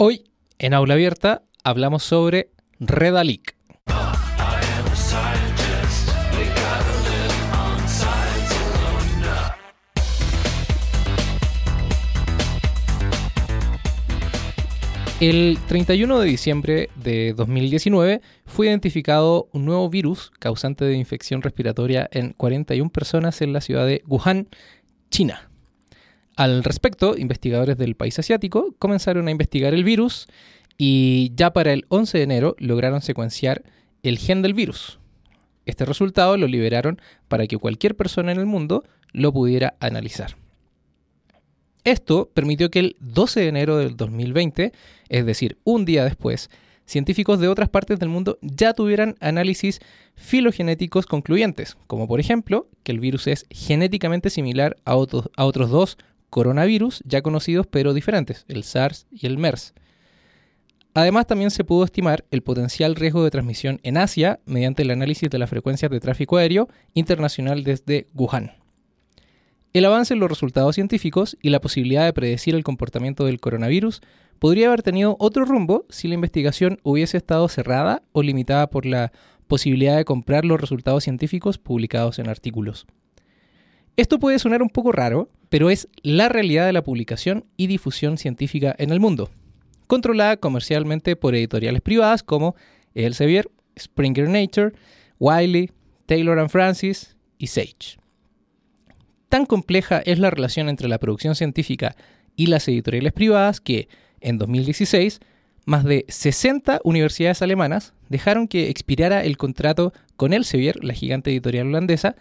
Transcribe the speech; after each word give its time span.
Hoy, 0.00 0.22
en 0.60 0.74
Aula 0.74 0.94
Abierta, 0.94 1.42
hablamos 1.64 2.04
sobre 2.04 2.52
Redalic. 2.78 3.56
El 15.18 15.58
31 15.66 16.20
de 16.20 16.26
diciembre 16.28 16.90
de 16.94 17.34
2019 17.36 18.20
fue 18.46 18.68
identificado 18.68 19.48
un 19.52 19.64
nuevo 19.64 19.90
virus 19.90 20.30
causante 20.38 20.84
de 20.84 20.94
infección 20.94 21.42
respiratoria 21.42 22.08
en 22.12 22.34
41 22.34 22.88
personas 22.90 23.42
en 23.42 23.52
la 23.52 23.60
ciudad 23.60 23.84
de 23.84 24.04
Wuhan, 24.06 24.46
China. 25.10 25.47
Al 26.38 26.62
respecto, 26.62 27.16
investigadores 27.18 27.76
del 27.78 27.96
país 27.96 28.16
asiático 28.16 28.72
comenzaron 28.78 29.26
a 29.26 29.32
investigar 29.32 29.74
el 29.74 29.82
virus 29.82 30.28
y 30.76 31.32
ya 31.34 31.52
para 31.52 31.72
el 31.72 31.84
11 31.88 32.16
de 32.16 32.22
enero 32.22 32.54
lograron 32.60 33.02
secuenciar 33.02 33.64
el 34.04 34.18
gen 34.18 34.40
del 34.42 34.54
virus. 34.54 35.00
Este 35.66 35.84
resultado 35.84 36.36
lo 36.36 36.46
liberaron 36.46 37.00
para 37.26 37.48
que 37.48 37.56
cualquier 37.56 37.96
persona 37.96 38.30
en 38.30 38.38
el 38.38 38.46
mundo 38.46 38.84
lo 39.10 39.32
pudiera 39.32 39.74
analizar. 39.80 40.36
Esto 41.82 42.30
permitió 42.32 42.70
que 42.70 42.78
el 42.78 42.96
12 43.00 43.40
de 43.40 43.48
enero 43.48 43.76
del 43.76 43.96
2020, 43.96 44.72
es 45.08 45.26
decir, 45.26 45.58
un 45.64 45.84
día 45.84 46.04
después, 46.04 46.50
científicos 46.86 47.40
de 47.40 47.48
otras 47.48 47.68
partes 47.68 47.98
del 47.98 48.10
mundo 48.10 48.38
ya 48.42 48.74
tuvieran 48.74 49.16
análisis 49.18 49.80
filogenéticos 50.14 51.06
concluyentes, 51.06 51.76
como 51.88 52.06
por 52.06 52.20
ejemplo 52.20 52.68
que 52.84 52.92
el 52.92 53.00
virus 53.00 53.26
es 53.26 53.44
genéticamente 53.50 54.30
similar 54.30 54.76
a 54.84 54.94
otros, 54.94 55.30
a 55.36 55.44
otros 55.44 55.70
dos 55.70 55.98
coronavirus 56.30 57.02
ya 57.04 57.22
conocidos 57.22 57.66
pero 57.66 57.94
diferentes, 57.94 58.44
el 58.48 58.64
SARS 58.64 59.06
y 59.10 59.26
el 59.26 59.38
MERS. 59.38 59.74
Además, 60.94 61.26
también 61.26 61.50
se 61.50 61.64
pudo 61.64 61.84
estimar 61.84 62.24
el 62.30 62.42
potencial 62.42 62.96
riesgo 62.96 63.22
de 63.22 63.30
transmisión 63.30 63.78
en 63.82 63.98
Asia 63.98 64.40
mediante 64.46 64.82
el 64.82 64.90
análisis 64.90 65.30
de 65.30 65.38
las 65.38 65.50
frecuencias 65.50 65.90
de 65.90 66.00
tráfico 66.00 66.38
aéreo 66.38 66.68
internacional 66.94 67.62
desde 67.62 68.08
Wuhan. 68.14 68.52
El 69.74 69.84
avance 69.84 70.14
en 70.14 70.20
los 70.20 70.30
resultados 70.30 70.74
científicos 70.74 71.36
y 71.42 71.50
la 71.50 71.60
posibilidad 71.60 72.04
de 72.04 72.12
predecir 72.12 72.54
el 72.54 72.64
comportamiento 72.64 73.26
del 73.26 73.38
coronavirus 73.38 74.00
podría 74.38 74.68
haber 74.68 74.82
tenido 74.82 75.16
otro 75.20 75.44
rumbo 75.44 75.84
si 75.90 76.08
la 76.08 76.14
investigación 76.14 76.80
hubiese 76.82 77.16
estado 77.16 77.48
cerrada 77.48 78.02
o 78.12 78.22
limitada 78.22 78.70
por 78.70 78.86
la 78.86 79.12
posibilidad 79.46 79.96
de 79.96 80.04
comprar 80.04 80.44
los 80.44 80.60
resultados 80.60 81.04
científicos 81.04 81.58
publicados 81.58 82.18
en 82.18 82.28
artículos. 82.28 82.86
Esto 83.96 84.18
puede 84.18 84.38
sonar 84.38 84.62
un 84.62 84.70
poco 84.70 84.90
raro, 84.90 85.28
pero 85.48 85.70
es 85.70 85.88
la 86.02 86.28
realidad 86.28 86.66
de 86.66 86.72
la 86.72 86.82
publicación 86.82 87.44
y 87.56 87.66
difusión 87.66 88.18
científica 88.18 88.74
en 88.78 88.90
el 88.90 89.00
mundo, 89.00 89.30
controlada 89.86 90.36
comercialmente 90.36 91.16
por 91.16 91.34
editoriales 91.34 91.82
privadas 91.82 92.22
como 92.22 92.54
Elsevier, 92.94 93.50
Springer 93.78 94.28
Nature, 94.28 94.72
Wiley, 95.18 95.70
Taylor 96.06 96.38
and 96.38 96.50
Francis 96.50 97.16
y 97.38 97.48
Sage. 97.48 97.98
Tan 99.28 99.46
compleja 99.46 99.98
es 99.98 100.18
la 100.18 100.30
relación 100.30 100.68
entre 100.68 100.88
la 100.88 100.98
producción 100.98 101.34
científica 101.34 101.96
y 102.34 102.46
las 102.46 102.66
editoriales 102.68 103.12
privadas 103.12 103.60
que, 103.60 103.88
en 104.20 104.38
2016, 104.38 105.20
más 105.66 105.84
de 105.84 106.06
60 106.08 106.80
universidades 106.82 107.42
alemanas 107.42 107.92
dejaron 108.08 108.48
que 108.48 108.70
expirara 108.70 109.24
el 109.24 109.36
contrato 109.36 109.92
con 110.16 110.32
Elsevier, 110.32 110.82
la 110.82 110.94
gigante 110.94 111.30
editorial 111.30 111.66
holandesa, 111.66 112.16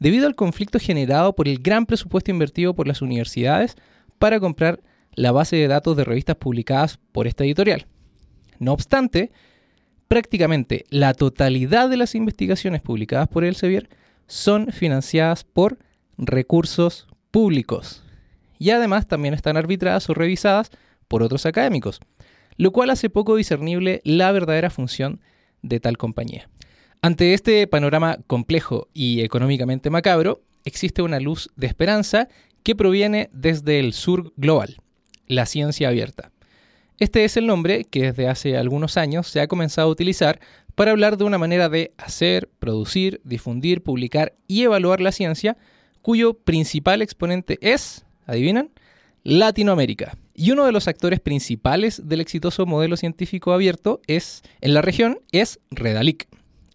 debido 0.00 0.26
al 0.26 0.34
conflicto 0.34 0.80
generado 0.80 1.36
por 1.36 1.46
el 1.46 1.60
gran 1.60 1.86
presupuesto 1.86 2.32
invertido 2.32 2.74
por 2.74 2.88
las 2.88 3.02
universidades 3.02 3.76
para 4.18 4.40
comprar 4.40 4.82
la 5.14 5.30
base 5.30 5.56
de 5.56 5.68
datos 5.68 5.96
de 5.96 6.04
revistas 6.04 6.36
publicadas 6.36 6.98
por 7.12 7.26
esta 7.26 7.44
editorial. 7.44 7.86
No 8.58 8.72
obstante, 8.72 9.30
prácticamente 10.08 10.84
la 10.90 11.14
totalidad 11.14 11.88
de 11.88 11.96
las 11.96 12.14
investigaciones 12.14 12.80
publicadas 12.80 13.28
por 13.28 13.44
Elsevier 13.44 13.88
son 14.26 14.72
financiadas 14.72 15.44
por 15.44 15.78
recursos 16.16 17.06
públicos 17.30 18.02
y 18.58 18.70
además 18.70 19.06
también 19.06 19.34
están 19.34 19.56
arbitradas 19.56 20.08
o 20.10 20.14
revisadas 20.14 20.70
por 21.08 21.22
otros 21.22 21.46
académicos, 21.46 22.00
lo 22.56 22.72
cual 22.72 22.90
hace 22.90 23.10
poco 23.10 23.36
discernible 23.36 24.00
la 24.04 24.32
verdadera 24.32 24.70
función 24.70 25.20
de 25.62 25.80
tal 25.80 25.96
compañía. 25.96 26.48
Ante 27.02 27.32
este 27.32 27.66
panorama 27.66 28.18
complejo 28.26 28.88
y 28.92 29.22
económicamente 29.22 29.88
macabro, 29.88 30.42
existe 30.66 31.00
una 31.00 31.18
luz 31.18 31.48
de 31.56 31.66
esperanza 31.66 32.28
que 32.62 32.76
proviene 32.76 33.30
desde 33.32 33.80
el 33.80 33.94
sur 33.94 34.34
global, 34.36 34.76
la 35.26 35.46
ciencia 35.46 35.88
abierta. 35.88 36.30
Este 36.98 37.24
es 37.24 37.38
el 37.38 37.46
nombre 37.46 37.84
que 37.86 38.12
desde 38.12 38.28
hace 38.28 38.58
algunos 38.58 38.98
años 38.98 39.28
se 39.28 39.40
ha 39.40 39.48
comenzado 39.48 39.88
a 39.88 39.90
utilizar 39.90 40.40
para 40.74 40.90
hablar 40.90 41.16
de 41.16 41.24
una 41.24 41.38
manera 41.38 41.70
de 41.70 41.94
hacer, 41.96 42.50
producir, 42.58 43.22
difundir, 43.24 43.82
publicar 43.82 44.34
y 44.46 44.64
evaluar 44.64 45.00
la 45.00 45.12
ciencia, 45.12 45.56
cuyo 46.02 46.34
principal 46.34 47.00
exponente 47.00 47.58
es, 47.62 48.04
¿adivinan? 48.26 48.72
Latinoamérica. 49.22 50.18
Y 50.34 50.50
uno 50.50 50.66
de 50.66 50.72
los 50.72 50.86
actores 50.86 51.20
principales 51.20 52.06
del 52.06 52.20
exitoso 52.20 52.66
modelo 52.66 52.98
científico 52.98 53.54
abierto 53.54 54.02
es, 54.06 54.42
en 54.60 54.74
la 54.74 54.82
región 54.82 55.20
es 55.32 55.60
Redalic 55.70 56.28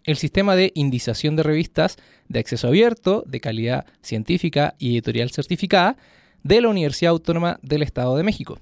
el 0.06 0.16
sistema 0.16 0.56
de 0.56 0.72
indización 0.74 1.36
de 1.36 1.42
revistas 1.42 1.96
de 2.28 2.38
acceso 2.38 2.68
abierto, 2.68 3.24
de 3.26 3.40
calidad 3.40 3.84
científica 4.00 4.74
y 4.78 4.92
editorial 4.92 5.30
certificada 5.30 5.96
de 6.42 6.60
la 6.60 6.68
Universidad 6.68 7.10
Autónoma 7.10 7.58
del 7.62 7.82
Estado 7.82 8.16
de 8.16 8.22
México. 8.22 8.58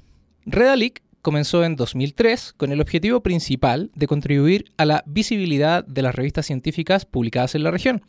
Redalic 0.46 1.02
comenzó 1.22 1.64
en 1.64 1.76
2003 1.76 2.54
con 2.54 2.72
el 2.72 2.80
objetivo 2.80 3.22
principal 3.22 3.90
de 3.94 4.06
contribuir 4.06 4.72
a 4.76 4.84
la 4.84 5.04
visibilidad 5.06 5.84
de 5.86 6.02
las 6.02 6.14
revistas 6.14 6.46
científicas 6.46 7.04
publicadas 7.04 7.54
en 7.54 7.62
la 7.62 7.70
región, 7.70 8.02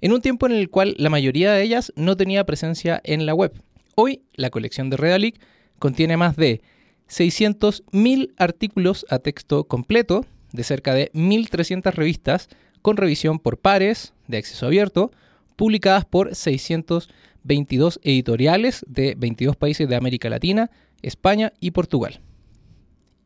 en 0.00 0.12
un 0.12 0.20
tiempo 0.20 0.46
en 0.46 0.52
el 0.52 0.68
cual 0.68 0.94
la 0.98 1.10
mayoría 1.10 1.52
de 1.52 1.62
ellas 1.62 1.92
no 1.96 2.16
tenía 2.16 2.44
presencia 2.44 3.00
en 3.04 3.26
la 3.26 3.34
web. 3.34 3.52
Hoy, 3.96 4.22
la 4.34 4.50
colección 4.50 4.90
de 4.90 4.96
Redalic 4.96 5.40
contiene 5.78 6.16
más 6.16 6.36
de 6.36 6.62
600.000 7.08 8.32
artículos 8.36 9.04
a 9.10 9.18
texto 9.18 9.64
completo 9.64 10.24
de 10.52 10.64
cerca 10.64 10.94
de 10.94 11.10
1.300 11.12 11.92
revistas 11.92 12.48
con 12.82 12.96
revisión 12.96 13.38
por 13.38 13.58
pares 13.58 14.14
de 14.26 14.38
acceso 14.38 14.66
abierto, 14.66 15.10
publicadas 15.56 16.04
por 16.04 16.34
622 16.34 18.00
editoriales 18.02 18.84
de 18.88 19.14
22 19.16 19.56
países 19.56 19.88
de 19.88 19.96
América 19.96 20.30
Latina, 20.30 20.70
España 21.02 21.52
y 21.60 21.72
Portugal. 21.72 22.20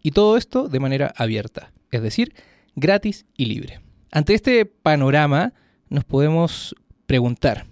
Y 0.02 0.10
todo 0.10 0.36
esto 0.36 0.68
de 0.68 0.80
manera 0.80 1.12
abierta, 1.16 1.72
es 1.90 2.02
decir, 2.02 2.34
gratis 2.76 3.26
y 3.36 3.46
libre. 3.46 3.80
Ante 4.10 4.34
este 4.34 4.66
panorama 4.66 5.54
nos 5.88 6.04
podemos 6.04 6.74
preguntar, 7.06 7.66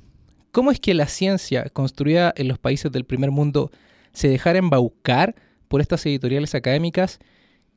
¿cómo 0.51 0.71
es 0.71 0.81
que 0.81 0.95
la 0.95 1.07
ciencia 1.07 1.69
construida 1.71 2.33
en 2.37 2.49
los 2.49 2.59
países 2.59 2.91
del 2.91 3.05
primer 3.05 3.31
mundo 3.31 3.71
se 4.13 4.29
dejara 4.29 4.59
embaucar 4.59 5.35
por 5.69 5.81
estas 5.81 6.05
editoriales 6.07 6.55
académicas? 6.55 7.19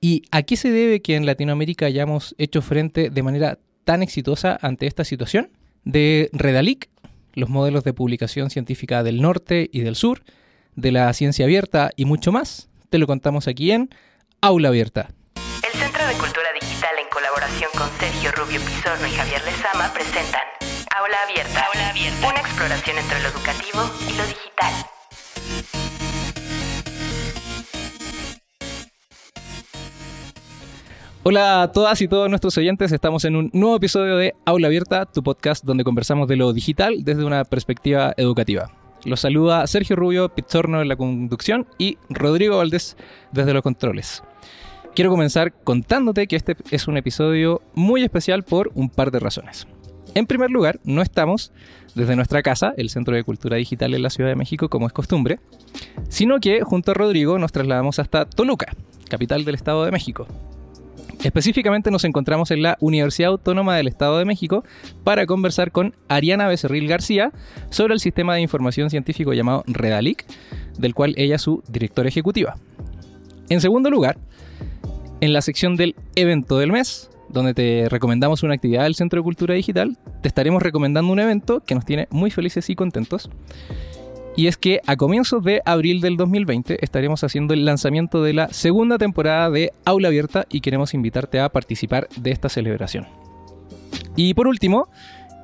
¿Y 0.01 0.23
a 0.31 0.43
qué 0.43 0.55
se 0.55 0.71
debe 0.71 1.01
que 1.01 1.15
en 1.15 1.25
Latinoamérica 1.25 1.85
hayamos 1.85 2.35
hecho 2.37 2.61
frente 2.61 3.09
de 3.09 3.23
manera 3.23 3.59
tan 3.85 4.03
exitosa 4.03 4.57
ante 4.61 4.87
esta 4.87 5.05
situación? 5.05 5.51
De 5.85 6.29
Redalic, 6.33 6.89
los 7.33 7.49
modelos 7.49 7.83
de 7.83 7.93
publicación 7.93 8.49
científica 8.49 9.03
del 9.03 9.21
norte 9.21 9.69
y 9.71 9.81
del 9.81 9.95
sur, 9.95 10.23
de 10.75 10.91
la 10.91 11.13
ciencia 11.13 11.45
abierta 11.45 11.91
y 11.95 12.05
mucho 12.05 12.31
más, 12.31 12.67
te 12.89 12.97
lo 12.97 13.07
contamos 13.07 13.47
aquí 13.47 13.71
en 13.71 13.89
Aula 14.41 14.69
Abierta. 14.69 15.09
El 15.63 15.79
Centro 15.79 16.05
de 16.05 16.13
Cultura 16.15 16.49
Digital 16.59 16.91
en 17.01 17.09
colaboración 17.09 17.69
con 17.77 17.87
Sergio 17.99 18.31
Rubio 18.31 18.59
Pizorno 18.59 19.07
y 19.07 19.11
Javier 19.11 19.41
Lezama 19.45 19.93
presentan 19.93 20.41
Aula 20.97 21.17
Abierta, 21.29 21.65
Aula 21.65 21.89
Abierta, 21.89 22.27
una 22.27 22.39
exploración 22.39 22.97
entre 22.97 23.21
lo 23.21 23.29
educativo 23.29 23.81
y 24.09 24.17
lo 24.17 24.25
digital. 24.27 24.73
Hola 31.27 31.63
a 31.63 31.71
todas 31.71 31.99
y 32.01 32.07
todos 32.07 32.29
nuestros 32.29 32.55
oyentes, 32.59 32.91
estamos 32.91 33.25
en 33.25 33.35
un 33.35 33.49
nuevo 33.51 33.77
episodio 33.77 34.15
de 34.15 34.35
Aula 34.45 34.67
Abierta, 34.67 35.07
tu 35.07 35.23
podcast 35.23 35.65
donde 35.65 35.83
conversamos 35.83 36.27
de 36.27 36.35
lo 36.35 36.53
digital 36.53 37.03
desde 37.03 37.25
una 37.25 37.43
perspectiva 37.45 38.13
educativa. 38.15 38.69
Los 39.05 39.21
saluda 39.21 39.65
Sergio 39.65 39.95
Rubio 39.95 40.29
Pizzorno 40.29 40.83
en 40.83 40.87
la 40.87 40.95
conducción 40.95 41.65
y 41.79 41.97
Rodrigo 42.09 42.57
Valdés 42.57 42.95
desde 43.31 43.55
los 43.55 43.63
controles. 43.63 44.21
Quiero 44.93 45.09
comenzar 45.09 45.51
contándote 45.63 46.27
que 46.27 46.35
este 46.35 46.57
es 46.69 46.87
un 46.87 46.95
episodio 46.95 47.63
muy 47.73 48.03
especial 48.03 48.43
por 48.43 48.69
un 48.75 48.91
par 48.91 49.09
de 49.09 49.19
razones. 49.19 49.65
En 50.13 50.27
primer 50.27 50.51
lugar, 50.51 50.79
no 50.83 51.01
estamos 51.01 51.51
desde 51.95 52.15
nuestra 52.15 52.43
casa, 52.43 52.75
el 52.77 52.91
Centro 52.91 53.15
de 53.15 53.23
Cultura 53.23 53.57
Digital 53.57 53.95
en 53.95 54.03
la 54.03 54.11
Ciudad 54.11 54.29
de 54.29 54.35
México, 54.35 54.69
como 54.69 54.85
es 54.85 54.93
costumbre, 54.93 55.39
sino 56.07 56.39
que 56.39 56.61
junto 56.61 56.91
a 56.91 56.93
Rodrigo 56.93 57.39
nos 57.39 57.51
trasladamos 57.51 57.97
hasta 57.97 58.25
Toluca, 58.29 58.75
capital 59.09 59.43
del 59.43 59.55
Estado 59.55 59.85
de 59.85 59.91
México, 59.91 60.27
Específicamente 61.23 61.91
nos 61.91 62.03
encontramos 62.03 62.51
en 62.51 62.61
la 62.61 62.77
Universidad 62.79 63.31
Autónoma 63.31 63.75
del 63.75 63.87
Estado 63.87 64.17
de 64.17 64.25
México 64.25 64.63
para 65.03 65.25
conversar 65.25 65.71
con 65.71 65.95
Ariana 66.07 66.47
Becerril 66.47 66.87
García 66.87 67.31
sobre 67.69 67.93
el 67.93 67.99
sistema 67.99 68.35
de 68.35 68.41
información 68.41 68.89
científico 68.89 69.33
llamado 69.33 69.63
Redalic, 69.67 70.25
del 70.77 70.93
cual 70.93 71.13
ella 71.17 71.35
es 71.35 71.41
su 71.41 71.63
directora 71.67 72.09
ejecutiva. 72.09 72.55
En 73.49 73.61
segundo 73.61 73.89
lugar, 73.89 74.17
en 75.21 75.33
la 75.33 75.41
sección 75.41 75.75
del 75.75 75.95
evento 76.15 76.57
del 76.57 76.71
mes, 76.71 77.09
donde 77.29 77.53
te 77.53 77.89
recomendamos 77.89 78.43
una 78.43 78.53
actividad 78.53 78.83
del 78.83 78.95
Centro 78.95 79.19
de 79.19 79.23
Cultura 79.23 79.55
Digital, 79.55 79.97
te 80.21 80.27
estaremos 80.27 80.61
recomendando 80.61 81.11
un 81.11 81.19
evento 81.19 81.61
que 81.61 81.75
nos 81.75 81.85
tiene 81.85 82.07
muy 82.11 82.31
felices 82.31 82.69
y 82.69 82.75
contentos. 82.75 83.29
Y 84.37 84.47
es 84.47 84.57
que 84.57 84.81
a 84.85 84.97
comienzos 84.97 85.43
de 85.43 85.61
abril 85.65 86.01
del 86.01 86.17
2020 86.17 86.83
estaremos 86.83 87.23
haciendo 87.23 87.53
el 87.53 87.63
lanzamiento 87.63 88.21
de 88.21 88.33
la 88.33 88.49
segunda 88.49 88.97
temporada 88.97 89.49
de 89.49 89.71
Aula 89.85 90.09
Abierta 90.09 90.45
y 90.49 90.59
queremos 90.59 90.93
invitarte 90.93 91.39
a 91.39 91.49
participar 91.49 92.09
de 92.17 92.31
esta 92.31 92.49
celebración. 92.49 93.07
Y 94.17 94.33
por 94.33 94.47
último, 94.47 94.89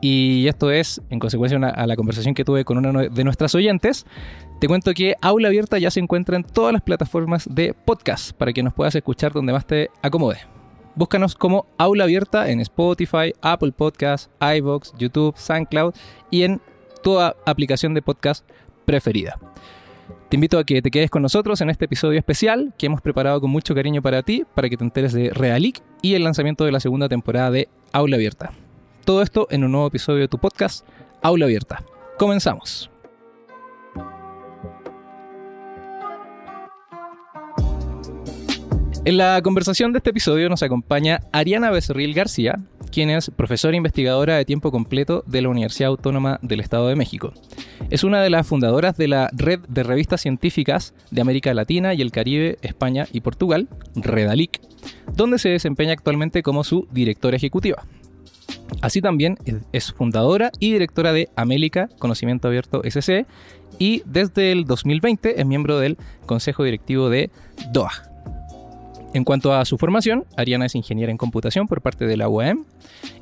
y 0.01 0.47
esto 0.47 0.71
es 0.71 1.01
en 1.09 1.19
consecuencia 1.19 1.57
a 1.57 1.88
la 1.88 1.95
conversación 1.95 2.33
que 2.33 2.43
tuve 2.43 2.65
con 2.65 2.79
una 2.79 3.03
de 3.03 3.23
nuestras 3.23 3.55
oyentes, 3.55 4.05
te 4.59 4.67
cuento 4.67 4.93
que 4.93 5.15
Aula 5.21 5.47
Abierta 5.47 5.77
ya 5.77 5.89
se 5.89 6.01
encuentra 6.01 6.35
en 6.35 6.43
todas 6.43 6.73
las 6.73 6.81
plataformas 6.81 7.47
de 7.49 7.73
podcast 7.73 8.31
para 8.33 8.51
que 8.51 8.61
nos 8.61 8.73
puedas 8.73 8.93
escuchar 8.93 9.31
donde 9.31 9.53
más 9.53 9.65
te 9.65 9.89
acomode. 10.01 10.39
Búscanos 10.95 11.35
como 11.35 11.65
Aula 11.77 12.03
Abierta 12.03 12.49
en 12.49 12.59
Spotify, 12.59 13.33
Apple 13.41 13.71
Podcasts, 13.71 14.29
iVoox, 14.41 14.91
YouTube, 14.97 15.38
SoundCloud 15.38 15.93
y 16.29 16.43
en 16.43 16.61
toda 17.01 17.35
aplicación 17.45 17.93
de 17.93 18.01
podcast 18.01 18.45
preferida. 18.85 19.39
Te 20.29 20.37
invito 20.37 20.57
a 20.57 20.63
que 20.63 20.81
te 20.81 20.91
quedes 20.91 21.09
con 21.09 21.21
nosotros 21.21 21.59
en 21.61 21.69
este 21.69 21.85
episodio 21.85 22.17
especial 22.17 22.73
que 22.77 22.85
hemos 22.85 23.01
preparado 23.01 23.41
con 23.41 23.49
mucho 23.49 23.75
cariño 23.75 24.01
para 24.01 24.23
ti, 24.23 24.45
para 24.55 24.69
que 24.69 24.77
te 24.77 24.83
enteres 24.83 25.13
de 25.13 25.29
Realic 25.29 25.81
y 26.01 26.13
el 26.13 26.23
lanzamiento 26.23 26.63
de 26.63 26.71
la 26.71 26.79
segunda 26.79 27.09
temporada 27.09 27.51
de 27.51 27.67
Aula 27.91 28.15
Abierta. 28.15 28.51
Todo 29.03 29.23
esto 29.23 29.47
en 29.51 29.63
un 29.63 29.71
nuevo 29.71 29.87
episodio 29.87 30.19
de 30.19 30.27
tu 30.27 30.37
podcast, 30.37 30.87
Aula 31.21 31.45
Abierta. 31.45 31.83
Comenzamos. 32.17 32.90
En 39.03 39.18
la 39.18 39.42
conversación 39.42 39.94
de 39.94 39.98
este 39.98 40.12
episodio 40.12 40.48
nos 40.48 40.62
acompaña 40.62 41.21
Ariana 41.31 41.71
Becerril 41.71 42.13
García, 42.13 42.59
quien 42.92 43.09
es 43.09 43.31
profesora 43.31 43.75
investigadora 43.75 44.38
de 44.38 44.45
tiempo 44.45 44.71
completo 44.71 45.24
de 45.25 45.42
la 45.42 45.50
Universidad 45.50 45.89
Autónoma 45.89 46.38
del 46.44 46.59
Estado 46.59 46.88
de 46.88 46.95
México. 46.95 47.33
Es 47.89 48.03
una 48.03 48.21
de 48.21 48.30
las 48.30 48.45
fundadoras 48.45 48.98
de 48.98 49.07
la 49.07 49.31
Red 49.33 49.62
de 49.68 49.81
Revistas 49.81 50.21
Científicas 50.21 50.94
de 51.09 51.19
América 51.19 51.51
Latina 51.56 51.95
y 51.95 52.01
el 52.01 52.12
Caribe, 52.12 52.59
España 52.62 53.07
y 53.12 53.21
Portugal, 53.21 53.69
Redalic, 53.95 54.62
donde 55.15 55.39
se 55.39 55.50
desempeña 55.50 55.94
actualmente 55.94 56.44
como 56.44 56.63
su 56.63 56.88
directora 56.92 57.38
ejecutiva. 57.38 57.83
Así 58.81 59.01
también 59.01 59.39
es 59.71 59.92
fundadora 59.94 60.51
y 60.59 60.74
directora 60.74 61.12
de 61.12 61.30
América 61.36 61.89
Conocimiento 61.98 62.50
Abierto 62.50 62.83
SC 62.83 63.25
y 63.80 64.03
desde 64.06 64.51
el 64.51 64.65
2020 64.65 65.42
es 65.42 65.45
miembro 65.48 65.80
del 65.80 65.98
Consejo 66.27 66.63
Directivo 66.63 67.09
de 67.09 67.31
DOA. 67.71 68.10
En 69.13 69.25
cuanto 69.25 69.53
a 69.53 69.65
su 69.65 69.77
formación, 69.77 70.25
Ariana 70.37 70.65
es 70.65 70.75
ingeniera 70.75 71.11
en 71.11 71.17
computación 71.17 71.67
por 71.67 71.81
parte 71.81 72.05
de 72.05 72.15
la 72.15 72.29
UAM 72.29 72.65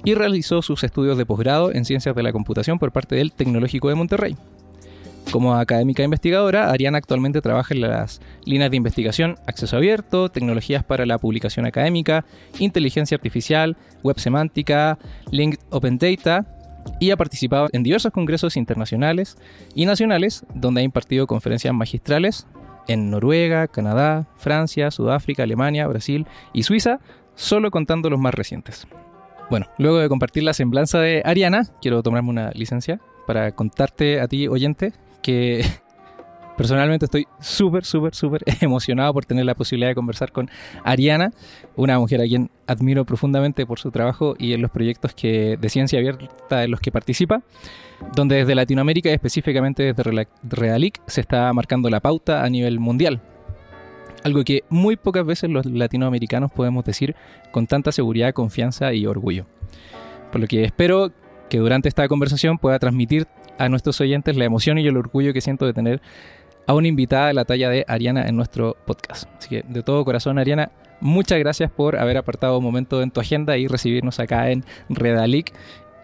y 0.04 0.14
realizó 0.14 0.62
sus 0.62 0.84
estudios 0.84 1.18
de 1.18 1.26
posgrado 1.26 1.74
en 1.74 1.84
ciencias 1.84 2.16
de 2.16 2.22
la 2.22 2.32
computación 2.32 2.78
por 2.78 2.92
parte 2.92 3.16
del 3.16 3.32
Tecnológico 3.32 3.90
de 3.90 3.96
Monterrey. 3.96 4.38
Como 5.32 5.56
académica 5.56 6.04
investigadora, 6.04 6.72
Ariana 6.72 7.00
actualmente 7.00 7.42
trabaja 7.42 7.74
en 7.74 7.82
las 7.82 8.22
líneas 8.46 8.72
de 8.72 8.78
investigación 8.78 9.38
acceso 9.48 9.78
abierto, 9.78 10.30
tecnologías 10.30 10.84
para 10.84 11.06
la 11.06 11.18
publicación 11.18 11.66
académica, 11.66 12.26
inteligencia 12.60 13.16
artificial, 13.16 13.76
web 14.04 14.20
semántica, 14.20 14.98
linked 15.32 15.60
open 15.72 15.98
data 15.98 16.46
y 17.00 17.12
ha 17.12 17.18
participado 17.18 17.68
en 17.74 17.84
diversos 17.84 18.12
congresos 18.12 18.58
internacionales 18.58 19.38
y 19.76 19.86
nacionales 19.86 20.46
donde 20.54 20.82
ha 20.82 20.84
impartido 20.84 21.28
conferencias 21.28 21.74
magistrales 21.74 22.48
en 22.90 23.10
Noruega, 23.12 23.68
Canadá, 23.68 24.28
Francia, 24.38 24.92
Sudáfrica, 24.92 25.44
Alemania, 25.44 25.88
Brasil 25.88 26.26
y 26.52 26.64
Suiza, 26.64 27.00
solo 27.36 27.72
contando 27.72 28.10
los 28.10 28.20
más 28.20 28.34
recientes. 28.34 28.88
Bueno, 29.50 29.68
luego 29.78 30.00
de 30.00 30.10
compartir 30.10 30.44
la 30.44 30.54
semblanza 30.54 31.00
de 31.00 31.22
Ariana, 31.24 31.64
quiero 31.82 32.04
tomarme 32.04 32.30
una 32.30 32.52
licencia 32.52 33.00
para 33.26 33.52
contarte 33.54 34.20
a 34.20 34.28
ti, 34.28 34.48
oyente, 34.48 34.92
que 35.22 35.64
personalmente 36.60 37.06
estoy 37.06 37.26
súper, 37.40 37.86
súper, 37.86 38.14
súper 38.14 38.44
emocionado 38.60 39.14
por 39.14 39.24
tener 39.24 39.46
la 39.46 39.56
posibilidad 39.56 39.92
de 39.92 39.96
conversar 39.96 40.34
con 40.34 40.50
Ariana, 40.84 41.32
una 41.78 41.98
mujer 41.98 42.20
a 42.20 42.26
quien 42.26 42.52
admiro 42.68 43.06
profundamente 43.06 43.66
por 43.66 43.80
su 43.80 43.92
trabajo 43.92 44.36
y 44.38 44.52
en 44.52 44.62
los 44.62 44.70
proyectos 44.70 45.14
que, 45.14 45.56
de 45.56 45.70
ciencia 45.70 46.00
abierta 46.00 46.66
en 46.66 46.72
los 46.72 46.82
que 46.82 46.92
participa 46.92 47.44
donde 48.14 48.36
desde 48.36 48.56
Latinoamérica 48.56 49.10
y 49.10 49.14
específicamente 49.14 49.94
desde 49.94 50.28
Realic 50.44 51.00
se 51.08 51.22
está 51.22 51.52
marcando 51.54 51.90
la 51.90 52.02
pauta 52.02 52.44
a 52.44 52.50
nivel 52.50 52.82
mundial. 52.82 53.22
Algo 54.26 54.44
que 54.44 54.66
muy 54.68 54.98
pocas 54.98 55.26
veces 55.26 55.50
los 55.50 55.66
latinoamericanos 55.66 56.52
podemos 56.52 56.84
decir 56.84 57.16
con 57.54 57.68
tanta 57.68 57.94
seguridad, 57.94 58.34
confianza 58.34 58.92
y 58.92 59.06
orgullo. 59.06 59.46
Por 60.30 60.42
lo 60.42 60.48
que 60.48 60.66
espero 60.66 61.14
que 61.50 61.60
durante 61.60 61.88
esta 61.88 62.06
conversación 62.10 62.58
pueda 62.58 62.80
transmitir 62.80 63.28
a 63.58 63.70
nuestros 63.70 64.00
oyentes 64.02 64.36
la 64.36 64.46
emoción 64.46 64.78
y 64.78 64.88
el 64.88 64.98
orgullo 64.98 65.34
que 65.34 65.42
siento 65.42 65.66
de 65.66 65.74
tener 65.74 66.02
a 66.70 66.76
una 66.76 66.88
invitada 66.88 67.30
de 67.30 67.34
la 67.34 67.46
talla 67.46 67.68
de 67.68 67.84
Ariana 67.88 68.28
en 68.28 68.36
nuestro 68.36 68.78
podcast. 68.86 69.28
Así 69.40 69.50
que 69.50 69.64
de 69.68 69.82
todo 69.82 70.06
corazón, 70.06 70.38
Ariana, 70.38 70.70
muchas 71.02 71.40
gracias 71.40 71.72
por 71.72 71.98
haber 71.98 72.16
apartado 72.16 72.60
un 72.60 72.64
momento 72.64 73.02
en 73.02 73.10
tu 73.10 73.20
agenda 73.20 73.58
y 73.58 73.66
recibirnos 73.66 74.20
acá 74.20 74.52
en 74.52 74.64
Redalic 74.88 75.52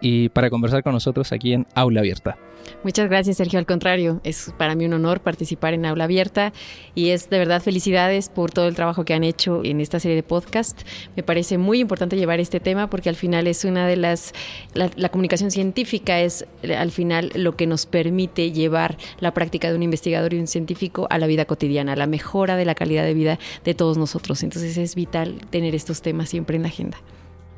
y 0.00 0.28
para 0.30 0.50
conversar 0.50 0.82
con 0.82 0.92
nosotros 0.92 1.32
aquí 1.32 1.52
en 1.52 1.66
Aula 1.74 2.00
Abierta. 2.00 2.36
Muchas 2.82 3.08
gracias, 3.08 3.36
Sergio. 3.36 3.58
Al 3.58 3.66
contrario, 3.66 4.20
es 4.24 4.52
para 4.58 4.74
mí 4.74 4.86
un 4.86 4.92
honor 4.92 5.20
participar 5.20 5.74
en 5.74 5.86
Aula 5.86 6.04
Abierta 6.04 6.52
y 6.94 7.10
es 7.10 7.30
de 7.30 7.38
verdad 7.38 7.62
felicidades 7.62 8.28
por 8.28 8.50
todo 8.50 8.68
el 8.68 8.74
trabajo 8.74 9.04
que 9.04 9.14
han 9.14 9.24
hecho 9.24 9.62
en 9.64 9.80
esta 9.80 10.00
serie 10.00 10.16
de 10.16 10.22
podcast. 10.22 10.82
Me 11.16 11.22
parece 11.22 11.58
muy 11.58 11.80
importante 11.80 12.16
llevar 12.16 12.40
este 12.40 12.60
tema 12.60 12.88
porque 12.88 13.08
al 13.08 13.16
final 13.16 13.46
es 13.46 13.64
una 13.64 13.86
de 13.86 13.96
las, 13.96 14.32
la, 14.74 14.90
la 14.96 15.08
comunicación 15.08 15.50
científica 15.50 16.20
es 16.20 16.46
al 16.76 16.90
final 16.90 17.32
lo 17.34 17.56
que 17.56 17.66
nos 17.66 17.86
permite 17.86 18.52
llevar 18.52 18.96
la 19.20 19.32
práctica 19.32 19.68
de 19.70 19.76
un 19.76 19.82
investigador 19.82 20.34
y 20.34 20.38
un 20.38 20.46
científico 20.46 21.06
a 21.10 21.18
la 21.18 21.26
vida 21.26 21.44
cotidiana, 21.44 21.94
a 21.94 21.96
la 21.96 22.06
mejora 22.06 22.56
de 22.56 22.64
la 22.64 22.74
calidad 22.74 23.04
de 23.04 23.14
vida 23.14 23.38
de 23.64 23.74
todos 23.74 23.98
nosotros. 23.98 24.42
Entonces 24.42 24.76
es 24.76 24.94
vital 24.94 25.40
tener 25.50 25.74
estos 25.74 26.02
temas 26.02 26.28
siempre 26.28 26.56
en 26.56 26.62
la 26.62 26.68
agenda. 26.68 26.98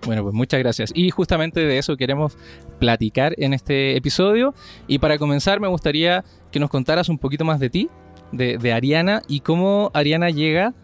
Bueno, 0.07 0.23
pues 0.23 0.35
muchas 0.35 0.61
gracias. 0.61 0.93
Y 0.95 1.11
justamente 1.11 1.61
de 1.61 1.79
eso 1.79 1.97
queremos 1.97 2.37
platicar 2.79 3.35
en 3.39 3.53
este 3.53 3.97
episodio. 3.97 4.55
Y 4.87 4.99
para 4.99 5.19
comenzar 5.19 5.61
me 5.61 5.69
gustaría 5.69 6.25
que 6.51 6.61
nos 6.61 6.71
contaras 6.71 7.09
un 7.09 7.19
poquito 7.19 7.45
más 7.45 7.61
de 7.61 7.71
ti, 7.71 7.91
de, 8.33 8.73
Ariana, 8.73 9.23
y 9.29 9.41
cómo 9.41 9.91
Ariana 9.95 10.31
llega 10.31 10.75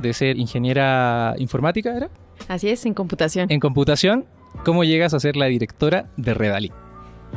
de 0.00 0.12
ser 0.12 0.38
ingeniera 0.38 1.34
informática, 1.38 1.96
¿era? 1.96 2.10
Así 2.48 2.68
es, 2.68 2.86
en 2.86 2.94
computación. 2.94 3.50
En 3.50 3.60
computación, 3.60 4.24
¿cómo 4.64 4.84
llegas 4.84 5.14
a 5.14 5.20
ser 5.20 5.36
la 5.36 5.46
directora 5.46 6.10
de 6.16 6.34
Redali? 6.34 6.72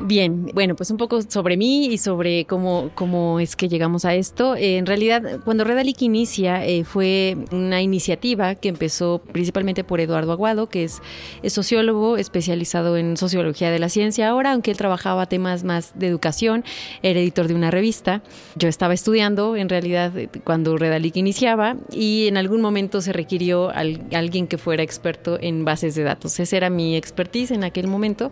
Bien, 0.01 0.51
bueno, 0.53 0.75
pues 0.75 0.91
un 0.91 0.97
poco 0.97 1.21
sobre 1.23 1.57
mí 1.57 1.87
y 1.87 1.97
sobre 1.97 2.45
cómo, 2.45 2.91
cómo 2.93 3.39
es 3.39 3.55
que 3.55 3.67
llegamos 3.67 4.05
a 4.05 4.13
esto. 4.13 4.55
en 4.55 4.85
realidad, 4.85 5.39
cuando 5.43 5.63
Redalic 5.63 6.01
inicia, 6.01 6.65
eh, 6.65 6.83
fue 6.83 7.35
una 7.51 7.81
iniciativa 7.81 8.55
que 8.55 8.69
empezó 8.69 9.21
principalmente 9.31 9.83
por 9.83 9.99
Eduardo 9.99 10.31
Aguado, 10.31 10.67
que 10.69 10.83
es, 10.83 11.01
sociólogo 11.47 12.17
especializado 12.17 12.97
en 12.97 13.17
sociología 13.17 13.71
de 13.71 13.79
la 13.79 13.89
ciencia 13.89 14.29
ahora, 14.29 14.51
aunque 14.51 14.71
él 14.71 14.77
trabajaba 14.77 15.25
temas 15.25 15.63
más 15.63 15.97
de 15.97 16.07
educación, 16.07 16.63
era 17.01 17.19
editor 17.19 17.47
de 17.47 17.55
una 17.55 17.71
revista. 17.71 18.21
Yo 18.55 18.67
estaba 18.67 18.93
estudiando, 18.93 19.55
en 19.55 19.69
realidad, 19.69 20.11
cuando 20.43 20.77
Redalic 20.77 21.15
iniciaba, 21.15 21.75
y 21.91 22.27
en 22.27 22.37
algún 22.37 22.61
momento 22.61 23.01
se 23.01 23.13
requirió 23.13 23.71
alguien 23.71 24.47
que 24.47 24.57
fuera 24.57 24.83
experto 24.83 25.37
en 25.41 25.65
bases 25.65 25.95
de 25.95 26.03
datos. 26.03 26.39
Esa 26.39 26.57
era 26.57 26.69
mi 26.69 26.95
expertise 26.95 27.51
en 27.51 27.63
aquel 27.63 27.87
momento, 27.87 28.31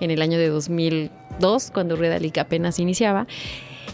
en 0.00 0.10
el 0.10 0.22
año 0.22 0.38
de 0.38 0.48
2000 0.48 0.99
dos 1.38 1.70
cuando 1.70 1.96
Redalic 1.96 2.38
apenas 2.38 2.78
iniciaba 2.78 3.26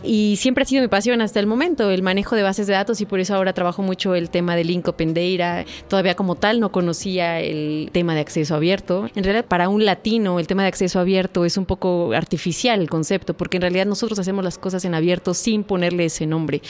y 0.02 0.36
siempre 0.36 0.62
ha 0.62 0.66
sido 0.66 0.82
mi 0.82 0.88
pasión 0.88 1.20
hasta 1.20 1.40
el 1.40 1.46
momento, 1.46 1.90
el 1.90 2.02
manejo 2.02 2.36
de 2.36 2.42
bases 2.42 2.66
de 2.66 2.74
datos 2.74 3.00
y 3.00 3.06
por 3.06 3.20
eso 3.20 3.34
ahora 3.34 3.52
trabajo 3.52 3.82
mucho 3.82 4.14
el 4.14 4.30
tema 4.30 4.56
de 4.56 4.64
Link 4.64 4.86
Open 4.88 5.14
Data. 5.14 5.64
Todavía 5.88 6.14
como 6.14 6.34
tal 6.34 6.60
no 6.60 6.72
conocía 6.72 7.40
el 7.40 7.90
tema 7.92 8.14
de 8.14 8.20
acceso 8.20 8.54
abierto. 8.54 9.08
En 9.14 9.24
realidad 9.24 9.44
para 9.46 9.68
un 9.68 9.84
latino 9.84 10.38
el 10.38 10.46
tema 10.46 10.62
de 10.62 10.68
acceso 10.68 11.00
abierto 11.00 11.44
es 11.44 11.56
un 11.56 11.64
poco 11.64 12.12
artificial 12.12 12.80
el 12.80 12.90
concepto, 12.90 13.34
porque 13.34 13.56
en 13.56 13.62
realidad 13.62 13.86
nosotros 13.86 14.18
hacemos 14.18 14.44
las 14.44 14.58
cosas 14.58 14.84
en 14.84 14.94
abierto 14.94 15.34
sin 15.34 15.64
ponerle 15.64 16.06
ese 16.06 16.26
nombre. 16.26 16.62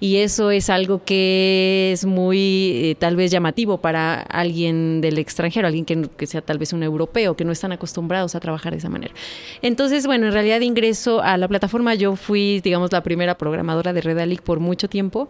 Y 0.00 0.16
eso 0.16 0.50
es 0.50 0.70
algo 0.70 1.04
que 1.04 1.90
es 1.92 2.04
muy 2.04 2.72
eh, 2.74 2.96
tal 2.98 3.16
vez 3.16 3.30
llamativo 3.30 3.78
para 3.78 4.20
alguien 4.20 5.00
del 5.00 5.18
extranjero, 5.18 5.66
alguien 5.66 5.84
que, 5.84 6.08
que 6.16 6.26
sea 6.26 6.40
tal 6.40 6.58
vez 6.58 6.72
un 6.72 6.82
europeo, 6.82 7.34
que 7.34 7.44
no 7.44 7.52
están 7.52 7.72
acostumbrados 7.72 8.34
a 8.34 8.40
trabajar 8.40 8.72
de 8.72 8.78
esa 8.78 8.88
manera. 8.88 9.14
Entonces, 9.62 10.06
bueno, 10.06 10.26
en 10.26 10.32
realidad 10.32 10.60
ingreso 10.60 11.20
a 11.20 11.36
la 11.36 11.48
plataforma, 11.48 11.94
yo 11.94 12.16
fui 12.16 12.60
digamos, 12.68 12.92
la 12.92 13.02
primera 13.02 13.38
programadora 13.38 13.94
de 13.94 14.02
Redalic 14.02 14.42
por 14.42 14.60
mucho 14.60 14.88
tiempo. 14.88 15.28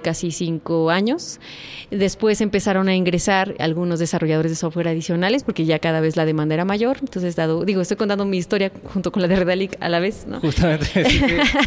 Casi 0.00 0.30
cinco 0.30 0.90
años. 0.90 1.40
Después 1.90 2.40
empezaron 2.40 2.88
a 2.88 2.94
ingresar 2.94 3.54
algunos 3.58 3.98
desarrolladores 3.98 4.50
de 4.50 4.56
software 4.56 4.88
adicionales 4.88 5.44
porque 5.44 5.64
ya 5.64 5.78
cada 5.78 6.00
vez 6.00 6.16
la 6.16 6.24
demanda 6.24 6.54
era 6.54 6.64
mayor. 6.64 6.98
Entonces, 7.00 7.36
dado, 7.36 7.64
digo, 7.64 7.80
estoy 7.80 7.96
contando 7.96 8.24
mi 8.24 8.38
historia 8.38 8.72
junto 8.92 9.12
con 9.12 9.22
la 9.22 9.28
de 9.28 9.36
Redalic 9.36 9.76
a 9.80 9.88
la 9.88 10.00
vez, 10.00 10.26
¿no? 10.26 10.40
Justamente. 10.40 10.88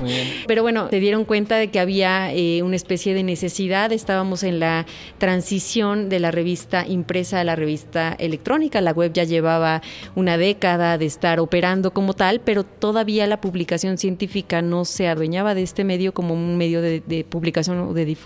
Muy 0.02 0.12
bien. 0.12 0.28
Pero 0.48 0.62
bueno, 0.62 0.90
se 0.90 1.00
dieron 1.00 1.26
cuenta 1.26 1.56
de 1.56 1.70
que 1.70 1.80
había 1.80 2.34
eh, 2.34 2.62
una 2.64 2.76
especie 2.76 3.14
de 3.14 3.24
necesidad. 3.24 3.92
Estábamos 3.92 4.44
en 4.44 4.60
la 4.60 4.86
transición 5.18 6.10
de 6.10 6.20
la 6.20 6.32
revista 6.32 6.86
impresa 6.86 7.40
a 7.40 7.44
la 7.44 7.56
revista 7.56 8.16
electrónica. 8.20 8.82
La 8.82 8.92
web 8.92 9.14
ya 9.14 9.24
llevaba 9.24 9.82
una 10.16 10.38
década 10.38 10.98
de 10.98 11.06
estar 11.06 11.40
operando 11.40 11.92
como 11.92 12.14
tal, 12.14 12.42
pero 12.42 12.64
todavía 12.64 13.26
la 13.28 13.40
publicación 13.42 13.98
científica 13.98 14.62
no 14.62 14.86
se 14.86 15.08
adueñaba 15.08 15.56
de 15.56 15.64
este 15.64 15.84
medio 15.84 16.14
como 16.14 16.34
un 16.34 16.58
medio 16.58 16.82
de, 16.82 17.02
de 17.06 17.24
publicación 17.24 17.80
o 17.80 17.94
de 17.94 18.06
difusión. 18.06 18.19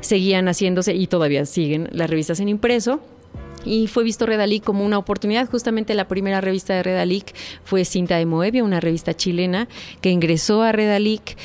Seguían 0.00 0.46
haciéndose 0.46 0.94
y 0.94 1.06
todavía 1.06 1.44
siguen 1.46 1.88
las 1.92 2.08
revistas 2.10 2.40
en 2.40 2.48
impreso 2.48 3.00
y 3.64 3.86
fue 3.86 4.04
visto 4.04 4.26
Redalic 4.26 4.64
como 4.64 4.84
una 4.84 4.98
oportunidad. 4.98 5.48
Justamente 5.48 5.94
la 5.94 6.08
primera 6.08 6.40
revista 6.40 6.74
de 6.74 6.82
Redalic 6.82 7.34
fue 7.64 7.84
Cinta 7.84 8.16
de 8.16 8.26
Moebia, 8.26 8.64
una 8.64 8.80
revista 8.80 9.14
chilena 9.14 9.68
que 10.00 10.10
ingresó 10.10 10.62
a 10.62 10.72
Redalic 10.72 11.36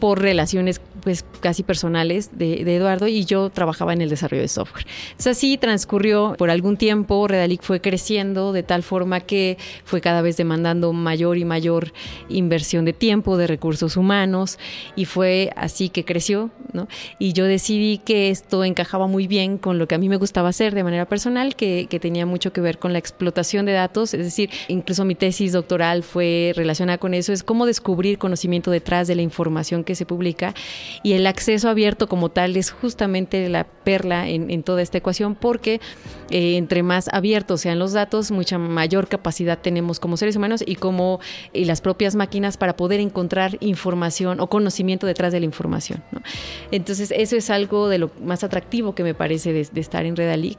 por 0.00 0.20
relaciones 0.20 0.80
pues 1.02 1.24
casi 1.40 1.62
personales 1.62 2.30
de, 2.38 2.64
de, 2.64 2.76
Eduardo 2.76 3.08
y 3.08 3.24
yo 3.24 3.50
trabajaba 3.50 3.92
en 3.92 4.00
el 4.00 4.08
desarrollo 4.08 4.42
de 4.42 4.48
software. 4.48 4.86
Entonces 5.10 5.36
así 5.36 5.58
transcurrió 5.58 6.34
por 6.38 6.50
algún 6.50 6.76
tiempo, 6.76 7.26
Redalic 7.26 7.62
fue 7.62 7.80
creciendo 7.80 8.52
de 8.52 8.62
tal 8.62 8.82
forma 8.82 9.20
que 9.20 9.58
fue 9.84 10.00
cada 10.00 10.22
vez 10.22 10.36
demandando 10.36 10.92
mayor 10.92 11.38
y 11.38 11.44
mayor 11.44 11.92
inversión 12.28 12.84
de 12.84 12.92
tiempo, 12.92 13.36
de 13.36 13.46
recursos 13.46 13.96
humanos 13.96 14.58
y 14.96 15.04
fue 15.04 15.52
así 15.56 15.88
que 15.88 16.04
creció, 16.04 16.50
¿no? 16.72 16.88
Y 17.18 17.32
yo 17.32 17.44
decidí 17.44 17.98
que 17.98 18.30
esto 18.30 18.64
encajaba 18.64 19.06
muy 19.06 19.26
bien 19.26 19.58
con 19.58 19.78
lo 19.78 19.88
que 19.88 19.94
a 19.94 19.98
mí 19.98 20.08
me 20.08 20.16
gustaba 20.16 20.48
hacer 20.48 20.74
de 20.74 20.84
manera 20.84 21.06
personal, 21.06 21.56
que, 21.56 21.86
que 21.90 22.00
tenía 22.00 22.26
mucho 22.26 22.52
que 22.52 22.60
ver 22.60 22.78
con 22.78 22.92
la 22.92 22.98
explotación 22.98 23.66
de 23.66 23.72
datos, 23.72 24.14
es 24.14 24.24
decir, 24.24 24.50
incluso 24.68 25.04
mi 25.04 25.14
tesis 25.14 25.52
doctoral 25.52 26.02
fue 26.02 26.52
relacionada 26.54 26.98
con 26.98 27.14
eso, 27.14 27.32
es 27.32 27.42
cómo 27.42 27.66
descubrir 27.66 28.18
conocimiento 28.18 28.70
detrás 28.70 29.08
de 29.08 29.14
la 29.14 29.22
información 29.22 29.84
que 29.84 29.94
se 29.94 30.06
publica 30.06 30.54
y 31.02 31.12
el 31.12 31.26
acceso 31.26 31.68
abierto 31.68 32.08
como 32.08 32.30
tal 32.30 32.56
es 32.56 32.70
justamente 32.70 33.48
la 33.48 33.64
perla 33.64 34.28
en, 34.28 34.62
toda 34.62 34.82
esta 34.82 34.98
ecuación 34.98 35.34
porque 35.34 35.80
eh, 36.30 36.56
entre 36.56 36.82
más 36.82 37.08
abiertos 37.12 37.62
sean 37.62 37.78
los 37.78 37.92
datos, 37.92 38.30
mucha 38.30 38.58
mayor 38.58 39.08
capacidad 39.08 39.58
tenemos 39.58 39.98
como 39.98 40.16
seres 40.16 40.36
humanos 40.36 40.62
y 40.64 40.76
como 40.76 41.20
y 41.52 41.64
las 41.64 41.80
propias 41.80 42.14
máquinas 42.14 42.56
para 42.56 42.76
poder 42.76 43.00
encontrar 43.00 43.56
información 43.60 44.40
o 44.40 44.48
conocimiento 44.48 45.06
detrás 45.06 45.32
de 45.32 45.40
la 45.40 45.46
información. 45.46 46.02
Entonces 46.70 47.12
eso 47.16 47.36
es 47.36 47.50
algo 47.50 47.88
de 47.88 47.98
lo 47.98 48.10
más 48.22 48.44
atractivo 48.44 48.94
que 48.94 49.02
me 49.02 49.14
parece 49.14 49.52
de, 49.52 49.66
de 49.70 49.80
estar 49.80 50.06
en 50.06 50.16
Redalic, 50.16 50.58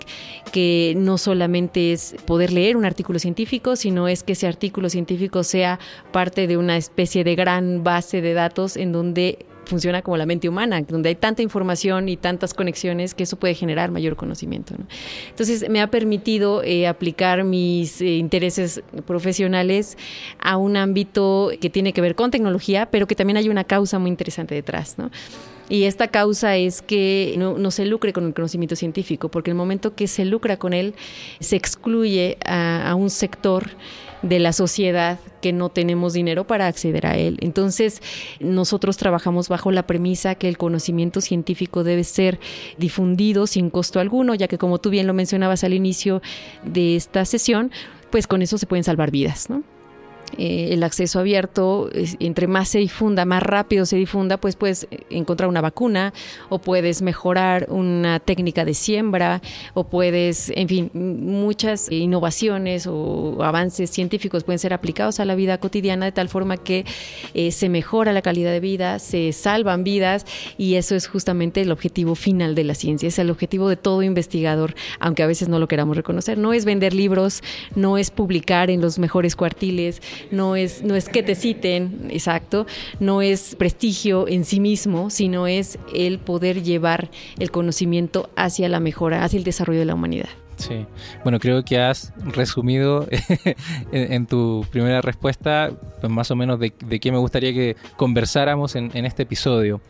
que 0.52 0.94
no 0.98 1.18
solamente 1.18 1.94
es 1.94 2.16
poder 2.25 2.52
leer 2.52 2.78
un 2.78 2.86
artículo 2.86 3.20
científico, 3.20 3.75
sino 3.75 4.08
es 4.08 4.24
que 4.24 4.34
ese 4.34 4.48
artículo 4.48 4.90
científico 4.90 5.44
sea 5.44 5.80
parte 6.12 6.48
de 6.48 6.58
una 6.58 6.78
especie 6.78 7.24
de 7.24 7.36
gran 7.36 7.84
base 7.84 8.22
de 8.22 8.34
datos 8.34 8.78
en 8.78 8.92
donde 8.92 9.46
funciona 9.65 10.01
como 10.01 10.17
la 10.17 10.25
mente 10.25 10.50
humana, 10.50 10.82
donde 10.82 11.10
hay 11.10 11.15
tanta 11.15 11.41
información 11.41 12.10
y 12.10 12.17
tantas 12.17 12.53
conexiones 12.53 13.13
que 13.13 13.24
eso 13.24 13.38
puede 13.38 13.53
generar 13.53 13.91
mayor 13.91 14.15
conocimiento. 14.15 14.75
¿no? 14.77 14.86
Entonces 15.29 15.70
me 15.70 15.82
ha 15.82 15.88
permitido 15.88 16.63
eh, 16.63 16.88
aplicar 16.88 17.43
mis 17.43 18.01
eh, 18.01 18.17
intereses 18.17 18.82
profesionales 19.05 19.98
a 20.39 20.58
un 20.58 20.77
ámbito 20.77 21.51
que 21.60 21.70
tiene 21.70 21.93
que 21.93 22.01
ver 22.01 22.15
con 22.15 22.32
tecnología, 22.32 22.88
pero 22.91 23.08
que 23.08 23.15
también 23.15 23.38
hay 23.38 23.50
una 23.50 23.63
causa 23.63 24.00
muy 24.00 24.10
interesante 24.10 24.55
detrás. 24.55 24.98
¿no? 24.98 25.12
Y 25.70 25.84
esta 25.84 26.08
causa 26.10 26.58
es 26.58 26.82
que 26.82 27.36
no, 27.38 27.58
no, 27.58 27.72
se 27.72 27.86
lucre 27.86 28.13
con 28.13 28.25
el 28.25 28.34
conocimiento 28.34 28.75
científico, 28.75 29.29
porque 29.29 29.51
el 29.51 29.55
momento 29.55 29.96
que 29.96 30.08
se 30.08 30.25
lucra 30.25 30.58
con 30.58 30.74
él, 30.74 30.93
se 31.39 31.55
excluye 31.55 32.38
a, 32.46 32.91
a 32.91 32.96
un 32.96 33.10
sector 33.10 33.70
de 34.24 34.39
la 34.39 34.53
sociedad 34.53 35.20
que 35.42 35.53
no 35.53 35.70
tenemos 35.70 36.13
dinero 36.13 36.48
para 36.48 36.68
acceder 36.68 37.06
a 37.06 37.18
él. 37.18 37.38
Entonces, 37.42 38.01
nosotros 38.39 38.98
trabajamos 38.98 39.50
bajo 39.50 39.72
la 39.72 39.86
premisa 39.86 40.36
que 40.36 40.48
el 40.48 40.58
conocimiento 40.58 41.22
científico 41.22 41.84
debe 41.84 42.03
ser 42.03 42.39
difundido 42.77 43.46
sin 43.46 43.70
costo 43.70 44.00
alguno, 44.00 44.34
ya 44.34 44.48
que 44.48 44.58
como 44.58 44.80
tú 44.80 44.89
bien 44.89 45.06
lo 45.06 45.13
mencionabas 45.13 45.63
al 45.63 45.74
inicio 45.74 46.22
de 46.63 46.96
esta 46.96 47.25
sesión, 47.25 47.72
pues 48.10 48.25
con 48.25 48.42
eso 48.42 48.58
se 48.58 48.65
pueden 48.65 48.84
salvar 48.84 49.12
vidas, 49.12 49.50
¿no? 49.50 49.63
Eh, 50.38 50.70
el 50.72 50.84
acceso 50.84 51.20
abierto, 51.20 51.90
entre 52.20 52.48
más 52.48 52.70
se 52.70 52.80
difunda, 52.80 53.25
más 53.25 53.44
rápido 53.44 53.86
se 53.86 53.96
difunda, 53.98 54.38
pues 54.38 54.56
puedes 54.56 54.88
encontrar 55.10 55.50
una 55.50 55.62
vacuna 55.62 56.13
o 56.50 56.60
puedes 56.60 57.02
mejorar 57.02 57.68
una 57.70 58.20
técnica 58.20 58.66
de 58.66 58.74
siembra 58.74 59.42
o 59.74 59.86
puedes, 59.86 60.52
en 60.56 60.68
fin, 60.68 60.92
muchas 60.94 61.92
innovaciones 61.92 62.88
o 62.88 63.38
avances 63.44 63.90
científicos 63.90 64.44
pueden 64.44 64.60
ser 64.60 64.74
aplicados 64.74 65.20
a 65.20 65.25
la 65.25 65.36
vida 65.36 65.58
cotidiana 65.58 66.06
de 66.06 66.12
tal 66.12 66.30
forma 66.30 66.58
que 66.58 66.86
eh, 67.34 67.52
se 67.52 67.70
mejora 67.70 68.13
la 68.13 68.22
calidad 68.22 68.52
de 68.52 68.60
vida, 68.60 69.00
se 69.00 69.32
salvan 69.34 69.84
vidas 69.84 70.25
y 70.58 70.75
eso 70.75 70.96
es 70.96 71.08
justamente 71.08 71.62
el 71.62 71.72
objetivo 71.72 72.16
final 72.16 72.56
de 72.56 72.63
la 72.63 72.75
ciencia, 72.75 73.08
es 73.08 73.20
el 73.20 73.30
objetivo 73.30 73.70
de 73.70 73.75
todo 73.75 74.04
investigador, 74.04 74.75
aunque 75.00 75.24
a 75.24 75.28
veces 75.28 75.50
no 75.50 75.60
lo 75.60 75.68
queramos 75.68 75.98
reconocer. 75.98 76.38
No 76.38 76.54
es 76.54 76.66
vender 76.66 76.94
libros, 76.94 77.42
no 77.75 77.98
es 77.98 78.12
publicar 78.12 78.70
en 78.70 78.82
los 78.82 79.00
mejores 79.00 79.36
cuartiles, 79.36 80.02
no 80.32 80.56
es, 80.56 80.84
no 80.84 80.96
es 80.96 81.10
que 81.10 81.24
te 81.24 81.36
citen, 81.36 82.08
exacto, 82.10 82.65
no 83.00 83.22
es 83.22 83.56
prestigio 83.56 84.27
en 84.27 84.46
sí 84.46 84.60
mismo, 84.60 85.10
sino 85.10 85.48
es 85.48 85.77
el 85.94 86.20
poder 86.20 86.63
llevar 86.63 87.10
el 87.39 87.51
conocimiento 87.51 88.30
hacia 88.36 88.70
la 88.70 88.80
mejora, 88.80 89.24
hacia 89.24 89.38
el 89.38 89.44
desarrollo 89.44 89.80
de 89.80 89.86
la 89.86 89.96
humanidad. 89.96 90.30
Sí, 90.63 90.86
bueno, 91.24 91.39
creo 91.39 91.65
que 91.65 91.77
has 91.77 92.13
resumido 92.24 93.05
en, 93.91 94.25
tu 94.27 94.65
primera 94.72 95.01
respuesta 95.01 95.72
pues 96.00 96.12
más 96.12 96.32
o 96.32 96.38
menos 96.38 96.58
de, 96.58 96.72
qué 96.72 97.12
me 97.12 97.17
gustaría 97.17 97.53
que 97.53 97.75
conversáramos 97.98 98.77
en, 98.77 98.89
en, 98.93 99.05
este 99.05 99.24
episodio. 99.24 99.82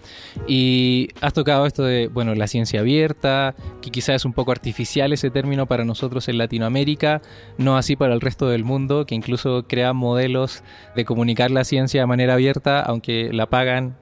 Y 0.47 1.09
has 1.21 1.33
tocado 1.33 1.67
esto 1.67 1.83
de, 1.83 2.07
bueno, 2.07 2.33
la 2.33 2.47
ciencia 2.47 2.79
abierta, 2.79 3.53
que 3.83 3.91
quizás 3.91 4.15
es 4.15 4.25
un 4.25 4.33
poco 4.33 4.51
artificial 4.51 5.13
ese 5.13 5.29
término 5.29 5.67
para 5.67 5.85
nosotros 5.85 6.27
en 6.27 6.39
Latinoamérica, 6.39 7.21
no 7.59 7.77
así 7.77 7.95
para 7.95 8.15
el 8.15 8.21
resto 8.21 8.49
del 8.49 8.63
mundo, 8.63 9.05
que 9.05 9.13
incluso 9.13 9.65
crea 9.67 9.93
modelos 9.93 10.63
de 10.95 11.05
comunicar 11.05 11.51
la 11.51 11.65
ciencia 11.65 12.01
de 12.01 12.07
manera 12.07 12.33
abierta, 12.33 12.81
aunque 12.81 13.31
la 13.31 13.45
pagan 13.45 13.95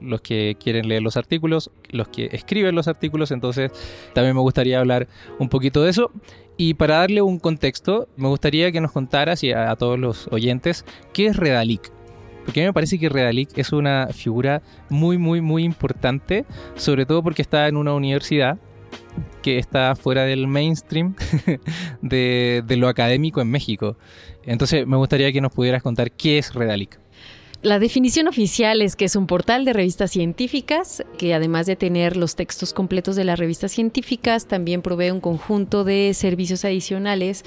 los 0.00 0.20
que 0.20 0.56
quieren 0.58 0.88
leer 0.88 1.02
los 1.02 1.16
artículos, 1.16 1.70
los 1.90 2.08
que 2.08 2.28
escriben 2.32 2.74
los 2.74 2.88
artículos, 2.88 3.30
entonces 3.30 3.70
también 4.14 4.34
me 4.34 4.42
gustaría 4.42 4.78
hablar 4.78 5.08
un 5.38 5.48
poquito 5.48 5.82
de 5.82 5.90
eso. 5.90 6.10
Y 6.56 6.74
para 6.74 6.96
darle 6.96 7.22
un 7.22 7.38
contexto, 7.38 8.08
me 8.16 8.28
gustaría 8.28 8.72
que 8.72 8.80
nos 8.80 8.92
contaras 8.92 9.44
y 9.44 9.52
a, 9.52 9.74
todos 9.76 9.98
los 9.98 10.28
oyentes 10.28 10.84
qué 11.12 11.26
es 11.26 11.36
Redalic. 11.36 11.92
Porque 12.44 12.60
a 12.60 12.62
mí 12.62 12.66
me 12.68 12.72
parece 12.72 12.98
que 12.98 13.08
Redalic 13.08 13.56
es 13.58 13.72
una 13.72 14.08
figura 14.08 14.62
muy, 14.88 15.18
muy, 15.18 15.40
muy 15.40 15.64
importante, 15.64 16.46
sobre 16.74 17.06
todo 17.06 17.22
porque 17.22 17.42
está 17.42 17.68
en 17.68 17.76
una 17.76 17.94
universidad 17.94 18.58
que 19.42 19.58
está 19.58 19.94
fuera 19.94 20.22
del 20.24 20.46
mainstream 20.46 21.14
de, 22.02 22.62
de 22.66 22.76
lo 22.76 22.88
académico 22.88 23.40
en 23.40 23.50
México. 23.50 23.96
Entonces 24.44 24.86
me 24.86 24.96
gustaría 24.96 25.30
que 25.30 25.40
nos 25.40 25.52
pudieras 25.52 25.82
contar 25.82 26.10
qué 26.10 26.38
es 26.38 26.54
Redalic. 26.54 26.98
La 27.60 27.80
definición 27.80 28.28
oficial 28.28 28.82
es 28.82 28.94
que 28.94 29.04
es 29.04 29.16
un 29.16 29.26
portal 29.26 29.64
de 29.64 29.72
revistas 29.72 30.12
científicas 30.12 31.02
que 31.18 31.34
además 31.34 31.66
de 31.66 31.74
tener 31.74 32.16
los 32.16 32.36
textos 32.36 32.72
completos 32.72 33.16
de 33.16 33.24
las 33.24 33.36
revistas 33.36 33.72
científicas, 33.72 34.46
también 34.46 34.80
provee 34.80 35.10
un 35.10 35.20
conjunto 35.20 35.82
de 35.82 36.14
servicios 36.14 36.64
adicionales 36.64 37.42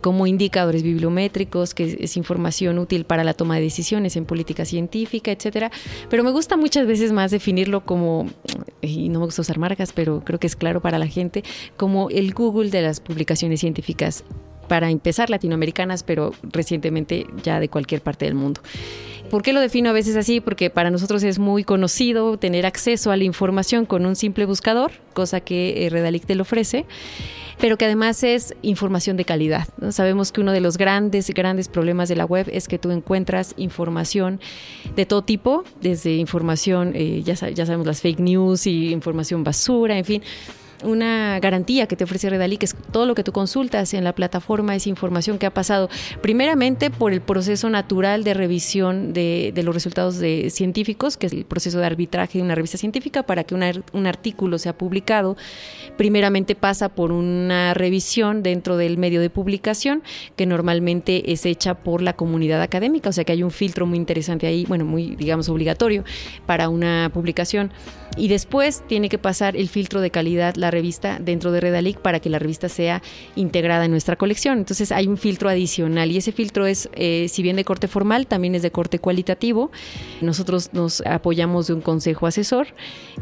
como 0.00 0.26
indicadores 0.26 0.82
bibliométricos, 0.82 1.72
que 1.72 1.98
es 2.00 2.16
información 2.16 2.80
útil 2.80 3.04
para 3.04 3.22
la 3.22 3.32
toma 3.32 3.54
de 3.54 3.62
decisiones 3.62 4.16
en 4.16 4.24
política 4.24 4.64
científica, 4.64 5.30
etcétera. 5.30 5.70
Pero 6.10 6.24
me 6.24 6.32
gusta 6.32 6.56
muchas 6.56 6.88
veces 6.88 7.12
más 7.12 7.30
definirlo 7.30 7.84
como, 7.84 8.26
y 8.82 9.08
no 9.08 9.20
me 9.20 9.26
gusta 9.26 9.42
usar 9.42 9.58
marcas, 9.58 9.92
pero 9.92 10.24
creo 10.24 10.40
que 10.40 10.48
es 10.48 10.56
claro 10.56 10.82
para 10.82 10.98
la 10.98 11.06
gente, 11.06 11.44
como 11.76 12.10
el 12.10 12.34
Google 12.34 12.70
de 12.70 12.82
las 12.82 12.98
publicaciones 12.98 13.60
científicas 13.60 14.24
para 14.68 14.90
empezar 14.90 15.30
latinoamericanas, 15.30 16.02
pero 16.02 16.32
recientemente 16.42 17.26
ya 17.44 17.60
de 17.60 17.68
cualquier 17.68 18.00
parte 18.00 18.24
del 18.24 18.34
mundo. 18.34 18.60
¿Por 19.34 19.42
qué 19.42 19.52
lo 19.52 19.58
defino 19.58 19.90
a 19.90 19.92
veces 19.92 20.14
así? 20.14 20.40
Porque 20.40 20.70
para 20.70 20.92
nosotros 20.92 21.24
es 21.24 21.40
muy 21.40 21.64
conocido 21.64 22.36
tener 22.36 22.66
acceso 22.66 23.10
a 23.10 23.16
la 23.16 23.24
información 23.24 23.84
con 23.84 24.06
un 24.06 24.14
simple 24.14 24.46
buscador, 24.46 24.92
cosa 25.12 25.40
que 25.40 25.88
Redalic 25.90 26.24
te 26.24 26.36
lo 26.36 26.42
ofrece 26.42 26.86
pero 27.58 27.76
que 27.76 27.84
además 27.84 28.22
es 28.24 28.54
información 28.62 29.16
de 29.16 29.24
calidad. 29.24 29.68
Sabemos 29.90 30.32
que 30.32 30.40
uno 30.40 30.52
de 30.52 30.60
los 30.60 30.76
grandes, 30.76 31.30
grandes 31.30 31.68
problemas 31.68 32.08
de 32.08 32.16
la 32.16 32.24
web 32.24 32.48
es 32.52 32.68
que 32.68 32.78
tú 32.78 32.90
encuentras 32.90 33.54
información 33.56 34.40
de 34.96 35.06
todo 35.06 35.22
tipo, 35.22 35.64
desde 35.80 36.16
información, 36.16 36.92
eh, 36.94 37.22
ya, 37.24 37.34
ya 37.34 37.64
sabemos 37.64 37.86
las 37.86 38.02
fake 38.02 38.18
news 38.18 38.66
y 38.66 38.92
información 38.92 39.42
basura, 39.44 39.96
en 39.96 40.04
fin 40.04 40.22
una 40.84 41.38
garantía 41.40 41.86
que 41.86 41.96
te 41.96 42.04
ofrece 42.04 42.30
Redalic, 42.30 42.60
que 42.60 42.66
es 42.66 42.76
todo 42.92 43.06
lo 43.06 43.14
que 43.14 43.24
tú 43.24 43.32
consultas 43.32 43.94
en 43.94 44.04
la 44.04 44.14
plataforma 44.14 44.74
es 44.76 44.86
información 44.86 45.38
que 45.38 45.46
ha 45.46 45.52
pasado 45.52 45.88
primeramente 46.22 46.90
por 46.90 47.12
el 47.12 47.20
proceso 47.20 47.70
natural 47.70 48.24
de 48.24 48.34
revisión 48.34 49.12
de, 49.12 49.52
los 49.64 49.74
resultados 49.74 50.18
de 50.18 50.50
científicos, 50.50 51.16
que 51.16 51.26
es 51.26 51.32
el 51.32 51.44
proceso 51.44 51.78
de 51.78 51.86
arbitraje 51.86 52.38
de 52.38 52.44
una 52.44 52.54
revista 52.54 52.78
científica 52.78 53.22
para 53.22 53.44
que 53.44 53.54
un 53.54 54.06
artículo 54.06 54.58
sea 54.58 54.76
publicado. 54.76 55.36
Primeramente 55.96 56.54
pasa 56.54 56.88
por 56.88 57.12
una 57.12 57.74
revisión 57.74 58.42
dentro 58.42 58.76
del 58.76 58.98
medio 58.98 59.20
de 59.20 59.30
publicación 59.30 60.02
que 60.36 60.46
normalmente 60.46 61.32
es 61.32 61.46
hecha 61.46 61.74
por 61.74 62.02
la 62.02 62.14
comunidad 62.14 62.62
académica, 62.62 63.08
o 63.08 63.12
sea 63.12 63.24
que 63.24 63.32
hay 63.32 63.42
un 63.42 63.50
filtro 63.50 63.86
muy 63.86 63.98
interesante 63.98 64.46
ahí, 64.46 64.64
bueno, 64.66 64.84
muy 64.84 65.16
digamos 65.16 65.48
obligatorio 65.48 66.04
para 66.46 66.68
una 66.68 67.10
publicación 67.12 67.72
y 68.16 68.28
después 68.28 68.82
tiene 68.86 69.08
que 69.08 69.18
pasar 69.18 69.56
el 69.56 69.68
filtro 69.68 70.00
de 70.00 70.10
calidad 70.10 70.54
la 70.56 70.70
revista 70.74 71.18
dentro 71.20 71.52
de 71.52 71.60
Redalic 71.60 71.98
para 71.98 72.20
que 72.20 72.28
la 72.28 72.38
revista 72.38 72.68
sea 72.68 73.02
integrada 73.36 73.86
en 73.86 73.90
nuestra 73.90 74.16
colección. 74.16 74.58
Entonces 74.58 74.92
hay 74.92 75.06
un 75.06 75.16
filtro 75.16 75.48
adicional 75.48 76.10
y 76.10 76.18
ese 76.18 76.32
filtro 76.32 76.66
es, 76.66 76.88
eh, 76.94 77.26
si 77.28 77.42
bien 77.42 77.56
de 77.56 77.64
corte 77.64 77.88
formal, 77.88 78.26
también 78.26 78.54
es 78.54 78.62
de 78.62 78.70
corte 78.70 78.98
cualitativo. 78.98 79.70
Nosotros 80.20 80.70
nos 80.72 81.00
apoyamos 81.06 81.68
de 81.68 81.74
un 81.74 81.80
consejo 81.80 82.26
asesor 82.26 82.66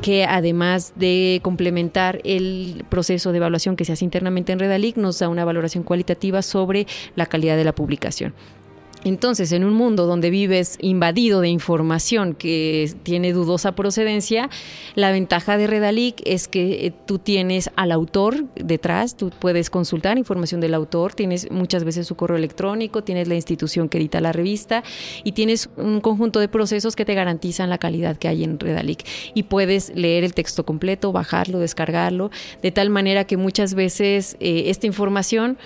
que 0.00 0.24
además 0.24 0.92
de 0.96 1.40
complementar 1.42 2.20
el 2.24 2.84
proceso 2.88 3.30
de 3.30 3.38
evaluación 3.38 3.76
que 3.76 3.84
se 3.84 3.92
hace 3.92 4.04
internamente 4.04 4.52
en 4.52 4.58
Redalic, 4.58 4.96
nos 4.96 5.18
da 5.18 5.28
una 5.28 5.44
valoración 5.44 5.84
cualitativa 5.84 6.42
sobre 6.42 6.86
la 7.14 7.26
calidad 7.26 7.56
de 7.56 7.64
la 7.64 7.74
publicación. 7.74 8.34
Entonces, 9.04 9.50
en 9.52 9.64
un 9.64 9.74
mundo 9.74 10.06
donde 10.06 10.30
vives 10.30 10.78
invadido 10.80 11.40
de 11.40 11.48
información 11.48 12.34
que 12.34 12.92
tiene 13.02 13.32
dudosa 13.32 13.72
procedencia, 13.72 14.48
la 14.94 15.10
ventaja 15.10 15.56
de 15.56 15.66
Redalic 15.66 16.22
es 16.24 16.46
que 16.46 16.86
eh, 16.86 16.92
tú 17.06 17.18
tienes 17.18 17.70
al 17.74 17.90
autor 17.90 18.44
detrás, 18.54 19.16
tú 19.16 19.30
puedes 19.30 19.70
consultar 19.70 20.18
información 20.18 20.60
del 20.60 20.74
autor, 20.74 21.14
tienes 21.14 21.50
muchas 21.50 21.82
veces 21.82 22.06
su 22.06 22.14
correo 22.14 22.36
electrónico, 22.36 23.02
tienes 23.02 23.26
la 23.26 23.34
institución 23.34 23.88
que 23.88 23.98
edita 23.98 24.20
la 24.20 24.32
revista 24.32 24.84
y 25.24 25.32
tienes 25.32 25.68
un 25.76 26.00
conjunto 26.00 26.38
de 26.38 26.48
procesos 26.48 26.94
que 26.94 27.04
te 27.04 27.14
garantizan 27.14 27.70
la 27.70 27.78
calidad 27.78 28.16
que 28.16 28.28
hay 28.28 28.44
en 28.44 28.60
Redalic. 28.60 29.04
Y 29.34 29.44
puedes 29.44 29.92
leer 29.96 30.22
el 30.22 30.34
texto 30.34 30.64
completo, 30.64 31.10
bajarlo, 31.10 31.58
descargarlo, 31.58 32.30
de 32.62 32.70
tal 32.70 32.90
manera 32.90 33.24
que 33.24 33.36
muchas 33.36 33.74
veces 33.74 34.36
eh, 34.38 34.64
esta 34.66 34.86
información 34.86 35.58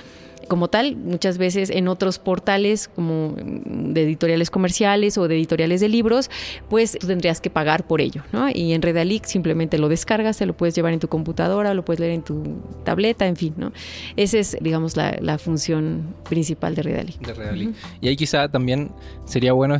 como 0.46 0.68
tal, 0.68 0.96
muchas 0.96 1.38
veces 1.38 1.70
en 1.70 1.88
otros 1.88 2.18
portales 2.18 2.88
como 2.88 3.34
de 3.36 4.02
editoriales 4.02 4.50
comerciales 4.50 5.18
o 5.18 5.28
de 5.28 5.36
editoriales 5.36 5.80
de 5.80 5.88
libros, 5.88 6.30
pues 6.68 6.96
tú 6.98 7.06
tendrías 7.06 7.40
que 7.40 7.50
pagar 7.50 7.86
por 7.86 8.00
ello, 8.00 8.22
¿no? 8.32 8.48
Y 8.52 8.72
en 8.72 8.82
Redalic 8.82 9.24
simplemente 9.24 9.78
lo 9.78 9.88
descargas, 9.88 10.38
te 10.38 10.46
lo 10.46 10.56
puedes 10.56 10.74
llevar 10.74 10.92
en 10.92 11.00
tu 11.00 11.08
computadora, 11.08 11.74
lo 11.74 11.84
puedes 11.84 12.00
leer 12.00 12.12
en 12.12 12.22
tu 12.22 12.42
tableta, 12.84 13.26
en 13.26 13.36
fin, 13.36 13.54
¿no? 13.56 13.72
Esa 14.16 14.38
es, 14.38 14.56
digamos, 14.60 14.96
la, 14.96 15.36
función 15.36 16.14
principal 16.28 16.74
de 16.74 16.82
Redalic. 16.82 17.18
De 17.20 17.34
Redalic. 17.34 17.74
Y 18.00 18.08
ahí 18.08 18.16
quizá 18.16 18.48
también 18.48 18.90
sería 19.26 19.52
bueno 19.52 19.76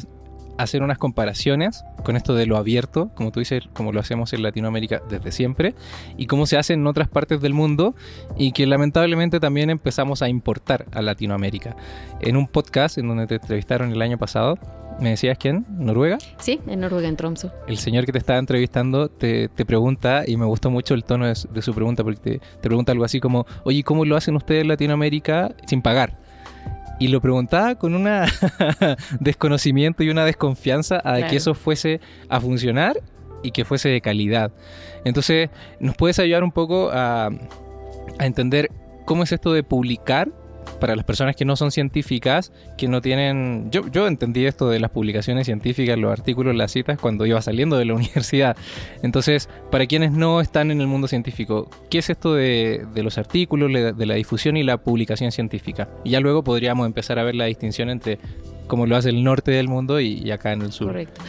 hacer 0.58 0.82
unas 0.82 0.98
comparaciones 0.98 1.84
con 2.04 2.16
esto 2.16 2.34
de 2.34 2.46
lo 2.46 2.56
abierto, 2.56 3.10
como 3.14 3.32
tú 3.32 3.40
dices, 3.40 3.64
como 3.72 3.92
lo 3.92 4.00
hacemos 4.00 4.32
en 4.32 4.42
Latinoamérica 4.42 5.02
desde 5.08 5.32
siempre, 5.32 5.75
y 6.16 6.26
cómo 6.26 6.46
se 6.46 6.56
hace 6.56 6.75
en 6.75 6.86
otras 6.86 7.08
partes 7.08 7.40
del 7.40 7.54
mundo 7.54 7.94
y 8.36 8.52
que 8.52 8.66
lamentablemente 8.66 9.40
también 9.40 9.70
empezamos 9.70 10.22
a 10.22 10.28
importar 10.28 10.86
a 10.92 11.02
Latinoamérica. 11.02 11.76
En 12.20 12.36
un 12.36 12.46
podcast 12.46 12.98
en 12.98 13.08
donde 13.08 13.26
te 13.26 13.36
entrevistaron 13.36 13.92
el 13.92 14.02
año 14.02 14.18
pasado, 14.18 14.58
¿me 15.00 15.10
decías 15.10 15.36
quién? 15.38 15.66
¿Noruega? 15.68 16.18
Sí, 16.38 16.60
en 16.66 16.80
Noruega, 16.80 17.08
en 17.08 17.16
Tromso. 17.16 17.52
El 17.66 17.78
señor 17.78 18.06
que 18.06 18.12
te 18.12 18.18
estaba 18.18 18.38
entrevistando 18.38 19.08
te, 19.08 19.48
pregunta, 19.66 20.25
y 20.26 20.36
me 20.36 20.46
gustó 20.46 20.70
mucho 20.70 20.94
el 20.94 21.04
tono 21.04 21.26
de, 21.26 21.34
su 21.34 21.75
pregunta, 21.75 22.02
porque 22.02 22.20
te, 22.20 22.38
te 22.38 22.68
pregunta 22.68 22.92
algo 22.92 23.04
así 23.04 23.20
como, 23.20 23.46
oye, 23.64 23.82
¿cómo 23.82 24.04
lo 24.04 24.16
hacen 24.16 24.36
ustedes 24.36 24.62
en 24.62 24.68
Latinoamérica 24.68 25.54
sin 25.66 25.82
pagar? 25.82 26.25
Y 26.98 27.08
lo 27.08 27.20
preguntaba 27.20 27.74
con 27.74 27.94
un 27.94 28.08
desconocimiento 29.20 30.02
y 30.02 30.10
una 30.10 30.24
desconfianza 30.24 31.00
a 31.04 31.26
que 31.26 31.36
eso 31.36 31.54
fuese 31.54 32.00
a 32.28 32.40
funcionar 32.40 33.00
y 33.42 33.50
que 33.50 33.64
fuese 33.64 33.88
de 33.88 34.00
calidad. 34.00 34.52
Entonces, 35.04 35.50
¿nos 35.78 35.96
puedes 35.96 36.18
ayudar 36.18 36.42
un 36.42 36.52
poco 36.52 36.90
a, 36.92 37.30
a 38.18 38.26
entender 38.26 38.70
cómo 39.04 39.22
es 39.22 39.32
esto 39.32 39.52
de 39.52 39.62
publicar 39.62 40.30
para 40.80 40.96
las 40.96 41.04
personas 41.04 41.37
que 41.37 41.44
no 41.44 41.56
son 41.56 41.70
científicas, 41.70 42.52
que 42.76 42.88
no 42.88 43.00
tienen... 43.00 43.70
Yo, 43.70 43.88
yo 43.88 44.06
entendí 44.06 44.46
esto 44.46 44.68
de 44.68 44.80
las 44.80 44.90
publicaciones 44.90 45.46
científicas, 45.46 45.99
los 45.99 46.12
artículos, 46.12 46.54
las 46.54 46.73
citas, 46.73 46.99
cuando 46.99 47.26
iba 47.26 47.40
saliendo 47.42 47.76
de 47.76 47.85
la 47.85 47.94
universidad. 47.96 48.56
Entonces, 49.02 49.49
para 49.70 49.87
quienes 49.87 50.12
no 50.12 50.40
están 50.40 50.70
en 50.70 50.80
el 50.80 50.87
mundo 50.87 51.08
científico, 51.08 51.68
¿qué 51.90 51.99
es 51.99 52.11
esto 52.11 52.35
de, 52.35 52.87
los 52.94 53.18
artículos, 53.18 53.96
de 53.96 54.06
la 54.06 54.14
difusión 54.14 54.56
y 54.56 54.62
la 54.62 54.78
publicación 54.78 55.32
científica? 55.32 55.88
Y 56.04 56.11
ya 56.11 56.20
luego 56.20 56.44
podríamos 56.44 56.87
empezar 56.87 57.18
a 57.18 57.24
ver 57.24 57.35
la 57.35 57.46
distinción 57.46 57.90
entre 57.90 58.18
cómo 58.66 58.87
lo 58.87 58.96
hace 58.96 59.11
el 59.11 59.22
norte 59.22 59.50
del 59.50 59.68
mundo 59.68 60.00
y, 60.00 60.20
y 60.24 60.31
acá 60.31 60.52
en 60.52 60.62
el 60.62 60.72
sur. 60.72 60.88
Correcto. 60.88 61.22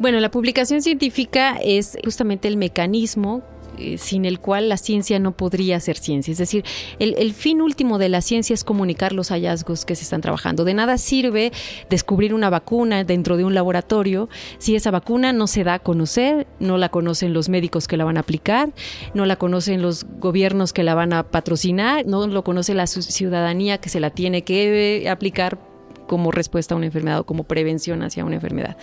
Bueno, 0.00 0.18
la 0.18 0.30
publicación 0.30 0.82
científica 0.82 1.56
es 1.62 1.96
justamente 2.04 2.48
el 2.48 2.56
mecanismo 2.56 3.42
eh, 3.78 3.98
sin 3.98 4.24
el 4.24 4.40
cual 4.40 4.68
la 4.68 4.76
ciencia 4.76 5.18
no 5.18 5.36
podría 5.36 5.78
ser 5.80 5.96
ciencia. 5.96 6.32
Es 6.32 6.38
decir, 6.38 6.64
el, 6.98 7.32
fin 7.32 7.60
último 7.60 7.98
de 7.98 8.08
la 8.08 8.20
ciencia 8.20 8.54
es 8.54 8.64
comunicar 8.64 9.12
los 9.12 9.30
hallazgos 9.30 9.84
que 9.84 9.94
se 9.94 10.02
están 10.02 10.20
trabajando. 10.20 10.64
De 10.64 10.74
nada 10.74 10.98
sirve 10.98 11.52
descubrir 11.90 12.34
una 12.34 12.50
vacuna 12.50 13.04
dentro 13.04 13.36
de 13.36 13.44
un 13.44 13.54
laboratorio 13.54 14.28
si 14.58 14.76
esa 14.76 14.90
vacuna 14.90 15.32
no 15.32 15.46
se 15.46 15.64
da 15.64 15.74
a 15.74 15.78
conocer, 15.78 16.46
no 16.60 16.78
la 16.78 16.88
conocen 16.88 17.32
los 17.32 17.48
médicos 17.48 17.88
que 17.88 17.96
la 17.96 18.04
van 18.04 18.16
a 18.16 18.20
aplicar, 18.20 18.72
no 19.14 19.26
la 19.26 19.36
conocen 19.36 19.82
los 19.82 20.04
gobiernos 20.18 20.72
que 20.72 20.82
la 20.82 20.94
van 20.94 21.12
a 21.12 21.24
patrocinar, 21.24 22.06
no 22.06 22.26
lo 22.26 22.44
conoce 22.44 22.74
la 22.74 22.86
ciudadanía 22.86 23.78
que 23.78 23.88
se 23.88 24.00
la 24.00 24.10
tiene 24.10 24.42
que 24.42 25.06
aplicar 25.10 25.58
como 26.06 26.30
respuesta 26.30 26.74
a 26.74 26.76
una 26.76 26.86
enfermedad 26.86 27.20
o 27.20 27.24
como 27.24 27.44
prevención 27.44 28.02
hacia 28.02 28.24
una 28.24 28.36
enfermedad. 28.36 28.76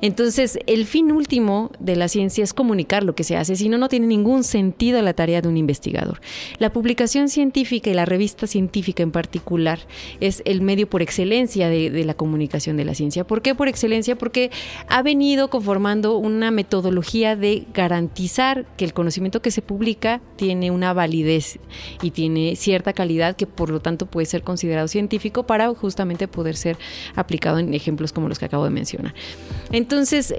Entonces, 0.00 0.58
el 0.66 0.86
fin 0.86 1.12
último 1.12 1.70
de 1.78 1.96
la 1.96 2.08
ciencia 2.08 2.44
es 2.44 2.52
comunicar 2.52 3.04
lo 3.04 3.14
que 3.14 3.24
se 3.24 3.36
hace, 3.36 3.56
si 3.56 3.68
no, 3.68 3.78
no 3.78 3.88
tiene 3.88 4.06
ningún 4.06 4.44
sentido 4.44 5.00
la 5.02 5.14
tarea 5.14 5.40
de 5.40 5.48
un 5.48 5.56
investigador. 5.56 6.20
La 6.58 6.72
publicación 6.72 7.28
científica 7.28 7.90
y 7.90 7.94
la 7.94 8.04
revista 8.04 8.46
científica 8.46 9.02
en 9.02 9.10
particular 9.10 9.78
es 10.20 10.42
el 10.44 10.60
medio 10.60 10.88
por 10.88 11.02
excelencia 11.02 11.68
de, 11.68 12.04
la 12.04 12.14
comunicación 12.14 12.76
de 12.76 12.84
la 12.84 12.94
ciencia. 12.94 13.26
¿Por 13.26 13.42
qué 13.42 13.54
por 13.54 13.68
excelencia? 13.68 14.16
Porque 14.16 14.50
ha 14.88 15.02
venido 15.02 15.48
conformando 15.48 16.18
una 16.18 16.50
metodología 16.50 17.36
de 17.36 17.64
garantizar 17.72 18.66
que 18.76 18.84
el 18.84 18.92
conocimiento 18.92 19.42
que 19.42 19.50
se 19.50 19.62
publica 19.62 20.20
tiene 20.36 20.70
una 20.70 20.92
validez 20.92 21.58
y 22.02 22.10
tiene 22.10 22.54
cierta 22.56 22.92
calidad 22.92 23.36
que 23.36 23.46
por 23.46 23.70
lo 23.70 23.80
tanto 23.80 24.06
puede 24.06 24.26
ser 24.26 24.42
considerado 24.42 24.88
científico 24.88 25.46
para 25.46 25.72
justamente 25.74 26.28
poder 26.28 26.56
ser 26.56 26.76
aplicado 27.14 27.58
en 27.58 27.74
ejemplos 27.74 28.12
como 28.12 28.28
los 28.28 28.38
que 28.38 28.44
acabo 28.44 28.64
de 28.64 28.70
mencionar. 28.70 29.14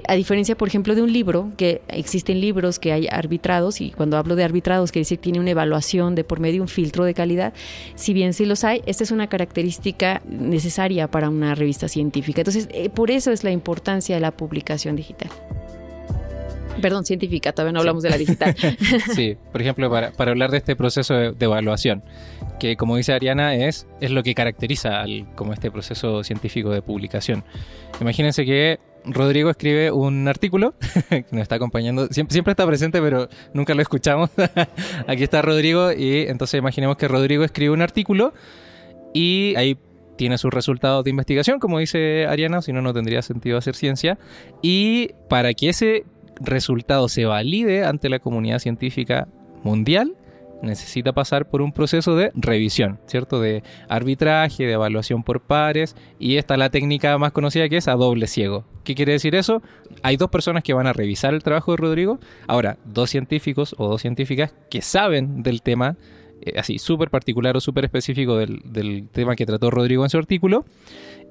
A 0.06 0.14
diferencia, 0.14 0.56
por 0.56 0.68
ejemplo, 0.68 0.94
de 0.94 1.02
un 1.02 1.12
libro, 1.12 1.50
que 1.56 1.82
existen 1.88 2.40
libros 2.40 2.78
que 2.78 2.92
hay 2.92 3.08
arbitrados, 3.10 3.80
y 3.80 3.90
cuando 3.90 4.16
hablo 4.16 4.36
de 4.36 4.44
arbitrados, 4.44 4.92
quiere 4.92 5.02
decir 5.02 5.18
que 5.18 5.24
tiene 5.24 5.40
una 5.40 5.50
evaluación 5.50 6.14
de 6.14 6.24
por 6.24 6.40
medio 6.40 6.62
un 6.62 6.68
filtro 6.68 7.04
de 7.04 7.14
calidad, 7.14 7.52
si 7.94 8.12
bien 8.12 8.32
sí 8.32 8.46
los 8.46 8.64
hay, 8.64 8.82
esta 8.86 9.04
es 9.04 9.10
una 9.10 9.28
característica 9.28 10.22
necesaria 10.28 11.08
para 11.10 11.28
una 11.28 11.54
revista 11.54 11.88
científica. 11.88 12.40
Entonces, 12.40 12.68
eh, 12.72 12.90
por 12.90 13.10
eso 13.10 13.30
es 13.32 13.44
la 13.44 13.50
importancia 13.50 14.14
de 14.14 14.20
la 14.20 14.30
publicación 14.30 14.96
digital. 14.96 15.30
Perdón, 16.80 17.04
científica, 17.04 17.52
todavía 17.52 17.72
no 17.72 17.80
hablamos 17.80 18.02
de 18.02 18.10
la 18.10 18.18
digital. 18.18 18.54
sí, 19.14 19.36
por 19.50 19.60
ejemplo, 19.60 19.90
para, 19.90 20.12
hablar 20.16 20.50
de 20.50 20.58
este 20.58 20.76
proceso 20.76 21.14
de, 21.14 21.34
evaluación, 21.40 22.02
que 22.60 22.76
como 22.76 22.96
dice 22.96 23.12
Ariana, 23.12 23.54
es, 23.54 23.86
es 24.00 24.10
lo 24.10 24.22
que 24.22 24.34
caracteriza 24.34 25.00
al, 25.00 25.26
como 25.34 25.52
este 25.52 25.70
proceso 25.70 26.22
científico 26.22 26.70
de 26.70 26.82
publicación. 26.82 27.44
Imagínense 28.00 28.44
que 28.44 28.78
Rodrigo 29.12 29.50
escribe 29.50 29.90
un 29.90 30.28
artículo 30.28 30.74
que 31.08 31.26
nos 31.32 31.42
está 31.42 31.56
acompañando. 31.56 32.08
Siempre, 32.08 32.32
siempre 32.32 32.52
está 32.52 32.66
presente, 32.66 33.00
pero 33.00 33.28
nunca 33.52 33.74
lo 33.74 33.82
escuchamos. 33.82 34.30
Aquí 35.06 35.22
está 35.22 35.42
Rodrigo 35.42 35.92
y 35.92 36.26
entonces 36.28 36.58
imaginemos 36.58 36.96
que 36.96 37.08
Rodrigo 37.08 37.44
escribe 37.44 37.72
un 37.72 37.82
artículo 37.82 38.32
y 39.14 39.54
ahí 39.56 39.78
tiene 40.16 40.36
sus 40.36 40.52
resultados 40.52 41.04
de 41.04 41.10
investigación, 41.10 41.60
como 41.60 41.78
dice 41.78 42.26
Ariana, 42.26 42.60
si 42.60 42.72
no, 42.72 42.82
no 42.82 42.92
tendría 42.92 43.22
sentido 43.22 43.56
hacer 43.56 43.74
ciencia. 43.74 44.18
Y 44.62 45.12
para 45.28 45.54
que 45.54 45.70
ese 45.70 46.04
resultado 46.40 47.08
se 47.08 47.24
valide 47.24 47.84
ante 47.84 48.08
la 48.08 48.18
comunidad 48.18 48.58
científica 48.58 49.28
mundial, 49.62 50.16
necesita 50.62 51.12
pasar 51.12 51.48
por 51.48 51.62
un 51.62 51.72
proceso 51.72 52.16
de 52.16 52.30
revisión, 52.34 52.98
¿cierto? 53.06 53.40
De 53.40 53.62
arbitraje, 53.88 54.66
de 54.66 54.72
evaluación 54.72 55.22
por 55.22 55.40
pares, 55.40 55.96
y 56.18 56.36
esta 56.36 56.54
es 56.54 56.58
la 56.58 56.70
técnica 56.70 57.16
más 57.18 57.32
conocida 57.32 57.68
que 57.68 57.76
es 57.76 57.88
a 57.88 57.94
doble 57.94 58.26
ciego. 58.26 58.64
¿Qué 58.84 58.94
quiere 58.94 59.12
decir 59.12 59.34
eso? 59.34 59.62
Hay 60.02 60.16
dos 60.16 60.30
personas 60.30 60.62
que 60.62 60.74
van 60.74 60.86
a 60.86 60.92
revisar 60.92 61.34
el 61.34 61.42
trabajo 61.42 61.72
de 61.72 61.76
Rodrigo, 61.78 62.18
ahora, 62.46 62.78
dos 62.84 63.10
científicos 63.10 63.74
o 63.78 63.88
dos 63.88 64.02
científicas 64.02 64.54
que 64.70 64.82
saben 64.82 65.42
del 65.42 65.62
tema, 65.62 65.96
eh, 66.40 66.54
así, 66.58 66.78
súper 66.78 67.10
particular 67.10 67.56
o 67.56 67.60
súper 67.60 67.84
específico 67.84 68.36
del, 68.36 68.60
del 68.64 69.08
tema 69.10 69.36
que 69.36 69.46
trató 69.46 69.70
Rodrigo 69.70 70.04
en 70.04 70.10
su 70.10 70.18
artículo, 70.18 70.64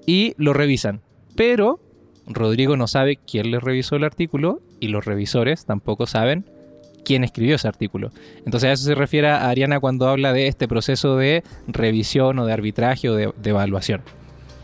y 0.05 0.33
lo 0.37 0.53
revisan. 0.53 1.01
Pero 1.35 1.79
Rodrigo 2.27 2.77
no 2.77 2.87
sabe 2.87 3.17
quién 3.17 3.51
le 3.51 3.59
revisó 3.59 3.95
el 3.95 4.03
artículo 4.03 4.61
y 4.79 4.89
los 4.89 5.05
revisores 5.05 5.65
tampoco 5.65 6.07
saben 6.07 6.45
quién 7.03 7.23
escribió 7.23 7.55
ese 7.55 7.67
artículo. 7.67 8.11
Entonces 8.45 8.69
a 8.69 8.73
eso 8.73 8.83
se 8.83 8.95
refiere 8.95 9.29
a 9.29 9.49
Ariana 9.49 9.79
cuando 9.79 10.07
habla 10.07 10.33
de 10.33 10.47
este 10.47 10.67
proceso 10.67 11.17
de 11.17 11.43
revisión 11.67 12.39
o 12.39 12.45
de 12.45 12.53
arbitraje 12.53 13.09
o 13.09 13.15
de, 13.15 13.31
de 13.35 13.49
evaluación. 13.49 14.01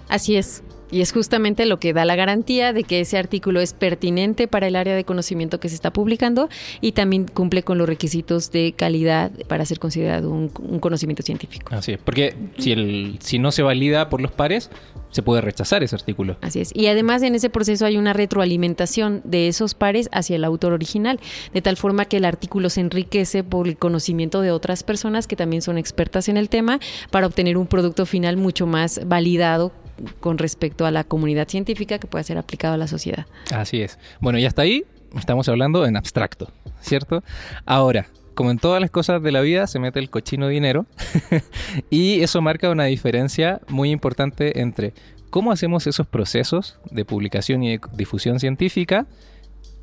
Así 0.09 0.35
es. 0.35 0.63
Y 0.93 1.01
es 1.01 1.11
justamente 1.11 1.65
lo 1.65 1.79
que 1.79 1.91
da 1.91 2.05
la 2.05 2.15
garantía 2.15 2.71
de 2.71 2.83
que 2.83 2.99
ese 2.99 3.17
artículo 3.17 3.61
es 3.61 3.73
pertinente 3.73 4.47
para 4.47 4.67
el 4.67 4.75
área 4.75 4.95
de 4.95 5.03
conocimiento 5.03 5.59
que 5.59 5.67
se 5.67 5.73
está 5.73 5.91
publicando 5.91 6.49
y 6.81 6.91
también 6.91 7.25
cumple 7.25 7.63
con 7.63 7.79
los 7.79 7.89
requisitos 7.89 8.51
de 8.51 8.73
calidad 8.77 9.31
para 9.47 9.65
ser 9.65 9.79
considerado 9.79 10.29
un, 10.29 10.51
un 10.59 10.77
conocimiento 10.77 11.23
científico. 11.23 11.73
Así 11.73 11.93
es, 11.93 11.97
porque 11.97 12.35
si, 12.59 12.73
el, 12.73 13.17
si 13.21 13.39
no 13.39 13.51
se 13.51 13.63
valida 13.63 14.07
por 14.09 14.21
los 14.21 14.31
pares, 14.31 14.69
se 15.09 15.23
puede 15.23 15.41
rechazar 15.41 15.81
ese 15.81 15.95
artículo. 15.95 16.37
Así 16.41 16.61
es. 16.61 16.71
Y 16.75 16.85
además 16.85 17.23
en 17.23 17.33
ese 17.33 17.49
proceso 17.49 17.87
hay 17.87 17.97
una 17.97 18.13
retroalimentación 18.13 19.21
de 19.23 19.47
esos 19.47 19.73
pares 19.73 20.09
hacia 20.11 20.35
el 20.35 20.43
autor 20.43 20.73
original, 20.73 21.19
de 21.55 21.61
tal 21.63 21.75
forma 21.75 22.05
que 22.05 22.17
el 22.17 22.25
artículo 22.25 22.69
se 22.69 22.81
enriquece 22.81 23.43
por 23.43 23.67
el 23.67 23.77
conocimiento 23.77 24.41
de 24.41 24.51
otras 24.51 24.83
personas 24.83 25.25
que 25.25 25.35
también 25.35 25.63
son 25.63 25.79
expertas 25.79 26.29
en 26.29 26.37
el 26.37 26.49
tema 26.49 26.79
para 27.09 27.25
obtener 27.25 27.57
un 27.57 27.65
producto 27.65 28.05
final 28.05 28.37
mucho 28.37 28.67
más 28.67 29.01
validado 29.07 29.71
con 30.19 30.37
respecto 30.37 30.85
a 30.85 30.91
la 30.91 31.03
comunidad 31.03 31.47
científica 31.47 31.99
que 31.99 32.07
pueda 32.07 32.23
ser 32.23 32.37
aplicado 32.37 32.73
a 32.73 32.77
la 32.77 32.87
sociedad. 32.87 33.25
Así 33.53 33.81
es. 33.81 33.99
Bueno, 34.19 34.39
y 34.39 34.45
hasta 34.45 34.61
ahí 34.61 34.85
estamos 35.17 35.47
hablando 35.49 35.85
en 35.85 35.97
abstracto, 35.97 36.51
¿cierto? 36.81 37.23
Ahora, 37.65 38.07
como 38.33 38.51
en 38.51 38.57
todas 38.57 38.81
las 38.81 38.89
cosas 38.89 39.21
de 39.21 39.31
la 39.31 39.41
vida, 39.41 39.67
se 39.67 39.79
mete 39.79 39.99
el 39.99 40.09
cochino 40.09 40.47
dinero 40.47 40.85
y 41.89 42.21
eso 42.21 42.41
marca 42.41 42.69
una 42.69 42.85
diferencia 42.85 43.61
muy 43.69 43.91
importante 43.91 44.61
entre 44.61 44.93
cómo 45.29 45.51
hacemos 45.51 45.87
esos 45.87 46.07
procesos 46.07 46.79
de 46.91 47.05
publicación 47.05 47.63
y 47.63 47.77
de 47.77 47.81
difusión 47.93 48.39
científica 48.39 49.07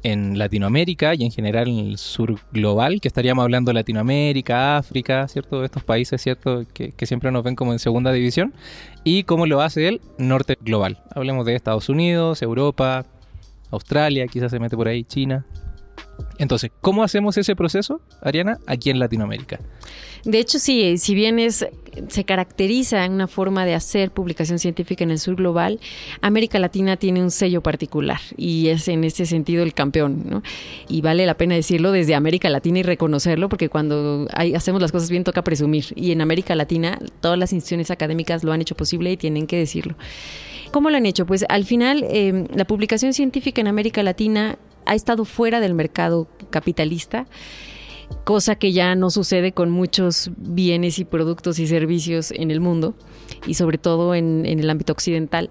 en 0.03 0.39
Latinoamérica 0.39 1.15
y 1.15 1.25
en 1.25 1.31
general 1.31 1.69
en 1.69 1.79
el 1.79 1.99
sur 1.99 2.39
global, 2.53 3.01
que 3.01 3.09
estaríamos 3.09 3.43
hablando 3.43 3.71
de 3.71 3.75
Latinoamérica, 3.75 4.79
África, 4.79 5.29
¿cierto? 5.29 5.65
Estos 5.65 5.85
países, 5.85 6.21
¿cierto? 6.23 6.65
Que, 6.73 6.93
que, 6.93 7.07
siempre 7.07 7.31
nos 7.31 7.45
ven 7.45 7.57
como 7.57 7.73
en 7.73 7.79
segunda 7.79 8.13
división. 8.13 8.55
Y 9.05 9.25
cómo 9.25 9.47
lo 9.47 9.61
hace 9.61 9.89
el 9.89 10.01
norte 10.19 10.57
global. 10.61 10.99
Hablemos 11.15 11.47
de 11.47 11.55
Estados 11.55 11.89
Unidos, 11.89 12.43
Europa, 12.43 13.07
Australia, 13.71 14.27
quizás 14.27 14.51
se 14.51 14.59
mete 14.59 14.77
por 14.77 14.89
ahí, 14.89 15.05
China. 15.05 15.45
Entonces, 16.39 16.71
¿cómo 16.81 17.03
hacemos 17.03 17.37
ese 17.37 17.55
proceso, 17.55 18.01
Ariana, 18.23 18.59
aquí 18.67 18.91
en 18.91 18.99
Latinoamérica? 18.99 19.59
De 20.25 20.39
hecho, 20.39 20.59
sí, 20.59 20.99
si 20.99 21.15
bien 21.15 21.39
es, 21.39 21.67
se 22.09 22.25
caracteriza 22.25 23.05
en 23.05 23.13
una 23.13 23.27
forma 23.27 23.65
de 23.65 23.75
hacer 23.75 24.11
publicación 24.11 24.59
científica 24.59 25.03
en 25.03 25.11
el 25.11 25.19
sur 25.19 25.37
global, 25.37 25.81
América 26.21 26.59
Latina 26.59 26.97
tiene 26.97 27.23
un 27.23 27.31
sello 27.31 27.63
particular 27.63 28.21
y 28.37 28.69
es 28.69 28.89
en 28.89 29.05
ese 29.05 29.25
sentido 29.25 29.63
el 29.63 29.73
campeón, 29.73 30.25
¿no? 30.29 30.43
Y 30.89 31.01
vale 31.01 31.25
la 31.25 31.35
pena 31.35 31.55
decirlo 31.55 31.91
desde 31.93 32.15
América 32.15 32.51
Latina 32.51 32.81
y 32.81 32.83
reconocerlo, 32.83 33.49
porque 33.49 33.69
cuando 33.69 34.27
hacemos 34.55 34.83
las 34.83 34.93
cosas 34.93 35.11
bien 35.11 35.25
toca 35.25 35.43
presumir. 35.43 35.87
Y 35.95 36.13
en 36.13 36.21
América 36.21 36.55
Latina 36.55 36.99
todas 37.21 37.39
las 37.39 37.53
instituciones 37.53 37.91
académicas 37.91 38.45
lo 38.45 38.53
han 38.53 38.61
hecho 38.61 38.75
posible 38.75 39.11
y 39.13 39.17
tienen 39.17 39.47
que 39.47 39.57
decirlo. 39.57 39.95
¿Cómo 40.71 40.91
lo 40.91 40.97
han 40.97 41.07
hecho? 41.07 41.27
Pues 41.27 41.45
al 41.49 41.65
final 41.65 42.05
eh, 42.09 42.47
la 42.55 42.65
publicación 42.65 43.13
científica 43.13 43.61
en 43.61 43.67
América 43.67 44.03
Latina 44.03 44.57
ha 44.91 44.97
estado 44.97 45.25
fuera 45.25 45.61
del 45.61 45.75
mercado 45.75 46.27
capitalista 46.51 47.27
cosa 48.25 48.57
que 48.57 48.73
ya 48.73 48.97
no 48.97 49.09
sucede 49.11 49.53
con 49.53 49.71
muchos 49.71 50.33
bienes 50.37 50.99
y 50.99 51.05
productos 51.05 51.61
y 51.61 51.69
servicios 51.69 52.33
en 52.33 52.51
el 52.51 52.59
mundo 52.59 52.95
y 53.47 53.55
sobre 53.55 53.79
todo 53.79 54.17
en, 54.17 54.45
el 54.47 54.69
ámbito 54.69 54.93
occidental. 54.93 55.49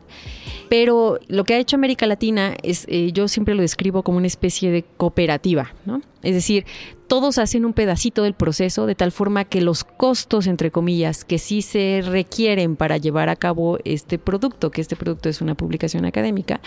Pero 0.69 1.19
lo 1.27 1.43
que 1.43 1.55
ha 1.55 1.57
hecho 1.57 1.75
América 1.75 2.05
Latina 2.05 2.55
es, 2.61 2.85
eh, 2.87 3.11
yo 3.11 3.27
siempre 3.27 3.55
lo 3.55 3.61
describo 3.61 4.03
como 4.03 4.19
una 4.19 4.27
especie 4.27 4.69
de 4.71 4.83
cooperativa, 4.97 5.73
¿no? 5.85 6.01
Es 6.21 6.35
decir, 6.35 6.65
todos 7.07 7.39
hacen 7.39 7.65
un 7.65 7.73
pedacito 7.73 8.21
del 8.21 8.35
proceso 8.35 8.85
de 8.85 8.93
tal 8.93 9.11
forma 9.11 9.45
que 9.45 9.61
los 9.61 9.83
costos, 9.83 10.45
entre 10.45 10.69
comillas, 10.69 11.25
que 11.25 11.39
sí 11.39 11.63
se 11.63 12.01
requieren 12.05 12.75
para 12.75 12.97
llevar 12.97 13.29
a 13.29 13.35
cabo 13.35 13.79
este 13.83 14.19
producto, 14.19 14.69
que 14.69 14.81
este 14.81 14.95
producto 14.95 15.27
es 15.27 15.41
una 15.41 15.55
publicación 15.55 16.05
académica, 16.05 16.61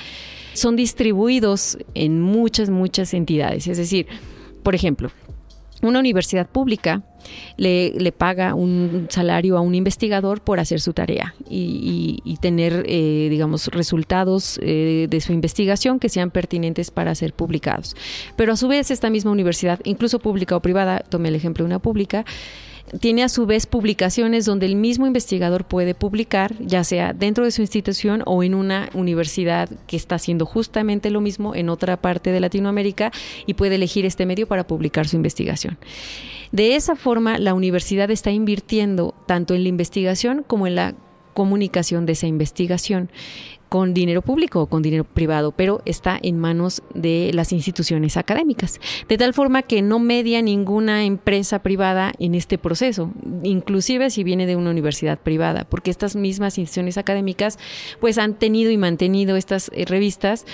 son 0.53 0.75
distribuidos 0.75 1.79
en 1.95 2.21
muchas, 2.21 2.71
muchas 2.71 3.15
entidades. 3.15 3.69
Es 3.69 3.79
decir, 3.79 4.09
por 4.65 4.75
ejemplo, 4.75 5.11
una 5.83 5.99
universidad 5.99 6.49
pública 6.49 7.03
le, 7.57 7.91
le, 7.91 8.13
paga 8.13 8.55
un 8.55 9.07
salario 9.11 9.57
a 9.57 9.61
un 9.61 9.75
investigador 9.75 10.41
por 10.41 10.59
hacer 10.61 10.81
su 10.81 10.93
tarea 10.93 11.35
y, 11.49 12.21
y, 12.25 12.33
y 12.33 12.37
tener, 12.39 12.85
eh, 12.87 13.29
digamos, 13.31 13.69
resultados 13.69 14.59
eh, 14.63 15.07
de 15.09 15.21
su 15.21 15.33
investigación 15.33 15.99
que 15.99 16.09
sean 16.09 16.31
pertinentes 16.31 16.91
para 16.91 17.15
ser 17.15 17.35
publicados. 17.35 17.97
Pero 18.37 18.53
a 18.53 18.57
su 18.57 18.69
vez, 18.69 18.91
esta 18.91 19.11
misma 19.11 19.31
universidad, 19.31 19.81
incluso 19.85 20.19
pública 20.19 20.57
o 20.57 20.61
privada, 20.61 21.01
tome 21.01 21.29
el 21.29 21.35
ejemplo 21.35 21.65
de 21.65 21.67
una 21.67 21.79
pública, 21.79 22.25
tiene 23.01 23.23
a 23.23 23.29
su 23.29 23.47
vez 23.47 23.67
publicaciones 23.67 24.45
donde 24.45 24.67
el 24.67 24.77
mismo 24.77 25.07
investigador 25.07 25.65
puede 25.65 25.95
publicar, 25.95 26.55
ya 26.61 26.85
sea 26.85 27.13
dentro 27.13 27.45
de 27.45 27.51
su 27.51 27.63
institución 27.63 28.23
o 28.27 28.43
en 28.43 28.55
una 28.55 28.91
universidad 28.95 29.69
que 29.87 29.97
está 29.97 30.17
haciendo 30.17 30.47
justamente 30.47 31.11
lo 31.11 31.21
mismo 31.21 31.55
en 31.55 31.69
otra 31.69 31.97
parte 31.97 32.33
de 32.33 32.41
Latinoamérica 32.41 33.13
y 33.47 33.55
puede 33.55 33.77
elegir 33.77 34.05
este 34.05 34.27
medio 34.27 34.47
para 34.47 34.67
publicar 34.67 35.09
su 35.09 35.17
investigación. 35.17 35.79
De 36.51 36.77
esa 36.77 36.97
forma, 36.97 37.39
la 37.39 37.55
universidad 37.55 38.11
está 38.11 38.31
invirtiendo 38.31 39.15
tanto 39.27 39.55
en 39.55 39.63
la 39.63 39.71
investigación 39.71 40.45
como 40.47 40.67
en 40.67 40.75
la 40.75 40.95
comunicación 41.33 42.07
de 42.07 42.13
esa 42.13 42.27
investigación 42.27 43.11
con 43.73 43.95
dinero 43.95 44.21
público 44.21 44.61
o 44.61 44.67
con 44.67 44.83
dinero 44.83 45.05
privado, 45.05 45.53
pero 45.53 45.81
está 45.87 46.19
en 46.23 46.39
manos 46.39 46.83
de 46.93 47.31
las 47.33 47.53
instituciones 47.53 48.19
académicas. 48.19 48.79
De 49.09 49.17
tal 49.17 49.33
forma 49.33 49.63
que 49.63 49.81
no 49.81 49.99
media 49.99 50.43
ninguna 50.43 51.07
empresa 51.07 51.63
privada 51.63 52.13
en 52.19 52.35
este 52.35 52.59
proceso, 52.59 53.11
inclusive 53.43 54.11
si 54.11 54.25
viene 54.25 54.45
de 54.45 54.57
una 54.57 54.71
universidad 54.71 55.19
privada, 55.19 55.65
porque 55.65 55.91
estas 55.91 56.17
mismas 56.17 56.59
instituciones 56.59 56.99
académicas 56.99 57.59
pues 57.99 58.19
han 58.19 58.35
tenido 58.35 58.71
y 58.71 58.77
mantenido 58.77 59.37
estas 59.37 59.71
eh, 59.73 59.87
revistas 59.87 60.45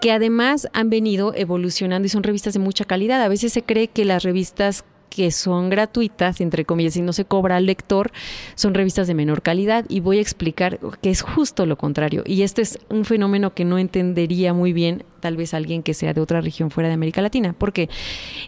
que 0.00 0.12
además 0.12 0.68
han 0.72 0.88
venido 0.88 1.34
evolucionando 1.34 2.06
y 2.06 2.10
son 2.10 2.22
revistas 2.22 2.54
de 2.54 2.60
mucha 2.60 2.84
calidad. 2.84 3.22
A 3.22 3.28
veces 3.28 3.52
se 3.52 3.62
cree 3.62 3.88
que 3.88 4.04
las 4.04 4.22
revistas 4.22 4.84
que 5.10 5.30
son 5.30 5.70
gratuitas, 5.70 6.40
entre 6.40 6.64
comillas, 6.64 6.96
y 6.96 7.02
no 7.02 7.12
se 7.12 7.24
cobra 7.24 7.56
al 7.56 7.66
lector, 7.66 8.12
son 8.54 8.74
revistas 8.74 9.06
de 9.06 9.14
menor 9.14 9.42
calidad 9.42 9.84
y 9.88 10.00
voy 10.00 10.18
a 10.18 10.20
explicar 10.20 10.78
que 11.00 11.10
es 11.10 11.22
justo 11.22 11.66
lo 11.66 11.76
contrario. 11.76 12.22
Y 12.26 12.42
este 12.42 12.62
es 12.62 12.78
un 12.88 13.04
fenómeno 13.04 13.54
que 13.54 13.64
no 13.64 13.78
entendería 13.78 14.52
muy 14.52 14.72
bien 14.72 15.04
tal 15.20 15.36
vez 15.36 15.54
alguien 15.54 15.82
que 15.82 15.94
sea 15.94 16.12
de 16.12 16.20
otra 16.20 16.40
región 16.40 16.70
fuera 16.70 16.88
de 16.88 16.94
América 16.94 17.22
Latina, 17.22 17.54
porque 17.56 17.88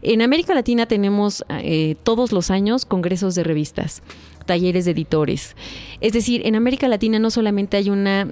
en 0.03 0.23
América 0.23 0.55
Latina 0.55 0.87
tenemos 0.87 1.44
eh, 1.49 1.97
todos 2.03 2.33
los 2.33 2.51
años 2.51 2.85
congresos 2.85 3.35
de 3.35 3.44
revistas 3.44 4.03
talleres 4.47 4.87
de 4.87 4.92
editores. 4.92 5.57
Es 6.01 6.12
decir, 6.12 6.47
en 6.47 6.57
América 6.57 6.88
Latina 6.88 7.18
no 7.18 7.31
solamente 7.31 7.77
hay 7.77 7.90
una 7.90 8.29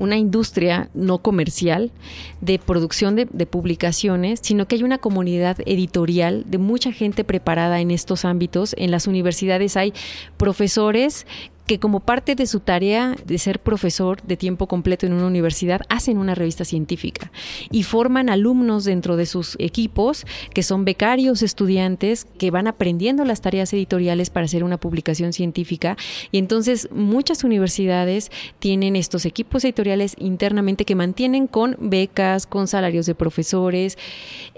una 0.00 0.16
industria 0.16 0.88
no 0.94 1.18
comercial 1.18 1.92
de 2.40 2.58
producción 2.58 3.14
de, 3.14 3.26
publicaciones, 3.46 4.40
sino 4.42 4.66
que 4.66 4.74
hay 4.76 4.82
una 4.82 4.98
comunidad 4.98 5.58
editorial 5.66 6.44
de 6.48 6.58
mucha 6.58 6.90
gente 6.90 7.22
preparada 7.22 7.80
en 7.80 7.92
estos 7.92 8.24
ámbitos. 8.24 8.74
En 8.78 8.90
las 8.90 9.06
universidades 9.06 9.76
hay 9.76 9.92
profesores 10.36 11.26
que 11.70 11.78
como 11.78 12.00
parte 12.00 12.34
de 12.34 12.48
su 12.48 12.58
tarea 12.58 13.14
de 13.24 13.38
ser 13.38 13.60
profesor 13.60 14.20
de 14.22 14.36
tiempo 14.36 14.66
completo 14.66 15.06
en 15.06 15.12
una 15.12 15.28
universidad 15.28 15.82
hacen 15.88 16.18
una 16.18 16.34
revista 16.34 16.64
científica 16.64 17.30
y 17.70 17.84
forman 17.84 18.28
alumnos 18.28 18.82
dentro 18.82 19.14
de 19.16 19.24
sus 19.24 19.54
equipos 19.60 20.26
que 20.52 20.64
son 20.64 20.84
becarios 20.84 21.42
estudiantes 21.42 22.24
que 22.24 22.50
van 22.50 22.66
aprendiendo 22.66 23.24
las 23.24 23.40
tareas 23.40 23.72
editoriales 23.72 24.30
para 24.30 24.46
hacer 24.46 24.64
una 24.64 24.78
publicación 24.78 25.32
científica. 25.32 25.96
Y 26.32 26.38
entonces 26.38 26.88
muchas 26.90 27.44
universidades 27.44 28.32
tienen 28.58 28.96
estos 28.96 29.24
equipos 29.24 29.64
editoriales 29.64 30.16
internamente 30.18 30.84
que 30.84 30.96
mantienen 30.96 31.46
con 31.46 31.76
becas, 31.78 32.48
con 32.48 32.66
salarios 32.66 33.06
de 33.06 33.14
profesores, 33.14 33.96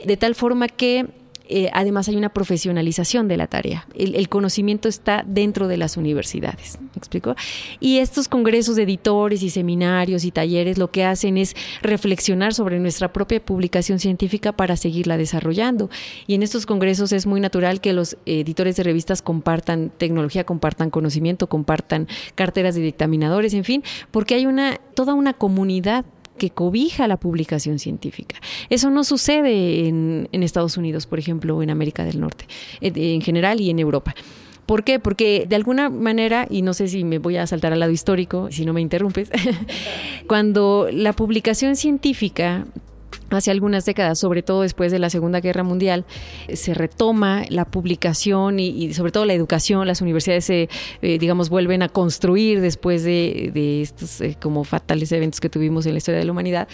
de 0.02 0.16
tal 0.16 0.34
forma 0.34 0.66
que 0.66 1.08
eh, 1.48 1.70
además 1.72 2.08
hay 2.08 2.16
una 2.16 2.30
profesionalización 2.30 3.28
de 3.28 3.36
la 3.36 3.46
tarea. 3.46 3.86
El, 3.94 4.28
conocimiento 4.28 4.88
está 4.88 5.24
dentro 5.26 5.68
de 5.68 5.76
las 5.76 5.96
universidades. 5.96 6.78
¿Me 6.80 6.88
explico? 6.96 7.34
Y 7.80 7.98
estos 7.98 8.28
congresos 8.28 8.76
de 8.76 8.84
editores 8.84 9.42
y 9.42 9.50
seminarios 9.50 10.24
y 10.24 10.30
talleres 10.30 10.78
lo 10.78 10.90
que 10.90 11.04
hacen 11.04 11.36
es 11.36 11.54
reflexionar 11.82 12.54
sobre 12.54 12.78
nuestra 12.78 13.12
propia 13.12 13.44
publicación 13.44 13.98
científica 13.98 14.52
para 14.52 14.76
seguirla 14.76 15.16
desarrollando. 15.16 15.90
Y 16.26 16.34
en 16.34 16.42
estos 16.42 16.66
congresos 16.66 17.12
es 17.12 17.26
muy 17.26 17.40
natural 17.40 17.80
que 17.80 17.92
los 17.92 18.16
editores 18.26 18.76
de 18.76 18.84
revistas 18.84 19.22
compartan 19.22 19.90
tecnología, 19.96 20.44
compartan 20.44 20.90
conocimiento, 20.90 21.48
compartan 21.48 22.08
carteras 22.34 22.74
de 22.74 22.80
dictaminadores, 22.80 23.54
en 23.54 23.64
fin, 23.64 23.82
porque 24.10 24.34
hay 24.34 24.46
una 24.46 24.78
toda 24.94 25.14
una 25.14 25.32
comunidad 25.32 26.04
que 26.38 26.50
cobija 26.50 27.06
la 27.08 27.18
publicación 27.18 27.78
científica. 27.78 28.36
Eso 28.70 28.90
no 28.90 29.04
sucede 29.04 29.88
en, 29.88 30.28
Estados 30.32 30.76
Unidos, 30.76 31.06
por 31.06 31.18
ejemplo, 31.18 31.56
o 31.56 31.62
en 31.62 31.70
América 31.70 32.04
del 32.04 32.20
Norte, 32.20 32.46
en, 32.80 32.96
en 32.96 33.20
general 33.22 33.60
y 33.60 33.70
en 33.70 33.78
Europa. 33.78 34.14
¿Por 34.66 34.84
qué? 34.84 34.98
Porque 34.98 35.46
de 35.48 35.56
alguna 35.56 35.90
manera, 35.90 36.46
y 36.48 36.62
no 36.62 36.72
sé 36.74 36.88
si 36.88 37.04
me 37.04 37.18
voy 37.18 37.36
a 37.36 37.46
saltar 37.46 37.72
al 37.72 37.80
lado 37.80 37.92
histórico, 37.92 38.50
si 38.50 38.64
no 38.64 38.72
me 38.72 38.80
interrumpes, 38.80 39.30
cuando 40.26 40.88
la 40.92 41.12
publicación 41.12 41.76
científica 41.76 42.66
hace 43.36 43.50
algunas 43.50 43.84
décadas, 43.84 44.18
sobre 44.18 44.42
todo 44.42 44.62
después 44.62 44.92
de 44.92 44.98
la 44.98 45.10
Segunda 45.10 45.40
Guerra 45.40 45.62
Mundial, 45.62 46.04
se 46.52 46.74
retoma 46.74 47.44
la 47.48 47.64
publicación 47.64 48.58
y, 48.58 48.94
sobre 48.94 49.12
todo 49.12 49.24
la 49.24 49.34
educación. 49.34 49.86
Las 49.86 50.00
universidades 50.00 50.44
se, 50.44 50.68
eh, 51.02 51.18
digamos, 51.18 51.48
vuelven 51.48 51.82
a 51.82 51.88
construir 51.88 52.60
después 52.60 53.04
de, 53.04 53.82
estos 53.82 54.20
eh, 54.20 54.36
como 54.40 54.64
fatales 54.64 55.12
eventos 55.12 55.40
que 55.40 55.48
tuvimos 55.48 55.86
en 55.86 55.92
la 55.92 55.98
historia 55.98 56.18
de 56.18 56.26
la 56.26 56.32
humanidad. 56.32 56.68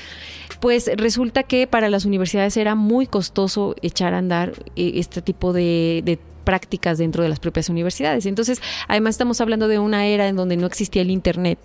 Pues 0.61 0.91
resulta 0.97 1.43
que 1.43 1.67
para 1.67 1.89
las 1.89 2.05
universidades 2.05 2.57
era 2.57 2.75
muy 2.75 3.07
costoso 3.07 3.77
echar 3.83 4.15
a 4.15 4.19
andar 4.19 4.53
eh, 4.77 4.93
este 4.95 5.23
tipo 5.23 5.53
de 5.53 6.19
prácticas 6.49 6.97
dentro 6.97 7.23
de 7.23 7.29
las 7.29 7.41
propias 7.41 7.69
universidades. 7.69 8.25
Entonces, 8.25 8.63
además 8.89 9.17
estamos 9.17 9.39
hablando 9.43 9.69
de 9.69 9.79
una 9.79 10.07
era 10.07 10.29
en 10.29 10.35
donde 10.35 10.57
no 10.57 10.67
existía 10.67 11.03
el 11.03 11.11
Internet 11.11 11.59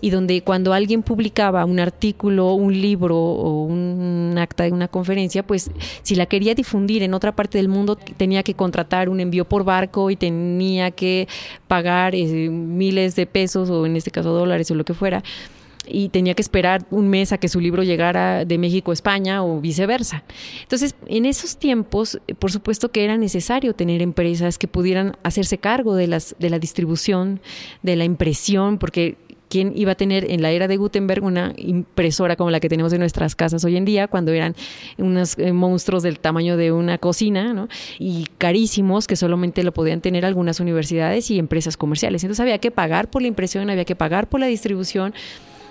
y 0.00 0.10
donde 0.10 0.42
cuando 0.42 0.72
alguien 0.72 1.04
publicaba 1.04 1.64
un 1.64 1.78
artículo, 1.78 2.52
un 2.54 2.72
libro 2.72 3.16
o 3.16 3.62
un 3.62 4.34
acta 4.36 4.64
de 4.64 4.72
una 4.72 4.88
conferencia, 4.88 5.46
pues 5.46 5.70
si 6.02 6.16
la 6.16 6.26
quería 6.26 6.56
difundir 6.56 7.04
en 7.04 7.14
otra 7.14 7.30
parte 7.30 7.58
del 7.58 7.68
mundo 7.68 7.94
tenía 7.94 8.42
que 8.42 8.54
contratar 8.54 9.08
un 9.08 9.20
envío 9.20 9.44
por 9.44 9.62
barco 9.62 10.10
y 10.10 10.16
tenía 10.16 10.90
que 10.90 11.28
pagar 11.68 12.16
eh, 12.16 12.24
miles 12.50 13.14
de 13.14 13.26
pesos 13.26 13.70
o 13.70 13.86
en 13.86 13.94
este 13.94 14.10
caso 14.10 14.32
dólares 14.32 14.68
o 14.72 14.74
lo 14.74 14.84
que 14.84 14.94
fuera 14.94 15.22
y 15.86 16.08
tenía 16.08 16.34
que 16.34 16.42
esperar 16.42 16.86
un 16.90 17.08
mes 17.08 17.32
a 17.32 17.38
que 17.38 17.48
su 17.48 17.60
libro 17.60 17.82
llegara 17.82 18.44
de 18.44 18.58
México 18.58 18.90
a 18.90 18.94
España 18.94 19.44
o 19.44 19.60
viceversa. 19.60 20.24
Entonces, 20.62 20.94
en 21.06 21.26
esos 21.26 21.56
tiempos, 21.56 22.18
por 22.38 22.50
supuesto 22.50 22.90
que 22.90 23.04
era 23.04 23.16
necesario 23.16 23.74
tener 23.74 24.02
empresas 24.02 24.58
que 24.58 24.68
pudieran 24.68 25.16
hacerse 25.22 25.58
cargo 25.58 25.94
de, 25.94 26.06
las, 26.06 26.34
de 26.38 26.50
la 26.50 26.58
distribución, 26.58 27.40
de 27.82 27.96
la 27.96 28.04
impresión, 28.04 28.78
porque 28.78 29.16
¿quién 29.48 29.72
iba 29.76 29.92
a 29.92 29.94
tener 29.94 30.30
en 30.32 30.42
la 30.42 30.50
era 30.50 30.66
de 30.66 30.76
Gutenberg 30.76 31.22
una 31.22 31.52
impresora 31.56 32.34
como 32.34 32.50
la 32.50 32.58
que 32.58 32.68
tenemos 32.68 32.92
en 32.92 32.98
nuestras 32.98 33.36
casas 33.36 33.64
hoy 33.64 33.76
en 33.76 33.84
día, 33.84 34.08
cuando 34.08 34.32
eran 34.32 34.56
unos 34.98 35.38
eh, 35.38 35.52
monstruos 35.52 36.02
del 36.02 36.18
tamaño 36.18 36.56
de 36.56 36.72
una 36.72 36.98
cocina, 36.98 37.54
¿no? 37.54 37.68
Y 38.00 38.26
carísimos 38.38 39.06
que 39.06 39.14
solamente 39.14 39.62
lo 39.62 39.72
podían 39.72 40.00
tener 40.00 40.24
algunas 40.24 40.58
universidades 40.58 41.30
y 41.30 41.38
empresas 41.38 41.76
comerciales. 41.76 42.24
Entonces 42.24 42.40
había 42.40 42.58
que 42.58 42.72
pagar 42.72 43.10
por 43.10 43.22
la 43.22 43.28
impresión, 43.28 43.70
había 43.70 43.84
que 43.84 43.94
pagar 43.94 44.28
por 44.28 44.40
la 44.40 44.46
distribución 44.46 45.14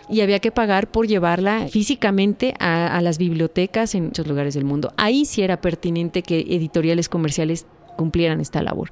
y 0.10 0.22
había 0.22 0.39
que 0.39 0.52
pagar 0.52 0.92
por 0.92 1.08
llevarla 1.08 1.68
físicamente 1.68 2.54
a, 2.60 3.02
las 3.02 3.18
bibliotecas 3.18 3.96
en 3.96 4.06
muchos 4.06 4.28
lugares 4.28 4.54
del 4.54 4.66
mundo. 4.66 4.94
Ahí 4.98 5.26
sí 5.26 5.42
era 5.42 5.62
pertinente 5.62 6.22
que 6.22 6.39
editoriales 6.39 7.10
comerciales 7.10 7.66
cumplieran 7.96 8.42
esta 8.42 8.62
labor. 8.62 8.92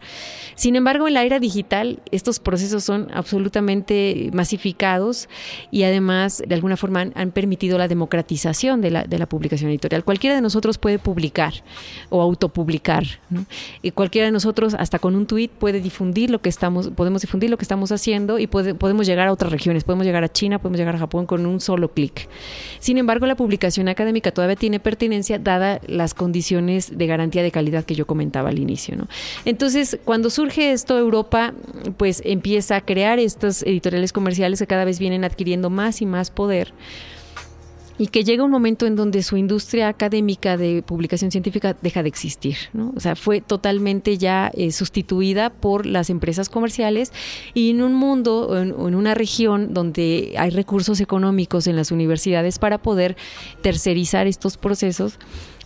Sin 0.56 0.76
embargo, 0.76 1.08
en 1.08 1.16
la 1.16 1.24
era 1.24 1.40
digital 1.40 2.00
estos 2.12 2.40
procesos 2.40 2.84
son 2.84 3.08
absolutamente 3.14 4.30
masificados 4.34 5.30
y 5.72 5.84
además 5.84 6.44
de 6.46 6.56
alguna 6.56 6.78
forma 6.78 7.12
han, 7.14 7.32
permitido 7.32 7.78
la 7.78 7.88
democratización 7.88 8.82
de 8.82 8.92
la, 8.92 9.04
de 9.04 9.18
la, 9.18 9.26
publicación 9.26 9.70
editorial. 9.70 10.04
Cualquiera 10.04 10.36
de 10.36 10.42
nosotros 10.42 10.78
puede 10.78 11.00
publicar 11.00 11.54
o 12.10 12.22
autopublicar. 12.22 13.04
Y 13.82 13.92
cualquiera 13.92 14.26
de 14.26 14.32
nosotros, 14.32 14.74
hasta 14.74 15.00
con 15.00 15.16
un 15.16 15.26
tuit, 15.26 15.52
puede 15.52 15.80
difundir 15.80 16.30
lo 16.30 16.42
que 16.42 16.50
estamos, 16.50 16.90
podemos 16.90 17.22
difundir 17.22 17.50
lo 17.50 17.58
que 17.58 17.64
estamos 17.64 17.92
haciendo 17.92 18.38
y 18.38 18.48
podemos 18.48 19.08
llegar 19.08 19.28
a 19.28 19.34
otras 19.34 19.52
regiones, 19.52 19.84
podemos 19.84 20.06
llegar 20.06 20.24
a 20.24 20.30
China, 20.30 20.60
podemos 20.60 20.80
llegar 20.80 20.96
a 20.96 21.00
Japón 21.00 21.26
con 21.26 21.46
un 21.46 21.62
solo 21.62 21.94
clic. 21.94 22.28
Sin 22.80 22.98
embargo, 22.98 23.26
la 23.26 23.36
publicación 23.36 23.88
académica 23.88 24.32
todavía 24.32 24.56
tiene 24.56 24.80
pertinencia 24.80 25.40
dada 25.40 25.80
las 25.88 26.14
condiciones 26.14 26.98
de 26.98 27.08
garantía 27.08 27.44
de 27.44 27.52
calidad 27.52 27.86
que 27.86 27.96
yo 27.96 28.06
comentaba 28.06 28.50
al 28.50 28.60
inicio. 28.60 28.91
Entonces, 29.46 30.00
cuando 30.06 30.30
surge 30.30 30.72
esto, 30.72 30.98
Europa 30.98 31.54
pues 31.98 32.22
empieza 32.26 32.78
a 32.78 32.82
crear 32.82 33.20
estas 33.20 33.64
editoriales 33.64 34.14
comerciales 34.14 34.60
que 34.60 34.68
cada 34.68 34.86
vez 34.86 35.00
vienen 35.00 35.24
adquiriendo 35.24 35.70
más 35.70 36.02
y 36.02 36.06
más 36.06 36.32
poder 36.32 36.74
y 38.02 38.08
que 38.08 38.24
llega 38.24 38.44
un 38.44 38.50
momento 38.50 38.88
en 38.88 38.96
donde 38.96 39.22
su 39.22 39.38
industria 39.38 39.88
académica 39.88 40.58
de 40.58 40.82
publicación 40.82 41.30
científica 41.30 41.76
deja 41.84 42.02
de 42.02 42.10
existir, 42.10 42.58
O 42.96 43.00
sea, 43.00 43.16
fue 43.16 43.42
totalmente 43.42 44.18
ya 44.18 44.52
eh, 44.56 44.72
sustituida 44.72 45.52
por 45.52 45.86
las 45.86 46.10
empresas 46.10 46.50
comerciales 46.50 47.14
y 47.54 47.70
en 47.70 47.84
un 47.84 47.94
mundo 47.94 48.48
o 48.48 48.58
en, 48.58 48.96
una 48.96 49.14
región 49.14 49.76
donde 49.76 50.34
hay 50.40 50.50
recursos 50.50 51.00
económicos 51.00 51.68
en 51.68 51.76
las 51.76 51.92
universidades 51.92 52.58
para 52.58 52.80
poder 52.80 53.18
tercerizar 53.62 54.26
estos 54.26 54.58
procesos, 54.58 55.20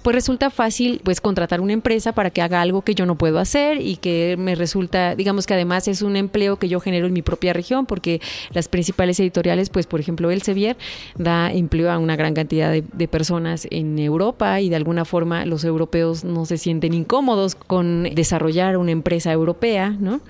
pues 0.06 0.14
resulta 0.14 0.52
fácil 0.52 1.02
pues 1.04 1.20
contratar 1.20 1.62
una 1.62 1.74
empresa 1.74 2.14
para 2.14 2.30
que 2.30 2.44
haga 2.44 2.62
algo 2.62 2.84
que 2.84 2.94
yo 2.94 3.08
no 3.08 3.18
puedo 3.18 3.40
hacer 3.40 3.82
y 3.82 3.96
que 3.96 4.36
me 4.38 4.54
resulta, 4.54 5.16
digamos 5.16 5.48
que 5.48 5.56
además 5.56 5.88
es 5.88 6.04
un 6.04 6.16
empleo 6.16 6.58
que 6.58 6.70
yo 6.70 6.80
genero 6.80 7.08
en 7.08 7.14
mi 7.14 7.24
propia 7.24 7.54
región 7.54 7.88
porque 7.88 8.22
las 8.52 8.68
principales 8.68 9.20
editoriales, 9.20 9.72
pues 9.72 9.88
por 9.88 10.00
ejemplo 10.00 10.30
Elsevier 10.30 10.78
da 11.18 11.52
empleo 11.52 11.90
a 11.90 11.98
una 11.98 12.16
gran 12.16 12.36
cantidad 12.36 12.72
de, 12.72 12.84
de 12.94 13.08
personas 13.08 13.68
en 13.72 13.98
Europa 13.98 14.62
y 14.62 14.70
de 14.70 14.76
alguna 14.76 15.06
forma 15.06 15.44
los 15.48 15.64
europeos 15.64 16.24
no 16.24 16.46
se 16.46 16.60
sienten 16.60 16.94
incómodos 16.94 17.56
con 17.56 18.04
desarrollar 18.04 18.78
una 18.78 18.92
empresa 18.92 19.32
europea, 19.32 19.90
¿no? 19.90 20.22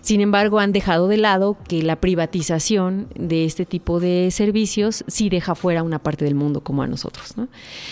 Sin 0.00 0.20
embargo, 0.20 0.58
han 0.58 0.72
dejado 0.72 1.08
de 1.08 1.16
lado 1.16 1.56
que 1.68 1.82
la 1.82 1.96
privatización 1.96 3.08
de 3.14 3.44
este 3.44 3.64
tipo 3.64 4.00
de 4.00 4.30
servicios 4.30 5.04
sí 5.06 5.28
deja 5.28 5.54
fuera 5.54 5.82
una 5.82 5.98
parte 5.98 6.24
del 6.24 6.34
mundo 6.34 6.60
como 6.60 6.82
a 6.82 6.86
nosotros. 6.86 7.36
¿no? 7.36 7.48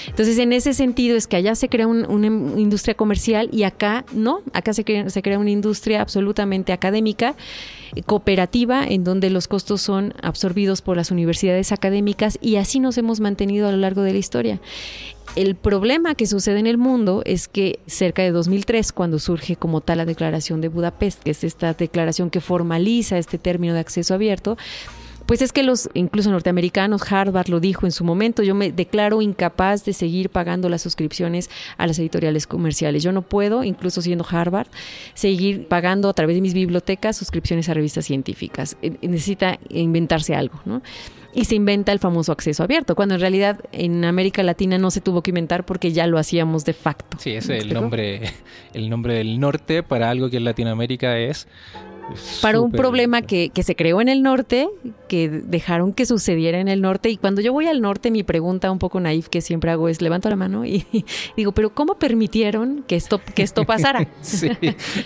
Entonces, 0.09 0.39
en 0.39 0.53
ese 0.53 0.75
sentido 0.75 1.17
es 1.17 1.27
que 1.27 1.37
allá 1.37 1.55
se 1.55 1.69
crea 1.69 1.87
una 1.87 2.27
industria 2.27 2.95
comercial 2.95 3.49
y 3.53 3.63
acá 3.63 4.05
no, 4.13 4.41
acá 4.53 4.73
se 4.73 4.85
crea, 4.85 5.09
se 5.11 5.23
crea 5.23 5.39
una 5.39 5.51
industria 5.51 6.03
absolutamente 6.03 6.73
académica 6.73 7.35
cooperativa 8.07 8.87
en 8.87 9.05
donde 9.05 9.31
los 9.31 9.49
costos 9.49 9.83
son 9.83 10.15
absorbidos 10.23 10.81
por 10.81 10.97
las 10.97 11.11
universidades 11.11 11.73
académicas 11.73 12.39
y 12.41 12.57
así 12.57 12.81
nos 12.81 12.97
hemos 12.99 13.21
mantenido 13.21 13.69
a 13.69 13.73
lo 13.73 13.77
largo 13.77 14.03
de 14.03 14.13
la 14.13 14.19
historia. 14.19 14.61
El 15.35 15.55
problema 15.55 16.15
que 16.15 16.27
sucede 16.27 16.59
en 16.59 16.67
el 16.67 16.77
mundo 16.77 17.23
es 17.25 17.49
que 17.49 17.79
cerca 17.87 18.23
de 18.23 18.33
2003, 18.33 18.93
cuando 18.93 19.19
surge 19.19 19.57
como 19.57 19.81
tal 19.81 19.99
la 19.99 20.05
Declaración 20.05 20.61
de 20.61 20.69
Budapest, 20.69 21.23
que 21.23 21.31
es 21.31 21.43
esta 21.43 21.73
declaración 21.73 22.29
que 22.29 22.41
formaliza 22.41 23.17
este 23.17 23.39
término 23.39 23.73
de 23.73 23.81
acceso 23.81 24.13
abierto, 24.13 24.59
pues 25.33 25.41
es 25.41 25.55
que 25.55 25.63
los, 25.63 25.89
incluso 25.95 26.31
norteamericanos, 26.31 27.11
Harvard 27.11 27.49
lo 27.49 27.59
dijo 27.59 27.87
en 27.87 27.93
su 27.93 28.05
momento, 28.05 28.43
yo 28.43 28.55
me 28.55 28.71
declaro 28.71 29.23
incapaz 29.23 29.83
de 29.83 29.95
seguir 29.95 30.29
pagando 30.29 30.69
las 30.69 30.83
suscripciones 30.83 31.49
a 31.79 31.87
las 31.87 31.99
editoriales 31.99 32.47
comerciales. 32.47 33.03
Yo 33.03 33.13
no 33.13 33.23
puedo, 33.23 33.65
incluso 33.65 34.03
siendo 34.03 34.27
Harvard, 34.29 34.67
seguir 35.15 35.69
pagando 35.69 36.11
a 36.11 36.13
través 36.13 36.37
de 36.37 36.43
mis 36.43 36.53
bibliotecas 36.53 37.17
suscripciones 37.17 37.71
a 37.71 37.73
revistas 37.73 38.05
científicas. 38.05 38.77
Eh, 38.83 38.99
necesita 39.01 39.59
inventarse 39.71 40.35
algo, 40.35 40.61
¿no? 40.67 40.83
y 41.35 41.47
se 41.47 41.55
inventa 41.55 41.93
el 41.93 41.99
famoso 41.99 42.31
acceso 42.31 42.63
abierto, 42.63 42.95
cuando 42.95 43.15
en 43.15 43.23
realidad 43.23 43.59
en 43.73 44.05
América 44.05 44.43
Latina 44.43 44.77
no 44.77 44.91
se 44.91 45.01
tuvo 45.01 45.23
que 45.23 45.31
inventar 45.31 45.65
porque 45.65 45.93
ya 45.93 46.07
lo 46.07 46.19
hacíamos 46.19 46.67
de 46.67 46.75
facto. 46.75 47.17
Sí, 47.19 47.31
ese 47.31 47.57
es 47.57 47.65
el 47.65 47.73
nombre, 47.73 48.21
el 48.75 48.91
nombre 48.91 49.15
del 49.15 49.41
norte 49.41 49.83
para 49.83 50.11
algo 50.11 50.29
que 50.29 50.37
en 50.37 50.45
Latinoamérica 50.45 51.19
es 51.19 51.49
para 52.41 52.61
un 52.61 52.73
problema 52.73 53.23
que, 53.23 53.51
que, 53.51 53.63
se 53.63 53.77
creó 53.77 54.01
en 54.01 54.09
el 54.09 54.23
norte, 54.23 54.69
que 55.09 55.29
dejaron 55.29 55.93
que 55.93 56.07
sucediera 56.07 56.59
en 56.59 56.69
el 56.69 56.81
norte. 56.81 57.11
Y 57.11 57.17
cuando 57.17 57.41
yo 57.41 57.53
voy 57.53 57.67
al 57.67 57.81
norte, 57.81 58.11
mi 58.11 58.23
pregunta 58.23 58.71
un 58.71 58.79
poco 58.79 59.01
naif 59.01 59.29
que 59.29 59.41
siempre 59.41 59.71
hago 59.71 59.89
es, 59.89 60.03
levanto 60.03 60.29
la 60.29 60.37
mano 60.37 60.65
y, 60.65 60.87
digo, 61.37 61.53
pero 61.53 61.71
¿cómo 61.71 61.95
permitieron 61.99 62.85
que 62.87 62.97
esto, 62.97 63.21
que 63.35 63.43
esto 63.43 63.65
pasara? 63.65 64.09
sí. 64.21 64.51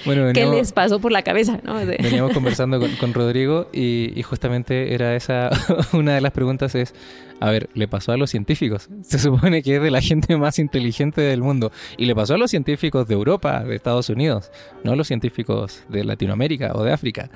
bueno, 0.05 0.33
¿Qué 0.35 0.47
les 0.47 0.73
pasó 0.73 1.01
por 1.01 1.13
la 1.13 1.23
cabeza? 1.23 1.61
¿no? 1.63 1.75
Veníamos 1.75 2.33
conversando 2.33 2.81
con, 2.81 2.91
con 2.97 3.15
Rodrigo 3.15 3.69
y, 3.73 4.13
y, 4.15 4.23
justamente 4.23 4.95
era 4.95 5.15
esa, 5.17 5.51
una 5.93 6.15
de 6.15 6.21
las 6.21 6.33
preguntas 6.33 6.75
es, 6.75 6.95
a 7.41 7.51
ver, 7.51 7.69
le 7.75 7.89
pasó 7.89 8.13
a 8.13 8.17
los 8.17 8.31
científicos. 8.31 8.89
Se 9.03 9.19
supone 9.19 9.63
que 9.63 9.77
es 9.77 9.83
de 9.83 9.91
la 9.91 10.01
gente 10.01 10.37
más 10.39 10.59
inteligente 10.59 11.21
del 11.21 11.43
mundo. 11.43 11.73
Y 11.97 12.07
le 12.07 12.15
pasó 12.15 12.35
a 12.35 12.39
los 12.39 12.51
científicos 12.51 13.07
de 13.09 13.15
Europa, 13.15 13.65
de 13.65 13.75
Estados 13.75 14.09
Unidos, 14.09 14.51
no 14.85 14.93
a 14.93 14.97
los 14.97 15.07
científicos 15.07 15.83
de 15.89 16.05
Latinoamérica 16.05 16.73
o 16.75 16.83
de 16.83 16.93
África. 16.93 17.31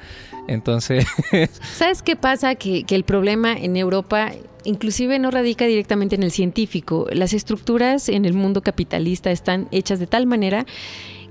Entonces... 0.48 1.06
¿Sabes 1.74 2.02
qué 2.02 2.16
pasa? 2.16 2.54
Que, 2.54 2.84
que 2.84 2.94
el 2.94 3.04
problema 3.04 3.52
en 3.52 3.76
Europa 3.76 4.32
inclusive 4.64 5.18
no 5.18 5.30
radica 5.30 5.66
directamente 5.66 6.16
en 6.16 6.22
el 6.22 6.30
científico. 6.30 7.06
Las 7.12 7.32
estructuras 7.32 8.08
en 8.08 8.24
el 8.24 8.34
mundo 8.34 8.62
capitalista 8.62 9.30
están 9.30 9.68
hechas 9.70 9.98
de 9.98 10.06
tal 10.06 10.26
manera 10.26 10.66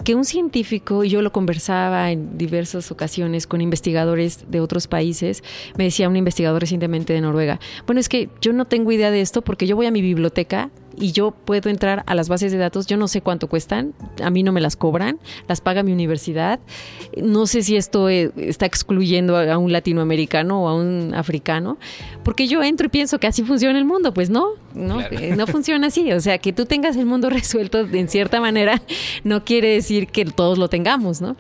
que 0.04 0.16
un 0.16 0.26
científico, 0.26 1.04
y 1.04 1.10
yo 1.10 1.22
lo 1.22 1.32
conversaba 1.32 2.12
en 2.12 2.38
diversas 2.38 2.92
ocasiones 2.92 3.48
con 3.48 3.62
investigadores 3.62 4.46
de 4.50 4.60
otros 4.60 4.88
países, 4.88 5.44
me 5.78 5.84
decía 5.86 6.10
un 6.10 6.16
investigador 6.16 6.62
recientemente 6.62 7.14
de 7.14 7.22
Noruega, 7.22 7.60
bueno, 7.86 8.00
es 8.00 8.10
que 8.10 8.30
yo 8.42 8.54
no 8.54 8.66
tengo 8.66 8.92
idea 8.92 9.12
de 9.12 9.22
esto 9.22 9.42
porque 9.42 9.68
yo 9.68 9.76
voy 9.76 9.86
a 9.86 9.92
mi 9.92 10.02
biblioteca 10.02 10.70
y 10.98 11.12
yo 11.12 11.32
puedo 11.32 11.70
entrar 11.70 12.04
a 12.08 12.16
las 12.16 12.30
bases 12.30 12.52
de 12.52 12.58
datos, 12.58 12.86
yo 12.86 12.98
no 12.98 13.08
sé 13.08 13.22
cuánto 13.22 13.48
cuestan, 13.48 13.94
a 14.22 14.30
mí 14.30 14.44
no 14.44 14.52
me 14.52 14.62
las 14.62 14.76
cobran, 14.76 15.20
las 15.48 15.62
paga 15.62 15.84
mi 15.84 15.94
universidad, 15.94 16.60
no 17.22 17.48
sé 17.48 17.62
si 17.64 17.78
esto 17.78 18.10
eh, 18.10 18.32
está 18.38 18.66
excluyendo 18.66 19.38
a 19.38 19.58
un 19.58 19.72
latinoamericano 19.72 20.64
o 20.64 20.68
a 20.68 20.76
un 20.76 21.14
africano, 21.16 21.78
porque 22.24 22.48
yo 22.48 22.64
entro 22.64 22.88
y 22.88 22.90
pienso 22.90 23.20
que 23.20 23.28
así 23.28 23.44
funciona 23.44 23.78
el 23.78 23.86
mundo, 23.86 24.14
pues 24.14 24.30
no, 24.30 24.54
¿no? 24.74 25.02
Eh, 25.02 25.34
no 25.36 25.48
funciona 25.48 25.88
así. 25.88 26.12
O 26.12 26.20
sea, 26.20 26.38
que 26.38 26.54
tú 26.54 26.66
tengas 26.66 26.96
el 26.98 27.06
mundo 27.06 27.30
resuelto 27.30 27.80
en 27.80 28.08
cierta 28.08 28.40
manera 28.42 28.82
no 29.24 29.44
quiere 29.44 29.70
decir 29.70 30.08
que 30.08 30.26
todos 30.26 30.58
lo 30.58 30.68
tengamos, 30.68 31.22
¿no? 31.22 31.36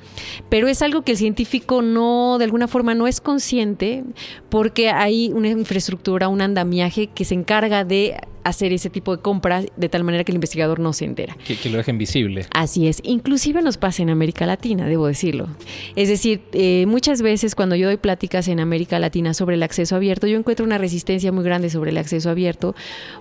Pero 0.49 0.67
es 0.67 0.81
algo 0.81 1.03
que 1.03 1.13
el 1.13 1.17
científico 1.17 1.81
no, 1.81 2.37
de 2.37 2.45
alguna 2.45 2.67
forma, 2.67 2.95
no 2.95 3.07
es 3.07 3.21
consciente 3.21 4.03
porque 4.49 4.89
hay 4.89 5.31
una 5.33 5.49
infraestructura, 5.49 6.27
un 6.27 6.41
andamiaje 6.41 7.07
que 7.07 7.25
se 7.25 7.35
encarga 7.35 7.83
de 7.83 8.17
hacer 8.43 8.73
ese 8.73 8.89
tipo 8.89 9.15
de 9.15 9.21
compras 9.21 9.65
de 9.75 9.89
tal 9.89 10.03
manera 10.03 10.23
que 10.23 10.31
el 10.31 10.35
investigador 10.35 10.79
no 10.79 10.93
se 10.93 11.05
entera. 11.05 11.37
Que, 11.45 11.69
lo 11.69 11.77
dejen 11.77 11.97
visible. 11.97 12.45
Así 12.51 12.87
es. 12.87 13.01
Inclusive 13.03 13.61
nos 13.61 13.77
pasa 13.77 14.01
en 14.01 14.09
América 14.09 14.45
Latina, 14.45 14.87
debo 14.87 15.07
decirlo. 15.07 15.47
Es 15.95 16.09
decir, 16.09 16.41
eh, 16.53 16.85
muchas 16.87 17.21
veces 17.21 17.55
cuando 17.55 17.75
yo 17.75 17.87
doy 17.87 17.97
pláticas 17.97 18.47
en 18.47 18.59
América 18.59 18.99
Latina 18.99 19.33
sobre 19.33 19.55
el 19.55 19.63
acceso 19.63 19.95
abierto, 19.95 20.27
yo 20.27 20.37
encuentro 20.37 20.65
una 20.65 20.77
resistencia 20.77 21.31
muy 21.31 21.43
grande 21.43 21.69
sobre 21.69 21.91
el 21.91 21.97
acceso 21.97 22.29
abierto 22.29 22.75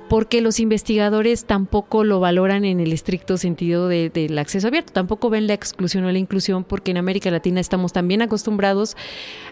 porque 0.09 0.40
los 0.40 0.59
investigadores 0.59 1.44
tampoco 1.44 2.03
lo 2.03 2.21
valoran 2.21 2.64
en 2.64 2.81
el 2.81 2.92
estricto 2.92 3.37
sentido 3.37 3.88
del 3.88 4.38
acceso 4.38 4.68
abierto. 4.68 4.92
Tampoco 4.92 5.29
ven 5.29 5.47
la 5.47 5.55
exclusión 5.55 6.05
o 6.05 6.12
la 6.12 6.18
inclusión 6.18 6.64
porque 6.64 6.90
en 6.90 6.97
América 6.97 7.31
Latina 7.31 7.61
estamos 7.61 7.92
también 7.92 8.23
acostumbrados 8.23 8.97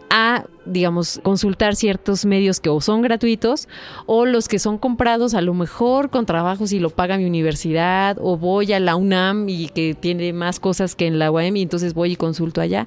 a, 0.08 0.44
digamos, 0.64 1.20
consultar 1.22 1.76
ciertos 1.76 2.24
medios 2.24 2.60
que 2.60 2.70
o 2.70 2.80
son 2.80 3.02
gratuitos 3.02 3.68
o 4.06 4.24
los 4.24 4.48
que 4.48 4.58
son 4.58 4.78
comprados 4.78 5.34
a 5.34 5.42
lo 5.42 5.52
mejor 5.52 6.10
con 6.10 6.26
trabajo 6.26 6.66
si 6.66 6.78
lo 6.78 6.90
paga 6.90 7.18
mi 7.18 7.26
universidad 7.26 8.16
o 8.20 8.36
voy 8.36 8.72
a 8.72 8.80
la 8.80 8.96
UNAM 8.96 9.48
y 9.48 9.68
que 9.68 9.94
tiene 9.94 10.32
más 10.32 10.58
cosas 10.58 10.94
que 10.94 11.06
en 11.06 11.18
la 11.18 11.30
UAM 11.30 11.56
y 11.56 11.62
entonces 11.62 11.92
voy 11.92 12.12
y 12.12 12.16
consulto 12.16 12.60
allá. 12.60 12.86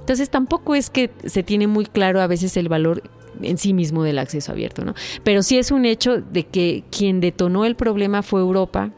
Entonces 0.00 0.28
tampoco 0.30 0.74
es 0.74 0.90
que 0.90 1.10
se 1.24 1.42
tiene 1.42 1.66
muy 1.66 1.86
claro 1.86 2.20
a 2.20 2.26
veces 2.26 2.56
el 2.56 2.68
valor 2.68 3.02
en 3.42 3.58
sí 3.58 3.72
mismo 3.72 4.02
del 4.02 4.18
acceso 4.18 4.52
abierto, 4.52 4.84
¿no? 4.84 4.94
Pero 5.24 5.42
sí 5.42 5.58
es 5.58 5.70
un 5.70 5.84
hecho 5.84 6.20
de 6.20 6.44
que 6.44 6.84
quien 6.90 7.20
detonó 7.20 7.64
el 7.64 7.76
problema 7.76 8.22
fue 8.22 8.40
Europa 8.40 8.92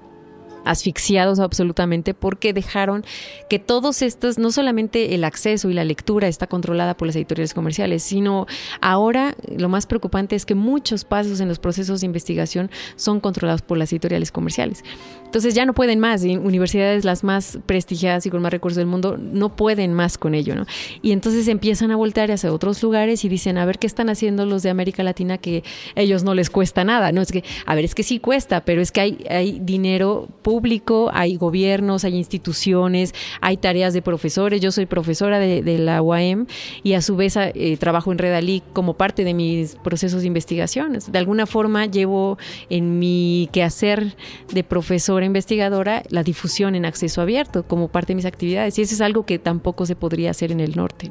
asfixiados 0.69 1.41
absolutamente 1.41 2.13
porque 2.13 2.53
dejaron 2.53 3.05
que 3.49 3.59
todos 3.59 4.03
estos, 4.03 4.39
no 4.39 4.51
solamente 4.51 5.15
el 5.15 5.25
acceso 5.25 5.71
y 5.71 5.75
la 5.75 5.85
lectura 5.85 6.29
está 6.29 6.47
controlada 6.47 6.95
por 6.95 7.07
las 7.07 7.17
editoriales 7.17 7.55
comerciales, 7.55 8.03
sino 8.03 8.47
ahora 8.83 9.35
lo 9.57 9.71
más 9.71 9.87
preocupante 9.87 10.37
es 10.37 10.45
que 10.45 10.55
muchos 10.55 11.05
pasos 11.05 11.41
en 11.41 11.49
los 11.49 11.59
procesos 11.59 12.01
de 12.01 12.07
investigación 12.07 12.71
son 12.97 13.21
controlados 13.21 13.63
por 13.63 13.79
las 13.79 13.91
editoriales 13.93 14.31
comerciales. 14.31 14.85
Entonces 15.29 15.55
ya 15.55 15.67
no 15.67 15.75
pueden 15.75 16.01
más, 16.01 16.23
universidades 16.23 17.05
las 17.05 17.23
más 17.23 17.59
prestigiadas 17.67 18.25
y 18.25 18.31
con 18.31 18.41
más 18.41 18.51
recursos 18.51 18.79
del 18.79 18.87
mundo 18.87 19.19
no 19.19 19.55
pueden 19.55 19.93
más 19.93 20.17
con 20.17 20.35
ello, 20.35 20.55
¿no? 20.55 20.65
Y 21.03 21.13
entonces 21.13 21.49
empiezan 21.49 21.91
a 21.91 21.97
voltear 21.97 22.31
hacia 22.31 22.51
otros 22.51 22.83
lugares 22.83 23.27
y 23.27 23.29
dicen, 23.29 23.59
a 23.59 23.67
ver 23.67 23.79
qué 23.79 23.87
están 23.87 24.09
haciendo 24.09 24.47
los 24.47 24.63
de 24.63 24.71
América 24.71 25.03
Latina 25.03 25.37
que 25.37 25.65
ellos 25.97 26.25
no 26.25 26.33
les 26.33 26.49
cuesta 26.49 26.83
nada, 26.83 27.13
¿no? 27.13 27.21
Es 27.21 27.31
que, 27.31 27.45
a 27.67 27.75
ver, 27.75 27.85
es 27.85 27.95
que 27.95 28.05
sí 28.05 28.21
cuesta, 28.21 28.65
pero 28.65 28.81
es 28.81 28.91
que 28.91 29.03
hay, 29.03 29.27
hay 29.29 29.61
dinero 29.61 30.29
público, 30.41 31.11
hay 31.13 31.37
gobiernos, 31.37 32.05
hay 32.05 32.17
instituciones, 32.17 33.15
hay 33.43 33.59
tareas 33.59 33.93
de 33.93 34.01
profesores, 34.01 34.63
yo 34.63 34.73
soy 34.73 34.87
profesora 34.87 35.39
de, 35.39 35.79
la 35.79 36.01
UAM 36.01 36.47
y 36.83 36.95
a 36.95 37.03
su 37.03 37.17
vez 37.17 37.37
eh, 37.37 37.77
trabajo 37.79 38.11
en 38.13 38.19
Redalí 38.19 38.63
como 38.73 38.95
parte 38.95 39.25
de 39.25 39.35
mis 39.35 39.77
procesos 39.77 40.23
de 40.23 40.27
investigación. 40.27 40.99
De 41.07 41.19
alguna 41.19 41.47
forma 41.47 41.85
llevo 41.85 42.39
en 42.71 42.99
mi 42.99 43.51
quehacer 43.53 44.17
de 44.53 44.65
profesor 44.65 45.18
investigadora 45.27 46.03
la 46.11 46.23
difusión 46.23 46.75
en 46.75 46.85
acceso 46.85 47.21
abierto 47.21 47.63
como 47.63 47.89
parte 47.89 48.13
de 48.13 48.17
mis 48.17 48.27
actividades 48.27 48.79
y 48.79 48.83
eso 48.83 48.95
es 48.95 49.01
algo 49.01 49.25
que 49.25 49.39
tampoco 49.39 49.87
se 49.87 49.97
podría 49.97 50.31
hacer 50.31 50.53
en 50.53 50.61
el 50.61 50.77
norte. 50.77 51.11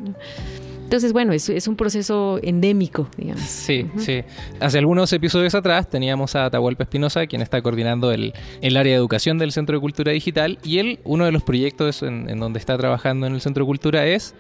Entonces, 0.88 1.12
bueno, 1.12 1.34
es, 1.34 1.50
es 1.50 1.68
un 1.68 1.76
proceso 1.76 2.40
endémico, 2.42 3.10
digamos. 3.18 3.42
Sí, 3.42 3.88
sí. 3.98 4.22
Hace 4.62 4.78
algunos 4.78 5.12
episodios 5.12 5.54
atrás 5.54 5.90
teníamos 5.90 6.34
a 6.38 6.46
Atahualpa 6.46 6.84
Espinosa, 6.84 7.26
quien 7.26 7.42
está 7.42 7.62
coordinando 7.62 8.14
el, 8.14 8.32
el, 8.62 8.78
área 8.78 8.94
de 8.94 8.98
educación 8.98 9.38
del 9.38 9.52
Centro 9.52 9.76
de 9.76 9.82
Cultura 9.82 10.14
Digital, 10.14 10.60
y 10.64 10.80
él, 10.80 11.00
uno 11.04 11.26
de 11.26 11.34
los 11.34 11.44
proyectos 11.44 12.04
en, 12.04 12.30
en 12.30 12.40
donde 12.40 12.60
está 12.60 12.78
trabajando 12.78 13.28
en 13.28 13.34
el 13.34 13.42
Centro 13.42 13.66
de 13.66 13.68
Cultura 13.68 14.06
es 14.06 14.34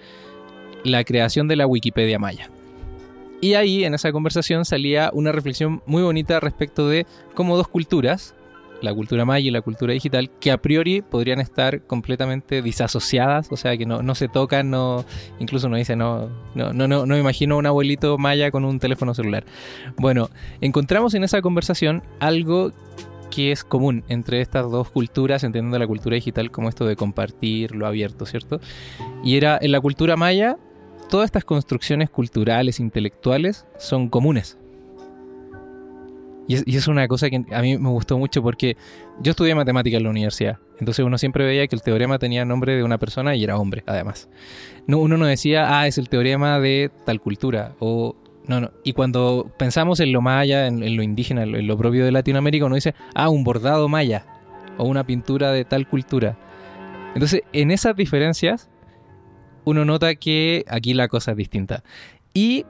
la 0.86 1.04
creación 1.04 1.50
de 1.50 1.58
la 1.58 1.68
Wikipedia 1.68 2.18
Maya. 2.18 2.50
Y 3.42 3.56
ahí, 3.56 3.84
en 3.84 3.94
esa 3.94 4.14
conversación, 4.14 4.64
salía 4.64 5.12
una 5.12 5.34
reflexión 5.34 5.82
muy 5.86 6.02
bonita 6.02 6.40
respecto 6.40 6.88
de 6.88 7.06
cómo 7.36 7.58
dos 7.58 7.68
culturas, 7.68 8.37
la 8.82 8.94
cultura 8.94 9.26
maya 9.26 9.48
y 9.48 9.52
la 9.52 9.62
cultura 9.62 9.94
digital, 9.94 10.30
que 10.40 10.52
a 10.52 10.58
priori 10.58 11.02
podrían 11.02 11.40
estar 11.40 11.82
completamente 11.86 12.62
disasociadas, 12.62 13.52
o 13.52 13.58
sea, 13.58 13.78
que 13.78 13.86
no, 13.86 14.16
se 14.16 14.28
tocan, 14.28 14.70
no, 14.70 15.06
incluso 15.40 15.68
uno 15.68 15.78
dice, 15.78 15.96
no, 15.96 16.30
no, 16.56 16.74
no, 16.74 16.88
no, 16.88 17.06
no 17.06 17.18
imagino 17.18 17.58
un 17.58 17.66
abuelito 17.66 18.18
maya 18.18 18.52
con 18.52 18.66
un 18.66 18.80
teléfono 18.80 19.14
celular. 19.14 19.46
Bueno, 19.98 20.30
encontramos 20.62 21.14
en 21.14 21.24
esa 21.24 21.42
conversación 21.42 22.04
algo 22.20 22.72
que 23.30 23.52
es 23.52 23.64
común 23.64 24.04
entre 24.08 24.42
estas 24.42 24.70
dos 24.72 24.90
culturas, 24.90 25.44
entendiendo 25.44 25.78
la 25.78 25.88
cultura 25.88 26.16
digital 26.16 26.52
como 26.52 26.70
esto 26.70 26.86
de 26.86 26.96
compartir 26.96 27.76
lo 27.76 27.86
abierto, 27.86 28.26
¿cierto? 28.26 28.60
Y 29.24 29.36
era 29.36 29.58
en 29.62 29.72
la 29.72 29.82
cultura 29.82 30.16
maya, 30.16 30.58
todas 31.10 31.26
estas 31.26 31.46
construcciones 31.46 32.10
culturales, 32.10 32.80
intelectuales, 32.80 33.66
son 33.78 34.10
comunes. 34.10 34.58
Y 36.48 36.78
es, 36.78 36.88
una 36.88 37.10
cosa 37.10 37.30
que 37.30 37.44
a 37.52 37.62
mí 37.62 37.78
me 37.78 37.90
gustó 37.90 38.18
mucho 38.18 38.42
porque 38.42 38.78
yo 39.20 39.32
estudié 39.32 39.54
matemática 39.54 39.98
en 39.98 40.04
la 40.04 40.10
universidad. 40.10 40.60
Entonces 40.80 41.04
uno 41.04 41.18
siempre 41.18 41.46
veía 41.46 41.68
que 41.68 41.76
el 41.76 41.82
teorema 41.82 42.20
tenía 42.20 42.46
nombre 42.46 42.76
de 42.76 42.84
una 42.84 42.98
persona 42.98 43.36
y 43.36 43.44
era 43.44 43.58
hombre, 43.58 43.84
además. 43.86 44.30
No, 44.86 45.00
uno 45.00 45.18
no 45.18 45.26
decía, 45.26 45.78
ah, 45.78 45.88
es 45.88 45.98
el 45.98 46.08
teorema 46.08 46.60
de 46.62 46.90
tal 47.06 47.20
cultura. 47.20 47.76
O 47.80 48.16
no, 48.48 48.62
no. 48.62 48.72
Y 48.86 48.94
cuando 48.94 49.52
pensamos 49.58 50.00
en 50.00 50.14
lo 50.14 50.22
maya, 50.22 50.68
en, 50.68 50.96
lo 50.96 51.04
indígena, 51.04 51.44
en 51.44 51.68
lo 51.68 51.78
propio 51.78 52.06
de 52.06 52.14
Latinoamérica, 52.14 52.66
uno 52.66 52.76
dice, 52.76 52.96
ah, 53.14 53.28
un 53.28 53.44
bordado 53.44 53.90
maya. 53.90 54.26
O 54.78 54.86
una 54.86 55.06
pintura 55.06 55.52
de 55.52 55.66
tal 55.66 55.88
cultura. 55.90 56.38
Entonces, 57.14 57.42
en 57.52 57.72
esas 57.72 57.96
diferencias, 57.96 58.70
uno 59.66 59.84
nota 59.84 60.16
que 60.16 60.64
aquí 60.70 60.94
la 60.94 61.10
cosa 61.10 61.32
es 61.32 61.38
distinta. 61.38 61.84
Y 62.34 62.66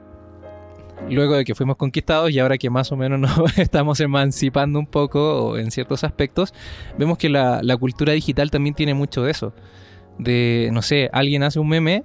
luego 1.08 1.36
de 1.36 1.44
que 1.44 1.54
fuimos 1.54 1.76
conquistados 1.76 2.30
y 2.30 2.38
ahora 2.38 2.58
que 2.58 2.70
más 2.70 2.92
o 2.92 2.96
menos 2.96 3.18
nos 3.20 3.58
estamos 3.58 4.00
emancipando 4.00 4.78
un 4.78 4.86
poco 4.86 5.58
en 5.58 5.70
ciertos 5.70 6.04
aspectos, 6.04 6.54
vemos 6.98 7.18
que 7.18 7.28
la, 7.28 7.76
cultura 7.78 8.12
digital 8.12 8.50
también 8.50 8.74
tiene 8.74 8.94
mucho 8.94 9.22
de 9.22 9.30
eso. 9.30 9.52
De, 10.18 10.70
no 10.72 10.82
sé, 10.82 11.10
alguien 11.12 11.42
hace 11.42 11.60
un 11.60 11.68
meme 11.68 12.04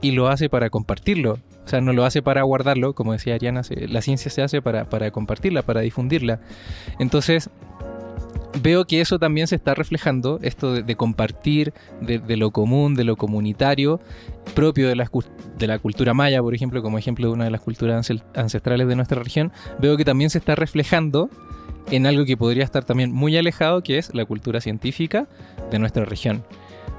y 0.00 0.12
lo 0.12 0.28
hace 0.28 0.48
para 0.48 0.70
compartirlo. 0.70 1.38
O 1.64 1.68
sea, 1.68 1.80
no 1.80 1.92
lo 1.92 2.04
hace 2.04 2.22
para 2.22 2.42
guardarlo, 2.42 2.94
como 2.94 3.12
decía 3.12 3.34
Ariana, 3.34 3.60
la 3.88 4.00
ciencia 4.00 4.30
se 4.30 4.42
hace 4.42 4.62
para, 4.62 4.88
para 4.88 5.10
compartirla, 5.10 5.62
para 5.62 5.82
difundirla. 5.82 6.40
Entonces, 6.98 7.50
veo 8.62 8.86
que 8.86 9.00
eso 9.00 9.18
también 9.18 9.46
se 9.46 9.56
está 9.56 9.74
reflejando, 9.74 10.38
esto 10.42 10.72
de, 10.74 10.96
compartir, 10.96 11.72
de, 12.00 12.36
lo 12.36 12.50
común, 12.50 12.94
de 12.94 13.04
lo 13.04 13.16
comunitario, 13.16 14.00
propio 14.54 14.88
de 14.88 14.96
la, 14.96 15.10
de 15.58 15.66
la 15.66 15.78
cultura 15.78 16.14
maya, 16.14 16.42
por 16.42 16.54
ejemplo, 16.54 16.82
como 16.82 16.98
ejemplo 16.98 17.28
de 17.28 17.32
una 17.32 17.44
de 17.44 17.50
las 17.50 17.60
culturas 17.60 18.10
ancestrales 18.34 18.88
de 18.88 18.96
nuestra 18.96 19.22
región, 19.22 19.52
veo 19.78 19.96
que 19.96 20.04
también 20.04 20.30
se 20.30 20.38
está 20.38 20.54
reflejando 20.54 21.30
en 21.90 22.06
algo 22.06 22.24
que 22.24 22.36
podría 22.36 22.64
estar 22.64 22.84
también 22.84 23.12
muy 23.12 23.36
alejado, 23.36 23.82
que 23.82 23.98
es 23.98 24.14
la 24.14 24.24
cultura 24.24 24.60
científica 24.60 25.26
de 25.70 25.78
nuestra 25.78 26.04
región 26.04 26.44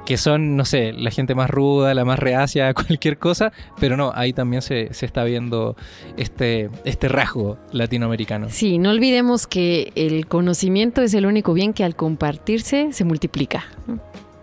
que 0.09 0.17
son, 0.17 0.57
no 0.57 0.65
sé, 0.65 0.91
la 0.91 1.11
gente 1.11 1.35
más 1.35 1.51
ruda, 1.51 1.93
la 1.93 2.03
más 2.03 2.17
reacia 2.17 2.67
a 2.67 2.73
cualquier 2.73 3.19
cosa, 3.19 3.53
pero 3.79 3.95
no, 3.95 4.11
ahí 4.15 4.33
también 4.33 4.63
se, 4.63 4.91
se 4.91 5.05
está 5.05 5.23
viendo 5.23 5.75
este, 6.17 6.71
este 6.83 7.07
rasgo 7.09 7.59
latinoamericano. 7.71 8.47
Sí, 8.49 8.79
no 8.79 8.89
olvidemos 8.89 9.45
que 9.45 9.91
el 9.93 10.25
conocimiento 10.25 11.03
es 11.03 11.13
el 11.13 11.27
único 11.27 11.53
bien 11.53 11.73
que 11.73 11.83
al 11.83 11.95
compartirse 11.95 12.91
se 12.91 13.03
multiplica. 13.03 13.65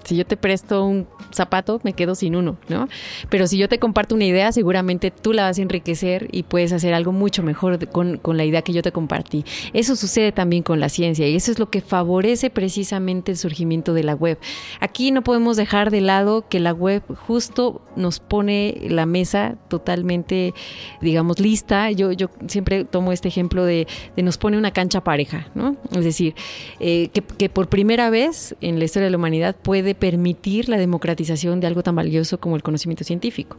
Si 0.06 0.16
yo 0.16 0.24
te 0.24 0.36
presto 0.36 0.84
un 0.84 1.08
zapato, 1.34 1.80
me 1.82 1.92
quedo 1.92 2.14
sin 2.14 2.36
uno, 2.36 2.56
¿no? 2.68 2.88
Pero 3.28 3.48
si 3.48 3.58
yo 3.58 3.68
te 3.68 3.80
comparto 3.80 4.14
una 4.14 4.24
idea, 4.24 4.52
seguramente 4.52 5.10
tú 5.10 5.32
la 5.32 5.42
vas 5.42 5.58
a 5.58 5.62
enriquecer 5.62 6.28
y 6.30 6.44
puedes 6.44 6.72
hacer 6.72 6.94
algo 6.94 7.10
mucho 7.10 7.42
mejor 7.42 7.88
con, 7.88 8.20
la 8.36 8.44
idea 8.44 8.62
que 8.62 8.72
yo 8.72 8.82
te 8.82 8.92
compartí. 8.92 9.44
Eso 9.72 9.96
sucede 9.96 10.30
también 10.30 10.62
con 10.62 10.78
la 10.78 10.88
ciencia 10.88 11.26
y 11.26 11.34
eso 11.34 11.50
es 11.50 11.58
lo 11.58 11.70
que 11.70 11.80
favorece 11.80 12.50
precisamente 12.50 13.32
el 13.32 13.38
surgimiento 13.38 13.94
de 13.94 14.04
la 14.04 14.14
web. 14.14 14.38
Aquí 14.78 15.10
no 15.10 15.22
podemos 15.22 15.56
dejar 15.56 15.90
de 15.90 16.00
lado 16.00 16.46
que 16.48 16.60
la 16.60 16.72
web 16.72 17.02
justo 17.26 17.82
nos 17.96 18.20
pone 18.20 18.78
la 18.88 19.06
mesa 19.06 19.56
totalmente, 19.68 20.54
digamos, 21.00 21.40
lista. 21.40 21.90
Yo, 21.90 22.12
yo 22.12 22.30
siempre 22.46 22.84
tomo 22.84 23.10
este 23.10 23.26
ejemplo 23.26 23.64
de, 23.64 23.88
nos 24.16 24.38
pone 24.38 24.56
una 24.56 24.70
cancha 24.70 25.02
pareja, 25.02 25.48
¿no? 25.56 25.76
Es 25.90 26.04
decir, 26.04 26.36
eh, 26.78 27.10
que 27.38 27.48
por 27.48 27.68
primera 27.68 28.08
vez 28.08 28.54
en 28.60 28.78
la 28.78 28.84
historia 28.84 29.06
de 29.06 29.10
la 29.10 29.16
humanidad 29.16 29.56
puede 29.56 29.95
permitir 29.98 30.68
la 30.68 30.78
democratización 30.78 31.61
de 31.61 31.66
algo 31.66 31.82
tan 31.82 31.94
valioso 31.96 32.38
como 32.38 32.56
el 32.56 32.62
conocimiento 32.62 33.04
científico. 33.04 33.56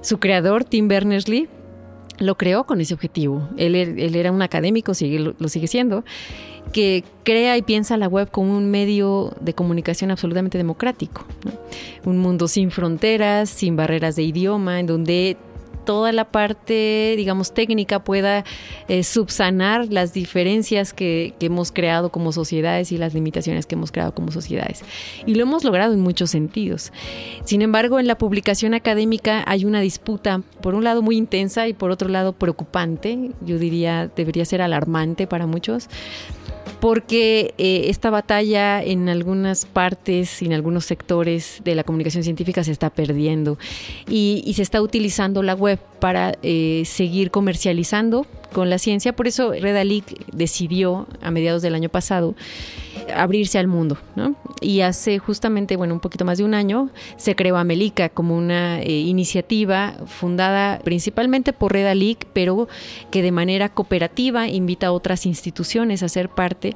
Su 0.00 0.18
creador, 0.18 0.64
Tim 0.64 0.88
Berners-Lee, 0.88 1.48
lo 2.20 2.36
creó 2.36 2.64
con 2.64 2.80
ese 2.80 2.94
objetivo. 2.94 3.48
Él, 3.56 3.74
er, 3.74 4.16
era 4.16 4.30
un 4.30 4.42
académico, 4.42 4.94
sigue, 4.94 5.18
lo, 5.18 5.48
sigue 5.48 5.66
siendo, 5.66 6.04
que 6.72 7.02
crea 7.24 7.56
y 7.56 7.62
piensa 7.62 7.96
la 7.96 8.06
web 8.06 8.30
como 8.30 8.56
un 8.56 8.70
medio 8.70 9.34
de 9.40 9.54
comunicación 9.54 10.10
absolutamente 10.10 10.58
democrático. 10.58 11.24
Un 12.04 12.18
mundo 12.18 12.46
sin 12.46 12.70
fronteras, 12.70 13.48
sin 13.48 13.74
barreras 13.74 14.16
de 14.16 14.22
idioma, 14.22 14.78
en 14.78 14.86
donde 14.86 15.36
toda 15.84 16.12
la 16.12 16.26
parte, 16.26 17.14
digamos, 17.16 17.52
técnica 17.52 18.02
pueda 18.04 18.44
eh, 18.88 19.02
subsanar 19.02 19.88
las 19.90 20.12
diferencias 20.12 20.92
que, 20.92 21.34
que, 21.38 21.46
hemos 21.46 21.72
creado 21.72 22.10
como 22.10 22.32
sociedades 22.32 22.92
y 22.92 22.98
las 22.98 23.14
limitaciones 23.14 23.66
que 23.66 23.74
hemos 23.74 23.92
creado 23.92 24.14
como 24.14 24.30
sociedades. 24.30 24.82
Y 25.26 25.34
lo 25.34 25.42
hemos 25.42 25.64
logrado 25.64 25.92
en 25.92 26.00
muchos 26.00 26.30
sentidos. 26.30 26.92
Sin 27.44 27.62
embargo, 27.62 27.98
en 27.98 28.06
la 28.06 28.16
publicación 28.16 28.74
académica 28.74 29.42
hay 29.46 29.64
una 29.64 29.80
disputa, 29.80 30.42
por 30.62 30.74
un 30.74 30.84
lado 30.84 31.02
muy 31.02 31.16
intensa 31.16 31.66
y 31.68 31.72
por 31.72 31.90
otro 31.90 32.08
lado 32.08 32.32
preocupante, 32.32 33.30
yo 33.40 33.58
diría 33.58 34.10
debería 34.14 34.44
ser 34.44 34.62
alarmante 34.62 35.26
para 35.26 35.46
muchos 35.46 35.88
porque 36.80 37.54
eh, 37.58 37.84
esta 37.88 38.10
batalla 38.10 38.82
en 38.82 39.08
algunas 39.08 39.66
partes 39.66 40.42
y 40.42 40.46
en 40.46 40.54
algunos 40.54 40.86
sectores 40.86 41.60
de 41.64 41.74
la 41.74 41.84
comunicación 41.84 42.24
científica 42.24 42.64
se 42.64 42.72
está 42.72 42.90
perdiendo 42.90 43.58
y, 44.08 44.52
se 44.54 44.62
está 44.62 44.82
utilizando 44.82 45.42
la 45.42 45.54
web 45.54 45.78
para 46.00 46.34
eh, 46.42 46.82
seguir 46.84 47.30
comercializando 47.30 48.26
con 48.52 48.70
la 48.70 48.78
ciencia. 48.78 49.14
Por 49.14 49.26
eso 49.26 49.52
Redalic 49.52 50.26
decidió 50.32 51.06
a 51.22 51.30
mediados 51.30 51.62
del 51.62 51.74
año 51.74 51.88
pasado 51.88 52.34
abrirse 53.14 53.58
al 53.58 53.66
mundo. 53.66 53.98
Y 54.60 54.80
hace 54.80 55.18
justamente, 55.18 55.76
bueno, 55.76 55.94
un 55.94 56.00
poquito 56.00 56.24
más 56.24 56.38
de 56.38 56.44
un 56.44 56.54
año, 56.54 56.90
se 57.16 57.34
creó 57.34 57.56
Amelica 57.56 58.08
como 58.08 58.36
una 58.36 58.80
eh, 58.80 58.90
iniciativa 58.90 59.94
fundada 60.06 60.80
principalmente 60.80 61.52
por 61.52 61.72
Redalic, 61.72 62.26
pero 62.32 62.68
que 63.10 63.22
de 63.22 63.32
manera 63.32 63.68
cooperativa 63.68 64.48
invita 64.48 64.88
a 64.88 64.92
otras 64.92 65.26
instituciones 65.26 66.02
a 66.02 66.08
ser 66.08 66.28
parte 66.28 66.74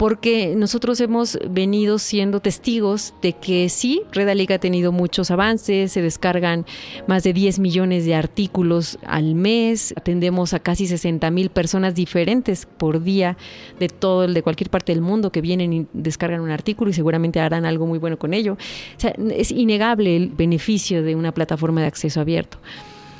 porque 0.00 0.54
nosotros 0.56 0.98
hemos 1.02 1.38
venido 1.50 1.98
siendo 1.98 2.40
testigos 2.40 3.12
de 3.20 3.34
que 3.34 3.68
sí, 3.68 4.00
Redalic 4.12 4.50
ha 4.52 4.58
tenido 4.58 4.92
muchos 4.92 5.30
avances, 5.30 5.92
se 5.92 6.00
descargan 6.00 6.64
más 7.06 7.22
de 7.22 7.34
10 7.34 7.58
millones 7.58 8.06
de 8.06 8.14
artículos 8.14 8.98
al 9.04 9.34
mes, 9.34 9.92
atendemos 9.98 10.54
a 10.54 10.60
casi 10.60 10.86
60 10.86 11.30
mil 11.30 11.50
personas 11.50 11.94
diferentes 11.94 12.64
por 12.64 13.02
día 13.02 13.36
de 13.78 13.88
todo 13.88 14.24
el 14.24 14.32
de 14.32 14.42
cualquier 14.42 14.70
parte 14.70 14.94
del 14.94 15.02
mundo 15.02 15.30
que 15.30 15.42
vienen 15.42 15.70
y 15.74 15.86
descargan 15.92 16.40
un 16.40 16.50
artículo 16.50 16.90
y 16.90 16.94
seguramente 16.94 17.38
harán 17.38 17.66
algo 17.66 17.86
muy 17.86 17.98
bueno 17.98 18.18
con 18.18 18.32
ello. 18.32 18.54
O 18.54 19.00
sea, 19.00 19.14
es 19.36 19.50
innegable 19.50 20.16
el 20.16 20.30
beneficio 20.30 21.02
de 21.02 21.14
una 21.14 21.32
plataforma 21.32 21.82
de 21.82 21.88
acceso 21.88 22.22
abierto. 22.22 22.56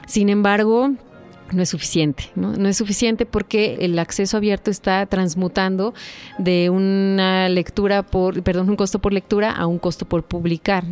Sin 0.06 0.30
embargo, 0.30 0.94
no 1.52 1.62
es 1.62 1.68
suficiente, 1.68 2.30
¿no? 2.34 2.52
¿no? 2.56 2.68
es 2.68 2.76
suficiente 2.76 3.26
porque 3.26 3.78
el 3.80 3.98
acceso 3.98 4.36
abierto 4.36 4.70
está 4.70 5.06
transmutando 5.06 5.94
de 6.38 6.70
una 6.70 7.48
lectura 7.48 8.02
por, 8.02 8.42
perdón, 8.42 8.70
un 8.70 8.76
costo 8.76 8.98
por 8.98 9.12
lectura 9.12 9.50
a 9.50 9.66
un 9.66 9.78
costo 9.78 10.06
por 10.06 10.24
publicar. 10.24 10.84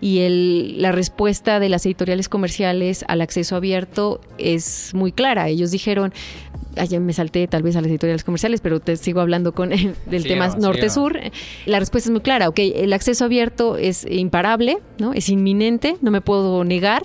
Y 0.00 0.20
el, 0.20 0.82
la 0.82 0.92
respuesta 0.92 1.60
de 1.60 1.68
las 1.68 1.86
editoriales 1.86 2.28
comerciales 2.28 3.04
al 3.08 3.20
acceso 3.20 3.56
abierto 3.56 4.20
es 4.38 4.92
muy 4.94 5.12
clara. 5.12 5.48
Ellos 5.48 5.70
dijeron, 5.70 6.12
allá 6.76 7.00
me 7.00 7.12
salté 7.12 7.46
tal 7.46 7.62
vez 7.62 7.76
a 7.76 7.80
las 7.80 7.90
editoriales 7.90 8.24
comerciales, 8.24 8.60
pero 8.60 8.80
te 8.80 8.96
sigo 8.96 9.20
hablando 9.20 9.52
con 9.52 9.72
el, 9.72 9.94
del 10.06 10.24
tema 10.24 10.48
norte-sur. 10.48 11.18
La 11.66 11.78
respuesta 11.78 12.08
es 12.08 12.12
muy 12.12 12.20
clara, 12.20 12.48
ok, 12.48 12.58
el 12.58 12.92
acceso 12.92 13.24
abierto 13.24 13.76
es 13.76 14.06
imparable, 14.10 14.78
¿no? 14.98 15.12
Es 15.12 15.28
inminente, 15.28 15.96
no 16.00 16.10
me 16.10 16.20
puedo 16.20 16.64
negar, 16.64 17.04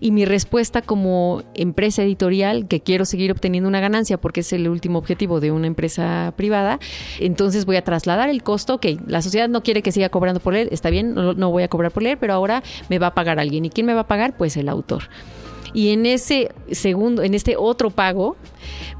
y 0.00 0.10
mi 0.10 0.24
respuesta 0.24 0.82
como 0.82 1.42
empresa 1.54 2.02
editorial, 2.02 2.68
que 2.68 2.80
quiero 2.80 3.04
seguir 3.04 3.32
obteniendo 3.32 3.68
una 3.68 3.80
ganancia 3.80 4.18
porque 4.18 4.40
es 4.40 4.52
el 4.52 4.68
último 4.68 4.98
objetivo 4.98 5.40
de 5.40 5.50
una 5.50 5.66
empresa 5.66 6.34
privada, 6.36 6.78
entonces 7.20 7.64
voy 7.64 7.76
a 7.76 7.82
trasladar 7.82 8.28
el 8.28 8.42
costo, 8.42 8.74
ok, 8.74 8.86
la 9.06 9.22
sociedad 9.22 9.48
no 9.48 9.62
quiere 9.62 9.82
que 9.82 9.92
siga 9.92 10.08
cobrando 10.08 10.40
por 10.40 10.52
leer, 10.52 10.68
está 10.72 10.90
bien, 10.90 11.14
no, 11.14 11.34
no 11.34 11.50
voy 11.50 11.62
a 11.62 11.68
cobrar 11.68 11.92
por 11.92 12.02
leer, 12.02 12.18
pero 12.18 12.34
ahora 12.34 12.62
me 12.88 12.98
va 12.98 13.08
a 13.08 13.14
pagar 13.14 13.38
alguien. 13.38 13.64
¿Y 13.64 13.70
quién 13.70 13.86
me 13.86 13.94
va 13.94 14.00
a 14.00 14.06
pagar? 14.06 14.36
Pues 14.36 14.56
el 14.56 14.68
autor. 14.68 15.04
Y 15.72 15.90
en 15.90 16.06
ese 16.06 16.50
segundo, 16.70 17.22
en 17.22 17.34
este 17.34 17.56
otro 17.58 17.90
pago, 17.90 18.36